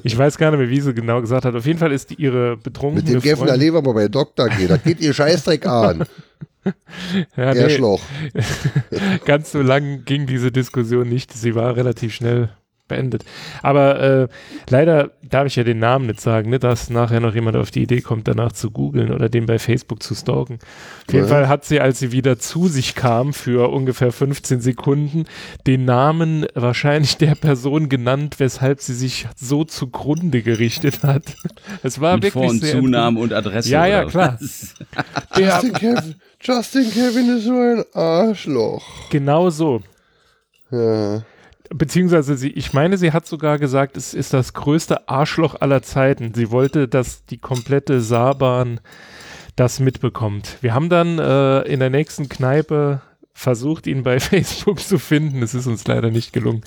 ich 0.05 0.17
weiß 0.17 0.39
gar 0.39 0.51
nicht 0.51 0.61
mehr, 0.61 0.69
wie 0.71 0.81
sie 0.81 0.95
genau 0.95 1.21
gesagt 1.21 1.45
hat. 1.45 1.55
Auf 1.55 1.67
jeden 1.67 1.79
Fall 1.79 1.91
ist 1.93 2.11
die, 2.11 2.15
ihre 2.15 2.57
betrunkene 2.57 3.03
Mit 3.03 3.25
dem 3.25 3.37
Freundin- 3.37 3.49
erleben 3.49 3.85
wir 3.85 3.95
bei 3.95 4.09
Doktor 4.09 4.49
gehen. 4.49 4.69
Da 4.69 4.77
geht 4.77 5.01
ihr 5.01 5.13
Scheißdreck 5.13 5.67
an. 5.67 6.05
ja, 7.37 7.53
Der 7.53 7.67
nee, 7.67 7.99
ganz 9.25 9.51
so 9.53 9.61
lang 9.61 10.05
ging 10.05 10.27
diese 10.27 10.53
Diskussion 10.53 11.09
nicht. 11.09 11.33
Sie 11.33 11.55
war 11.55 11.75
relativ 11.75 12.15
schnell 12.15 12.51
beendet. 12.93 13.25
Aber 13.63 14.01
äh, 14.01 14.29
leider 14.69 15.11
darf 15.29 15.47
ich 15.47 15.57
ja 15.57 15.65
den 15.65 15.79
Namen 15.79 16.07
nicht 16.07 16.21
sagen, 16.21 16.51
ne, 16.51 16.59
dass 16.59 16.91
nachher 16.91 17.21
noch 17.21 17.35
jemand 17.35 17.57
auf 17.57 17.71
die 17.71 17.83
Idee 17.83 18.01
kommt, 18.01 18.29
danach 18.29 18.53
zu 18.53 18.71
googeln 18.71 19.11
oder 19.13 19.29
den 19.29 19.47
bei 19.47 19.59
Facebook 19.59 20.03
zu 20.03 20.15
stalken. 20.15 20.59
Auf 21.09 21.15
jeden 21.15 21.25
Ja. 21.27 21.31
Fall 21.31 21.49
hat 21.49 21.65
sie, 21.65 21.81
als 21.81 21.99
sie 21.99 22.13
wieder 22.13 22.39
zu 22.39 22.69
sich 22.69 22.95
kam, 22.95 23.33
für 23.33 23.71
ungefähr 23.73 24.13
15 24.13 24.61
Sekunden, 24.61 25.25
den 25.67 25.85
Namen 25.85 26.47
wahrscheinlich 26.55 27.17
der 27.17 27.35
Person 27.35 27.89
genannt, 27.89 28.39
weshalb 28.39 28.81
sie 28.81 28.95
sich 28.95 29.27
so 29.37 29.65
zugrunde 29.65 30.43
gerichtet 30.43 31.03
hat. 31.03 31.23
Es 31.83 32.01
war 32.01 32.15
Mit 32.15 32.25
wirklich 32.25 32.43
Vor- 32.45 32.51
und 32.51 32.61
sehr 32.61 32.73
Zunamen 32.79 33.17
und 33.19 33.33
Adresse. 33.33 33.71
Ja, 33.71 33.87
ja, 33.87 34.05
klar. 34.05 34.39
Justin 35.37 35.73
Kevin, 35.73 36.15
Justin 36.41 36.91
Kevin 36.91 37.37
ist 37.37 37.45
so 37.45 37.53
ein 37.59 37.85
Arschloch. 37.95 38.83
genau 39.11 39.49
so. 39.51 39.81
Ja. 40.71 41.23
Beziehungsweise 41.75 42.37
sie, 42.37 42.51
ich 42.51 42.73
meine, 42.73 42.99
sie 42.99 43.13
hat 43.13 43.27
sogar 43.27 43.59
gesagt, 43.59 43.97
es 43.97 44.15
ist 44.15 44.33
das 44.33 44.53
größte 44.53 45.09
Arschloch 45.09 45.61
aller 45.61 45.83
Zeiten. 45.83 46.35
Sie 46.35 46.51
wollte, 46.51 46.89
dass 46.89 47.25
die 47.25 47.39
komplette 47.39 48.01
Saarbahn 48.01 48.81
das 49.57 49.81
mitbekommt. 49.81 50.59
Wir 50.61 50.75
haben 50.75 50.89
dann 50.89 51.19
äh, 51.19 51.63
in 51.63 51.81
der 51.81 51.91
nächsten 51.91 52.29
Kneipe 52.29 53.03
versucht, 53.35 53.87
ihn 53.87 54.03
bei 54.03 54.21
Facebook 54.21 54.81
zu 54.81 54.99
finden. 54.99 55.43
Es 55.43 55.55
ist 55.55 55.67
uns 55.67 55.87
leider 55.87 56.11
nicht 56.11 56.33
gelungen. 56.33 56.63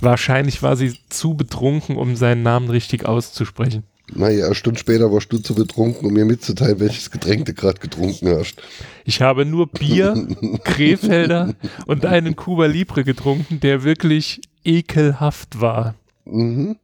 Wahrscheinlich 0.00 0.62
war 0.62 0.76
sie 0.76 0.94
zu 1.08 1.34
betrunken, 1.34 1.96
um 1.96 2.16
seinen 2.16 2.42
Namen 2.42 2.70
richtig 2.70 3.06
auszusprechen. 3.06 3.84
Naja, 4.12 4.46
eine 4.46 4.54
Stunde 4.54 4.80
später 4.80 5.12
warst 5.12 5.32
du 5.32 5.38
zu 5.38 5.54
betrunken, 5.54 6.06
um 6.06 6.12
mir 6.12 6.24
mitzuteilen, 6.24 6.80
welches 6.80 7.10
Getränk 7.10 7.46
du 7.46 7.54
gerade 7.54 7.78
getrunken 7.78 8.28
hast. 8.28 8.60
Ich 9.04 9.22
habe 9.22 9.44
nur 9.44 9.68
Bier, 9.68 10.26
Krefelder 10.64 11.54
und 11.86 12.04
einen 12.04 12.34
Cuba 12.34 12.66
Libre 12.66 13.04
getrunken, 13.04 13.60
der 13.60 13.84
wirklich 13.84 14.40
ekelhaft 14.64 15.60
war. 15.60 15.94
Mhm. 16.24 16.76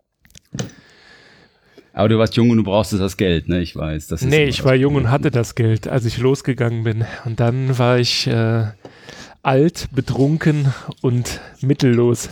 Aber 1.92 2.10
du 2.10 2.18
warst 2.18 2.36
jung 2.36 2.50
und 2.50 2.58
du 2.58 2.62
brauchst 2.62 2.92
das 2.92 3.16
Geld, 3.16 3.48
ne? 3.48 3.60
Ich 3.60 3.74
weiß. 3.74 4.08
Das 4.08 4.20
ist 4.20 4.28
Nee, 4.28 4.44
ich 4.44 4.62
war 4.64 4.74
jung 4.74 4.96
und 4.96 5.10
hatte 5.10 5.30
das 5.30 5.54
Geld, 5.54 5.88
als 5.88 6.04
ich 6.04 6.18
losgegangen 6.18 6.84
bin. 6.84 7.06
Und 7.24 7.40
dann 7.40 7.78
war 7.78 7.98
ich 7.98 8.26
äh, 8.26 8.66
alt, 9.42 9.88
betrunken 9.92 10.74
und 11.00 11.40
mittellos. 11.62 12.28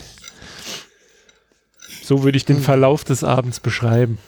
So 2.03 2.25
würde 2.25 2.37
ich 2.37 2.45
den 2.45 2.59
Verlauf 2.59 3.05
des 3.05 3.25
Abends 3.25 3.59
beschreiben. 3.59 4.19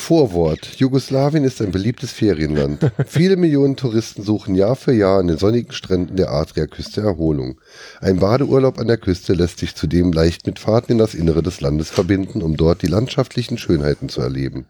Vorwort. 0.00 0.76
Jugoslawien 0.76 1.44
ist 1.44 1.60
ein 1.60 1.70
beliebtes 1.70 2.10
Ferienland. 2.10 2.90
Viele 3.06 3.36
Millionen 3.36 3.76
Touristen 3.76 4.22
suchen 4.22 4.54
Jahr 4.54 4.74
für 4.74 4.92
Jahr 4.92 5.20
an 5.20 5.28
den 5.28 5.38
sonnigen 5.38 5.72
Stränden 5.72 6.16
der 6.16 6.32
Adriaküste 6.32 7.02
Erholung. 7.02 7.60
Ein 8.00 8.18
Badeurlaub 8.18 8.78
an 8.78 8.88
der 8.88 8.96
Küste 8.96 9.34
lässt 9.34 9.58
sich 9.58 9.76
zudem 9.76 10.12
leicht 10.12 10.46
mit 10.46 10.58
Fahrten 10.58 10.92
in 10.92 10.98
das 10.98 11.14
Innere 11.14 11.42
des 11.42 11.60
Landes 11.60 11.90
verbinden, 11.90 12.42
um 12.42 12.56
dort 12.56 12.82
die 12.82 12.86
landschaftlichen 12.86 13.58
Schönheiten 13.58 14.08
zu 14.08 14.22
erleben. 14.22 14.64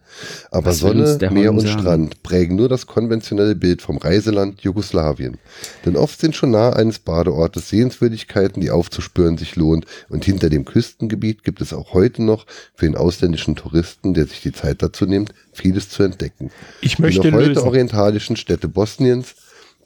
Aber 0.51 0.67
Was 0.67 0.79
Sonne, 0.79 1.17
Meer 1.31 1.51
und? 1.51 1.67
Strand 1.67 2.21
prägen 2.23 2.57
nur 2.57 2.69
das 2.69 2.85
konventionelle 2.85 3.55
Bild 3.55 3.81
vom 3.81 3.97
Reiseland 3.97 4.61
Jugoslawien. 4.61 5.37
Denn 5.85 5.95
oft 5.95 6.19
sind 6.19 6.35
schon 6.35 6.51
nahe 6.51 6.75
eines 6.75 6.99
Badeortes 6.99 7.69
Sehenswürdigkeiten, 7.69 8.61
die 8.61 8.69
aufzuspüren 8.69 9.37
sich 9.37 9.55
lohnt, 9.55 9.85
und 10.09 10.25
hinter 10.25 10.49
dem 10.49 10.65
Küstengebiet 10.65 11.43
gibt 11.43 11.61
es 11.61 11.73
auch 11.73 11.93
heute 11.93 12.21
noch 12.21 12.45
für 12.75 12.85
den 12.85 12.97
ausländischen 12.97 13.55
Touristen, 13.55 14.13
der 14.13 14.27
sich 14.27 14.41
die 14.41 14.51
Zeit 14.51 14.83
dazu 14.83 15.05
nimmt, 15.05 15.20
vieles 15.53 15.89
zu 15.89 16.03
entdecken. 16.03 16.51
Ich 16.81 16.95
Die 16.95 17.01
möchte 17.01 17.31
noch 17.31 17.37
heute 17.37 17.49
lösen. 17.49 17.63
orientalischen 17.63 18.35
Städte 18.35 18.67
Bosniens, 18.67 19.35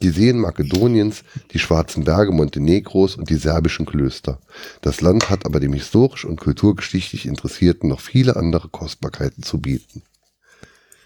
die 0.02 0.10
Seen 0.10 0.38
Makedoniens, 0.38 1.24
die 1.52 1.58
schwarzen 1.58 2.04
Berge 2.04 2.32
Montenegros 2.32 3.16
und 3.16 3.30
die 3.30 3.36
serbischen 3.36 3.86
Klöster. 3.86 4.40
Das 4.82 5.00
Land 5.00 5.30
hat 5.30 5.46
aber 5.46 5.60
dem 5.60 5.72
historisch 5.72 6.24
und 6.24 6.40
kulturgeschichtlich 6.40 7.26
Interessierten 7.26 7.88
noch 7.88 8.00
viele 8.00 8.36
andere 8.36 8.68
Kostbarkeiten 8.68 9.42
zu 9.42 9.58
bieten. 9.60 10.02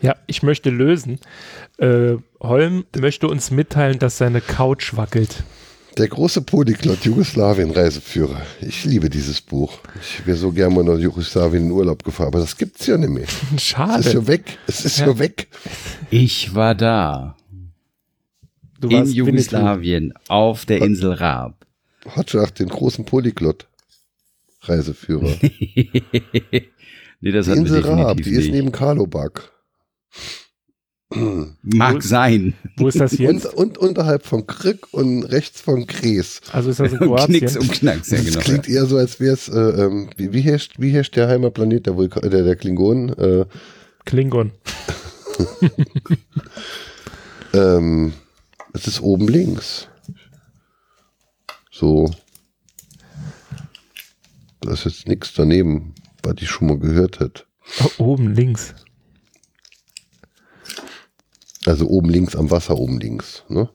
Ja, 0.00 0.16
ich 0.26 0.42
möchte 0.42 0.70
lösen. 0.70 1.20
Äh, 1.76 2.16
Holm 2.40 2.84
möchte 2.98 3.28
uns 3.28 3.50
mitteilen, 3.50 3.98
dass 3.98 4.18
seine 4.18 4.40
Couch 4.40 4.96
wackelt. 4.96 5.44
Der 5.98 6.08
große 6.08 6.42
Polyglott 6.42 7.00
Jugoslawien-Reiseführer. 7.04 8.40
Ich 8.60 8.84
liebe 8.84 9.10
dieses 9.10 9.40
Buch. 9.40 9.78
Ich 10.00 10.24
wäre 10.26 10.36
so 10.36 10.52
gerne 10.52 10.74
mal 10.74 10.84
nach 10.84 10.98
Jugoslawien 10.98 11.66
in 11.66 11.70
Urlaub 11.72 12.04
gefahren, 12.04 12.28
aber 12.28 12.38
das 12.40 12.56
gibt's 12.56 12.86
ja 12.86 12.96
nicht 12.96 13.10
mehr. 13.10 13.24
Es 13.50 13.52
ist 13.56 13.62
Schade. 13.66 14.10
ja 14.12 14.26
weg. 14.26 14.58
Es 14.66 14.84
ist 14.84 14.98
Ja. 14.98 15.06
ja, 15.08 15.18
weg. 15.18 15.48
Ich 16.10 16.54
war 16.54 16.74
da. 16.74 17.36
Du 18.80 18.88
in 18.88 18.98
warst 18.98 19.12
Jugoslawien. 19.14 20.14
Auf 20.28 20.64
der 20.64 20.80
Insel 20.82 21.12
Raab. 21.12 21.66
Hotschach, 22.16 22.50
den 22.50 22.68
großen 22.68 23.04
Polyglott 23.04 23.66
Reiseführer. 24.62 25.36
Nee, 27.22 27.32
das 27.32 27.44
Die 27.44 27.52
wir 27.52 27.58
Insel 27.58 27.80
Raab, 27.84 28.16
die 28.16 28.30
ist 28.30 28.50
neben 28.50 28.72
Karlobag. 28.72 29.52
Mag 31.62 32.02
sein. 32.04 32.54
Wo 32.76 32.86
ist 32.86 33.00
das 33.00 33.12
Und, 33.12 33.18
jetzt? 33.18 33.46
und 33.54 33.78
unterhalb 33.78 34.24
von 34.26 34.46
Krück 34.46 34.86
und 34.92 35.24
rechts 35.24 35.60
von 35.60 35.86
Gräs. 35.86 36.40
Also 36.52 36.70
ist 36.70 36.78
das 36.78 36.92
in 36.92 36.98
Knicks 36.98 37.08
Kroatien? 37.08 37.58
und 37.58 37.72
Knacks, 37.72 38.10
ja 38.10 38.18
Das 38.18 38.26
genau. 38.26 38.40
klingt 38.40 38.68
eher 38.68 38.86
so, 38.86 38.96
als 38.96 39.18
wäre 39.18 39.34
es, 39.34 39.48
äh, 39.48 39.58
ähm, 39.58 40.10
wie, 40.16 40.32
wie, 40.32 40.40
herrscht, 40.40 40.74
wie 40.78 40.90
herrscht 40.90 41.16
der 41.16 41.26
Heimatplanet 41.28 41.86
der, 41.86 41.94
der, 41.94 42.42
der 42.44 42.56
Klingonen? 42.56 43.08
Äh, 43.18 43.44
Klingon. 44.04 44.52
ähm, 47.54 48.12
es 48.72 48.86
ist 48.86 49.00
oben 49.00 49.26
links. 49.28 49.88
So. 51.72 52.10
Da 54.60 54.72
ist 54.72 54.84
jetzt 54.84 55.08
nichts 55.08 55.32
daneben, 55.34 55.94
was 56.22 56.34
ich 56.40 56.48
schon 56.48 56.68
mal 56.68 56.78
gehört 56.78 57.18
hätte. 57.20 57.44
Oh, 57.98 58.12
oben 58.12 58.34
links. 58.34 58.74
Also 61.66 61.86
oben 61.88 62.08
links 62.10 62.34
am 62.36 62.50
Wasser, 62.50 62.76
oben 62.78 62.98
links. 63.00 63.44
Ne? 63.48 63.68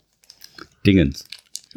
Dingens. 0.86 1.26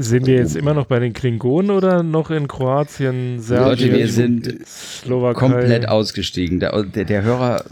Sind 0.01 0.27
wir 0.27 0.37
jetzt 0.37 0.55
immer 0.55 0.75
noch 0.75 0.87
bei 0.87 1.01
den 1.01 1.13
Klingonen 1.13 1.73
oder 1.73 2.05
noch 2.05 2.31
in 2.31 2.47
Kroatien, 2.47 3.41
Serbien, 3.41 3.69
Leute, 3.89 3.99
wir 3.99 4.09
sind 4.09 4.65
Slowakei? 4.65 5.41
komplett 5.41 5.89
ausgestiegen. 5.89 6.61
Der, 6.61 6.85
der, 6.85 7.05
der 7.05 7.23
Hörer, 7.23 7.65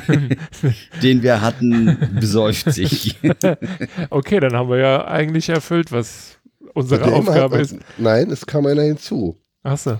den 1.02 1.22
wir 1.22 1.40
hatten, 1.40 1.96
besäuft 2.20 2.72
sich. 2.72 3.18
Okay, 4.10 4.38
dann 4.40 4.52
haben 4.54 4.68
wir 4.68 4.78
ja 4.78 5.06
eigentlich 5.06 5.48
erfüllt, 5.48 5.92
was 5.92 6.36
unsere 6.74 7.04
immer 7.04 7.16
Aufgabe 7.16 7.54
hat- 7.56 7.62
ist. 7.62 7.76
Nein, 7.96 8.30
es 8.30 8.44
kam 8.44 8.66
einer 8.66 8.82
hinzu. 8.82 9.36
Achso. 9.64 9.98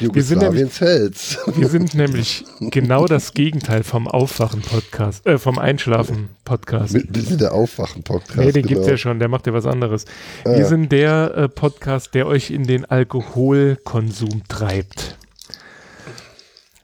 Jugoslawiens 0.00 0.82
Hells. 0.82 1.38
Wir 1.56 1.68
sind 1.68 1.94
nämlich 1.94 2.44
genau 2.60 3.06
das 3.06 3.32
Gegenteil 3.32 3.82
vom 3.82 4.06
Aufwachen-Podcast, 4.06 5.26
äh, 5.26 5.38
vom 5.38 5.58
Einschlafen-Podcast. 5.58 6.92
Wir 6.92 7.04
wir 7.08 7.22
sind 7.22 7.40
der 7.40 7.54
Aufwachen-Podcast. 7.54 8.36
Nee, 8.36 8.52
den 8.52 8.66
genau. 8.66 8.80
gibt's 8.80 8.86
ja 8.86 8.96
schon, 8.98 9.18
der 9.18 9.28
macht 9.28 9.46
ja 9.46 9.54
was 9.54 9.64
anderes. 9.64 10.04
Ah, 10.44 10.50
Wir 10.50 10.58
ja. 10.58 10.66
sind 10.66 10.92
der 10.92 11.34
äh, 11.34 11.48
Podcast, 11.48 12.14
der 12.14 12.26
euch 12.26 12.50
in 12.50 12.66
den 12.66 12.84
Alkoholkonsum 12.84 14.42
treibt. 14.46 15.16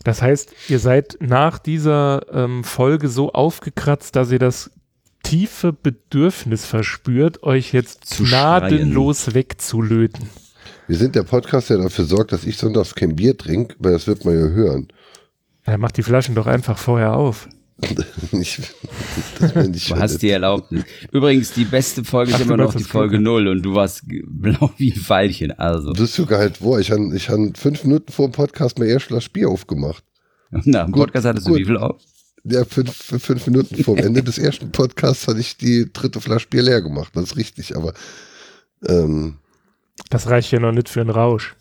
Das 0.02 0.22
heißt, 0.22 0.54
ihr 0.68 0.78
seid 0.78 1.18
nach 1.20 1.58
dieser 1.58 2.22
ähm, 2.32 2.64
Folge 2.64 3.08
so 3.08 3.32
aufgekratzt, 3.32 4.16
dass 4.16 4.30
ihr 4.30 4.38
das 4.38 4.70
tiefe 5.22 5.74
Bedürfnis 5.74 6.64
verspürt, 6.64 7.42
euch 7.42 7.72
jetzt 7.74 8.06
Zu 8.06 8.24
gnadenlos 8.24 9.34
wegzulöten. 9.34 10.28
Wir 10.86 10.96
sind 10.96 11.14
der 11.14 11.22
Podcast, 11.22 11.70
der 11.70 11.78
dafür 11.78 12.04
sorgt, 12.04 12.32
dass 12.32 12.44
ich 12.44 12.56
sonntags 12.56 12.94
kein 12.94 13.16
Bier 13.16 13.36
trinke, 13.36 13.74
weil 13.78 13.92
das 13.92 14.06
wird 14.06 14.24
man 14.24 14.34
ja 14.34 14.46
hören. 14.48 14.88
Er 15.64 15.78
macht 15.78 15.96
die 15.96 16.02
Flaschen 16.02 16.34
doch 16.34 16.46
einfach 16.46 16.78
vorher 16.78 17.14
auf. 17.16 17.48
Ich, 18.32 18.60
das 19.40 19.52
bin 19.52 19.74
ich 19.74 19.88
Du 19.88 19.96
hast 19.96 20.18
die 20.18 20.30
Erlaubnis. 20.30 20.84
Übrigens, 21.12 21.52
die 21.52 21.64
beste 21.64 22.04
Folge 22.04 22.32
Ach, 22.34 22.40
ist 22.40 22.48
du 22.48 22.54
immer 22.54 22.62
noch 22.64 22.74
die 22.74 22.82
Folge 22.84 23.16
Kluge. 23.16 23.24
0 23.44 23.48
und 23.48 23.62
du 23.62 23.74
warst 23.74 24.02
blau 24.26 24.70
wie 24.76 24.92
ein 24.92 24.98
Pfeilchen. 25.00 25.52
Also, 25.52 25.92
Das 25.92 26.02
ist 26.10 26.14
sogar 26.14 26.38
halt 26.38 26.60
wo. 26.60 26.78
Ich 26.78 26.90
habe 26.90 27.14
ich 27.16 27.28
hab 27.28 27.56
fünf 27.56 27.84
Minuten 27.84 28.12
vor 28.12 28.28
dem 28.28 28.32
Podcast 28.32 28.78
mir 28.78 28.86
erst 28.86 29.06
Flasche 29.06 29.30
Bier 29.30 29.48
aufgemacht. 29.48 30.04
na, 30.50 30.82
im 30.82 30.92
Gut, 30.92 31.04
Podcast 31.06 31.26
hattest 31.26 31.46
du 31.46 31.50
gut. 31.52 31.60
wie 31.60 31.64
viel 31.64 31.76
auf? 31.76 32.00
Ja, 32.44 32.64
fünf, 32.64 32.92
fünf 32.94 33.46
Minuten 33.46 33.82
vor 33.82 33.96
dem 33.96 34.06
Ende 34.06 34.22
des 34.22 34.38
ersten 34.38 34.70
Podcasts 34.70 35.26
hatte 35.26 35.40
ich 35.40 35.56
die 35.56 35.90
dritte 35.92 36.20
Flasche 36.20 36.48
Bier 36.48 36.62
leer 36.62 36.82
gemacht. 36.82 37.10
Das 37.14 37.24
ist 37.24 37.36
richtig, 37.36 37.74
aber 37.76 37.94
ähm, 38.86 39.38
Das 40.10 40.28
reicht 40.28 40.50
ja 40.52 40.60
noch 40.60 40.72
nicht 40.72 40.88
für 40.88 41.00
einen 41.00 41.10
Rausch. 41.10 41.54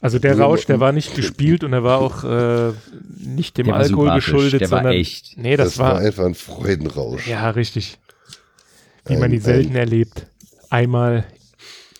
Also 0.00 0.18
der 0.18 0.38
Rausch, 0.38 0.66
der 0.66 0.80
war 0.80 0.90
nicht 0.90 1.14
gespielt 1.14 1.62
und 1.62 1.72
er 1.72 1.84
war 1.84 1.98
auch 1.98 2.24
äh, 2.24 2.72
nicht 3.18 3.56
dem 3.56 3.66
Der 3.66 3.74
war 3.74 3.80
Alkohol 3.82 4.14
geschuldet, 4.14 4.60
der 4.60 4.70
war 4.72 4.78
sondern 4.80 4.94
echt. 4.94 5.38
nee, 5.38 5.56
das, 5.56 5.70
das, 5.70 5.78
war, 5.78 5.94
war, 5.94 6.00
einfach 6.00 6.24
ein 6.24 6.34
Freudenrausch. 6.34 7.28
ja 7.28 7.48
richtig, 7.50 7.98
wie 9.06 9.14
man 9.14 9.24
Ein- 9.24 9.30
die 9.30 9.38
selten 9.38 9.76
erlebt. 9.76 10.26
Einmal 10.70 11.24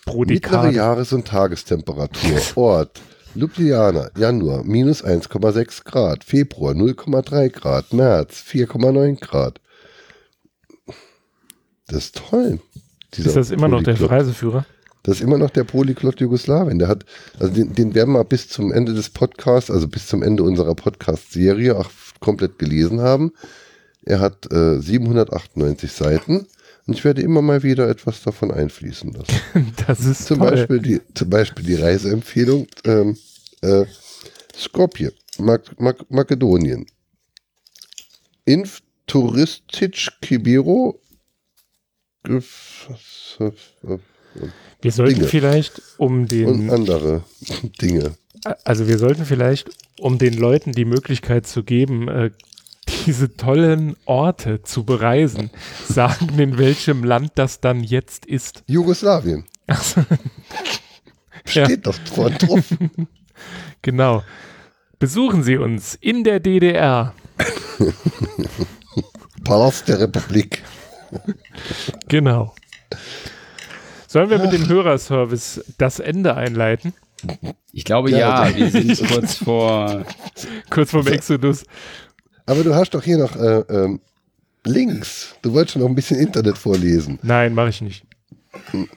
pro 0.04 0.20
Mittlere 0.20 0.34
Dekade. 0.34 0.74
Jahres- 0.74 1.12
und 1.12 1.28
Tagestemperatur. 1.28 2.40
Ort. 2.56 3.00
Ljubljana, 3.34 4.10
Januar, 4.16 4.64
minus 4.64 5.04
1,6 5.04 5.84
Grad. 5.84 6.24
Februar, 6.24 6.74
0,3 6.74 7.48
Grad. 7.50 7.92
März, 7.92 8.42
4,9 8.46 9.20
Grad. 9.20 9.60
Das 11.86 12.04
ist 12.04 12.16
toll. 12.16 12.60
Ist 13.16 13.36
das 13.36 13.50
immer 13.50 13.68
noch 13.68 13.82
der. 13.82 14.00
Reiseführer? 14.00 14.66
Das 15.02 15.16
ist 15.16 15.22
immer 15.22 15.38
noch 15.38 15.50
der 15.50 15.64
Polyglot 15.64 16.20
Jugoslawien. 16.20 16.78
Der 16.78 16.88
hat, 16.88 17.04
also 17.38 17.52
den, 17.52 17.74
den 17.74 17.94
werden 17.94 18.14
wir 18.14 18.24
bis 18.24 18.48
zum 18.48 18.72
Ende 18.72 18.94
des 18.94 19.10
Podcasts, 19.10 19.70
also 19.70 19.88
bis 19.88 20.06
zum 20.06 20.22
Ende 20.22 20.44
unserer 20.44 20.74
Podcast-Serie 20.74 21.76
auch 21.76 21.90
komplett 22.20 22.58
gelesen 22.58 23.00
haben. 23.00 23.32
Er 24.04 24.20
hat 24.20 24.50
äh, 24.52 24.80
798 24.80 25.90
Seiten 25.90 26.46
und 26.86 26.94
ich 26.94 27.04
werde 27.04 27.22
immer 27.22 27.42
mal 27.42 27.62
wieder 27.62 27.88
etwas 27.88 28.22
davon 28.22 28.50
einfließen 28.50 29.12
lassen. 29.12 29.72
Das 29.86 30.00
ist 30.00 30.26
Zum 30.26 30.38
toll. 30.38 30.50
Beispiel 30.50 30.80
die, 30.80 31.00
zum 31.14 31.30
Beispiel 31.30 31.64
die 31.64 31.74
Reiseempfehlung 31.74 32.66
ähm, 32.84 33.16
äh, 33.60 33.84
Skopje, 34.56 35.12
Mak 35.38 35.80
Mak 35.80 36.10
Makedonien. 36.10 36.86
Inf 38.44 38.80
Touristic 39.06 40.08
Kibiro. 40.20 41.00
Wir 44.82 44.92
sollten 44.92 45.14
Dinge. 45.16 45.28
vielleicht 45.28 45.80
um 45.96 46.20
Und 46.22 46.32
den, 46.32 46.70
andere 46.70 47.22
Dinge. 47.80 48.14
also 48.64 48.86
wir 48.88 48.98
sollten 48.98 49.24
vielleicht 49.24 49.70
um 50.00 50.18
den 50.18 50.34
Leuten 50.34 50.72
die 50.72 50.84
Möglichkeit 50.84 51.46
zu 51.46 51.62
geben, 51.62 52.08
äh, 52.08 52.30
diese 53.06 53.36
tollen 53.36 53.96
Orte 54.04 54.62
zu 54.62 54.84
bereisen, 54.84 55.50
sagen, 55.88 56.38
in 56.38 56.58
welchem 56.58 57.04
Land 57.04 57.32
das 57.36 57.60
dann 57.60 57.82
jetzt 57.84 58.26
ist. 58.26 58.62
Jugoslawien. 58.66 59.44
Ja. 61.54 61.64
Steht 61.66 61.86
doch 61.88 61.94
vorne 62.14 62.36
drauf. 62.36 62.64
Genau. 63.82 64.22
Besuchen 65.00 65.42
Sie 65.42 65.56
uns 65.56 65.96
in 66.00 66.22
der 66.22 66.38
DDR. 66.38 67.14
Palast 69.44 69.88
der 69.88 69.98
Republik. 70.00 70.62
Genau. 72.08 72.54
Sollen 74.12 74.28
wir 74.28 74.38
mit 74.38 74.52
dem 74.52 74.68
Hörerservice 74.68 75.64
das 75.78 75.98
Ende 75.98 76.36
einleiten? 76.36 76.92
Ich 77.72 77.86
glaube 77.86 78.10
Ja, 78.10 78.46
ja, 78.46 78.54
wir 78.54 78.70
sind 78.70 79.08
kurz 79.08 79.36
vor. 79.36 80.04
Kurz 80.68 80.90
vorm 80.90 81.06
Exodus. 81.06 81.64
Aber 82.44 82.62
du 82.62 82.74
hast 82.74 82.92
doch 82.92 83.02
hier 83.02 83.16
noch 83.16 83.34
äh, 83.36 83.60
ähm, 83.70 84.02
Links. 84.66 85.34
Du 85.40 85.54
wolltest 85.54 85.72
schon 85.72 85.80
noch 85.80 85.88
ein 85.88 85.94
bisschen 85.94 86.20
Internet 86.20 86.58
vorlesen. 86.58 87.20
Nein, 87.22 87.54
mache 87.54 87.70
ich 87.70 87.80
nicht. 87.80 88.04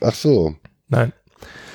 Ach 0.01 0.13
so. 0.13 0.57
Nein. 0.89 1.13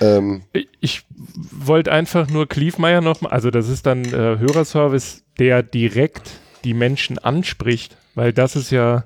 Ähm, 0.02 0.42
Ich, 0.52 0.68
ich 0.80 1.02
wollte 1.32 1.92
einfach 1.92 2.28
nur 2.28 2.46
Kliefmeier 2.46 3.00
nochmal, 3.00 3.32
also 3.32 3.50
das 3.50 3.70
ist 3.70 3.86
dann 3.86 4.04
äh, 4.04 4.38
Hörerservice, 4.38 5.22
der 5.38 5.62
direkt 5.62 6.30
die 6.64 6.74
Menschen 6.74 7.16
anspricht, 7.16 7.96
weil 8.14 8.34
das 8.34 8.54
ist 8.54 8.70
ja 8.70 9.04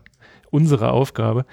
unsere 0.54 0.92
Aufgabe. 0.92 1.44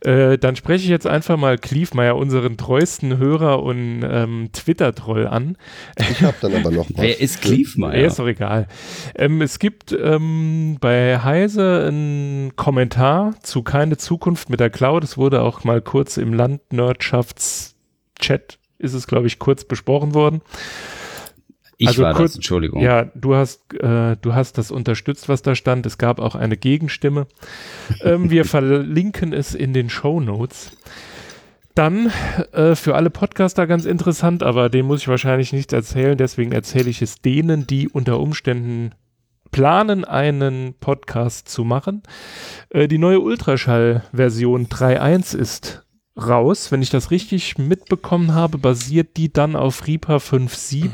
Äh, 0.00 0.38
dann 0.38 0.56
spreche 0.56 0.84
ich 0.84 0.90
jetzt 0.90 1.06
einfach 1.06 1.36
mal 1.36 1.58
Kliefmeier, 1.58 2.16
unseren 2.16 2.56
treuesten 2.56 3.18
Hörer 3.18 3.62
und 3.62 4.02
ähm, 4.02 4.48
Twitter-Troll 4.52 5.26
an. 5.26 5.56
ich 5.98 6.22
habe 6.22 6.36
dann 6.40 6.54
aber 6.54 6.70
noch 6.70 6.88
was. 6.90 6.96
Wer 6.96 7.20
ist 7.20 7.44
Ja, 7.44 7.50
Kliefmeier? 7.50 8.06
ist 8.06 8.18
doch 8.18 8.26
egal. 8.26 8.66
Ähm, 9.14 9.42
es 9.42 9.58
gibt 9.58 9.92
ähm, 9.92 10.78
bei 10.80 11.20
Heise 11.22 11.84
einen 11.86 12.56
Kommentar 12.56 13.34
zu 13.42 13.62
Keine 13.62 13.98
Zukunft 13.98 14.48
mit 14.50 14.60
der 14.60 14.70
Cloud. 14.70 15.04
Es 15.04 15.18
wurde 15.18 15.42
auch 15.42 15.64
mal 15.64 15.82
kurz 15.82 16.16
im 16.16 16.32
Landwirtschafts-Chat, 16.32 18.58
ist 18.78 18.94
es, 18.94 19.06
glaube 19.06 19.26
ich, 19.26 19.38
kurz 19.38 19.64
besprochen 19.64 20.14
worden. 20.14 20.40
Ich 21.78 21.88
also 21.88 22.02
war 22.02 22.14
kurz- 22.14 22.32
das, 22.32 22.36
Entschuldigung. 22.36 22.82
Ja, 22.82 23.04
du 23.14 23.34
hast, 23.34 23.72
äh, 23.74 24.16
du 24.20 24.34
hast 24.34 24.58
das 24.58 24.70
unterstützt, 24.70 25.28
was 25.28 25.42
da 25.42 25.54
stand. 25.54 25.86
Es 25.86 25.96
gab 25.96 26.18
auch 26.20 26.34
eine 26.34 26.56
Gegenstimme. 26.56 27.26
ähm, 28.02 28.30
wir 28.30 28.44
verlinken 28.44 29.32
es 29.32 29.54
in 29.54 29.72
den 29.72 29.88
Show 29.88 30.20
Notes. 30.20 30.76
Dann 31.74 32.10
äh, 32.52 32.74
für 32.74 32.96
alle 32.96 33.10
Podcaster 33.10 33.68
ganz 33.68 33.84
interessant, 33.84 34.42
aber 34.42 34.68
den 34.68 34.86
muss 34.86 35.02
ich 35.02 35.08
wahrscheinlich 35.08 35.52
nicht 35.52 35.72
erzählen, 35.72 36.18
deswegen 36.18 36.50
erzähle 36.50 36.90
ich 36.90 37.00
es 37.02 37.20
denen, 37.22 37.68
die 37.68 37.88
unter 37.88 38.18
Umständen 38.18 38.90
planen, 39.52 40.04
einen 40.04 40.74
Podcast 40.80 41.48
zu 41.48 41.62
machen. 41.64 42.02
Äh, 42.70 42.88
die 42.88 42.98
neue 42.98 43.20
Ultraschall-Version 43.20 44.66
3.1 44.66 45.36
ist 45.36 45.84
raus. 46.16 46.72
Wenn 46.72 46.82
ich 46.82 46.90
das 46.90 47.12
richtig 47.12 47.58
mitbekommen 47.58 48.34
habe, 48.34 48.58
basiert 48.58 49.16
die 49.16 49.32
dann 49.32 49.54
auf 49.54 49.86
Reaper 49.86 50.16
5.7. 50.16 50.90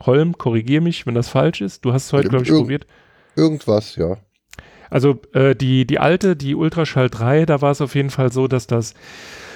Holm, 0.00 0.36
korrigier 0.36 0.80
mich, 0.80 1.06
wenn 1.06 1.14
das 1.14 1.28
falsch 1.28 1.60
ist. 1.60 1.84
Du 1.84 1.92
hast 1.92 2.06
es 2.06 2.12
heute, 2.12 2.28
glaube 2.28 2.44
ich, 2.44 2.50
Irgend- 2.50 2.62
probiert. 2.64 2.86
Irgendwas, 3.36 3.96
ja. 3.96 4.16
Also 4.90 5.20
äh, 5.32 5.54
die, 5.56 5.86
die 5.86 5.98
alte, 5.98 6.36
die 6.36 6.54
Ultraschall 6.54 7.10
3, 7.10 7.44
da 7.46 7.60
war 7.60 7.72
es 7.72 7.80
auf 7.80 7.94
jeden 7.94 8.10
Fall 8.10 8.30
so, 8.32 8.46
dass 8.46 8.66
das 8.66 8.94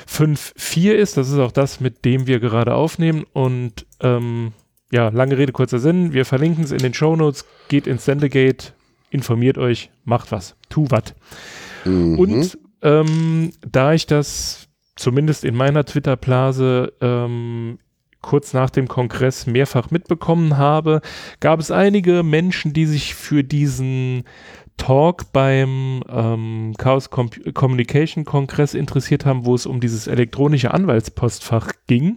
5.4 0.08 0.92
ist. 0.92 1.16
Das 1.16 1.28
ist 1.28 1.38
auch 1.38 1.52
das, 1.52 1.80
mit 1.80 2.04
dem 2.04 2.26
wir 2.26 2.40
gerade 2.40 2.74
aufnehmen. 2.74 3.24
Und 3.32 3.86
ähm, 4.00 4.52
ja, 4.90 5.08
lange 5.08 5.38
Rede, 5.38 5.52
kurzer 5.52 5.78
Sinn. 5.78 6.12
Wir 6.12 6.24
verlinken 6.24 6.64
es 6.64 6.72
in 6.72 6.78
den 6.78 6.94
Show 6.94 7.14
Notes. 7.16 7.44
Geht 7.68 7.86
ins 7.86 8.04
Sendegate, 8.04 8.72
informiert 9.10 9.56
euch, 9.58 9.90
macht 10.04 10.32
was, 10.32 10.56
tu 10.68 10.86
was. 10.90 11.14
Mhm. 11.84 12.18
Und 12.18 12.58
ähm, 12.82 13.52
da 13.66 13.92
ich 13.92 14.06
das 14.06 14.66
zumindest 14.96 15.44
in 15.44 15.54
meiner 15.54 15.84
Twitter-Blase 15.84 16.92
ähm, 17.00 17.78
kurz 18.22 18.52
nach 18.52 18.70
dem 18.70 18.88
Kongress 18.88 19.46
mehrfach 19.46 19.90
mitbekommen 19.90 20.56
habe, 20.56 21.00
gab 21.40 21.60
es 21.60 21.70
einige 21.70 22.22
Menschen, 22.22 22.72
die 22.72 22.86
sich 22.86 23.14
für 23.14 23.42
diesen 23.44 24.24
Talk 24.80 25.32
beim 25.32 26.02
ähm, 26.08 26.74
Chaos 26.78 27.10
Com 27.10 27.28
Communication 27.52 28.24
Kongress 28.24 28.72
interessiert 28.72 29.26
haben, 29.26 29.44
wo 29.44 29.54
es 29.54 29.66
um 29.66 29.78
dieses 29.80 30.06
elektronische 30.06 30.72
Anwaltspostfach 30.72 31.72
ging. 31.86 32.16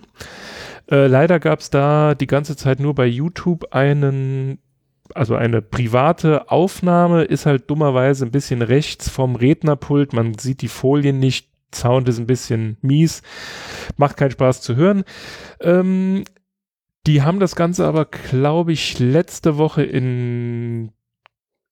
Äh, 0.90 1.08
leider 1.08 1.40
gab 1.40 1.60
es 1.60 1.70
da 1.70 2.16
die 2.16 2.28
ganze 2.28 2.56
Zeit 2.56 2.80
nur 2.80 2.96
bei 2.96 3.06
YouTube 3.06 3.74
einen, 3.74 4.60
also 5.14 5.36
eine 5.36 5.62
private 5.62 6.50
Aufnahme, 6.52 7.24
ist 7.24 7.46
halt 7.46 7.70
dummerweise 7.70 8.26
ein 8.26 8.32
bisschen 8.32 8.62
rechts 8.62 9.10
vom 9.10 9.36
Rednerpult, 9.36 10.14
man 10.14 10.38
sieht 10.38 10.62
die 10.62 10.70
Folien 10.70 11.20
nicht, 11.20 11.50
Sound 11.74 12.08
ist 12.10 12.20
ein 12.20 12.28
bisschen 12.28 12.78
mies, 12.82 13.22
macht 13.98 14.18
keinen 14.18 14.32
Spaß 14.32 14.62
zu 14.62 14.76
hören. 14.76 15.04
Ähm, 15.62 16.24
die 17.06 17.22
haben 17.22 17.40
das 17.40 17.56
Ganze 17.56 17.86
aber, 17.86 18.06
glaube 18.06 18.72
ich, 18.72 19.00
letzte 19.00 19.58
Woche 19.58 19.84
in 19.84 20.92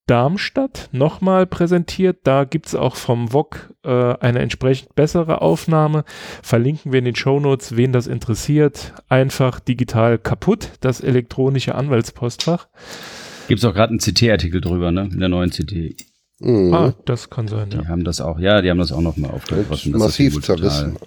Darmstadt 0.07 0.89
nochmal 0.91 1.47
präsentiert. 1.47 2.19
Da 2.23 2.43
gibt 2.43 2.67
es 2.67 2.75
auch 2.75 2.97
vom 2.97 3.29
VOG 3.29 3.73
äh, 3.83 4.15
eine 4.19 4.39
entsprechend 4.39 4.93
bessere 4.93 5.41
Aufnahme. 5.41 6.03
Verlinken 6.43 6.91
wir 6.91 6.99
in 6.99 7.05
den 7.05 7.15
Show 7.15 7.39
Notes, 7.39 7.77
wen 7.77 7.93
das 7.93 8.07
interessiert. 8.07 8.93
Einfach 9.07 9.61
digital 9.61 10.17
kaputt, 10.17 10.71
das 10.81 10.99
elektronische 10.99 11.75
Anwaltspostfach. 11.75 12.67
Gibt 13.47 13.59
es 13.59 13.65
auch 13.65 13.73
gerade 13.73 13.91
einen 13.91 13.99
CT-Artikel 13.99 14.59
drüber, 14.59 14.91
ne? 14.91 15.09
In 15.13 15.19
der 15.19 15.29
neuen 15.29 15.49
CT. 15.49 16.10
Mhm. 16.41 16.73
Ah, 16.73 16.93
das 17.05 17.29
kann 17.29 17.47
sein, 17.47 17.69
Die 17.69 17.77
ja. 17.77 17.87
haben 17.87 18.03
das 18.03 18.19
auch, 18.21 18.39
ja, 18.39 18.61
die 18.61 18.69
haben 18.69 18.79
das 18.79 18.91
auch 18.91 19.01
nochmal 19.01 19.31
aufgegriffen. 19.31 19.91
Massiv 19.97 20.41
zerrissen. 20.41 20.97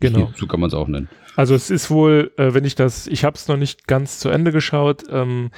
Genau. 0.00 0.30
So 0.36 0.46
kann 0.46 0.60
man 0.60 0.68
es 0.68 0.74
auch 0.74 0.88
nennen. 0.88 1.08
Also 1.36 1.54
es 1.54 1.70
ist 1.70 1.90
wohl, 1.90 2.32
äh, 2.36 2.52
wenn 2.54 2.64
ich 2.64 2.74
das, 2.74 3.06
ich 3.06 3.24
habe 3.24 3.36
es 3.36 3.46
noch 3.48 3.56
nicht 3.56 3.86
ganz 3.86 4.18
zu 4.18 4.28
Ende 4.28 4.52
geschaut, 4.52 5.04
ähm, 5.10 5.50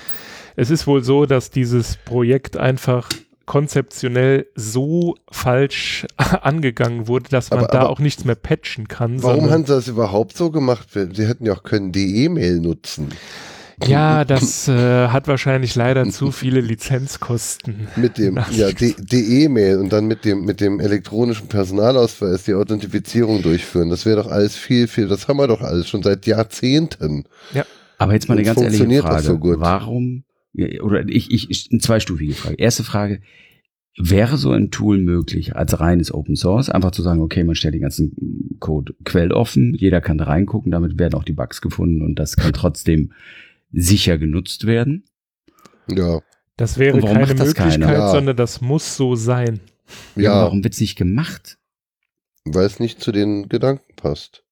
es 0.57 0.71
ist 0.71 0.87
wohl 0.87 1.03
so, 1.05 1.25
dass 1.27 1.51
dieses 1.51 1.97
Projekt 2.05 2.57
einfach 2.57 3.09
konzeptionell 3.47 4.47
so 4.55 5.15
falsch 5.31 6.07
angegangen 6.43 7.09
wurde, 7.09 7.31
dass 7.31 7.51
man 7.51 7.61
Aber- 7.61 7.69
da 7.69 7.81
aber- 7.81 7.91
auch 7.91 7.99
nichts 8.01 8.25
mehr 8.25 8.35
patchen 8.35 8.89
kann. 8.89 9.23
Warum 9.23 9.51
haben 9.51 9.65
sie 9.65 9.73
das 9.73 9.89
überhaupt 9.89 10.37
so 10.37 10.51
gemacht? 10.51 10.89
Sie 10.93 11.27
hätten 11.27 11.47
ja 11.47 11.55
auch 11.55 11.63
können 11.63 11.93
die 11.93 12.25
E-Mail 12.25 12.61
nutzen. 12.61 13.09
Ja, 13.87 14.25
das 14.25 14.69
äh, 14.69 15.09
hat 15.09 15.29
wahrscheinlich 15.29 15.75
leider 15.75 16.09
zu 16.11 16.33
viele 16.33 16.61
Lizenzkosten. 16.61 17.89
Mit 17.97 18.19
dem, 18.19 18.39
ja, 18.51 18.73
die 18.73 18.95
die 18.99 19.45
E-Mail 19.45 19.79
und 19.79 19.93
dann 19.93 20.07
mit 20.07 20.25
dem, 20.25 20.45
mit 20.45 20.61
dem 20.61 20.81
elektronischen 20.81 21.49
Personalausweis 21.49 22.45
die 22.45 22.55
Authentifizierung 22.55 23.43
durchführen. 23.43 23.91
Das 23.91 24.05
wäre 24.05 24.23
doch 24.23 24.31
alles 24.31 24.57
viel, 24.57 24.89
viel, 24.89 25.07
das 25.07 25.29
haben 25.29 25.39
wir 25.39 25.47
doch 25.47 25.61
alles 25.61 25.89
schon 25.89 26.03
seit 26.03 26.27
Jahrzehnten. 26.27 27.25
Aber 27.99 28.15
jetzt 28.15 28.29
mal 28.29 28.35
eine 28.35 28.45
ganz 28.45 28.59
ehrliche 28.59 28.79
funktioniert 28.79 29.05
das 29.05 29.11
Frage. 29.11 29.27
so 29.27 29.39
gut? 29.39 29.61
Warum, 29.61 30.25
ja, 30.53 30.81
oder 30.83 31.07
ich, 31.09 31.31
ich, 31.31 31.51
ich, 31.51 31.69
eine 31.71 31.81
zweistufige 31.81 32.35
Frage. 32.35 32.57
Erste 32.57 32.85
Frage, 32.85 33.21
wäre 33.99 34.37
so 34.37 34.53
ein 34.53 34.71
Tool 34.71 34.99
möglich 34.99 35.57
als 35.57 35.81
reines 35.81 36.15
Open 36.15 36.37
Source, 36.37 36.71
einfach 36.71 36.93
zu 36.93 37.03
sagen, 37.03 37.21
okay, 37.21 37.43
man 37.43 37.57
stellt 37.57 37.75
den 37.75 37.83
ganzen 37.83 38.57
Code 38.61 38.95
quelloffen, 39.05 39.75
jeder 39.75 40.01
kann 40.01 40.19
da 40.19 40.25
reingucken, 40.25 40.71
damit 40.71 40.99
werden 40.99 41.15
auch 41.15 41.25
die 41.25 41.33
Bugs 41.33 41.61
gefunden 41.61 42.03
und 42.03 42.15
das 42.17 42.37
kann 42.37 42.53
trotzdem 42.53 43.13
sicher 43.73 44.19
genutzt 44.19 44.67
werden? 44.67 45.05
Ja, 45.89 46.21
Das 46.57 46.77
wäre 46.79 46.97
Und 46.97 47.05
keine 47.07 47.35
das? 47.35 47.47
Möglichkeit, 47.47 47.81
Ja. 47.81 48.11
sondern 48.11 48.37
das 48.37 48.61
muss 48.61 48.97
so 48.97 49.15
sein. 49.15 49.61
Ja. 50.17 50.23
ja, 50.23 50.43
Warum 50.43 50.63
wird's 50.65 50.81
nicht 50.81 50.97
gemacht? 50.97 51.57
weil 52.45 52.65
es 52.65 52.81
nicht 52.81 53.01
zu 53.03 53.13
den 53.13 53.49
Gedanken 53.51 53.95
passt. 53.97 54.43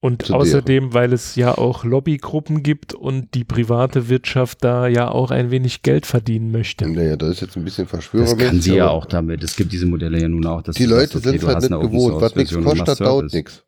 Und 0.00 0.26
Zu 0.26 0.34
außerdem, 0.34 0.92
weil 0.92 1.12
es 1.12 1.34
ja 1.36 1.56
auch 1.56 1.84
Lobbygruppen 1.84 2.62
gibt 2.62 2.92
und 2.94 3.32
die 3.34 3.44
private 3.44 4.08
Wirtschaft 4.08 4.62
da 4.64 4.86
ja 4.88 5.08
auch 5.08 5.30
ein 5.30 5.50
wenig 5.50 5.82
Geld 5.82 6.04
verdienen 6.04 6.50
möchte. 6.50 6.86
Naja, 6.86 7.16
das 7.16 7.30
ist 7.30 7.40
jetzt 7.40 7.56
ein 7.56 7.64
bisschen 7.64 7.84
Das 7.84 7.90
verschwörerisch. 7.90 8.36
kann 8.44 8.60
sie 8.60 8.74
ja 8.74 8.88
auch 8.90 9.06
damit. 9.06 9.42
Es 9.44 9.56
gibt 9.56 9.72
diese 9.72 9.86
Modelle 9.86 10.20
ja 10.20 10.28
nun 10.28 10.44
auch, 10.46 10.62
dass 10.62 10.76
Die 10.76 10.84
Leute 10.84 11.20
sind 11.20 11.40
du 11.42 11.46
halt 11.46 11.60
nicht 11.62 11.70
gewohnt. 11.70 12.20
Was 12.20 12.34
nichts 12.36 12.52
und 12.54 12.64
kostet, 12.64 13.00
dauert 13.00 13.32
nichts. 13.32 13.64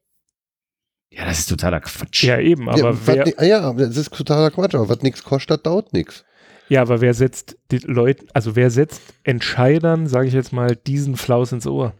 Ja, 1.16 1.24
das 1.24 1.38
ist 1.38 1.48
totaler 1.48 1.80
Quatsch. 1.80 2.24
Ja, 2.24 2.38
eben, 2.38 2.68
aber 2.68 2.90
ja, 2.90 2.98
wer, 3.06 3.16
was, 3.18 3.26
ni- 3.26 3.34
ah 3.38 3.44
ja, 3.44 3.72
das 3.72 3.96
ist 3.96 4.12
totaler 4.12 4.50
Quatsch. 4.50 4.74
Aber 4.74 4.88
was 4.88 5.00
nichts 5.02 5.24
kostet, 5.24 5.64
dauert 5.66 5.92
nichts. 5.94 6.24
ja, 6.68 6.82
aber 6.82 7.00
wer 7.00 7.14
setzt 7.14 7.56
die 7.70 7.78
Leute, 7.78 8.26
also 8.34 8.54
wer 8.56 8.70
setzt 8.70 9.00
Entscheidern, 9.24 10.06
sage 10.08 10.28
ich 10.28 10.34
jetzt 10.34 10.52
mal, 10.52 10.76
diesen 10.76 11.16
Flaus 11.16 11.52
ins 11.52 11.66
Ohr? 11.66 11.94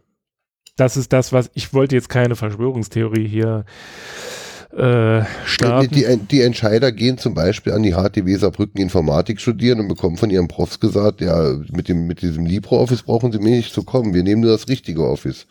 Das 0.77 0.99
ist 0.99 1.15
das, 1.15 1.33
was 1.33 1.51
ich 1.55 1.73
wollte 1.73 1.95
jetzt 1.95 2.11
keine 2.11 2.37
Verschwörungstheorie 2.37 3.27
hier 3.27 3.65
äh, 4.77 5.21
Die, 5.21 5.27
starten. 5.47 5.95
die, 5.95 6.17
die 6.31 6.41
Entscheider 6.43 6.93
gehen 6.93 7.17
zum 7.17 7.33
Beispiel 7.35 7.73
an 7.73 7.83
die 7.83 7.93
HTW 7.95 8.35
Saarbrücken 8.37 8.81
Informatik 8.83 9.41
studieren 9.41 9.81
und 9.81 9.89
bekommen 9.89 10.19
von 10.19 10.29
ihren 10.29 10.49
Profs 10.49 10.79
gesagt, 10.81 11.23
ja, 11.23 11.55
mit, 11.71 11.89
dem, 11.89 12.07
mit 12.07 12.21
diesem 12.21 12.45
LibreOffice 12.45 13.03
brauchen 13.05 13.33
sie 13.33 13.39
mir 13.39 13.57
nicht 13.57 13.73
zu 13.73 13.83
kommen. 13.85 14.13
Wir 14.13 14.23
nehmen 14.23 14.43
nur 14.43 14.51
das 14.53 14.69
richtige 14.69 15.03
Office. 15.07 15.47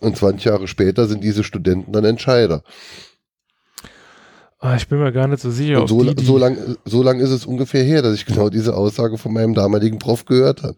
Und 0.00 0.16
20 0.16 0.44
Jahre 0.44 0.66
später 0.66 1.06
sind 1.06 1.22
diese 1.22 1.44
Studenten 1.44 1.92
dann 1.92 2.04
Entscheider. 2.04 2.62
Ah, 4.58 4.76
ich 4.76 4.88
bin 4.88 4.98
mir 4.98 5.12
gar 5.12 5.26
nicht 5.26 5.40
so 5.40 5.50
sicher, 5.50 5.80
Und 5.80 5.88
so, 5.88 6.04
die, 6.04 6.14
die, 6.14 6.24
so 6.24 6.36
lang, 6.36 6.76
so 6.84 7.02
lang 7.02 7.20
ist 7.20 7.30
es 7.30 7.46
ungefähr 7.46 7.82
her, 7.82 8.02
dass 8.02 8.14
ich 8.14 8.26
genau 8.26 8.50
diese 8.50 8.76
Aussage 8.76 9.16
von 9.16 9.32
meinem 9.32 9.54
damaligen 9.54 9.98
Prof 9.98 10.26
gehört 10.26 10.62
habe. 10.62 10.76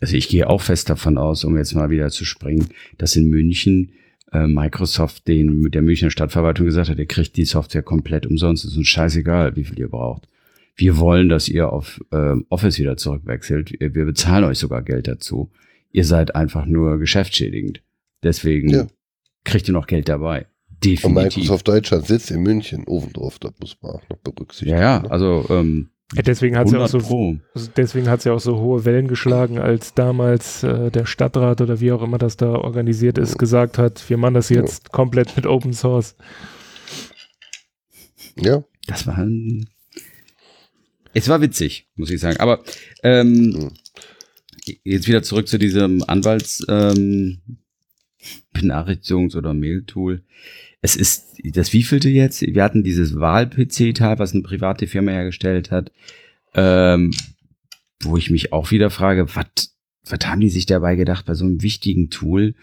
Also 0.00 0.16
ich 0.16 0.28
gehe 0.28 0.48
auch 0.48 0.62
fest 0.62 0.88
davon 0.88 1.18
aus, 1.18 1.44
um 1.44 1.56
jetzt 1.56 1.74
mal 1.74 1.90
wieder 1.90 2.10
zu 2.10 2.24
springen, 2.24 2.68
dass 2.96 3.14
in 3.14 3.28
München 3.28 3.92
äh, 4.32 4.46
Microsoft 4.46 5.28
den 5.28 5.60
mit 5.60 5.74
der 5.74 5.82
Münchner 5.82 6.10
Stadtverwaltung 6.10 6.64
gesagt 6.64 6.88
hat, 6.88 6.98
ihr 6.98 7.06
kriegt 7.06 7.36
die 7.36 7.44
Software 7.44 7.82
komplett 7.82 8.26
umsonst. 8.26 8.64
ist 8.64 8.76
uns 8.76 8.88
scheißegal, 8.88 9.54
wie 9.54 9.64
viel 9.64 9.78
ihr 9.78 9.90
braucht. 9.90 10.28
Wir 10.74 10.96
wollen, 10.96 11.28
dass 11.28 11.48
ihr 11.48 11.70
auf 11.70 12.00
ähm, 12.10 12.46
Office 12.48 12.78
wieder 12.78 12.96
zurückwechselt. 12.96 13.78
Wir 13.78 13.94
wir 13.94 14.06
bezahlen 14.06 14.44
euch 14.44 14.58
sogar 14.58 14.82
Geld 14.82 15.06
dazu. 15.06 15.50
Ihr 15.90 16.06
seid 16.06 16.34
einfach 16.34 16.64
nur 16.64 16.98
geschäftsschädigend. 16.98 17.82
Deswegen 18.22 18.68
Ja. 18.70 18.86
kriegt 19.44 19.68
ihr 19.68 19.74
noch 19.74 19.86
Geld 19.86 20.08
dabei. 20.08 20.46
Und 20.70 20.84
Definitiv. 20.84 21.36
Microsoft 21.36 21.68
Deutschland 21.68 22.06
sitzt 22.06 22.30
in 22.32 22.42
München, 22.42 22.84
Ovendorf, 22.86 23.38
das 23.38 23.52
muss 23.60 23.76
man 23.82 23.92
auch 23.92 24.02
noch 24.10 24.16
berücksichtigen. 24.18 24.70
Ja, 24.72 24.80
ja, 24.96 25.02
ne? 25.02 25.10
also 25.10 25.46
ähm, 25.50 25.90
Ja, 26.14 26.22
deswegen 26.22 26.56
hat 26.56 26.68
sie 26.68 26.76
auch 26.76 26.82
100 26.86 26.90
so 27.02 27.08
Pro. 27.08 27.36
Also 27.54 27.70
deswegen 27.76 28.08
hat 28.08 28.18
es 28.18 28.24
ja 28.24 28.32
auch 28.32 28.40
so 28.40 28.58
hohe 28.58 28.84
Wellen 28.84 29.06
geschlagen, 29.08 29.58
als 29.58 29.94
damals 29.94 30.62
äh, 30.64 30.90
der 30.90 31.06
Stadtrat 31.06 31.60
oder 31.60 31.80
wie 31.80 31.92
auch 31.92 32.02
immer 32.02 32.18
das 32.18 32.36
da 32.36 32.50
organisiert 32.56 33.16
ist, 33.16 33.38
gesagt 33.38 33.78
hat, 33.78 34.08
wir 34.10 34.16
machen 34.16 34.34
das 34.34 34.48
jetzt 34.48 34.90
komplett 34.92 35.36
mit 35.36 35.46
Open 35.46 35.72
Source. 35.72 36.16
ja. 38.36 38.62
Das 38.88 39.06
war 39.06 39.16
ein 39.18 39.68
es 41.14 41.28
war 41.28 41.40
witzig, 41.42 41.86
muss 41.94 42.10
ich 42.10 42.20
sagen. 42.20 42.38
Aber 42.40 42.62
ähm, 43.02 43.54
Hm. 43.54 43.70
jetzt 44.84 45.06
wieder 45.06 45.22
zurück 45.22 45.46
zu 45.46 45.58
diesem 45.58 46.02
Anwalts 46.08 46.64
ähm, 46.68 47.40
Benachrichtigungs- 48.54 49.36
oder 49.36 49.54
Mail-Tool. 49.54 50.22
Es 50.80 50.96
ist 50.96 51.38
das 51.44 51.72
wievielte 51.72 52.08
jetzt? 52.08 52.42
Wir 52.42 52.62
hatten 52.62 52.82
dieses 52.82 53.18
Wahl-PC-Teil, 53.18 54.18
was 54.18 54.32
eine 54.32 54.42
private 54.42 54.86
Firma 54.86 55.12
hergestellt 55.12 55.70
hat, 55.70 55.92
ähm, 56.54 57.12
wo 58.02 58.16
ich 58.16 58.30
mich 58.30 58.52
auch 58.52 58.70
wieder 58.70 58.90
frage, 58.90 59.26
was 59.34 60.26
haben 60.26 60.40
die 60.40 60.50
sich 60.50 60.66
dabei 60.66 60.96
gedacht 60.96 61.24
bei 61.26 61.34
so 61.34 61.44
einem 61.44 61.62
wichtigen 61.62 62.10
Tool? 62.10 62.54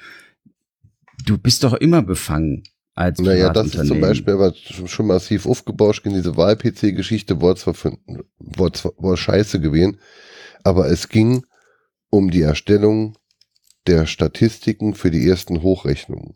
Du 1.25 1.37
bist 1.37 1.63
doch 1.63 1.73
immer 1.73 2.01
befangen 2.01 2.63
als 2.95 3.19
Naja, 3.19 3.51
das 3.51 3.73
ist 3.73 3.87
zum. 3.87 4.01
Beispiel 4.01 4.33
aber 4.33 4.53
schon 4.53 5.07
massiv 5.07 5.45
aufgebauscht 5.45 6.05
in 6.05 6.13
diese 6.13 6.35
Wahl-PC-Geschichte, 6.35 7.41
war 7.41 7.55
zwar, 7.55 7.73
für, 7.73 7.97
war 8.39 8.73
zwar 8.73 8.91
war 8.97 9.15
scheiße 9.15 9.61
gewesen, 9.61 9.97
aber 10.63 10.89
es 10.89 11.07
ging 11.07 11.45
um 12.09 12.29
die 12.29 12.41
Erstellung 12.41 13.15
der 13.89 14.05
Statistiken 14.05 14.93
für 14.93 15.11
die 15.11 15.27
ersten 15.27 15.63
Hochrechnungen. 15.63 16.35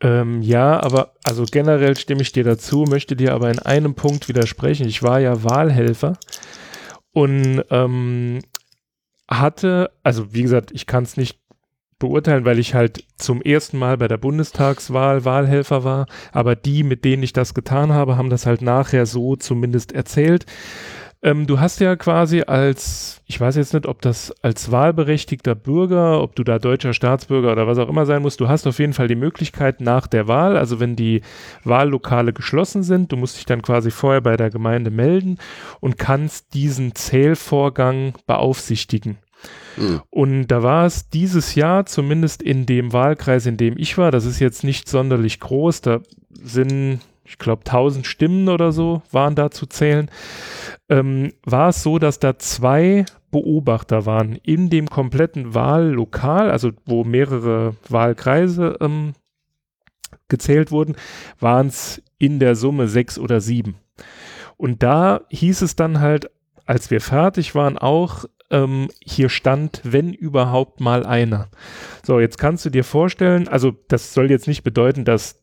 Ähm, 0.00 0.42
ja, 0.42 0.82
aber 0.82 1.14
also 1.24 1.44
generell 1.44 1.96
stimme 1.96 2.22
ich 2.22 2.32
dir 2.32 2.44
dazu, 2.44 2.84
möchte 2.88 3.16
dir 3.16 3.32
aber 3.34 3.50
in 3.50 3.60
einem 3.60 3.94
Punkt 3.94 4.28
widersprechen. 4.28 4.86
Ich 4.86 5.02
war 5.02 5.20
ja 5.20 5.44
Wahlhelfer 5.44 6.18
und 7.12 7.64
ähm, 7.70 8.40
hatte, 9.30 9.90
also 10.02 10.34
wie 10.34 10.42
gesagt, 10.42 10.72
ich 10.72 10.86
kann 10.86 11.04
es 11.04 11.16
nicht 11.16 11.38
beurteilen, 12.00 12.44
weil 12.44 12.58
ich 12.58 12.74
halt 12.74 13.04
zum 13.16 13.40
ersten 13.42 13.78
Mal 13.78 13.96
bei 13.96 14.08
der 14.08 14.16
Bundestagswahl 14.16 15.24
Wahlhelfer 15.24 15.84
war, 15.84 16.06
aber 16.32 16.56
die, 16.56 16.82
mit 16.82 17.04
denen 17.04 17.22
ich 17.22 17.32
das 17.32 17.54
getan 17.54 17.92
habe, 17.92 18.16
haben 18.16 18.28
das 18.28 18.44
halt 18.44 18.60
nachher 18.60 19.06
so 19.06 19.36
zumindest 19.36 19.92
erzählt. 19.92 20.44
Ähm, 21.22 21.46
du 21.46 21.60
hast 21.60 21.80
ja 21.80 21.94
quasi 21.94 22.42
als, 22.42 23.22
ich 23.26 23.40
weiß 23.40 23.54
jetzt 23.54 23.74
nicht, 23.74 23.86
ob 23.86 24.02
das 24.02 24.32
als 24.42 24.72
wahlberechtigter 24.72 25.54
Bürger, 25.54 26.20
ob 26.20 26.34
du 26.34 26.42
da 26.42 26.58
deutscher 26.58 26.92
Staatsbürger 26.92 27.52
oder 27.52 27.68
was 27.68 27.78
auch 27.78 27.88
immer 27.88 28.06
sein 28.06 28.22
musst, 28.22 28.40
du 28.40 28.48
hast 28.48 28.66
auf 28.66 28.80
jeden 28.80 28.92
Fall 28.92 29.06
die 29.06 29.14
Möglichkeit 29.14 29.80
nach 29.80 30.08
der 30.08 30.26
Wahl, 30.26 30.56
also 30.56 30.80
wenn 30.80 30.96
die 30.96 31.22
Wahllokale 31.62 32.32
geschlossen 32.32 32.82
sind, 32.82 33.12
du 33.12 33.16
musst 33.16 33.36
dich 33.36 33.46
dann 33.46 33.62
quasi 33.62 33.92
vorher 33.92 34.20
bei 34.20 34.36
der 34.36 34.50
Gemeinde 34.50 34.90
melden 34.90 35.38
und 35.80 35.96
kannst 35.96 36.54
diesen 36.54 36.96
Zählvorgang 36.96 38.14
beaufsichtigen. 38.26 39.18
Mhm. 39.76 40.02
Und 40.10 40.46
da 40.48 40.64
war 40.64 40.86
es 40.86 41.08
dieses 41.08 41.54
Jahr, 41.54 41.86
zumindest 41.86 42.42
in 42.42 42.66
dem 42.66 42.92
Wahlkreis, 42.92 43.46
in 43.46 43.56
dem 43.56 43.78
ich 43.78 43.96
war, 43.96 44.10
das 44.10 44.24
ist 44.24 44.40
jetzt 44.40 44.64
nicht 44.64 44.88
sonderlich 44.88 45.38
groß, 45.38 45.82
da 45.82 46.00
sind 46.30 47.00
ich 47.24 47.38
glaube 47.38 47.62
1000 47.64 48.06
Stimmen 48.06 48.48
oder 48.48 48.72
so 48.72 49.02
waren 49.10 49.34
da 49.34 49.50
zu 49.50 49.66
zählen, 49.66 50.10
ähm, 50.88 51.32
war 51.44 51.68
es 51.70 51.82
so, 51.82 51.98
dass 51.98 52.18
da 52.18 52.38
zwei 52.38 53.04
Beobachter 53.30 54.06
waren 54.06 54.36
in 54.36 54.70
dem 54.70 54.88
kompletten 54.88 55.54
Wahllokal, 55.54 56.50
also 56.50 56.70
wo 56.84 57.04
mehrere 57.04 57.76
Wahlkreise 57.88 58.76
ähm, 58.80 59.14
gezählt 60.28 60.70
wurden, 60.70 60.96
waren 61.38 61.68
es 61.68 62.02
in 62.18 62.38
der 62.38 62.54
Summe 62.54 62.88
sechs 62.88 63.18
oder 63.18 63.40
sieben. 63.40 63.76
Und 64.56 64.82
da 64.82 65.22
hieß 65.30 65.62
es 65.62 65.76
dann 65.76 66.00
halt, 66.00 66.30
als 66.66 66.90
wir 66.90 67.00
fertig 67.00 67.54
waren, 67.54 67.78
auch, 67.78 68.26
ähm, 68.50 68.88
hier 69.02 69.28
stand, 69.28 69.80
wenn 69.82 70.12
überhaupt 70.12 70.80
mal 70.80 71.04
einer. 71.04 71.48
So, 72.04 72.20
jetzt 72.20 72.38
kannst 72.38 72.64
du 72.64 72.70
dir 72.70 72.84
vorstellen, 72.84 73.48
also 73.48 73.72
das 73.88 74.14
soll 74.14 74.30
jetzt 74.30 74.46
nicht 74.46 74.62
bedeuten, 74.62 75.04
dass 75.04 75.42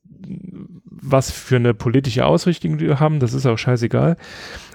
was 1.02 1.32
für 1.32 1.58
eine 1.58 1.74
politische 1.74 2.26
Ausrichtung 2.26 2.80
wir 2.80 3.00
haben, 3.00 3.20
das 3.20 3.34
ist 3.34 3.46
auch 3.46 3.58
scheißegal. 3.58 4.18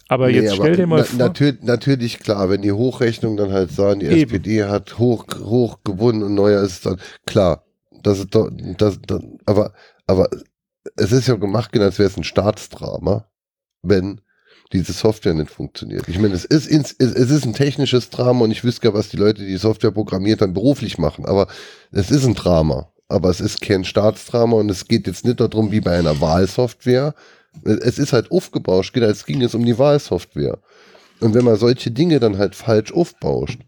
Aber 0.08 0.28
nee, 0.28 0.34
jetzt 0.34 0.52
aber 0.52 0.64
stell 0.64 0.76
dir 0.76 0.86
mal 0.86 0.98
na, 0.98 1.04
vor. 1.04 1.18
Natürlich, 1.18 1.62
natürlich 1.62 2.18
klar, 2.18 2.50
wenn 2.50 2.62
die 2.62 2.72
Hochrechnung 2.72 3.36
dann 3.36 3.52
halt 3.52 3.70
sagen, 3.70 4.00
die 4.00 4.06
Eben. 4.06 4.34
SPD 4.34 4.64
hat 4.64 4.98
hoch, 4.98 5.26
hoch 5.42 5.78
gewonnen 5.82 6.22
und 6.22 6.34
neuer 6.34 6.62
ist 6.62 6.72
es 6.72 6.80
dann 6.82 7.00
klar. 7.26 7.64
Das 8.02 8.18
ist 8.18 8.34
doch, 8.34 8.50
das, 8.76 8.98
das, 9.06 9.20
aber, 9.46 9.72
aber 10.06 10.28
es 10.96 11.12
ist 11.12 11.26
ja 11.26 11.36
gemacht, 11.36 11.72
genau, 11.72 11.86
als 11.86 11.98
wäre 11.98 12.10
es 12.10 12.16
ein 12.18 12.24
Staatsdrama, 12.24 13.26
wenn 13.82 14.20
diese 14.72 14.92
Software 14.92 15.34
nicht 15.34 15.50
funktioniert. 15.50 16.08
Ich 16.08 16.18
meine, 16.18 16.34
es 16.34 16.44
ist, 16.44 16.66
ins, 16.66 16.94
es 16.98 17.30
ist 17.30 17.46
ein 17.46 17.54
technisches 17.54 18.10
Drama 18.10 18.44
und 18.44 18.50
ich 18.50 18.64
wüsste 18.64 18.88
ja, 18.88 18.94
was 18.94 19.08
die 19.08 19.16
Leute, 19.16 19.42
die 19.42 19.48
die 19.48 19.56
Software 19.56 19.92
programmiert 19.92 20.42
haben, 20.42 20.52
beruflich 20.52 20.98
machen, 20.98 21.24
aber 21.24 21.46
es 21.92 22.10
ist 22.10 22.26
ein 22.26 22.34
Drama 22.34 22.90
aber 23.08 23.30
es 23.30 23.40
ist 23.40 23.60
kein 23.60 23.84
Staatsdrama 23.84 24.56
und 24.56 24.70
es 24.70 24.86
geht 24.86 25.06
jetzt 25.06 25.24
nicht 25.24 25.40
darum, 25.40 25.70
wie 25.70 25.80
bei 25.80 25.98
einer 25.98 26.20
Wahlsoftware. 26.20 27.14
Es 27.64 27.98
ist 27.98 28.12
halt 28.12 28.30
aufgebauscht, 28.30 28.92
genau, 28.92 29.06
es 29.06 29.26
ging 29.26 29.40
jetzt 29.40 29.54
um 29.54 29.64
die 29.64 29.78
Wahlsoftware. 29.78 30.58
Und 31.20 31.34
wenn 31.34 31.44
man 31.44 31.56
solche 31.56 31.90
Dinge 31.90 32.18
dann 32.18 32.38
halt 32.38 32.54
falsch 32.54 32.92
aufbauscht, 32.92 33.60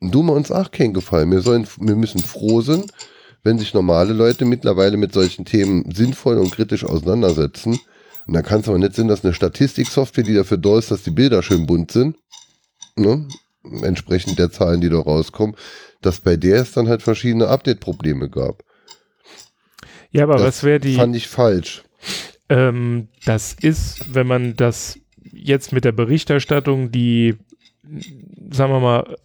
tun 0.00 0.26
wir 0.26 0.32
uns 0.32 0.50
auch 0.50 0.70
keinen 0.70 0.94
Gefallen. 0.94 1.30
Wir, 1.30 1.40
sollen, 1.40 1.66
wir 1.80 1.96
müssen 1.96 2.20
froh 2.20 2.60
sein, 2.60 2.84
wenn 3.42 3.58
sich 3.58 3.74
normale 3.74 4.12
Leute 4.12 4.44
mittlerweile 4.44 4.96
mit 4.96 5.12
solchen 5.12 5.44
Themen 5.44 5.90
sinnvoll 5.92 6.38
und 6.38 6.52
kritisch 6.52 6.84
auseinandersetzen. 6.84 7.78
Und 8.26 8.34
da 8.34 8.42
kann 8.42 8.60
es 8.60 8.68
aber 8.68 8.78
nicht 8.78 8.94
sein, 8.94 9.08
dass 9.08 9.24
eine 9.24 9.34
Statistiksoftware, 9.34 10.24
die 10.24 10.34
dafür 10.34 10.58
da 10.58 10.78
ist, 10.78 10.90
dass 10.90 11.04
die 11.04 11.10
Bilder 11.10 11.42
schön 11.42 11.66
bunt 11.66 11.92
sind, 11.92 12.16
ne, 12.96 13.26
entsprechend 13.82 14.38
der 14.38 14.50
Zahlen, 14.50 14.80
die 14.80 14.88
da 14.88 14.98
rauskommen, 14.98 15.56
dass 16.02 16.20
bei 16.20 16.36
der 16.36 16.62
es 16.62 16.72
dann 16.72 16.88
halt 16.88 17.02
verschiedene 17.02 17.48
Update-Probleme 17.48 18.30
gab. 18.30 18.62
Ja, 20.10 20.24
aber 20.24 20.34
das 20.34 20.42
was 20.42 20.64
wäre 20.64 20.80
die. 20.80 20.94
Fand 20.94 21.16
ich 21.16 21.28
falsch. 21.28 21.82
Ähm, 22.48 23.08
das 23.24 23.54
ist, 23.54 24.14
wenn 24.14 24.26
man 24.26 24.54
das 24.56 24.98
jetzt 25.22 25.72
mit 25.72 25.84
der 25.84 25.92
Berichterstattung, 25.92 26.92
die, 26.92 27.34
sagen 28.50 28.72
wir 28.72 28.80
mal, 28.80 29.16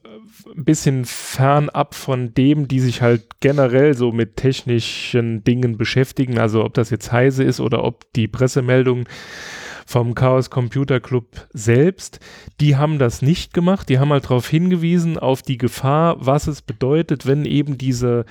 ein 0.56 0.65
bisschen 0.65 1.06
fernab 1.06 1.95
von 1.95 2.34
dem, 2.34 2.68
die 2.68 2.80
sich 2.80 3.02
halt 3.02 3.39
generell 3.39 3.95
so 3.95 4.11
mit 4.11 4.35
technischen 4.35 5.43
Dingen 5.43 5.77
beschäftigen, 5.77 6.39
also 6.39 6.64
ob 6.64 6.73
das 6.73 6.89
jetzt 6.89 7.11
heise 7.11 7.43
ist 7.43 7.60
oder 7.60 7.84
ob 7.84 8.11
die 8.14 8.27
Pressemeldungen 8.27 9.06
vom 9.86 10.16
Chaos 10.16 10.49
Computer 10.49 10.99
Club 10.99 11.48
selbst, 11.52 12.20
die 12.60 12.76
haben 12.76 12.99
das 12.99 13.22
nicht 13.22 13.53
gemacht. 13.53 13.90
Die 13.90 13.99
haben 13.99 14.12
halt 14.12 14.26
darauf 14.26 14.48
hingewiesen, 14.48 15.18
auf 15.18 15.41
die 15.41 15.58
Gefahr, 15.58 16.16
was 16.20 16.48
es 16.48 16.62
bedeutet, 16.62 17.26
wenn 17.26 17.45
eben 17.45 17.78
diese 17.78 18.26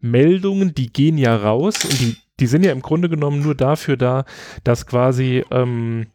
Meldungen, 0.00 0.74
die 0.74 0.92
gehen 0.92 1.18
ja 1.18 1.34
raus 1.34 1.84
und 1.84 2.00
die, 2.00 2.16
die 2.40 2.46
sind 2.46 2.64
ja 2.64 2.72
im 2.72 2.82
Grunde 2.82 3.08
genommen 3.08 3.42
nur 3.42 3.54
dafür 3.54 3.96
da, 3.96 4.24
dass 4.62 4.86
quasi 4.86 5.44
ähm, 5.50 6.06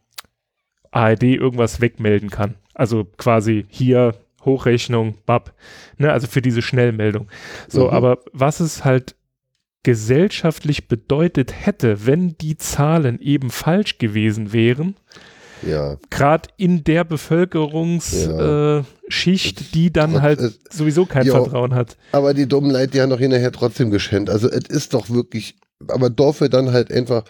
ARD 0.90 1.24
irgendwas 1.24 1.80
wegmelden 1.80 2.30
kann. 2.30 2.54
Also 2.74 3.06
quasi 3.16 3.66
hier 3.68 4.14
Hochrechnung, 4.44 5.18
BAP, 5.26 5.52
ne, 5.98 6.12
also 6.12 6.26
für 6.26 6.40
diese 6.40 6.62
Schnellmeldung. 6.62 7.28
So, 7.68 7.88
mhm. 7.88 7.90
aber 7.90 8.18
was 8.32 8.60
es 8.60 8.84
halt 8.84 9.16
gesellschaftlich 9.82 10.88
bedeutet 10.88 11.66
hätte, 11.66 12.06
wenn 12.06 12.36
die 12.38 12.56
Zahlen 12.56 13.20
eben 13.20 13.50
falsch 13.50 13.98
gewesen 13.98 14.52
wären. 14.52 14.96
Ja. 15.66 15.96
Gerade 16.10 16.48
in 16.56 16.84
der 16.84 17.04
Bevölkerungsschicht, 17.04 19.60
ja. 19.60 19.66
äh, 19.66 19.70
die 19.74 19.92
dann 19.92 20.12
Trotz, 20.12 20.22
halt 20.22 20.58
sowieso 20.70 21.06
kein 21.06 21.26
jo, 21.26 21.34
Vertrauen 21.34 21.74
hat. 21.74 21.96
Aber 22.12 22.34
die 22.34 22.46
dummen 22.46 22.70
Leute, 22.70 22.88
die 22.88 23.00
haben 23.00 23.10
doch 23.10 23.18
hinterher 23.18 23.52
trotzdem 23.52 23.90
geschämt. 23.90 24.30
Also 24.30 24.48
es 24.48 24.68
ist 24.68 24.94
doch 24.94 25.10
wirklich, 25.10 25.56
aber 25.88 26.08
dafür 26.08 26.48
dann 26.48 26.72
halt 26.72 26.92
einfach 26.92 27.24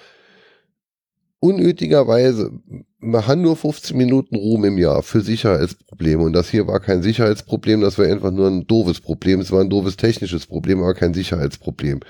unnötigerweise, 1.40 2.52
man 2.98 3.26
hat 3.26 3.38
nur 3.38 3.56
15 3.56 3.96
Minuten 3.96 4.36
Ruhm 4.36 4.64
im 4.64 4.78
Jahr 4.78 5.02
für 5.02 5.22
Sicherheitsprobleme 5.22 6.22
und 6.22 6.34
das 6.34 6.50
hier 6.50 6.66
war 6.66 6.80
kein 6.80 7.02
Sicherheitsproblem, 7.02 7.80
das 7.80 7.98
war 7.98 8.04
einfach 8.04 8.30
nur 8.30 8.46
ein 8.46 8.66
doofes 8.66 9.00
Problem. 9.00 9.40
Es 9.40 9.50
war 9.50 9.60
ein 9.60 9.70
doofes 9.70 9.96
technisches 9.96 10.46
Problem, 10.46 10.82
aber 10.82 10.94
kein 10.94 11.14
Sicherheitsproblem 11.14 12.00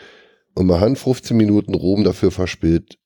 und 0.60 0.66
man 0.66 0.78
hat 0.78 0.98
15 0.98 1.34
Minuten 1.34 1.72
Ruhm 1.72 2.04
dafür 2.04 2.30
verspielt, 2.30 2.98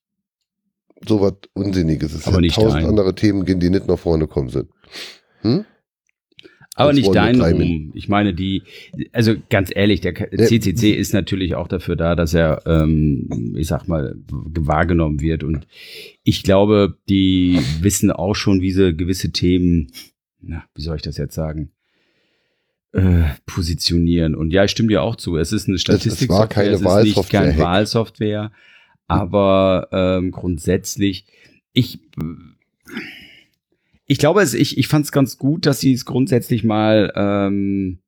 so 1.07 1.21
was 1.21 1.35
Unsinniges. 1.53 2.13
Es 2.13 2.27
aber 2.27 2.41
nicht 2.41 2.55
tausend 2.55 2.83
andere 2.83 3.15
Themen 3.15 3.45
gehen, 3.45 3.61
die 3.61 3.69
nicht 3.69 3.87
nach 3.87 3.97
vorne 3.97 4.27
kommen 4.27 4.49
sind. 4.49 4.69
Hm? 5.39 5.63
Aber 6.75 6.91
nicht 6.91 7.15
dein 7.15 7.39
Ruhm. 7.39 7.93
Ich 7.95 8.09
meine, 8.09 8.33
die, 8.33 8.63
also 9.13 9.35
ganz 9.49 9.71
ehrlich, 9.73 10.01
der 10.01 10.13
CCC 10.13 10.91
ist 10.91 11.13
natürlich 11.13 11.55
auch 11.55 11.69
dafür 11.69 11.95
da, 11.95 12.17
dass 12.17 12.33
er, 12.33 12.61
ähm, 12.65 13.55
ich 13.55 13.67
sag 13.67 13.87
mal, 13.87 14.17
wahrgenommen 14.27 15.21
wird. 15.21 15.45
Und 15.45 15.65
ich 16.25 16.43
glaube, 16.43 16.97
die 17.07 17.57
wissen 17.79 18.11
auch 18.11 18.35
schon, 18.35 18.59
wie 18.59 18.73
sie 18.73 18.93
gewisse 18.93 19.31
Themen, 19.31 19.93
na, 20.41 20.65
wie 20.75 20.81
soll 20.81 20.97
ich 20.97 21.03
das 21.03 21.15
jetzt 21.15 21.35
sagen, 21.35 21.71
äh, 22.95 23.25
positionieren. 23.45 24.35
Und 24.35 24.51
ja, 24.51 24.63
ich 24.63 24.71
stimme 24.71 24.87
dir 24.87 25.01
auch 25.01 25.17
zu. 25.17 25.35
Es 25.35 25.51
ist 25.51 25.67
eine 25.67 25.77
Statistik. 25.77 26.29
Es 26.29 26.35
war 26.35 26.47
keine 26.47 26.69
es 26.69 26.81
ist 26.81 27.03
nicht 27.03 27.29
keine 27.29 27.57
Wahlsoftware, 27.57 28.51
aber 29.07 29.89
ähm, 29.91 30.31
grundsätzlich, 30.31 31.25
ich 31.73 31.99
ich 34.07 34.17
glaube, 34.17 34.41
es, 34.41 34.53
ich, 34.53 34.77
ich 34.77 34.87
fand 34.87 35.05
es 35.05 35.11
ganz 35.11 35.37
gut, 35.37 35.65
dass 35.65 35.81
sie 35.81 35.91
es 35.91 36.05
grundsätzlich 36.05 36.63
mal 36.63 37.11
ähm, 37.15 37.99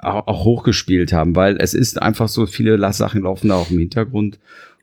auch 0.00 0.44
hochgespielt 0.44 1.12
haben, 1.12 1.34
weil 1.34 1.56
es 1.58 1.74
ist 1.74 2.00
einfach 2.00 2.28
so, 2.28 2.46
viele 2.46 2.92
Sachen 2.92 3.22
laufen 3.22 3.48
da 3.48 3.56
auch 3.56 3.70
im 3.70 3.78
Hintergrund. 3.78 4.38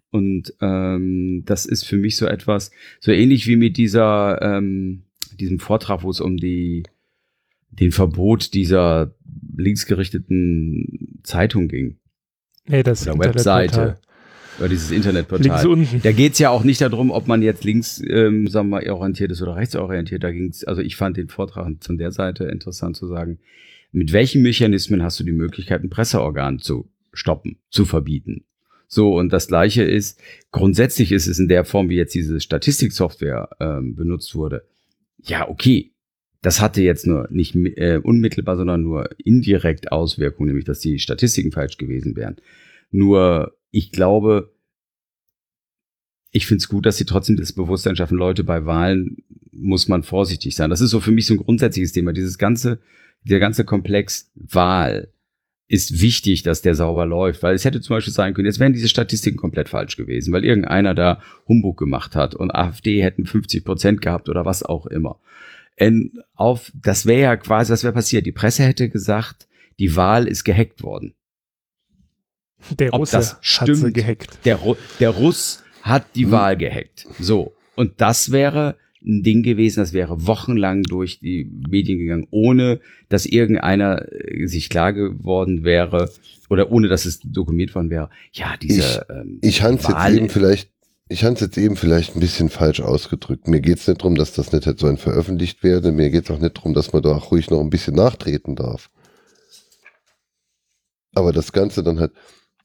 Und 0.10 0.53
ähm, 0.60 1.43
das 1.45 1.65
ist 1.65 1.85
für 1.85 1.97
mich 1.97 2.18
so 2.18 2.26
etwas, 2.26 2.72
so 2.99 3.11
ähnlich 3.11 3.47
wie 3.47 3.56
mit 3.56 3.77
dieser 3.77 4.41
ähm, 4.41 5.05
diesem 5.39 5.59
Vortrag, 5.59 6.03
wo 6.03 6.09
es 6.09 6.21
um 6.21 6.37
die, 6.37 6.83
den 7.69 7.91
Verbot 7.91 8.53
dieser 8.53 9.15
linksgerichteten 9.55 11.19
Zeitung 11.23 11.67
ging. 11.67 11.97
Nee, 12.67 12.83
das 12.83 13.07
Oder 13.07 13.19
Webseite. 13.19 13.97
Oder 14.57 14.69
dieses 14.69 14.91
Internetportal. 14.91 15.45
Links 15.45 15.65
unten. 15.65 16.01
Da 16.01 16.11
geht's 16.11 16.39
ja 16.39 16.49
auch 16.49 16.63
nicht 16.63 16.79
darum, 16.79 17.11
ob 17.11 17.27
man 17.27 17.41
jetzt 17.41 17.63
links, 17.63 18.01
ähm, 18.07 18.47
sagen 18.47 18.69
wir 18.69 18.81
mal, 18.81 18.89
orientiert 18.89 19.31
ist 19.31 19.41
oder 19.41 19.55
rechtsorientiert. 19.55 20.23
Da 20.23 20.31
ging's, 20.31 20.63
also 20.63 20.81
ich 20.81 20.95
fand 20.95 21.17
den 21.17 21.27
Vortrag 21.27 21.69
von 21.81 21.97
der 21.97 22.11
Seite 22.11 22.45
interessant 22.45 22.95
zu 22.95 23.07
sagen, 23.07 23.39
mit 23.91 24.13
welchen 24.13 24.41
Mechanismen 24.41 25.03
hast 25.03 25.19
du 25.19 25.23
die 25.23 25.31
Möglichkeit, 25.31 25.83
ein 25.83 25.89
Presseorgan 25.89 26.59
zu 26.59 26.89
stoppen, 27.13 27.57
zu 27.69 27.85
verbieten? 27.85 28.45
So, 28.87 29.17
und 29.17 29.33
das 29.33 29.47
Gleiche 29.47 29.83
ist, 29.83 30.21
grundsätzlich 30.51 31.11
ist 31.11 31.27
es 31.27 31.39
in 31.39 31.47
der 31.47 31.65
Form, 31.65 31.89
wie 31.89 31.95
jetzt 31.95 32.13
diese 32.13 32.39
Statistiksoftware 32.39 33.49
ähm, 33.59 33.95
benutzt 33.95 34.35
wurde, 34.35 34.65
ja, 35.26 35.47
okay, 35.47 35.91
das 36.41 36.61
hatte 36.61 36.81
jetzt 36.81 37.07
nur 37.07 37.27
nicht 37.31 37.56
äh, 37.56 37.99
unmittelbar, 38.03 38.56
sondern 38.56 38.84
nur 38.84 39.10
indirekt 39.18 39.91
Auswirkungen, 39.91 40.47
nämlich 40.47 40.65
dass 40.65 40.80
die 40.80 40.99
Statistiken 40.99 41.52
falsch 41.52 41.77
gewesen 41.77 42.15
wären. 42.15 42.35
Nur 42.91 43.57
ich 43.72 43.91
glaube, 43.91 44.53
ich 46.31 46.45
finde 46.45 46.60
es 46.60 46.69
gut, 46.69 46.85
dass 46.85 46.97
sie 46.97 47.06
trotzdem 47.06 47.38
das 47.38 47.53
Bewusstsein 47.53 47.95
schaffen, 47.95 48.18
Leute, 48.18 48.43
bei 48.43 48.65
Wahlen 48.65 49.23
muss 49.52 49.88
man 49.88 50.03
vorsichtig 50.03 50.56
sein. 50.56 50.69
Das 50.69 50.81
ist 50.81 50.91
so 50.91 50.99
für 50.99 51.11
mich 51.11 51.26
so 51.26 51.34
ein 51.34 51.39
grundsätzliches 51.39 51.93
Thema. 51.93 52.14
Dieses 52.14 52.38
ganze, 52.38 52.80
der 53.23 53.39
ganze 53.39 53.65
Komplex 53.65 54.31
Wahl 54.35 55.14
ist 55.67 55.99
wichtig, 56.01 56.43
dass 56.43 56.61
der 56.61 56.75
sauber 56.75 57.05
läuft, 57.05 57.41
weil 57.41 57.55
es 57.55 57.65
hätte 57.65 57.81
zum 57.81 57.95
Beispiel 57.95 58.13
sein 58.13 58.33
können, 58.33 58.45
jetzt 58.45 58.59
wären 58.59 58.73
diese 58.73 58.87
Statistiken 58.87 59.37
komplett 59.37 59.67
falsch 59.69 59.97
gewesen, 59.97 60.31
weil 60.31 60.45
irgendeiner 60.45 60.93
da 60.93 61.21
Humbug 61.47 61.77
gemacht 61.77 62.15
hat 62.15 62.35
und 62.35 62.53
AfD 62.53 63.01
hätten 63.01 63.25
50 63.25 63.65
Prozent 63.65 64.01
gehabt 64.01 64.29
oder 64.29 64.45
was 64.45 64.61
auch 64.63 64.85
immer. 64.85 65.19
Und 65.79 66.11
auf, 66.35 66.71
das 66.75 67.05
wäre 67.05 67.21
ja 67.21 67.35
quasi, 67.37 67.73
was 67.73 67.83
wäre 67.83 67.93
passiert? 67.93 68.25
Die 68.25 68.31
Presse 68.31 68.63
hätte 68.63 68.89
gesagt, 68.89 69.47
die 69.79 69.95
Wahl 69.95 70.27
ist 70.27 70.43
gehackt 70.43 70.83
worden. 70.83 71.15
Der 72.79 72.93
Ob 72.93 73.01
Russe 73.01 73.17
das 73.17 73.59
hat 73.59 73.75
sie 73.75 73.91
gehackt. 73.91 74.39
Der, 74.45 74.55
Ru 74.55 74.75
der 74.99 75.09
Russ 75.09 75.63
hat 75.81 76.05
die 76.15 76.25
Hm. 76.25 76.31
Wahl 76.31 76.57
gehackt. 76.57 77.07
So. 77.19 77.53
Und 77.75 77.99
das 77.99 78.31
wäre 78.31 78.77
ein 79.06 79.23
Ding 79.23 79.44
gewesen, 79.44 79.80
das 79.80 79.94
wäre 79.94 80.27
wochenlang 80.27 80.84
durch 80.84 81.19
die 81.19 81.49
Medien 81.69 81.99
gegangen, 81.99 82.27
ohne 82.32 82.80
dass 83.10 83.26
irgendeiner 83.26 84.06
äh, 84.11 84.48
sich 84.48 84.69
klar 84.69 84.94
geworden 84.94 85.64
wäre 85.64 86.10
oder 86.49 86.72
ohne 86.72 86.88
dass 86.88 87.06
es 87.06 87.19
dokumentiert 87.19 87.76
worden 87.76 87.90
wäre. 87.90 88.10
Ja, 88.34 88.56
diese 88.61 89.06
ähm, 89.10 89.40
Ich 89.41 89.61
habe 89.61 89.76
es 89.76 89.88
jetzt 89.88 90.10
eben 90.10 90.30
vielleicht, 90.30 90.72
ich 91.07 91.23
habe 91.23 91.36
jetzt 91.40 91.57
eben 91.57 91.76
vielleicht 91.76 92.15
ein 92.15 92.19
bisschen 92.19 92.49
falsch 92.49 92.82
ausgedrückt. 92.82 93.48
Mir 93.48 93.61
geht 93.61 93.77
es 93.77 93.88
nicht 93.88 94.02
darum, 94.02 94.15
dass 94.15 94.34
das 94.34 94.52
nicht 94.52 94.65
halt 94.65 94.80
so 94.80 94.88
ein 94.88 94.98
veröffentlicht 94.98 95.64
werde. 95.64 95.91
Mir 95.91 96.10
geht 96.10 96.26
es 96.26 96.32
auch 96.32 96.40
nicht 96.40 96.57
darum, 96.57 96.73
dass 96.73 96.94
man 96.94 97.03
da 97.03 97.15
auch 97.15 97.32
ruhig 97.32 97.49
noch 97.49 97.61
ein 97.61 97.69
bisschen 97.69 97.95
nachtreten 97.95 98.56
darf. 98.56 98.90
Aber 101.14 101.32
das 101.32 101.52
Ganze 101.52 101.84
dann 101.84 101.99
halt 101.99 102.11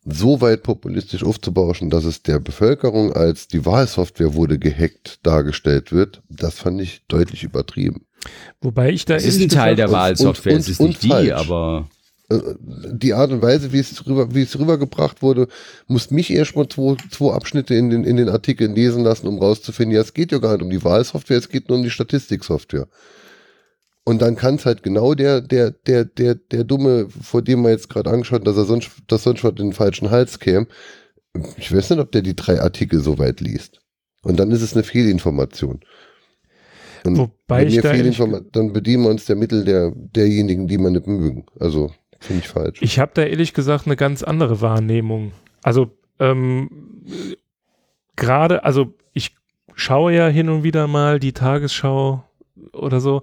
so 0.04 0.40
weit 0.40 0.62
populistisch 0.62 1.22
aufzubauschen, 1.22 1.90
dass 1.90 2.04
es 2.04 2.22
der 2.22 2.40
Bevölkerung 2.40 3.12
als 3.12 3.48
die 3.48 3.66
Wahlsoftware 3.66 4.34
wurde 4.34 4.58
gehackt 4.58 5.18
dargestellt 5.22 5.92
wird, 5.92 6.22
das 6.28 6.54
fand 6.58 6.80
ich 6.80 7.02
deutlich 7.08 7.42
übertrieben. 7.42 8.06
Wobei 8.60 8.90
ich 8.90 9.04
da 9.04 9.14
es 9.16 9.24
ist 9.24 9.40
ein 9.40 9.48
Teil 9.48 9.76
der 9.76 9.86
gesagt- 9.86 10.20
und- 10.20 10.26
Wahlsoftware, 10.26 10.54
und- 10.54 10.60
es 10.60 10.68
ist 10.68 10.80
nicht 10.80 11.02
die, 11.02 11.08
falsch. 11.08 11.32
aber 11.32 11.88
Äh, 12.30 12.38
die 12.92 13.12
Art 13.12 13.32
und 13.32 13.42
Weise, 13.42 13.72
wie 13.72 13.80
es 13.80 14.06
rüber, 14.06 14.32
wie 14.34 14.42
es 14.42 14.56
rübergebracht 14.58 15.20
wurde, 15.20 15.48
muss 15.88 16.10
mich 16.12 16.30
erst 16.30 16.54
mal 16.54 16.68
zwei, 16.68 16.96
zwei 17.10 17.32
Abschnitte 17.34 17.74
in 17.74 17.90
den, 17.90 18.04
in 18.04 18.16
den 18.16 18.28
Artikeln 18.28 18.74
lesen 18.74 19.02
lassen, 19.02 19.26
um 19.26 19.38
rauszufinden, 19.38 19.96
ja, 19.96 20.00
es 20.00 20.14
geht 20.14 20.30
ja 20.30 20.38
gar 20.38 20.52
nicht 20.52 20.62
um 20.62 20.70
die 20.70 20.84
Wahlsoftware, 20.84 21.38
es 21.38 21.48
geht 21.48 21.68
nur 21.68 21.78
um 21.78 21.82
die 21.84 21.90
Statistiksoftware. 21.90 22.86
Und 24.04 24.22
dann 24.22 24.34
kann 24.34 24.54
es 24.56 24.66
halt 24.66 24.82
genau 24.82 25.14
der, 25.14 25.40
der, 25.40 25.70
der, 25.70 26.04
der, 26.04 26.34
der 26.34 26.64
Dumme, 26.64 27.08
vor 27.08 27.42
dem 27.42 27.62
wir 27.62 27.70
jetzt 27.70 27.90
gerade 27.90 28.10
angeschaut, 28.10 28.46
dass 28.46 28.56
er 28.56 28.64
sonst, 28.64 28.90
dass 29.08 29.24
sonst 29.24 29.44
was 29.44 29.52
in 29.52 29.68
den 29.68 29.72
falschen 29.72 30.10
Hals 30.10 30.38
käme. 30.38 30.66
Ich 31.56 31.74
weiß 31.74 31.90
nicht, 31.90 32.00
ob 32.00 32.10
der 32.10 32.22
die 32.22 32.34
drei 32.34 32.60
Artikel 32.60 33.00
so 33.00 33.18
weit 33.18 33.40
liest. 33.40 33.80
Und 34.22 34.38
dann 34.38 34.50
ist 34.50 34.62
es 34.62 34.74
eine 34.74 34.82
Fehlinformation. 34.82 35.80
Und 37.04 37.16
Wobei 37.16 37.66
ich 37.66 37.80
da 37.80 37.92
dann 37.92 38.72
bedienen 38.72 39.04
wir 39.04 39.10
uns 39.10 39.24
der 39.24 39.36
Mittel 39.36 39.64
der, 39.64 39.92
derjenigen, 39.94 40.66
die 40.66 40.78
man 40.78 40.92
nicht 40.92 41.06
mögen. 41.06 41.46
Also, 41.58 41.92
finde 42.18 42.42
ich 42.42 42.48
falsch. 42.48 42.78
Ich 42.82 42.98
habe 42.98 43.12
da 43.14 43.22
ehrlich 43.22 43.54
gesagt 43.54 43.86
eine 43.86 43.96
ganz 43.96 44.22
andere 44.22 44.60
Wahrnehmung. 44.60 45.32
Also 45.62 45.96
ähm, 46.18 47.06
gerade, 48.16 48.64
also 48.64 48.94
ich 49.12 49.34
schaue 49.74 50.14
ja 50.14 50.28
hin 50.28 50.48
und 50.48 50.62
wieder 50.62 50.86
mal 50.86 51.20
die 51.20 51.32
Tagesschau 51.32 52.24
oder 52.72 53.00
so. 53.00 53.22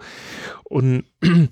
Und 0.64 1.06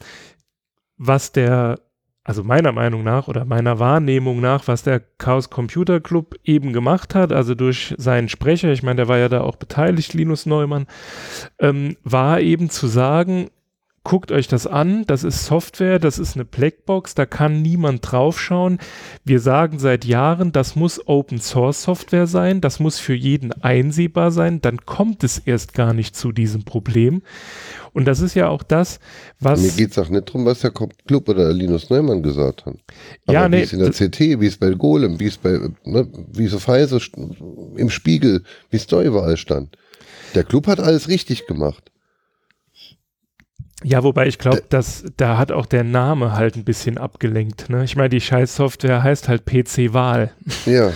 was 0.98 1.32
der, 1.32 1.80
also 2.24 2.44
meiner 2.44 2.72
Meinung 2.72 3.04
nach 3.04 3.28
oder 3.28 3.46
meiner 3.46 3.80
Wahrnehmung 3.80 4.42
nach, 4.42 4.68
was 4.68 4.84
der 4.84 5.00
Chaos 5.00 5.50
Computer 5.50 6.00
Club 6.00 6.36
eben 6.44 6.74
gemacht 6.74 7.16
hat, 7.16 7.32
also 7.32 7.56
durch 7.56 7.94
seinen 7.98 8.30
Sprecher, 8.30 8.72
ich 8.72 8.84
meine, 8.84 8.98
der 8.98 9.08
war 9.08 9.18
ja 9.18 9.30
da 9.30 9.42
auch 9.42 9.58
beteiligt, 9.58 10.14
Linus 10.14 10.46
Neumann, 10.46 10.88
ähm, 11.60 11.98
war 12.04 12.40
eben 12.40 12.70
zu 12.70 12.88
sagen, 12.88 13.50
guckt 14.06 14.32
euch 14.32 14.48
das 14.48 14.68
an, 14.68 15.04
das 15.08 15.26
ist 15.26 15.46
Software, 15.46 16.00
das 16.00 16.20
ist 16.20 16.36
eine 16.36 16.46
Blackbox, 16.46 17.16
da 17.16 17.26
kann 17.26 17.62
niemand 17.62 18.00
draufschauen. 18.10 18.78
Wir 19.26 19.42
sagen 19.42 19.80
seit 19.80 20.06
Jahren, 20.06 20.54
das 20.54 20.76
muss 20.76 21.06
Open 21.08 21.42
Source 21.42 21.84
Software 21.84 22.28
sein, 22.28 22.62
das 22.62 22.80
muss 22.80 23.00
für 23.00 23.16
jeden 23.16 23.52
einsehbar 23.52 24.32
sein, 24.32 24.62
dann 24.62 24.86
kommt 24.86 25.24
es 25.24 25.40
erst 25.40 25.74
gar 25.74 25.94
nicht 25.94 26.16
zu 26.16 26.32
diesem 26.32 26.64
Problem. 26.64 27.24
Und 27.94 28.06
das 28.06 28.20
ist 28.22 28.36
ja 28.36 28.48
auch 28.48 28.64
das, 28.64 29.00
was. 29.40 29.62
Mir 29.62 29.72
geht 29.72 29.92
es 29.92 29.98
auch 29.98 30.10
nicht 30.10 30.28
darum, 30.30 30.46
was 30.46 30.60
der 30.60 30.72
Club 30.72 31.28
oder 31.28 31.52
Linus 31.52 31.90
Neumann 31.90 32.22
gesagt 32.22 32.66
hat. 32.66 32.76
Aber 33.26 33.34
Ja, 33.34 33.46
wie 33.48 33.56
nee, 33.56 33.62
es 33.64 33.74
in 33.74 33.80
der 33.80 33.92
CT, 33.92 34.40
wie 34.40 34.48
es 34.48 34.58
bei 34.58 34.70
Golem, 34.72 35.20
wie 35.20 35.28
es 35.28 35.38
bei, 35.38 35.60
ne, 35.84 36.08
wie 36.32 36.48
Heise 36.48 36.98
st- 36.98 37.76
im 37.76 37.90
Spiegel, 37.90 38.44
wie 38.70 38.78
es 38.78 38.86
da 38.88 39.02
überall 39.02 39.38
stand. 39.38 39.78
Der 40.36 40.44
Club 40.44 40.68
hat 40.68 40.80
alles 40.80 41.08
richtig 41.08 41.48
gemacht. 41.48 41.92
Ja, 43.86 44.04
wobei 44.04 44.26
ich 44.26 44.40
glaube, 44.40 44.64
dass 44.68 45.04
da 45.16 45.38
hat 45.38 45.52
auch 45.52 45.68
der 45.68 45.84
Name 45.84 46.34
halt 46.34 46.56
ein 46.56 46.66
bisschen 46.66 46.98
abgelenkt. 46.98 47.70
Ne? 47.70 47.84
Ich 47.84 47.96
meine, 47.96 48.10
die 48.10 48.20
Scheiß-Software 48.20 49.04
heißt 49.04 49.28
halt 49.28 49.46
PC-Wahl. 49.46 50.32
Ja. 50.66 50.92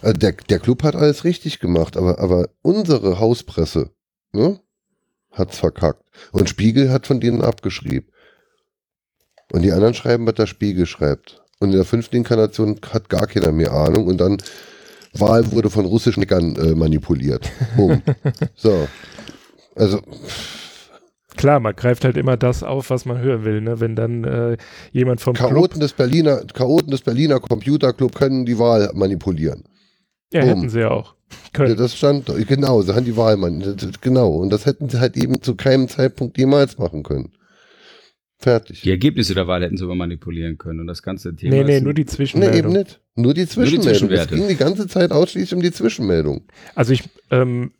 Also 0.00 0.16
der, 0.18 0.32
der 0.32 0.60
Club 0.60 0.84
hat 0.84 0.94
alles 0.94 1.24
richtig 1.24 1.58
gemacht, 1.58 1.96
aber, 1.96 2.20
aber 2.20 2.50
unsere 2.62 3.18
Hauspresse 3.18 3.90
ne, 4.32 4.60
hat's 5.32 5.58
verkackt. 5.58 6.04
Und 6.30 6.48
Spiegel 6.48 6.92
hat 6.92 7.08
von 7.08 7.18
denen 7.18 7.42
abgeschrieben. 7.42 8.08
Und 9.50 9.62
die 9.62 9.72
anderen 9.72 9.94
schreiben, 9.94 10.24
was 10.24 10.34
der 10.34 10.46
Spiegel 10.46 10.86
schreibt. 10.86 11.42
Und 11.58 11.70
in 11.70 11.76
der 11.76 11.84
fünften 11.84 12.14
Inkarnation 12.14 12.78
hat 12.92 13.08
gar 13.08 13.26
keiner 13.26 13.50
mehr 13.50 13.72
Ahnung. 13.72 14.06
Und 14.06 14.18
dann 14.18 14.38
Wahl 15.14 15.50
wurde 15.50 15.68
von 15.68 15.84
russischen 15.84 16.20
Nickern 16.20 16.54
äh, 16.54 16.76
manipuliert. 16.76 17.50
Boom. 17.76 18.02
so. 18.54 18.86
Also, 19.74 20.00
Klar, 21.36 21.60
man 21.60 21.74
greift 21.74 22.04
halt 22.04 22.16
immer 22.16 22.36
das 22.36 22.62
auf, 22.62 22.90
was 22.90 23.04
man 23.06 23.18
hören 23.18 23.44
will. 23.44 23.60
Ne? 23.60 23.80
Wenn 23.80 23.96
dann 23.96 24.24
äh, 24.24 24.56
jemand 24.92 25.20
vom 25.20 25.34
Club, 25.34 25.50
Chaoten 25.50 25.80
des 25.80 25.92
Berliner, 25.92 26.42
Chaoten 26.52 26.90
des 26.90 27.00
Berliner 27.02 27.40
Computerclub 27.40 28.14
können 28.14 28.46
die 28.46 28.58
Wahl 28.58 28.90
manipulieren. 28.94 29.64
ja, 30.32 30.40
Boom. 30.40 30.48
hätten 30.50 30.68
sie 30.68 30.80
ja 30.80 30.90
auch 30.90 31.14
Ja, 31.14 31.36
können. 31.52 31.76
das 31.76 31.96
stand, 31.96 32.26
genau, 32.46 32.82
sie 32.82 32.94
haben 32.94 33.04
die 33.04 33.16
Wahl, 33.16 33.36
man, 33.36 33.76
genau. 34.00 34.30
Und 34.36 34.50
das 34.50 34.64
hätten 34.66 34.88
sie 34.88 35.00
halt 35.00 35.16
eben 35.16 35.42
zu 35.42 35.56
keinem 35.56 35.88
Zeitpunkt 35.88 36.38
jemals 36.38 36.78
machen 36.78 37.02
können. 37.02 37.32
Fertig. 38.38 38.82
die 38.82 38.90
Ergebnisse 38.90 39.34
der 39.34 39.46
Wahl 39.46 39.62
hätten 39.62 39.76
sie 39.76 39.84
aber 39.84 39.94
manipulieren 39.94 40.58
können 40.58 40.80
und 40.80 40.86
das 40.86 41.02
ganze 41.02 41.34
Thema. 41.34 41.54
Nee, 41.56 41.64
nee, 41.64 41.80
nur 41.80 41.94
die 41.94 42.02
Nee, 42.02 42.06
eben 42.08 42.10
Zwischenmeldung. 42.16 42.72
nicht. 42.74 43.00
Nur 43.16 43.32
die 43.32 43.46
Zwischenmeldung. 43.46 43.78
es 43.90 43.98
Zwischenwerte. 43.98 44.34
ging 44.34 44.48
die 44.48 44.56
ganze 44.56 44.86
Zeit 44.86 45.12
ausschließlich 45.12 45.54
um 45.54 45.62
die 45.62 45.72
Zwischenmeldung. 45.72 46.42
Also 46.74 46.92
ich, 46.92 47.04
ähm, 47.30 47.72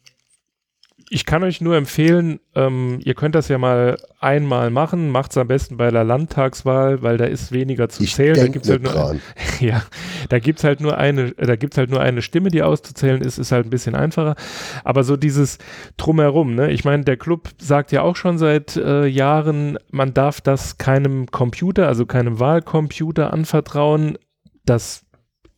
ich 1.11 1.27
kann 1.27 1.43
euch 1.43 1.61
nur 1.61 1.77
empfehlen, 1.77 2.41
ähm, 2.55 2.99
ihr 3.05 3.15
könnt 3.15 3.35
das 3.35 3.49
ja 3.49 3.59
mal 3.59 3.99
einmal 4.21 4.71
machen, 4.71 5.11
macht 5.11 5.33
es 5.33 5.37
am 5.37 5.49
besten 5.49 5.77
bei 5.77 5.91
der 5.91 6.05
Landtagswahl, 6.05 7.03
weil 7.03 7.17
da 7.17 7.25
ist 7.25 7.53
weniger 7.53 7.89
zu 7.89 8.03
Ich 8.03 8.15
zählen. 8.15 8.37
Da 8.37 8.49
gibt's 8.49 8.69
halt 8.69 8.83
nur, 8.83 9.17
ja, 9.61 9.83
da 10.29 10.39
gibt's 10.39 10.65
halt 10.65 10.81
nur 10.81 10.97
eine, 10.97 11.33
da 11.33 11.57
gibt's 11.57 11.77
halt 11.77 11.91
nur 11.91 12.01
eine 12.01 12.23
Stimme, 12.23 12.51
die 12.51 12.63
auszuzählen 12.63 13.21
ist, 13.21 13.39
ist 13.39 13.53
halt 13.53 13.67
ein 13.67 13.71
bisschen 13.71 13.95
einfacher. 13.95 14.35
Aber 14.83 15.05
so 15.05 15.17
dieses 15.17 15.59
drumherum, 15.97 16.55
ne? 16.55 16.71
Ich 16.71 16.85
meine, 16.85 17.05
der 17.05 17.17
Club 17.17 17.51
sagt 17.59 17.93
ja 17.93 18.03
auch 18.03 18.17
schon 18.17 18.39
seit 18.39 18.77
äh, 18.77 19.07
Jahren, 19.07 19.79
man 19.91 20.15
darf 20.15 20.41
das 20.41 20.79
keinem 20.79 21.27
Computer, 21.27 21.89
also 21.89 22.07
keinem 22.07 22.41
Wahlcomputer 22.41 23.33
anvertrauen. 23.33 24.19
Das 24.65 25.05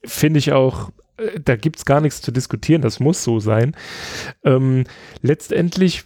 finde 0.04 0.38
ich 0.38 0.52
auch, 0.52 0.90
da 1.42 1.56
gibt's 1.56 1.84
gar 1.84 2.00
nichts 2.00 2.22
zu 2.22 2.32
diskutieren, 2.32 2.82
das 2.82 3.00
muss 3.00 3.22
so 3.22 3.40
sein. 3.40 3.74
Ähm, 4.44 4.84
letztendlich 5.22 6.04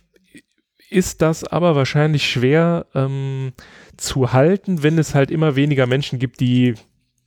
ist 0.90 1.22
das 1.22 1.44
aber 1.44 1.76
wahrscheinlich 1.76 2.28
schwer 2.28 2.86
ähm, 2.94 3.52
zu 3.96 4.32
halten, 4.32 4.82
wenn 4.82 4.98
es 4.98 5.14
halt 5.14 5.30
immer 5.30 5.56
weniger 5.56 5.86
Menschen 5.86 6.18
gibt, 6.18 6.40
die 6.40 6.74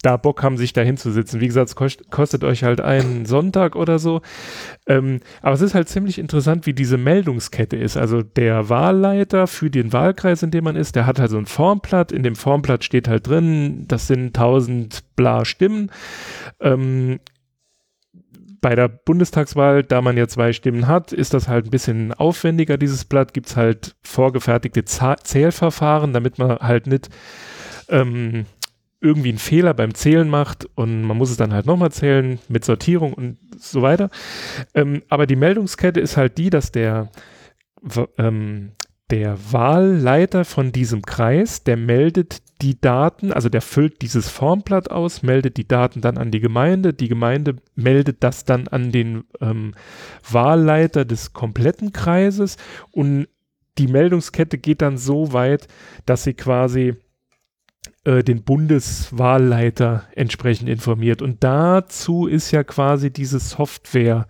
da 0.04 0.18
Bock 0.18 0.44
haben, 0.44 0.58
sich 0.58 0.74
da 0.74 0.82
hinzusitzen. 0.82 1.40
Wie 1.40 1.48
gesagt, 1.48 1.70
es 1.70 1.76
kost, 1.76 2.12
kostet 2.12 2.44
euch 2.44 2.64
halt 2.64 2.82
einen 2.82 3.26
Sonntag 3.26 3.76
oder 3.76 4.00
so. 4.00 4.22
Ähm, 4.86 5.22
aber 5.42 5.56
es 5.56 5.62
ist 5.62 5.74
halt 5.74 5.88
ziemlich 5.88 6.20
interessant, 6.20 6.66
wie 6.66 6.74
diese 6.74 6.98
Meldungskette 6.98 7.78
ist. 7.78 7.96
Also 7.96 8.22
der 8.22 8.68
Wahlleiter 8.68 9.48
für 9.48 9.70
den 9.70 9.94
Wahlkreis, 9.94 10.44
in 10.44 10.52
dem 10.52 10.66
man 10.66 10.76
ist, 10.76 10.98
der 10.98 11.06
hat 11.06 11.20
halt 11.20 11.32
so 11.32 11.38
ein 11.38 11.46
Formblatt. 11.46 12.12
In 12.12 12.22
dem 12.22 12.36
Formblatt 12.36 12.84
steht 12.84 13.08
halt 13.08 13.28
drin, 13.28 13.86
das 13.88 14.08
sind 14.08 14.38
1000 14.38 15.16
bla 15.16 15.46
Stimmen. 15.46 15.90
Ähm, 16.60 17.20
bei 18.64 18.76
der 18.76 18.88
Bundestagswahl, 18.88 19.84
da 19.84 20.02
man 20.02 20.16
ja 20.16 20.28
zwei 20.28 20.54
Stimmen 20.54 20.88
hat, 20.88 21.12
ist 21.12 21.34
das 21.34 21.50
halt 21.50 21.66
ein 21.66 21.70
bisschen 21.70 22.14
aufwendiger, 22.14 22.78
dieses 22.78 23.04
Blatt. 23.04 23.34
Gibt 23.34 23.48
es 23.48 23.58
halt 23.58 23.96
vorgefertigte 24.02 24.86
Zählverfahren, 24.86 26.14
damit 26.14 26.40
man 26.40 26.58
halt 26.60 26.88
nicht 26.88 27.10
ähm, 27.90 28.46
irgendwie 29.02 29.30
einen 29.30 29.38
Fehler 29.38 29.74
beim 29.74 29.94
Zählen 29.94 30.30
macht 30.30 30.66
und 30.76 31.04
man 31.04 31.18
muss 31.18 31.30
es 31.30 31.36
dann 31.36 31.54
halt 31.54 31.66
nochmal 31.66 31.92
zählen 31.92 32.40
mit 32.48 32.64
Sortierung 32.64 33.14
und 33.14 33.38
so 33.58 33.82
weiter. 33.82 34.10
Ähm, 34.74 35.04
aber 35.10 35.28
die 35.28 35.36
Meldungskette 35.36 36.00
ist 36.00 36.16
halt 36.16 36.38
die, 36.38 36.50
dass 36.50 36.72
der, 36.72 37.10
ähm, 38.18 38.72
der 39.12 39.38
Wahlleiter 39.52 40.46
von 40.46 40.72
diesem 40.72 41.02
Kreis, 41.02 41.66
der 41.66 41.76
meldet 41.76 42.42
die 42.64 42.80
Daten, 42.80 43.34
also 43.34 43.50
der 43.50 43.62
füllt 43.62 44.02
dieses 44.02 44.30
Formblatt 44.30 44.90
aus, 44.90 45.22
meldet 45.22 45.58
die 45.58 45.68
Daten 45.68 46.00
dann 46.00 46.18
an 46.18 46.32
die 46.32 46.40
Gemeinde, 46.40 46.94
die 46.94 47.10
Gemeinde 47.10 47.58
meldet 47.76 48.24
das 48.24 48.46
dann 48.46 48.70
an 48.70 48.92
den 48.92 49.26
ähm, 49.42 49.74
Wahlleiter 50.30 51.04
des 51.04 51.34
kompletten 51.34 51.92
Kreises 51.92 52.56
und 52.92 53.28
die 53.78 53.88
Meldungskette 53.88 54.58
geht 54.58 54.82
dann 54.82 54.98
so 54.98 55.34
weit, 55.34 55.68
dass 56.06 56.24
sie 56.24 56.36
quasi 56.36 56.96
äh, 58.06 58.24
den 58.24 58.44
Bundeswahlleiter 58.44 60.06
entsprechend 60.16 60.70
informiert. 60.70 61.22
Und 61.22 61.44
dazu 61.44 62.28
ist 62.28 62.52
ja 62.52 62.64
quasi 62.64 63.12
diese 63.12 63.40
Software 63.40 64.28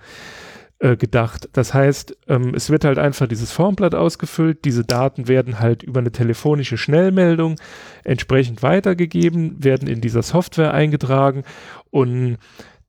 äh, 0.84 0.98
gedacht. 0.98 1.48
Das 1.54 1.74
heißt, 1.74 2.18
ähm, 2.28 2.54
es 2.54 2.70
wird 2.70 2.84
halt 2.84 3.00
einfach 3.00 3.26
dieses 3.26 3.54
Formblatt 3.54 3.96
ausgefüllt, 3.96 4.66
diese 4.66 4.84
Daten 4.84 5.30
werden 5.30 5.60
halt 5.60 5.82
über 5.82 6.02
eine 6.02 6.12
telefonische 6.12 6.78
Schnellmeldung 6.78 7.56
entsprechend 8.04 8.64
weitergegeben, 8.64 9.64
werden 9.64 9.88
in 9.88 10.02
dieser 10.02 10.24
Software 10.24 10.74
eingetragen 10.74 11.46
und 11.90 12.38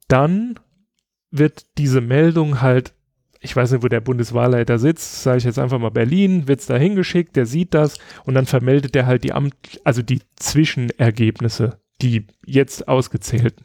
dann 0.09 0.59
wird 1.31 1.66
diese 1.79 2.01
Meldung 2.01 2.61
halt 2.61 2.95
ich 3.41 3.55
weiß 3.55 3.73
nicht, 3.73 3.85
wo 3.85 3.89
der 3.89 4.01
Bundeswahlleiter 4.01 4.79
sitzt, 4.79 5.23
sage 5.23 5.37
ich 5.37 5.45
jetzt 5.45 5.59
einfach 5.59 5.79
mal 5.79 5.91
Berlin, 5.91 6.49
wird 6.49 6.61
es 6.61 6.66
da 6.66 6.77
hingeschickt, 6.77 7.37
der 7.37 7.45
sieht 7.45 7.75
das 7.75 7.99
und 8.25 8.35
dann 8.35 8.47
vermeldet 8.47 8.97
er 8.97 9.05
halt 9.05 9.23
die 9.23 9.35
Amt, 9.35 9.55
also 9.85 10.01
die 10.01 10.23
Zwischenergebnisse, 10.37 11.79
die 12.05 12.27
jetzt 12.45 12.87
ausgezählten. 12.87 13.65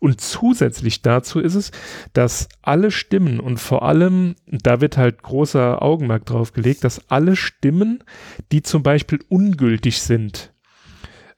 Und 0.00 0.20
zusätzlich 0.20 1.02
dazu 1.02 1.38
ist 1.40 1.54
es, 1.54 1.70
dass 2.12 2.48
alle 2.60 2.90
Stimmen 2.90 3.40
und 3.40 3.58
vor 3.58 3.82
allem, 3.82 4.34
da 4.46 4.80
wird 4.80 4.96
halt 4.96 5.22
großer 5.22 5.80
Augenmerk 5.80 6.26
drauf 6.26 6.52
gelegt, 6.52 6.84
dass 6.84 7.08
alle 7.10 7.36
Stimmen, 7.36 8.02
die 8.50 8.62
zum 8.62 8.82
Beispiel 8.82 9.20
ungültig 9.28 10.02
sind, 10.02 10.52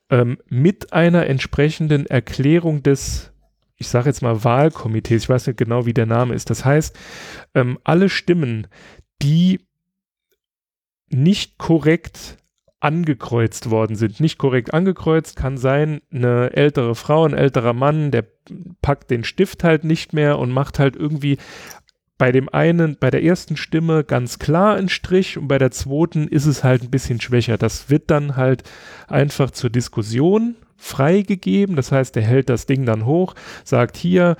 ähm, 0.08 0.38
mit 0.48 0.92
einer 0.92 1.26
entsprechenden 1.26 2.06
Erklärung 2.06 2.82
des 2.82 3.30
ich 3.76 3.88
sage 3.88 4.10
jetzt 4.10 4.20
mal 4.20 4.44
Wahlkomitees, 4.44 5.22
ich 5.22 5.28
weiß 5.30 5.46
nicht 5.46 5.56
genau, 5.56 5.86
wie 5.86 5.94
der 5.94 6.04
Name 6.04 6.34
ist. 6.34 6.50
Das 6.50 6.66
heißt, 6.66 6.94
ähm, 7.54 7.78
alle 7.82 8.10
Stimmen, 8.10 8.66
die 9.22 9.60
nicht 11.08 11.56
korrekt 11.56 12.36
angekreuzt 12.80 13.70
worden 13.70 13.94
sind. 13.94 14.20
Nicht 14.20 14.38
korrekt 14.38 14.72
angekreuzt 14.72 15.36
kann 15.36 15.58
sein, 15.58 16.00
eine 16.12 16.52
ältere 16.54 16.94
Frau, 16.94 17.24
ein 17.24 17.34
älterer 17.34 17.74
Mann, 17.74 18.10
der 18.10 18.24
packt 18.82 19.10
den 19.10 19.22
Stift 19.22 19.62
halt 19.64 19.84
nicht 19.84 20.12
mehr 20.12 20.38
und 20.38 20.50
macht 20.50 20.78
halt 20.78 20.96
irgendwie 20.96 21.36
bei 22.16 22.32
dem 22.32 22.48
einen, 22.50 22.96
bei 22.98 23.10
der 23.10 23.22
ersten 23.22 23.56
Stimme 23.56 24.04
ganz 24.04 24.38
klar 24.38 24.76
einen 24.76 24.90
Strich 24.90 25.38
und 25.38 25.48
bei 25.48 25.56
der 25.56 25.70
zweiten 25.70 26.28
ist 26.28 26.46
es 26.46 26.64
halt 26.64 26.82
ein 26.82 26.90
bisschen 26.90 27.20
schwächer. 27.20 27.56
Das 27.56 27.88
wird 27.88 28.10
dann 28.10 28.36
halt 28.36 28.62
einfach 29.08 29.50
zur 29.50 29.70
Diskussion 29.70 30.56
freigegeben. 30.76 31.76
Das 31.76 31.92
heißt, 31.92 32.16
er 32.16 32.22
hält 32.22 32.48
das 32.48 32.66
Ding 32.66 32.84
dann 32.84 33.06
hoch, 33.06 33.34
sagt 33.64 33.96
hier, 33.96 34.36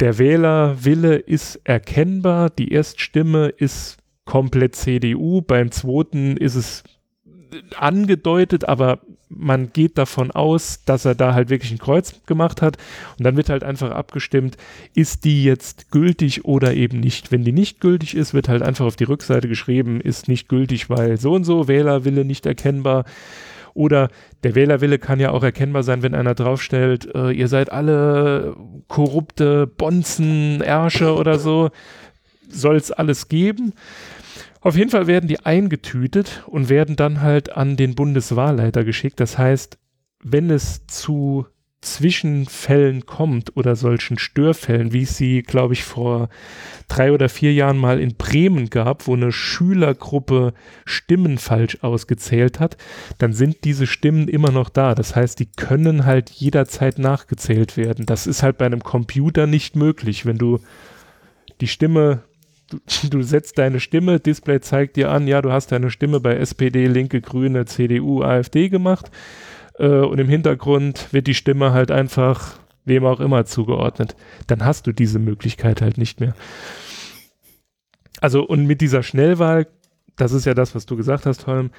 der 0.00 0.18
Wählerwille 0.18 1.16
ist 1.16 1.60
erkennbar, 1.64 2.50
die 2.50 2.72
Erststimme 2.72 3.48
ist 3.48 3.98
komplett 4.24 4.76
CDU, 4.76 5.42
beim 5.42 5.70
zweiten 5.70 6.36
ist 6.36 6.54
es 6.54 6.84
angedeutet, 7.76 8.68
aber 8.68 9.00
man 9.28 9.72
geht 9.72 9.98
davon 9.98 10.30
aus, 10.30 10.80
dass 10.84 11.04
er 11.04 11.14
da 11.14 11.34
halt 11.34 11.48
wirklich 11.50 11.72
ein 11.72 11.78
Kreuz 11.78 12.14
gemacht 12.26 12.62
hat 12.62 12.76
und 13.18 13.24
dann 13.24 13.36
wird 13.36 13.48
halt 13.48 13.64
einfach 13.64 13.90
abgestimmt, 13.90 14.56
ist 14.94 15.24
die 15.24 15.44
jetzt 15.44 15.90
gültig 15.90 16.44
oder 16.44 16.74
eben 16.74 17.00
nicht. 17.00 17.32
Wenn 17.32 17.44
die 17.44 17.52
nicht 17.52 17.80
gültig 17.80 18.14
ist, 18.14 18.34
wird 18.34 18.48
halt 18.48 18.62
einfach 18.62 18.84
auf 18.84 18.96
die 18.96 19.04
Rückseite 19.04 19.48
geschrieben, 19.48 20.00
ist 20.00 20.28
nicht 20.28 20.48
gültig, 20.48 20.90
weil 20.90 21.18
so 21.18 21.32
und 21.32 21.44
so, 21.44 21.68
Wählerwille 21.68 22.24
nicht 22.24 22.46
erkennbar. 22.46 23.04
Oder 23.74 24.10
der 24.42 24.54
Wählerwille 24.54 24.98
kann 24.98 25.18
ja 25.18 25.30
auch 25.30 25.42
erkennbar 25.42 25.82
sein, 25.82 26.02
wenn 26.02 26.14
einer 26.14 26.34
draufstellt, 26.34 27.08
äh, 27.14 27.30
ihr 27.30 27.48
seid 27.48 27.72
alle 27.72 28.54
korrupte 28.86 29.66
Bonzen, 29.66 30.60
Ärsche 30.60 31.14
oder 31.14 31.38
so. 31.38 31.70
Soll 32.50 32.76
es 32.76 32.92
alles 32.92 33.28
geben. 33.28 33.72
Auf 34.62 34.76
jeden 34.76 34.90
Fall 34.90 35.08
werden 35.08 35.26
die 35.26 35.40
eingetütet 35.40 36.44
und 36.46 36.68
werden 36.68 36.94
dann 36.96 37.20
halt 37.20 37.56
an 37.56 37.76
den 37.76 37.94
Bundeswahlleiter 37.94 38.84
geschickt. 38.84 39.18
Das 39.18 39.36
heißt, 39.36 39.76
wenn 40.22 40.50
es 40.50 40.86
zu 40.86 41.46
Zwischenfällen 41.80 43.06
kommt 43.06 43.56
oder 43.56 43.74
solchen 43.74 44.16
Störfällen, 44.16 44.92
wie 44.92 45.02
es 45.02 45.16
sie, 45.16 45.42
glaube 45.42 45.74
ich, 45.74 45.82
vor 45.82 46.28
drei 46.86 47.10
oder 47.10 47.28
vier 47.28 47.52
Jahren 47.52 47.76
mal 47.76 47.98
in 47.98 48.14
Bremen 48.14 48.70
gab, 48.70 49.08
wo 49.08 49.14
eine 49.14 49.32
Schülergruppe 49.32 50.54
Stimmen 50.84 51.38
falsch 51.38 51.78
ausgezählt 51.82 52.60
hat, 52.60 52.76
dann 53.18 53.32
sind 53.32 53.64
diese 53.64 53.88
Stimmen 53.88 54.28
immer 54.28 54.52
noch 54.52 54.68
da. 54.68 54.94
Das 54.94 55.16
heißt, 55.16 55.40
die 55.40 55.50
können 55.50 56.06
halt 56.06 56.30
jederzeit 56.30 57.00
nachgezählt 57.00 57.76
werden. 57.76 58.06
Das 58.06 58.28
ist 58.28 58.44
halt 58.44 58.58
bei 58.58 58.66
einem 58.66 58.84
Computer 58.84 59.48
nicht 59.48 59.74
möglich. 59.74 60.24
Wenn 60.24 60.38
du 60.38 60.60
die 61.60 61.66
Stimme, 61.66 62.22
du, 62.72 63.08
du 63.08 63.22
setzt 63.22 63.58
deine 63.58 63.80
Stimme, 63.80 64.20
Display 64.20 64.60
zeigt 64.60 64.96
dir 64.96 65.10
an, 65.10 65.26
ja, 65.26 65.42
du 65.42 65.52
hast 65.52 65.72
deine 65.72 65.90
Stimme 65.90 66.20
bei 66.20 66.36
SPD, 66.36 66.86
Linke, 66.86 67.20
Grüne, 67.20 67.66
CDU, 67.66 68.22
AfD 68.22 68.68
gemacht 68.68 69.10
äh, 69.78 69.86
und 69.86 70.18
im 70.18 70.28
Hintergrund 70.28 71.12
wird 71.12 71.26
die 71.26 71.34
Stimme 71.34 71.72
halt 71.72 71.90
einfach 71.90 72.58
wem 72.84 73.04
auch 73.04 73.20
immer 73.20 73.44
zugeordnet. 73.44 74.16
Dann 74.46 74.64
hast 74.64 74.86
du 74.86 74.92
diese 74.92 75.18
Möglichkeit 75.18 75.82
halt 75.82 75.98
nicht 75.98 76.20
mehr. 76.20 76.34
Also 78.20 78.42
und 78.44 78.66
mit 78.66 78.80
dieser 78.80 79.02
Schnellwahl, 79.02 79.66
das 80.16 80.32
ist 80.32 80.46
ja 80.46 80.54
das, 80.54 80.74
was 80.74 80.86
du 80.86 80.96
gesagt 80.96 81.26
hast, 81.26 81.46
Holm, 81.46 81.70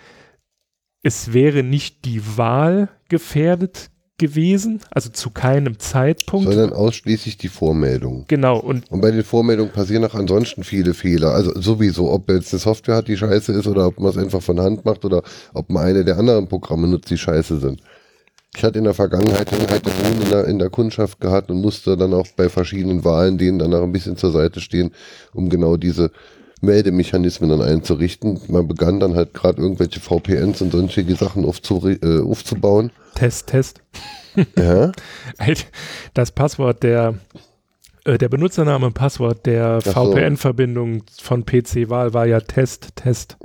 es 1.04 1.34
wäre 1.34 1.64
nicht 1.64 2.06
die 2.06 2.38
Wahl 2.38 2.90
gefährdet 3.10 3.92
gewesen, 4.18 4.82
also 4.92 5.10
zu 5.10 5.32
keinem 5.32 5.80
Zeitpunkt. 5.80 6.48
Sondern 6.48 6.74
ausschließlich 6.74 7.38
die 7.38 7.48
Vormeldung. 7.48 8.26
Genau. 8.28 8.60
Und, 8.60 8.90
und 8.92 9.02
bei 9.02 9.12
den 9.12 9.24
Vormeldungen 9.24 9.72
passieren 9.72 10.06
auch 10.06 10.14
ansonsten 10.14 10.64
viele 10.64 10.94
Fehler. 10.94 11.32
Also 11.32 11.60
sowieso, 11.60 12.12
ob 12.12 12.30
jetzt 12.30 12.54
eine 12.54 12.60
Software 12.60 12.96
hat, 12.96 13.08
die 13.08 13.18
scheiße 13.18 13.52
ist, 13.54 13.68
oder 13.68 13.88
ob 13.88 14.00
man 14.00 14.12
es 14.12 14.18
einfach 14.18 14.42
von 14.42 14.60
Hand 14.60 14.86
macht, 14.86 15.04
oder 15.04 15.24
ob 15.54 15.70
man 15.70 15.86
eine 15.86 16.06
der 16.06 16.18
anderen 16.18 16.48
Programme 16.48 16.88
nutzt, 16.88 17.10
die 17.10 17.18
scheiße 17.18 17.60
sind. 17.60 17.82
Ich 18.56 18.64
hatte 18.64 18.78
in 18.78 18.84
der 18.84 18.94
Vergangenheit 18.94 19.52
halt 19.52 19.88
in 20.22 20.30
der, 20.30 20.46
in 20.46 20.60
der 20.60 20.70
Kundschaft 20.70 21.20
gehabt 21.20 21.50
und 21.50 21.60
musste 21.60 21.98
dann 21.98 22.14
auch 22.14 22.28
bei 22.36 22.50
verschiedenen 22.50 23.04
Wahlen 23.04 23.40
denen 23.40 23.58
dann 23.58 23.74
auch 23.74 23.82
ein 23.82 23.92
bisschen 23.92 24.16
zur 24.16 24.32
Seite 24.32 24.62
stehen, 24.62 24.92
um 25.34 25.50
genau 25.50 25.76
diese 25.76 26.12
Meldemechanismen 26.64 27.50
dann 27.50 27.62
einzurichten. 27.62 28.40
Man 28.48 28.68
begann 28.68 29.00
dann 29.00 29.16
halt 29.16 29.34
gerade 29.34 29.62
irgendwelche 29.62 30.00
VPNs 30.00 30.62
und 30.62 30.72
sonstige 30.72 31.16
Sachen 31.16 31.46
aufzu, 31.46 31.88
äh, 31.88 32.22
aufzubauen. 32.22 32.92
Test, 33.16 33.48
Test. 33.48 33.82
Ja. 34.58 34.92
Das 36.14 36.32
Passwort 36.32 36.82
der, 36.84 37.16
äh, 38.06 38.18
der 38.18 38.30
Benutzername 38.30 38.88
und 38.88 38.94
Passwort 38.94 39.46
der 39.46 39.82
so. 39.82 39.92
VPN-Verbindung 39.92 41.04
von 41.22 41.46
PC-Wahl 41.46 42.14
war 42.14 42.26
ja 42.26 42.40
Test, 42.40 42.96
Test. 42.96 43.38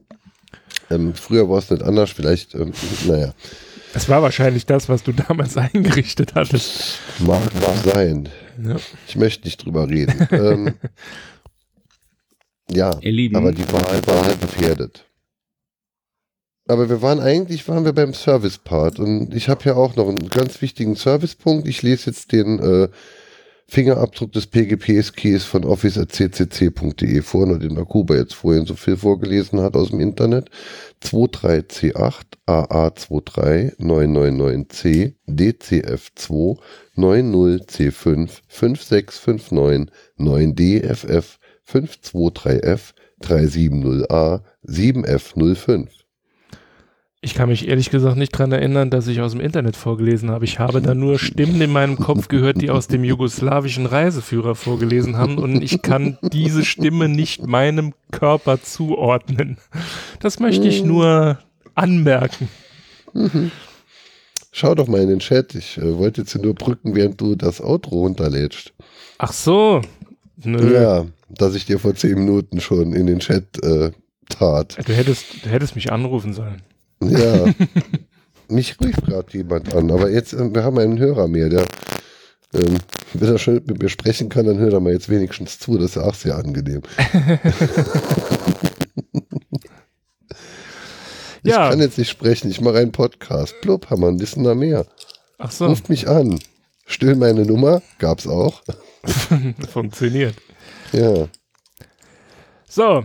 Ähm, 0.91 1.15
früher 1.15 1.49
war 1.51 1.59
es 1.59 1.71
nicht 1.71 1.83
anders, 1.83 2.11
vielleicht, 2.11 2.55
ähm, 2.55 2.73
naja. 3.07 3.35
Es 3.95 4.09
war 4.09 4.23
wahrscheinlich 4.23 4.67
das, 4.67 4.89
was 4.89 5.03
du 5.03 5.13
damals 5.13 5.57
eingerichtet 5.57 6.35
hattest. 6.35 6.99
Mag, 7.19 7.43
mag 7.61 7.95
sein. 7.95 8.29
Ja. 8.63 8.77
Ich 9.07 9.17
möchte 9.17 9.47
nicht 9.47 9.65
drüber 9.65 9.89
reden. 9.89 10.29
ähm, 10.31 10.75
ja, 12.71 12.91
aber 12.91 13.53
die 13.53 13.73
Wahl 13.73 14.07
war 14.07 14.25
halt 14.25 14.41
gefährdet. 14.41 15.05
Aber 16.69 16.91
wir 16.91 17.01
waren 17.01 17.21
eigentlich, 17.21 17.67
waren 17.67 17.87
wir 17.87 17.95
beim 17.95 18.13
Service-Part 18.13 18.99
und 18.99 19.35
ich 19.35 19.49
habe 19.49 19.65
ja 19.65 19.75
auch 19.75 19.97
noch 19.97 20.07
einen 20.07 20.29
ganz 20.29 20.61
wichtigen 20.61 20.97
Service-Punkt. 20.97 21.67
Ich 21.67 21.81
lese 21.83 22.11
jetzt 22.11 22.31
den 22.31 22.59
äh, 22.59 22.89
Fingerabdruck 23.71 24.33
des 24.33 24.47
PGP-Keys 24.47 25.45
von 25.45 25.65
office.ccc.de 25.65 27.23
vor, 27.23 27.47
nur 27.47 27.59
den 27.59 27.79
Akuba 27.79 28.17
jetzt 28.17 28.35
vorhin 28.35 28.67
so 28.67 28.75
viel 28.75 28.97
vorgelesen 28.97 29.61
hat 29.61 29.77
aus 29.77 29.91
dem 29.91 30.01
Internet. 30.01 30.51
23C8 31.03 32.23
AA23 32.47 33.79
999C 33.79 35.15
DCF2 35.27 36.59
90C5 36.97 38.31
5659 38.49 39.95
9DFF 40.19 41.39
523F 41.71 42.93
370A 43.23 44.43
7F05 44.67 45.89
ich 47.21 47.35
kann 47.35 47.49
mich 47.49 47.67
ehrlich 47.67 47.91
gesagt 47.91 48.17
nicht 48.17 48.31
dran 48.31 48.53
erinnern, 48.53 48.91
dass 48.91 49.09
ich 49.09 49.21
aus 49.21 49.33
dem 49.33 49.41
Internet 49.41 49.75
vorgelesen 49.75 50.31
habe. 50.31 50.45
Ich 50.45 50.61
habe 50.61 50.81
da 50.81 50.95
nur 50.95 51.19
Stimmen 51.19 51.61
in 51.61 51.73
meinem 51.73 51.97
Kopf 51.97 52.29
gehört, 52.29 52.63
die 52.63 52.71
aus 52.71 52.87
dem 52.87 53.03
jugoslawischen 53.03 53.87
Reiseführer 53.87 54.55
vorgelesen 54.55 55.17
haben 55.17 55.37
und 55.39 55.61
ich 55.61 55.83
kann 55.83 56.17
diese 56.23 56.65
Stimme 56.65 57.09
nicht 57.09 57.45
meinem 57.45 57.93
Körper 58.13 58.63
zuordnen. 58.63 59.59
Das 60.21 60.39
möchte 60.39 60.69
ich 60.69 60.85
nur 60.85 61.39
anmerken. 61.75 62.49
Schau 64.53 64.77
doch 64.77 64.87
mal 64.87 65.01
in 65.01 65.09
den 65.09 65.19
Chat. 65.19 65.55
Ich 65.57 65.77
äh, 65.79 65.99
wollte 65.99 66.21
jetzt 66.21 66.37
nur 66.37 66.55
brücken, 66.55 66.95
während 66.95 67.21
du 67.21 67.35
das 67.35 67.61
Outro 67.61 68.01
runterlädst. 68.01 68.73
Ach 69.19 69.33
so. 69.33 69.83
Nö. 70.37 70.73
Ja, 70.73 71.07
dass 71.29 71.55
ich 71.55 71.67
dir 71.67 71.79
vor 71.79 71.95
zehn 71.95 72.15
Minuten 72.15 72.61
schon 72.61 72.93
in 72.93 73.07
den 73.07 73.19
Chat 73.21 73.63
äh, 73.63 73.91
tat. 74.29 74.77
Du 74.87 74.93
hättest, 74.93 75.45
du 75.45 75.51
hättest 75.51 75.75
mich 75.75 75.93
anrufen 75.93 76.33
sollen. 76.33 76.63
Ja. 77.03 77.47
Mich 78.51 78.77
ruft 78.81 79.05
gerade 79.05 79.31
jemand 79.37 79.75
an, 79.75 79.91
aber 79.91 80.09
jetzt, 80.11 80.33
äh, 80.33 80.55
wir 80.55 80.65
haben 80.65 80.79
einen 80.79 80.99
Hörer 80.99 81.29
mehr, 81.29 81.51
der, 81.51 81.67
ähm, 82.55 82.79
wenn 83.13 83.29
er 83.29 83.37
schon 83.39 83.57
mit 83.67 83.83
mir 83.83 83.91
sprechen 83.91 84.31
kann, 84.31 84.47
dann 84.47 84.57
hört 84.59 84.73
er 84.73 84.81
mal 84.81 84.95
jetzt 84.95 85.11
wenigstens 85.11 85.59
zu. 85.59 85.77
Das 85.77 85.97
ist 85.97 85.99
auch 85.99 86.15
sehr 86.15 86.35
angenehm. 86.37 86.81
Ich 91.45 91.51
Ja. 91.53 91.71
kann 91.71 91.81
jetzt 91.81 91.99
nicht 91.99 92.11
sprechen, 92.11 92.51
ich 92.51 92.61
mache 92.61 92.79
einen 92.79 92.93
Podcast. 92.93 93.55
Blub, 93.63 93.91
haben 93.91 94.03
wir 94.03 94.09
einen 94.09 94.19
Listener 94.19 94.55
mehr. 94.55 94.87
Ach 95.39 95.51
so, 95.53 95.67
Ruft 95.67 95.89
mich 95.89 96.09
an. 96.09 96.41
Still 96.87 97.15
meine 97.15 97.45
Nummer, 97.47 97.81
gab's 97.99 98.27
auch. 98.27 98.63
funktioniert. 99.73 100.35
Ja. 100.93 101.29
So, 102.69 103.05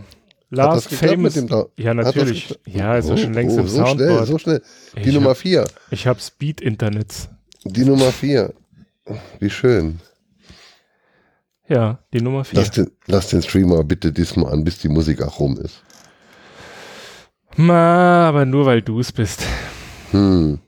Last 0.49 0.89
Famous. 0.93 1.17
mit 1.17 1.35
dem 1.35 1.47
Da- 1.47 1.65
ja, 1.77 1.93
natürlich. 1.93 2.59
Ja, 2.67 2.97
ist 2.97 3.07
ja 3.07 3.13
Oh, 3.13 3.17
schon 3.17 3.33
längst 3.33 3.57
oh, 3.57 3.61
im 3.61 3.67
so 3.67 3.77
Soundboard. 3.77 3.97
Schnell, 3.99 4.25
so 4.27 4.37
schnell. 4.37 4.61
Die 4.95 4.99
Ich 5.09 5.13
Nummer 5.15 5.29
hab- 5.31 5.37
vier. 5.37 5.65
Ich 5.89 6.05
habe 6.05 6.19
Speed-Internets. 6.19 7.29
Die 7.63 7.85
Nummer 7.85 8.11
vier. 8.11 8.53
Wie 9.39 9.49
schön. 9.49 9.99
Ja, 11.67 11.99
die 12.13 12.21
Nummer 12.21 12.43
4. 12.43 12.59
Lass 12.59 12.71
den, 12.71 12.91
lass 13.07 13.27
den 13.29 13.41
Streamer 13.41 13.83
bitte 13.85 14.11
diesmal 14.11 14.51
an, 14.51 14.63
bis 14.65 14.79
die 14.79 14.89
Musik 14.89 15.21
auch 15.21 15.39
rum 15.39 15.57
ist. 15.57 15.81
Ma, 17.55 18.27
aber 18.27 18.45
nur 18.45 18.65
weil 18.65 18.81
du 18.81 18.99
es 18.99 19.11
bist. 19.11 19.41
Hm. 20.11 20.59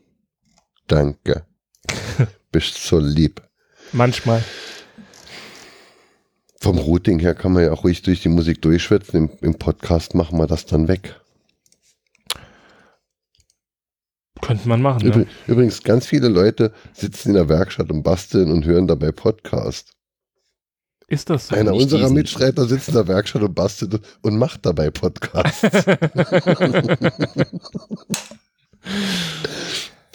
Danke. 0.86 1.44
Bist 2.52 2.76
so 2.78 2.98
lieb. 2.98 3.42
Manchmal. 3.92 4.42
Vom 6.60 6.78
Routing 6.78 7.18
her 7.18 7.34
kann 7.34 7.52
man 7.52 7.64
ja 7.64 7.72
auch 7.72 7.84
ruhig 7.84 8.02
durch 8.02 8.22
die 8.22 8.28
Musik 8.28 8.62
durchschwätzen. 8.62 9.16
Im, 9.16 9.30
Im 9.40 9.54
Podcast 9.54 10.14
machen 10.14 10.38
wir 10.38 10.46
das 10.46 10.66
dann 10.66 10.88
weg. 10.88 11.20
Könnte 14.42 14.68
man 14.68 14.82
machen, 14.82 15.06
Übr 15.06 15.18
ne? 15.18 15.26
Übrigens, 15.46 15.82
ganz 15.82 16.06
viele 16.06 16.28
Leute 16.28 16.72
sitzen 16.92 17.30
in 17.30 17.34
der 17.34 17.48
Werkstatt 17.48 17.90
und 17.90 18.02
basteln 18.02 18.50
und 18.50 18.64
hören 18.64 18.86
dabei 18.86 19.10
Podcast. 19.12 19.92
Ist 21.08 21.30
das 21.30 21.48
so? 21.48 21.56
Einer 21.56 21.72
unserer 21.74 22.00
diesen. 22.00 22.14
Mitstreiter 22.14 22.66
sitzt 22.66 22.88
in 22.88 22.94
der 22.94 23.06
Werkstatt 23.06 23.42
und 23.42 23.54
bastelt 23.54 24.00
und 24.22 24.38
macht 24.38 24.66
dabei 24.66 24.90
Podcasts. 24.90 25.62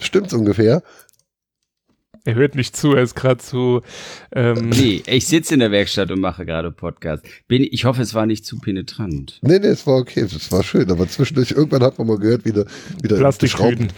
Stimmt's 0.01 0.33
ungefähr? 0.33 0.83
Er 2.23 2.35
hört 2.35 2.55
nicht 2.55 2.75
zu, 2.75 2.93
er 2.93 3.03
ist 3.03 3.15
gerade 3.15 3.39
zu. 3.39 3.81
Ähm, 4.31 4.69
Nee, 4.69 5.01
ich 5.07 5.27
sitze 5.27 5.55
in 5.55 5.59
der 5.59 5.71
Werkstatt 5.71 6.11
und 6.11 6.19
mache 6.19 6.45
gerade 6.45 6.71
Podcast. 6.71 7.23
Bin, 7.47 7.67
ich 7.69 7.85
hoffe, 7.85 8.01
es 8.01 8.13
war 8.13 8.25
nicht 8.25 8.45
zu 8.45 8.59
penetrant. 8.59 9.39
Nee, 9.41 9.59
nee, 9.59 9.67
es 9.67 9.87
war 9.87 9.97
okay, 9.97 10.21
es 10.21 10.51
war 10.51 10.63
schön, 10.63 10.91
aber 10.91 11.07
zwischendurch 11.07 11.51
irgendwann 11.51 11.81
hat 11.83 11.97
man 11.97 12.07
mal 12.07 12.17
gehört, 12.17 12.45
wie 12.45 12.51
der, 12.51 12.65
wie 13.01 13.07
der. 13.07 13.31
Schrauben 13.47 13.89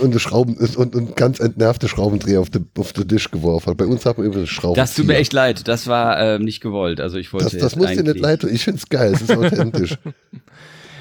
und, 0.00 0.20
Schrauben 0.20 0.56
und, 0.56 0.94
und 0.94 1.16
ganz 1.16 1.40
entnervte 1.40 1.88
Schraubendreher 1.88 2.40
auf 2.40 2.50
den, 2.50 2.68
auf 2.78 2.92
den 2.92 3.08
Tisch 3.08 3.30
geworfen 3.30 3.70
hat. 3.70 3.76
Bei 3.76 3.86
uns 3.86 4.06
hat 4.06 4.18
man 4.18 4.26
übrigens 4.26 4.50
Schrauben. 4.50 4.76
Das 4.76 4.94
tut 4.94 5.06
mir 5.06 5.16
echt 5.16 5.32
leid. 5.32 5.66
Das 5.66 5.86
war 5.86 6.20
ähm, 6.20 6.42
nicht 6.44 6.60
gewollt. 6.60 7.00
Also 7.00 7.18
ich 7.18 7.32
wollte 7.32 7.46
Das, 7.46 7.58
das 7.58 7.76
muss 7.76 7.90
dir 7.90 8.02
nicht 8.02 8.18
leid 8.18 8.42
tun. 8.42 8.50
Ich 8.52 8.64
find's 8.64 8.88
geil, 8.88 9.12
es 9.14 9.22
ist 9.22 9.30
authentisch. 9.30 9.98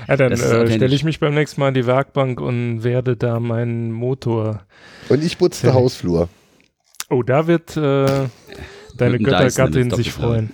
Ja, 0.08 0.18
dann 0.18 0.32
äh, 0.34 0.38
stelle 0.74 0.94
ich 0.94 1.04
mich 1.06 1.20
beim 1.20 1.36
nächsten 1.36 1.62
Mal 1.62 1.70
an 1.70 1.74
die 1.74 1.86
Werkbank 1.86 2.42
und 2.42 2.84
werde 2.84 3.16
da 3.16 3.40
meinen 3.40 3.92
Motor. 3.92 4.64
Und 5.08 5.24
ich 5.24 5.38
putze 5.38 5.68
den 5.68 5.74
Hausflur. 5.74 6.28
Oh, 7.12 7.24
da 7.24 7.46
wird 7.46 7.76
äh, 7.78 8.28
deine 8.98 9.20
Göttergattin 9.20 9.92
sich 9.92 10.12
freuen. 10.12 10.52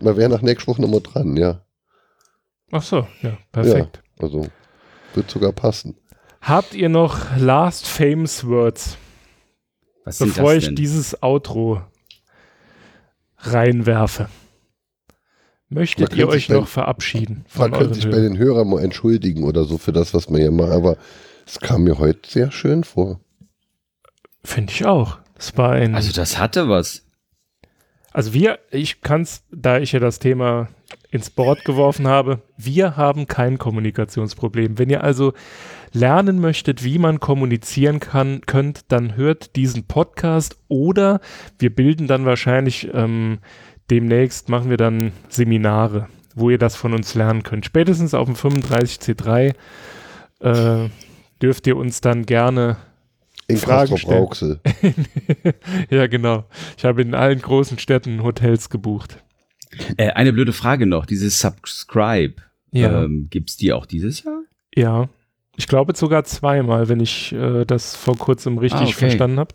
Man 0.00 0.16
wäre 0.16 0.30
nach 0.30 0.42
nächster 0.42 0.68
Woche 0.72 0.80
nochmal 0.82 1.02
dran, 1.02 1.36
ja. 1.36 1.64
Ach 2.70 2.82
so, 2.82 3.06
ja, 3.22 3.36
perfekt. 3.52 4.02
Ja, 4.16 4.22
also 4.24 4.46
wird 5.14 5.30
sogar 5.30 5.52
passen. 5.52 5.96
Habt 6.40 6.74
ihr 6.74 6.88
noch 6.88 7.36
Last 7.36 7.86
Famous 7.86 8.46
Words, 8.46 8.96
Was 10.04 10.18
sind 10.18 10.28
bevor 10.34 10.54
das 10.54 10.62
ich 10.62 10.64
denn? 10.68 10.76
dieses 10.76 11.22
Outro 11.22 11.82
reinwerfe? 13.38 14.28
Möchtet 15.68 16.10
Man 16.10 16.18
ihr 16.18 16.28
euch 16.28 16.48
bei- 16.48 16.54
noch 16.54 16.68
verabschieden 16.68 17.44
von 17.48 17.70
Man 17.70 17.78
könnte 17.78 17.94
sich 17.94 18.04
bei 18.04 18.12
Hörern? 18.16 18.22
den 18.32 18.38
Hörern 18.38 18.68
mal 18.68 18.82
entschuldigen 18.82 19.44
oder 19.44 19.64
so 19.64 19.78
für 19.78 19.92
das, 19.92 20.12
was 20.14 20.30
wir 20.30 20.38
hier 20.38 20.50
machen, 20.50 20.72
aber 20.72 20.96
es 21.46 21.60
kam 21.60 21.84
mir 21.84 21.98
heute 21.98 22.28
sehr 22.28 22.50
schön 22.50 22.84
vor. 22.84 23.20
Finde 24.44 24.72
ich 24.72 24.84
auch. 24.86 25.18
Es 25.42 25.58
war 25.58 25.72
ein. 25.72 25.96
Also 25.96 26.12
das 26.12 26.38
hatte 26.38 26.68
was. 26.68 27.04
Also 28.12 28.32
wir, 28.32 28.60
ich 28.70 29.00
kann's, 29.00 29.42
da 29.50 29.78
ich 29.78 29.90
ja 29.90 29.98
das 29.98 30.20
Thema 30.20 30.68
ins 31.10 31.30
Board 31.30 31.64
geworfen 31.64 32.06
habe, 32.06 32.42
wir 32.56 32.96
haben 32.96 33.26
kein 33.26 33.58
Kommunikationsproblem. 33.58 34.78
Wenn 34.78 34.88
ihr 34.88 35.02
also 35.02 35.32
lernen 35.92 36.38
möchtet, 36.38 36.84
wie 36.84 36.96
man 36.98 37.18
kommunizieren 37.18 37.98
kann, 37.98 38.42
könnt, 38.46 38.92
dann 38.92 39.16
hört 39.16 39.56
diesen 39.56 39.88
Podcast 39.88 40.58
oder 40.68 41.20
wir 41.58 41.74
bilden 41.74 42.06
dann 42.06 42.24
wahrscheinlich 42.24 42.88
ähm, 42.94 43.38
demnächst 43.90 44.48
machen 44.48 44.70
wir 44.70 44.76
dann 44.76 45.10
Seminare, 45.28 46.08
wo 46.36 46.50
ihr 46.50 46.58
das 46.58 46.76
von 46.76 46.94
uns 46.94 47.14
lernen 47.14 47.42
könnt. 47.42 47.66
Spätestens 47.66 48.14
auf 48.14 48.26
dem 48.26 48.36
35C3 48.36 49.54
äh, 50.38 50.88
dürft 51.40 51.66
ihr 51.66 51.76
uns 51.76 52.00
dann 52.00 52.26
gerne 52.26 52.76
In 53.48 53.56
Fragen 53.56 53.98
stellen. 53.98 54.28
Ja, 55.90 56.06
genau. 56.06 56.44
Ich 56.76 56.84
habe 56.84 57.02
in 57.02 57.14
allen 57.14 57.40
großen 57.40 57.78
Städten 57.78 58.22
Hotels 58.22 58.70
gebucht. 58.70 59.22
Äh, 59.96 60.10
eine 60.10 60.32
blöde 60.32 60.52
Frage 60.52 60.86
noch. 60.86 61.06
Dieses 61.06 61.40
Subscribe. 61.40 62.34
Ja. 62.70 63.04
Ähm, 63.04 63.28
gibt's 63.30 63.56
die 63.56 63.72
auch 63.72 63.84
dieses 63.86 64.22
Jahr? 64.24 64.42
Ja, 64.74 65.08
ich 65.56 65.66
glaube 65.66 65.94
sogar 65.96 66.24
zweimal, 66.24 66.88
wenn 66.88 67.00
ich 67.00 67.32
äh, 67.32 67.64
das 67.66 67.94
vor 67.96 68.16
kurzem 68.16 68.56
richtig 68.58 68.80
Ah, 68.80 68.84
okay. 68.84 68.92
verstanden 68.92 69.38
habe. 69.38 69.54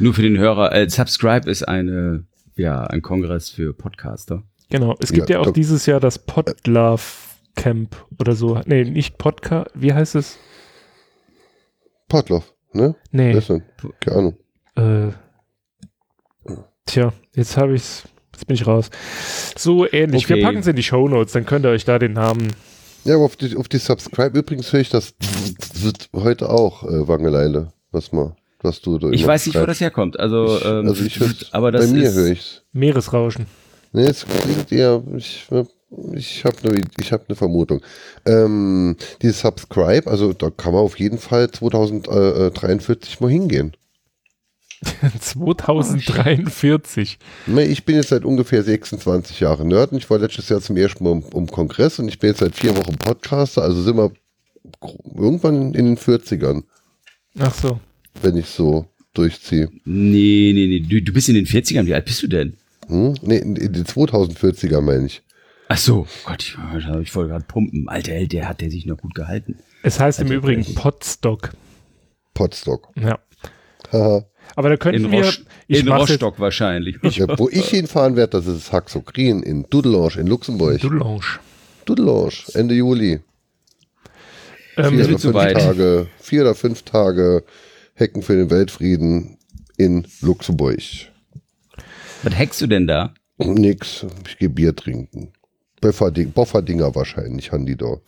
Nur 0.00 0.14
für 0.14 0.22
den 0.22 0.38
Hörer. 0.38 0.72
Äh, 0.74 0.88
Subscribe 0.90 1.48
ist 1.48 1.62
eine, 1.68 2.24
ja, 2.56 2.82
ein 2.84 3.02
Kongress 3.02 3.50
für 3.50 3.72
Podcaster. 3.72 4.42
Genau. 4.70 4.96
Es 5.00 5.12
gibt 5.12 5.28
ja, 5.30 5.40
Ja, 5.40 5.46
auch 5.46 5.52
dieses 5.52 5.86
Jahr 5.86 6.00
das 6.00 6.18
Podlove 6.18 7.02
Camp 7.54 7.94
oder 8.18 8.34
so. 8.34 8.60
Nee, 8.64 8.84
nicht 8.84 9.18
Podcast. 9.18 9.70
Wie 9.74 9.92
heißt 9.92 10.14
es? 10.16 10.38
Potloff, 12.08 12.51
ne? 12.74 12.94
Nee. 13.10 13.38
Denn? 13.38 13.62
Keine 14.00 14.16
Ahnung. 14.16 14.36
Äh, 14.76 15.12
tja, 16.86 17.12
jetzt 17.34 17.56
habe 17.56 17.74
ich's. 17.74 18.04
Jetzt 18.32 18.46
bin 18.46 18.54
ich 18.54 18.66
raus. 18.66 18.90
So 19.56 19.86
ähnlich. 19.90 20.24
Okay. 20.24 20.36
Wir 20.36 20.42
packen 20.42 20.58
es 20.58 20.66
in 20.66 20.74
die 20.76 20.82
Shownotes, 20.82 21.32
dann 21.32 21.44
könnt 21.46 21.64
ihr 21.66 21.70
euch 21.70 21.84
da 21.84 21.98
den 21.98 22.14
Namen. 22.14 22.52
Ja, 23.04 23.16
aber 23.16 23.24
auf 23.24 23.36
die, 23.36 23.56
auf 23.56 23.68
die 23.68 23.78
Subscribe 23.78 24.36
übrigens 24.38 24.72
höre 24.72 24.80
ich 24.80 24.88
das 24.90 25.14
heute 26.14 26.48
auch, 26.48 26.82
äh, 26.84 27.06
Wangeleile, 27.08 27.72
was 27.90 28.10
mal, 28.12 28.34
was 28.62 28.80
du 28.80 28.98
da 28.98 29.10
Ich 29.10 29.26
weiß 29.26 29.46
nicht, 29.46 29.54
wo 29.54 29.58
schreibst. 29.60 29.70
das 29.70 29.80
herkommt. 29.80 30.18
Also, 30.18 30.56
Ich, 30.56 30.64
ähm, 30.64 30.88
also 30.88 31.04
ich 31.04 31.20
hör's, 31.20 31.52
aber 31.52 31.72
das 31.72 31.86
bei 31.86 31.92
mir 31.98 32.08
ist, 32.08 32.14
höre 32.14 32.30
ich's. 32.30 32.62
Meeresrauschen. 32.72 33.46
Nee, 33.92 34.06
es 34.06 34.24
klingt 34.24 34.72
eher, 34.72 35.02
ich, 35.16 35.46
ich 36.14 36.44
habe 36.44 36.56
eine 36.64 36.80
hab 37.10 37.28
ne 37.28 37.34
Vermutung. 37.34 37.80
Ähm, 38.26 38.96
die 39.22 39.30
Subscribe, 39.30 40.10
also 40.10 40.32
da 40.32 40.50
kann 40.50 40.72
man 40.72 40.82
auf 40.82 40.98
jeden 40.98 41.18
Fall 41.18 41.50
2043 41.50 43.20
mal 43.20 43.30
hingehen. 43.30 43.72
2043. 45.20 47.18
Ne, 47.46 47.64
Ich 47.66 47.84
bin 47.84 47.96
jetzt 47.96 48.08
seit 48.08 48.24
ungefähr 48.24 48.62
26 48.62 49.40
Jahren 49.40 49.68
Nerd 49.68 49.92
und 49.92 49.98
ich 49.98 50.10
war 50.10 50.18
letztes 50.18 50.48
Jahr 50.48 50.60
zum 50.60 50.76
ersten 50.76 51.04
Mal 51.04 51.10
um, 51.10 51.22
um 51.22 51.46
Kongress 51.46 51.98
und 51.98 52.08
ich 52.08 52.18
bin 52.18 52.30
jetzt 52.30 52.40
seit 52.40 52.54
vier 52.56 52.76
Wochen 52.76 52.96
Podcaster, 52.96 53.62
also 53.62 53.80
sind 53.82 53.96
wir 53.96 54.10
irgendwann 55.14 55.74
in 55.74 55.84
den 55.84 55.96
40ern, 55.98 56.62
Ach 57.38 57.54
so. 57.54 57.78
wenn 58.22 58.36
ich 58.36 58.46
so 58.46 58.86
durchziehe. 59.14 59.68
nee, 59.84 60.52
nee, 60.54 60.66
nee. 60.66 60.80
Du, 60.80 61.00
du 61.02 61.12
bist 61.12 61.28
in 61.28 61.34
den 61.34 61.46
40ern. 61.46 61.86
Wie 61.86 61.94
alt 61.94 62.06
bist 62.06 62.22
du 62.22 62.26
denn? 62.28 62.54
Hm? 62.88 63.14
Nee, 63.22 63.38
in, 63.38 63.56
in 63.56 63.72
den 63.72 63.84
2040er 63.84 64.80
meine 64.80 65.06
ich. 65.06 65.22
Ach 65.72 65.78
so. 65.78 66.06
Gott, 66.26 66.42
ich, 66.42 66.56
ich 67.02 67.14
wollte 67.14 67.30
gerade 67.30 67.44
pumpen. 67.46 67.88
Alter 67.88 68.12
Held, 68.12 68.32
der 68.32 68.46
hat 68.48 68.60
der 68.60 68.70
sich 68.70 68.84
noch 68.84 68.98
gut 68.98 69.14
gehalten. 69.14 69.56
Es 69.82 69.98
heißt 69.98 70.18
im 70.20 70.26
Also, 70.26 70.34
Übrigen 70.34 70.60
ich- 70.60 70.74
Podstock. 70.74 71.52
Podstock. 72.34 72.90
Ja. 72.94 73.18
Aber 74.54 74.68
da 74.68 74.76
könnten 74.76 75.06
In, 75.06 75.10
wir. 75.12 75.24
Rosch, 75.24 75.44
ich 75.68 75.80
in 75.80 75.86
mach's 75.86 76.10
jetzt- 76.10 76.22
Rostock 76.22 76.40
wahrscheinlich. 76.40 76.96
Ja, 77.02 77.26
wo 77.38 77.48
ich 77.48 77.68
hinfahren 77.70 78.16
werde, 78.16 78.32
das 78.38 78.46
ist 78.46 78.70
Haxokrin 78.70 79.42
in 79.42 79.64
Dudelange 79.70 80.16
in 80.18 80.26
Luxemburg. 80.26 80.78
Dudelange. 80.80 81.20
Dudelange, 81.86 82.32
Ende 82.54 82.74
Juli. 82.74 83.20
Ähm, 84.76 84.94
vier, 84.96 85.04
oder 85.06 85.16
zu 85.16 85.18
fünf 85.28 85.34
weit. 85.34 85.54
Tage, 85.58 86.06
vier 86.18 86.42
oder 86.42 86.54
fünf 86.54 86.82
Tage 86.82 87.44
Hecken 87.94 88.22
für 88.22 88.36
den 88.36 88.50
Weltfrieden 88.50 89.38
in 89.78 90.06
Luxemburg. 90.20 90.78
Was 92.22 92.34
hackst 92.38 92.60
du 92.60 92.66
denn 92.66 92.86
da? 92.86 93.14
Nix, 93.38 94.04
ich 94.28 94.38
gehe 94.38 94.48
Bier 94.50 94.76
trinken. 94.76 95.32
Bofferding, 95.82 96.32
Bofferdinger 96.32 96.94
wahrscheinlich 96.94 97.52
haben 97.52 97.66
die 97.66 97.76
da. 97.76 97.98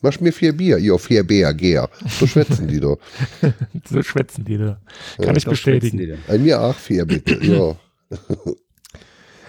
Mach 0.00 0.18
mir 0.20 0.32
vier 0.32 0.52
Bier, 0.52 0.78
ihr 0.78 0.98
vier 0.98 1.24
Bier, 1.24 1.52
gär. 1.52 1.90
So 2.08 2.26
schwätzen 2.26 2.68
die 2.68 2.80
da. 2.80 2.96
so 3.90 4.02
schwätzen 4.02 4.44
die 4.44 4.56
da. 4.56 4.78
Kann 5.20 5.36
ich 5.36 5.42
schwätzen 5.42 5.46
die 5.46 5.50
bestätigen. 5.50 6.18
Ein 6.28 6.42
mir 6.42 6.60
auch 6.60 6.76
vier, 6.76 7.04
bitte. 7.04 7.34
Ja. 7.44 7.76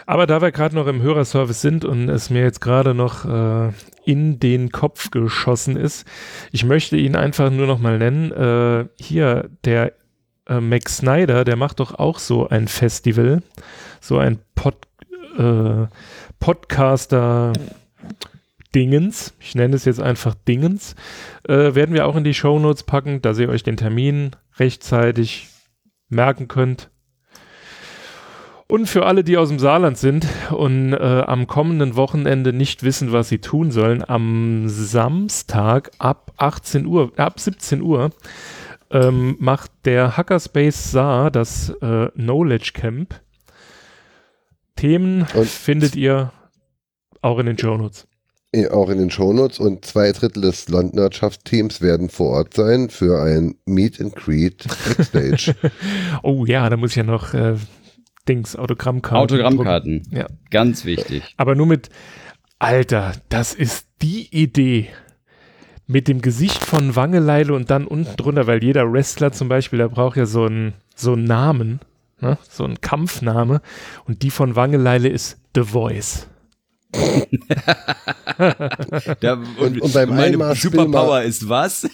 Aber 0.08 0.28
da 0.28 0.42
wir 0.42 0.52
gerade 0.52 0.76
noch 0.76 0.88
im 0.88 1.02
Hörerservice 1.02 1.62
sind 1.62 1.84
und 1.84 2.10
es 2.10 2.30
mir 2.30 2.42
jetzt 2.42 2.62
gerade 2.62 2.94
noch 2.94 3.26
äh, 3.26 3.72
in 4.06 4.40
den 4.40 4.72
Kopf 4.72 5.10
geschossen 5.12 5.78
ist, 5.78 6.06
ich 6.52 6.64
möchte 6.64 6.96
ihn 6.96 7.16
einfach 7.16 7.50
nur 7.50 7.66
noch 7.68 7.80
mal 7.80 7.98
nennen. 7.98 8.32
Äh, 8.32 8.88
hier, 9.02 9.50
der 9.66 9.94
äh, 10.48 10.60
Max 10.60 10.98
Snyder, 10.98 11.44
der 11.44 11.56
macht 11.56 11.80
doch 11.80 11.96
auch 11.96 12.20
so 12.20 12.48
ein 12.48 12.68
Festival, 12.68 13.42
so 14.00 14.18
ein 14.18 14.40
Pod, 14.54 14.76
äh, 15.38 15.88
Podcaster 16.46 17.54
Dingens, 18.76 19.34
ich 19.40 19.56
nenne 19.56 19.76
es 19.76 19.86
jetzt 19.86 20.00
einfach 20.00 20.36
Dingens, 20.48 20.94
äh, 21.48 21.74
werden 21.74 21.96
wir 21.96 22.06
auch 22.06 22.16
in 22.16 22.24
die 22.24 22.36
Shownotes 22.36 22.84
packen, 22.84 23.20
dass 23.24 23.40
ihr 23.40 23.50
euch 23.50 23.64
den 23.64 23.78
Termin 23.78 24.30
rechtzeitig 24.60 25.48
merken 26.08 26.48
könnt. 26.48 26.92
Und 28.68 28.86
für 28.86 29.08
alle, 29.08 29.24
die 29.24 29.38
aus 29.38 29.50
dem 29.50 29.58
Saarland 29.58 29.98
sind 29.98 30.28
und 30.52 30.94
äh, 30.94 31.24
am 31.26 31.48
kommenden 31.48 31.96
Wochenende 31.96 32.54
nicht 32.54 32.84
wissen, 32.84 33.12
was 33.12 33.28
sie 33.28 33.40
tun 33.40 33.72
sollen, 33.72 34.08
am 34.08 34.66
Samstag 34.68 35.90
ab 35.98 36.32
18 36.38 36.86
Uhr, 36.86 37.12
ab 37.18 37.40
17 37.40 37.82
Uhr 37.82 38.12
ähm, 38.92 39.36
macht 39.40 39.72
der 39.86 40.16
Hackerspace 40.16 40.92
Saar 40.92 41.32
das 41.32 41.72
äh, 41.82 42.10
Knowledge 42.12 42.74
Camp. 42.76 43.20
Themen 44.76 45.26
Und- 45.34 45.48
findet 45.48 45.96
ihr 45.96 46.32
auch 47.22 47.40
in 47.40 47.46
den 47.46 47.58
Shownotes. 47.58 48.08
Auch 48.72 48.90
in 48.90 49.00
den 49.00 49.10
Shownotes 49.12 49.60
und 49.60 49.84
zwei 49.84 50.14
Drittel 50.14 50.42
des 50.42 50.70
Landwirtschaftsteams 50.70 51.82
werden 51.82 52.08
vor 52.08 52.30
Ort 52.30 52.54
sein 52.54 52.90
für 52.90 53.22
ein 53.22 53.56
Meet 53.66 54.00
and 54.00 54.16
Greet 54.16 54.66
Backstage. 54.98 55.56
Oh 56.24 56.46
ja, 56.46 56.70
da 56.70 56.78
muss 56.78 56.92
ich 56.92 56.96
ja 56.96 57.04
noch 57.04 57.34
äh, 57.34 57.56
Dings, 58.30 58.56
Autogrammkarten. 58.56 59.18
Autogrammkarten. 59.42 60.04
drucken. 60.04 60.16
Ja. 60.18 60.28
Ganz 60.52 60.86
wichtig. 60.86 61.24
Aber 61.36 61.56
nur 61.56 61.66
mit, 61.66 61.90
Alter, 62.58 63.12
das 63.28 63.54
ist 63.54 63.88
die 64.02 64.28
Idee. 64.32 64.88
Mit 65.88 66.08
dem 66.08 66.22
Gesicht 66.22 66.64
von 66.64 66.96
Wangeleile 66.96 67.54
und 67.54 67.70
dann 67.70 67.86
unten 67.86 68.16
drunter, 68.16 68.48
weil 68.48 68.64
jeder 68.64 68.90
Wrestler 68.92 69.32
zum 69.34 69.50
Beispiel, 69.50 69.78
der 69.80 69.90
braucht 69.90 70.16
ja 70.18 70.26
so 70.26 70.46
einen, 70.46 70.74
so 70.96 71.12
einen 71.14 71.26
Namen, 71.26 71.82
ne? 72.20 72.38
so 72.50 72.64
einen 72.64 72.82
Kampfname. 72.82 73.62
Und 74.06 74.22
die 74.24 74.32
von 74.32 74.56
Wangeleile 74.56 75.10
ist 75.10 75.38
The 75.56 75.64
Voice. 75.64 76.28
Da, 79.20 79.34
Und- 79.60 79.82
und 79.82 79.94
beim 79.94 80.10
meine 80.10 80.24
Einmarsch 80.24 80.62
Superpower 80.62 81.22
ist 81.24 81.48
was? 81.48 81.88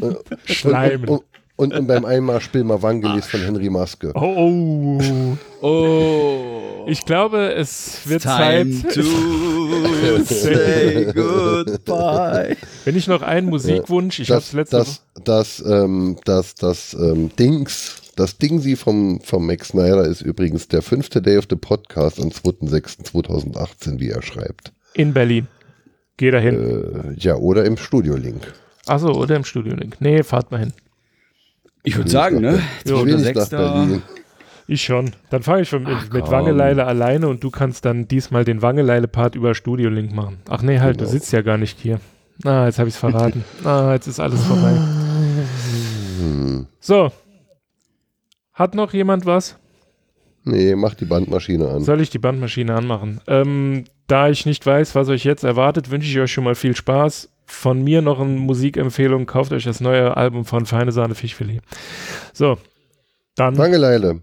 Schleimen. 0.44 1.08
Und, 1.08 1.22
und, 1.56 1.74
und 1.74 1.86
beim 1.88 2.04
Einmal 2.04 2.40
spiel 2.40 2.62
mal 2.64 2.80
Wangelis 2.82 3.26
von 3.26 3.40
Henry 3.40 3.68
Maske. 3.68 4.12
Oh, 4.14 4.98
oh. 5.00 5.36
Oh. 5.60 6.84
Ich 6.86 7.04
glaube, 7.04 7.52
es 7.54 8.00
wird 8.08 8.22
Time 8.22 8.82
Zeit. 8.82 8.94
to 8.94 10.22
say 10.24 11.12
goodbye. 11.14 12.56
Wenn 12.84 12.96
ich 12.96 13.08
noch 13.08 13.22
einen 13.22 13.48
Musikwunsch, 13.48 14.20
ich 14.20 14.30
habe 14.30 14.44
letzte 14.52 14.76
das, 14.76 15.02
das, 15.24 15.64
ähm, 15.66 16.16
das, 16.24 16.54
das 16.54 16.94
ähm, 16.94 17.30
Dings, 17.36 17.96
das 18.18 18.38
Dingsi 18.38 18.76
vom, 18.76 19.20
vom 19.20 19.46
Max 19.46 19.68
Snyder 19.68 20.04
ist 20.04 20.20
übrigens 20.22 20.68
der 20.68 20.82
fünfte 20.82 21.22
Day 21.22 21.38
of 21.38 21.46
the 21.48 21.56
Podcast 21.56 22.20
am 22.20 22.28
2.6.2018, 22.28 24.00
wie 24.00 24.10
er 24.10 24.22
schreibt. 24.22 24.72
in 24.94 25.12
Berlin. 25.12 25.46
Geh 26.16 26.30
da 26.32 26.38
hin. 26.38 27.14
Äh, 27.14 27.20
ja, 27.20 27.36
oder 27.36 27.64
im 27.64 27.76
Studio-Link. 27.76 28.52
Achso, 28.86 29.12
oder 29.12 29.36
im 29.36 29.44
Studio-Link. 29.44 29.96
Nee, 30.00 30.22
fahrt 30.24 30.50
mal 30.50 30.58
hin. 30.58 30.72
Ich 31.84 31.96
würde 31.96 32.10
sagen, 32.10 32.40
ne? 32.40 32.60
Ich 32.84 32.90
2.6. 32.90 33.50
Berlin. 33.50 34.02
Ich 34.66 34.82
schon. 34.82 35.12
Dann 35.30 35.42
fange 35.44 35.62
ich 35.62 35.68
schon 35.68 35.84
mit, 35.84 35.94
Ach, 35.96 36.12
mit. 36.12 36.28
Wangeleile 36.28 36.86
alleine 36.86 37.28
und 37.28 37.44
du 37.44 37.50
kannst 37.50 37.84
dann 37.84 38.08
diesmal 38.08 38.44
den 38.44 38.60
Wangeleile-Part 38.62 39.36
über 39.36 39.54
Studio 39.54 39.88
Link 39.90 40.12
machen. 40.12 40.38
Ach 40.48 40.60
nee, 40.62 40.80
halt, 40.80 40.98
Genau. 40.98 41.08
du 41.08 41.16
sitzt 41.16 41.32
ja 41.32 41.42
gar 41.42 41.56
nicht 41.56 41.78
hier. 41.78 42.00
Ah, 42.44 42.66
jetzt 42.66 42.78
habe 42.80 42.88
ich 42.88 42.94
es 42.96 43.00
verraten. 43.00 43.44
ah, 43.64 43.92
jetzt 43.94 44.08
ist 44.08 44.18
alles 44.20 44.42
vorbei. 44.44 44.76
Hm. 46.20 46.66
So. 46.80 47.12
Hat 48.58 48.74
noch 48.74 48.92
jemand 48.92 49.24
was? 49.24 49.56
Nee, 50.44 50.74
mach 50.74 50.94
die 50.94 51.04
Bandmaschine 51.04 51.68
an. 51.68 51.84
Soll 51.84 52.00
ich 52.00 52.10
die 52.10 52.18
Bandmaschine 52.18 52.74
anmachen? 52.74 53.20
Ähm, 53.28 53.84
da 54.06 54.28
ich 54.30 54.46
nicht 54.46 54.64
weiß, 54.66 54.94
was 54.94 55.08
euch 55.08 55.24
jetzt 55.24 55.44
erwartet, 55.44 55.90
wünsche 55.90 56.08
ich 56.10 56.18
euch 56.18 56.32
schon 56.32 56.44
mal 56.44 56.54
viel 56.54 56.74
Spaß. 56.74 57.28
Von 57.46 57.82
mir 57.82 58.02
noch 58.02 58.18
eine 58.20 58.30
Musikempfehlung. 58.30 59.26
Kauft 59.26 59.52
euch 59.52 59.64
das 59.64 59.80
neue 59.80 60.16
Album 60.16 60.44
von 60.44 60.66
Feine 60.66 60.90
Sahne 60.92 61.14
Fischfilet. 61.14 61.60
So. 62.32 62.58
Dann, 63.36 63.56
Wangeleile. 63.56 64.22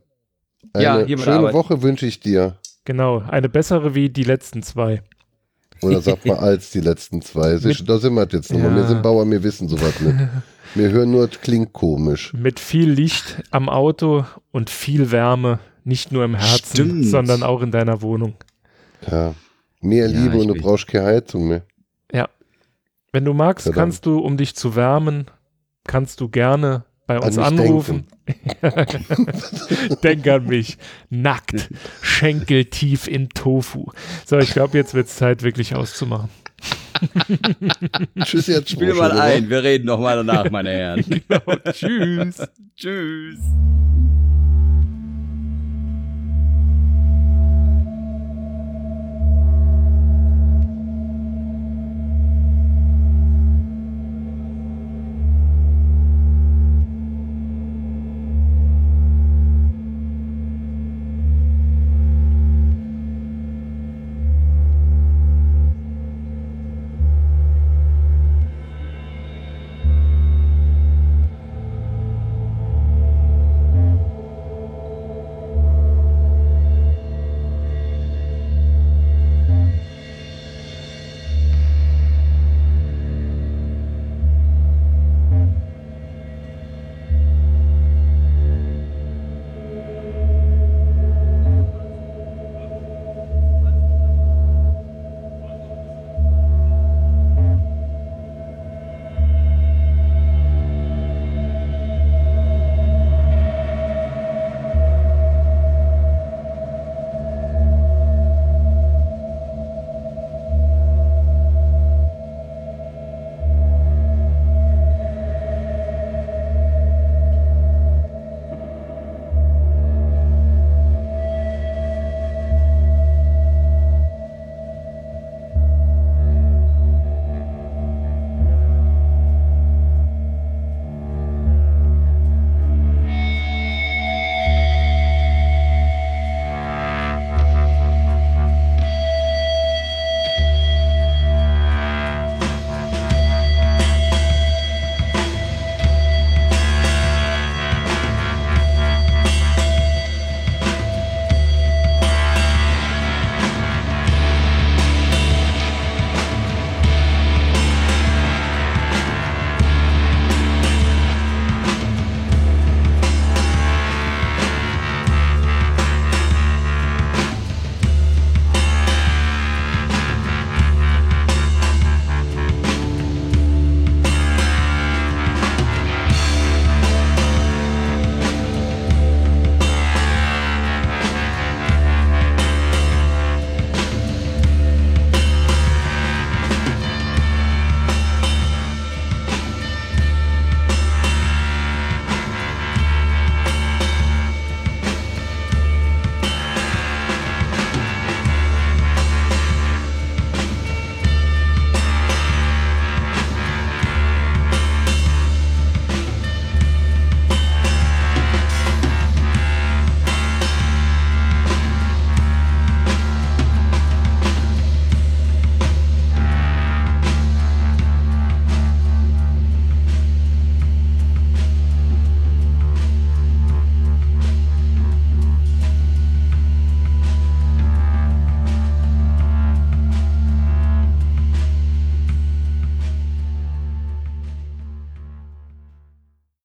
Eine 0.73 0.83
Ja, 0.83 1.17
schöne 1.17 1.37
Arbeit. 1.37 1.53
Woche 1.53 1.81
wünsche 1.81 2.05
ich 2.05 2.19
dir. 2.19 2.57
genau, 2.83 3.23
eine 3.29 3.47
bessere 3.49 3.95
wie 3.95 4.09
die 4.09 4.23
letzten 4.23 4.61
zwei. 4.63 5.01
Oder 5.81 6.01
sag 6.01 6.25
mal 6.25 6.37
als 6.39 6.71
die 6.71 6.81
letzten 6.81 7.21
zwei. 7.21 7.51
Da 7.53 7.97
sind 7.99 8.13
wir 8.13 8.27
jetzt 8.31 8.51
nochmal. 8.51 8.71
Ja. 8.71 8.75
Wir 8.77 8.83
sind 8.87 9.01
Bauer, 9.01 9.29
wir 9.29 9.43
wissen 9.43 9.69
sowas 9.69 9.99
nicht. 10.01 10.15
Wir 10.75 10.89
hören 10.91 11.11
nur, 11.11 11.23
es 11.29 11.39
klingt 11.41 11.73
komisch. 11.73 12.33
Mit 12.33 12.59
viel 12.59 12.89
Licht 12.89 13.41
am 13.51 13.69
Auto 13.69 14.25
und 14.51 14.69
viel 14.69 15.11
Wärme, 15.11 15.59
nicht 15.83 16.11
nur 16.11 16.23
im 16.25 16.35
Herzen, 16.35 16.67
Stimmt. 16.73 17.05
sondern 17.07 17.43
auch 17.43 17.61
in 17.61 17.71
deiner 17.71 18.01
Wohnung. 18.01 18.35
Ja. 19.09 19.33
Mehr 19.81 20.07
Ja, 20.09 20.19
Liebe 20.19 20.37
und 20.37 20.47
du 20.49 20.55
brauchst 20.55 20.87
keine 20.87 21.05
Heizung 21.05 21.47
mehr. 21.47 21.63
Wenn 23.11 23.23
du 23.23 23.33
magst, 23.33 23.65
Ja, 23.65 23.71
dann. 23.71 23.79
kannst 23.79 24.05
du, 24.05 24.19
um 24.19 24.35
dich 24.35 24.55
zu 24.57 24.75
wärmen, 24.75 25.27
kannst 25.85 26.19
du 26.19 26.27
gerne 26.27 26.83
bei 27.07 27.17
uns 27.17 27.37
mich 27.37 27.45
anrufen. 27.45 28.07
Denk 30.03 30.27
an 30.27 30.47
mich. 30.47 30.77
Nackt, 31.09 31.69
schenkeltief 32.01 33.07
in 33.07 33.29
Tofu. 33.29 33.85
So, 34.25 34.37
ich 34.37 34.51
glaube, 34.51 34.77
jetzt 34.77 34.93
wird 34.95 35.07
es 35.07 35.15
Zeit, 35.15 35.43
wirklich 35.43 35.75
auszumachen. 35.75 36.27
Tschüss 38.23 38.47
jetzt. 38.47 38.69
Spiel 38.69 38.93
mal 38.93 39.11
ein, 39.11 39.49
wir 39.49 39.63
reden 39.63 39.85
noch 39.85 39.99
mal 39.99 40.15
danach, 40.17 40.49
meine 40.49 40.71
Herren. 40.71 41.03
Tschüss. 41.71 42.41
Tschüss. 42.75 43.39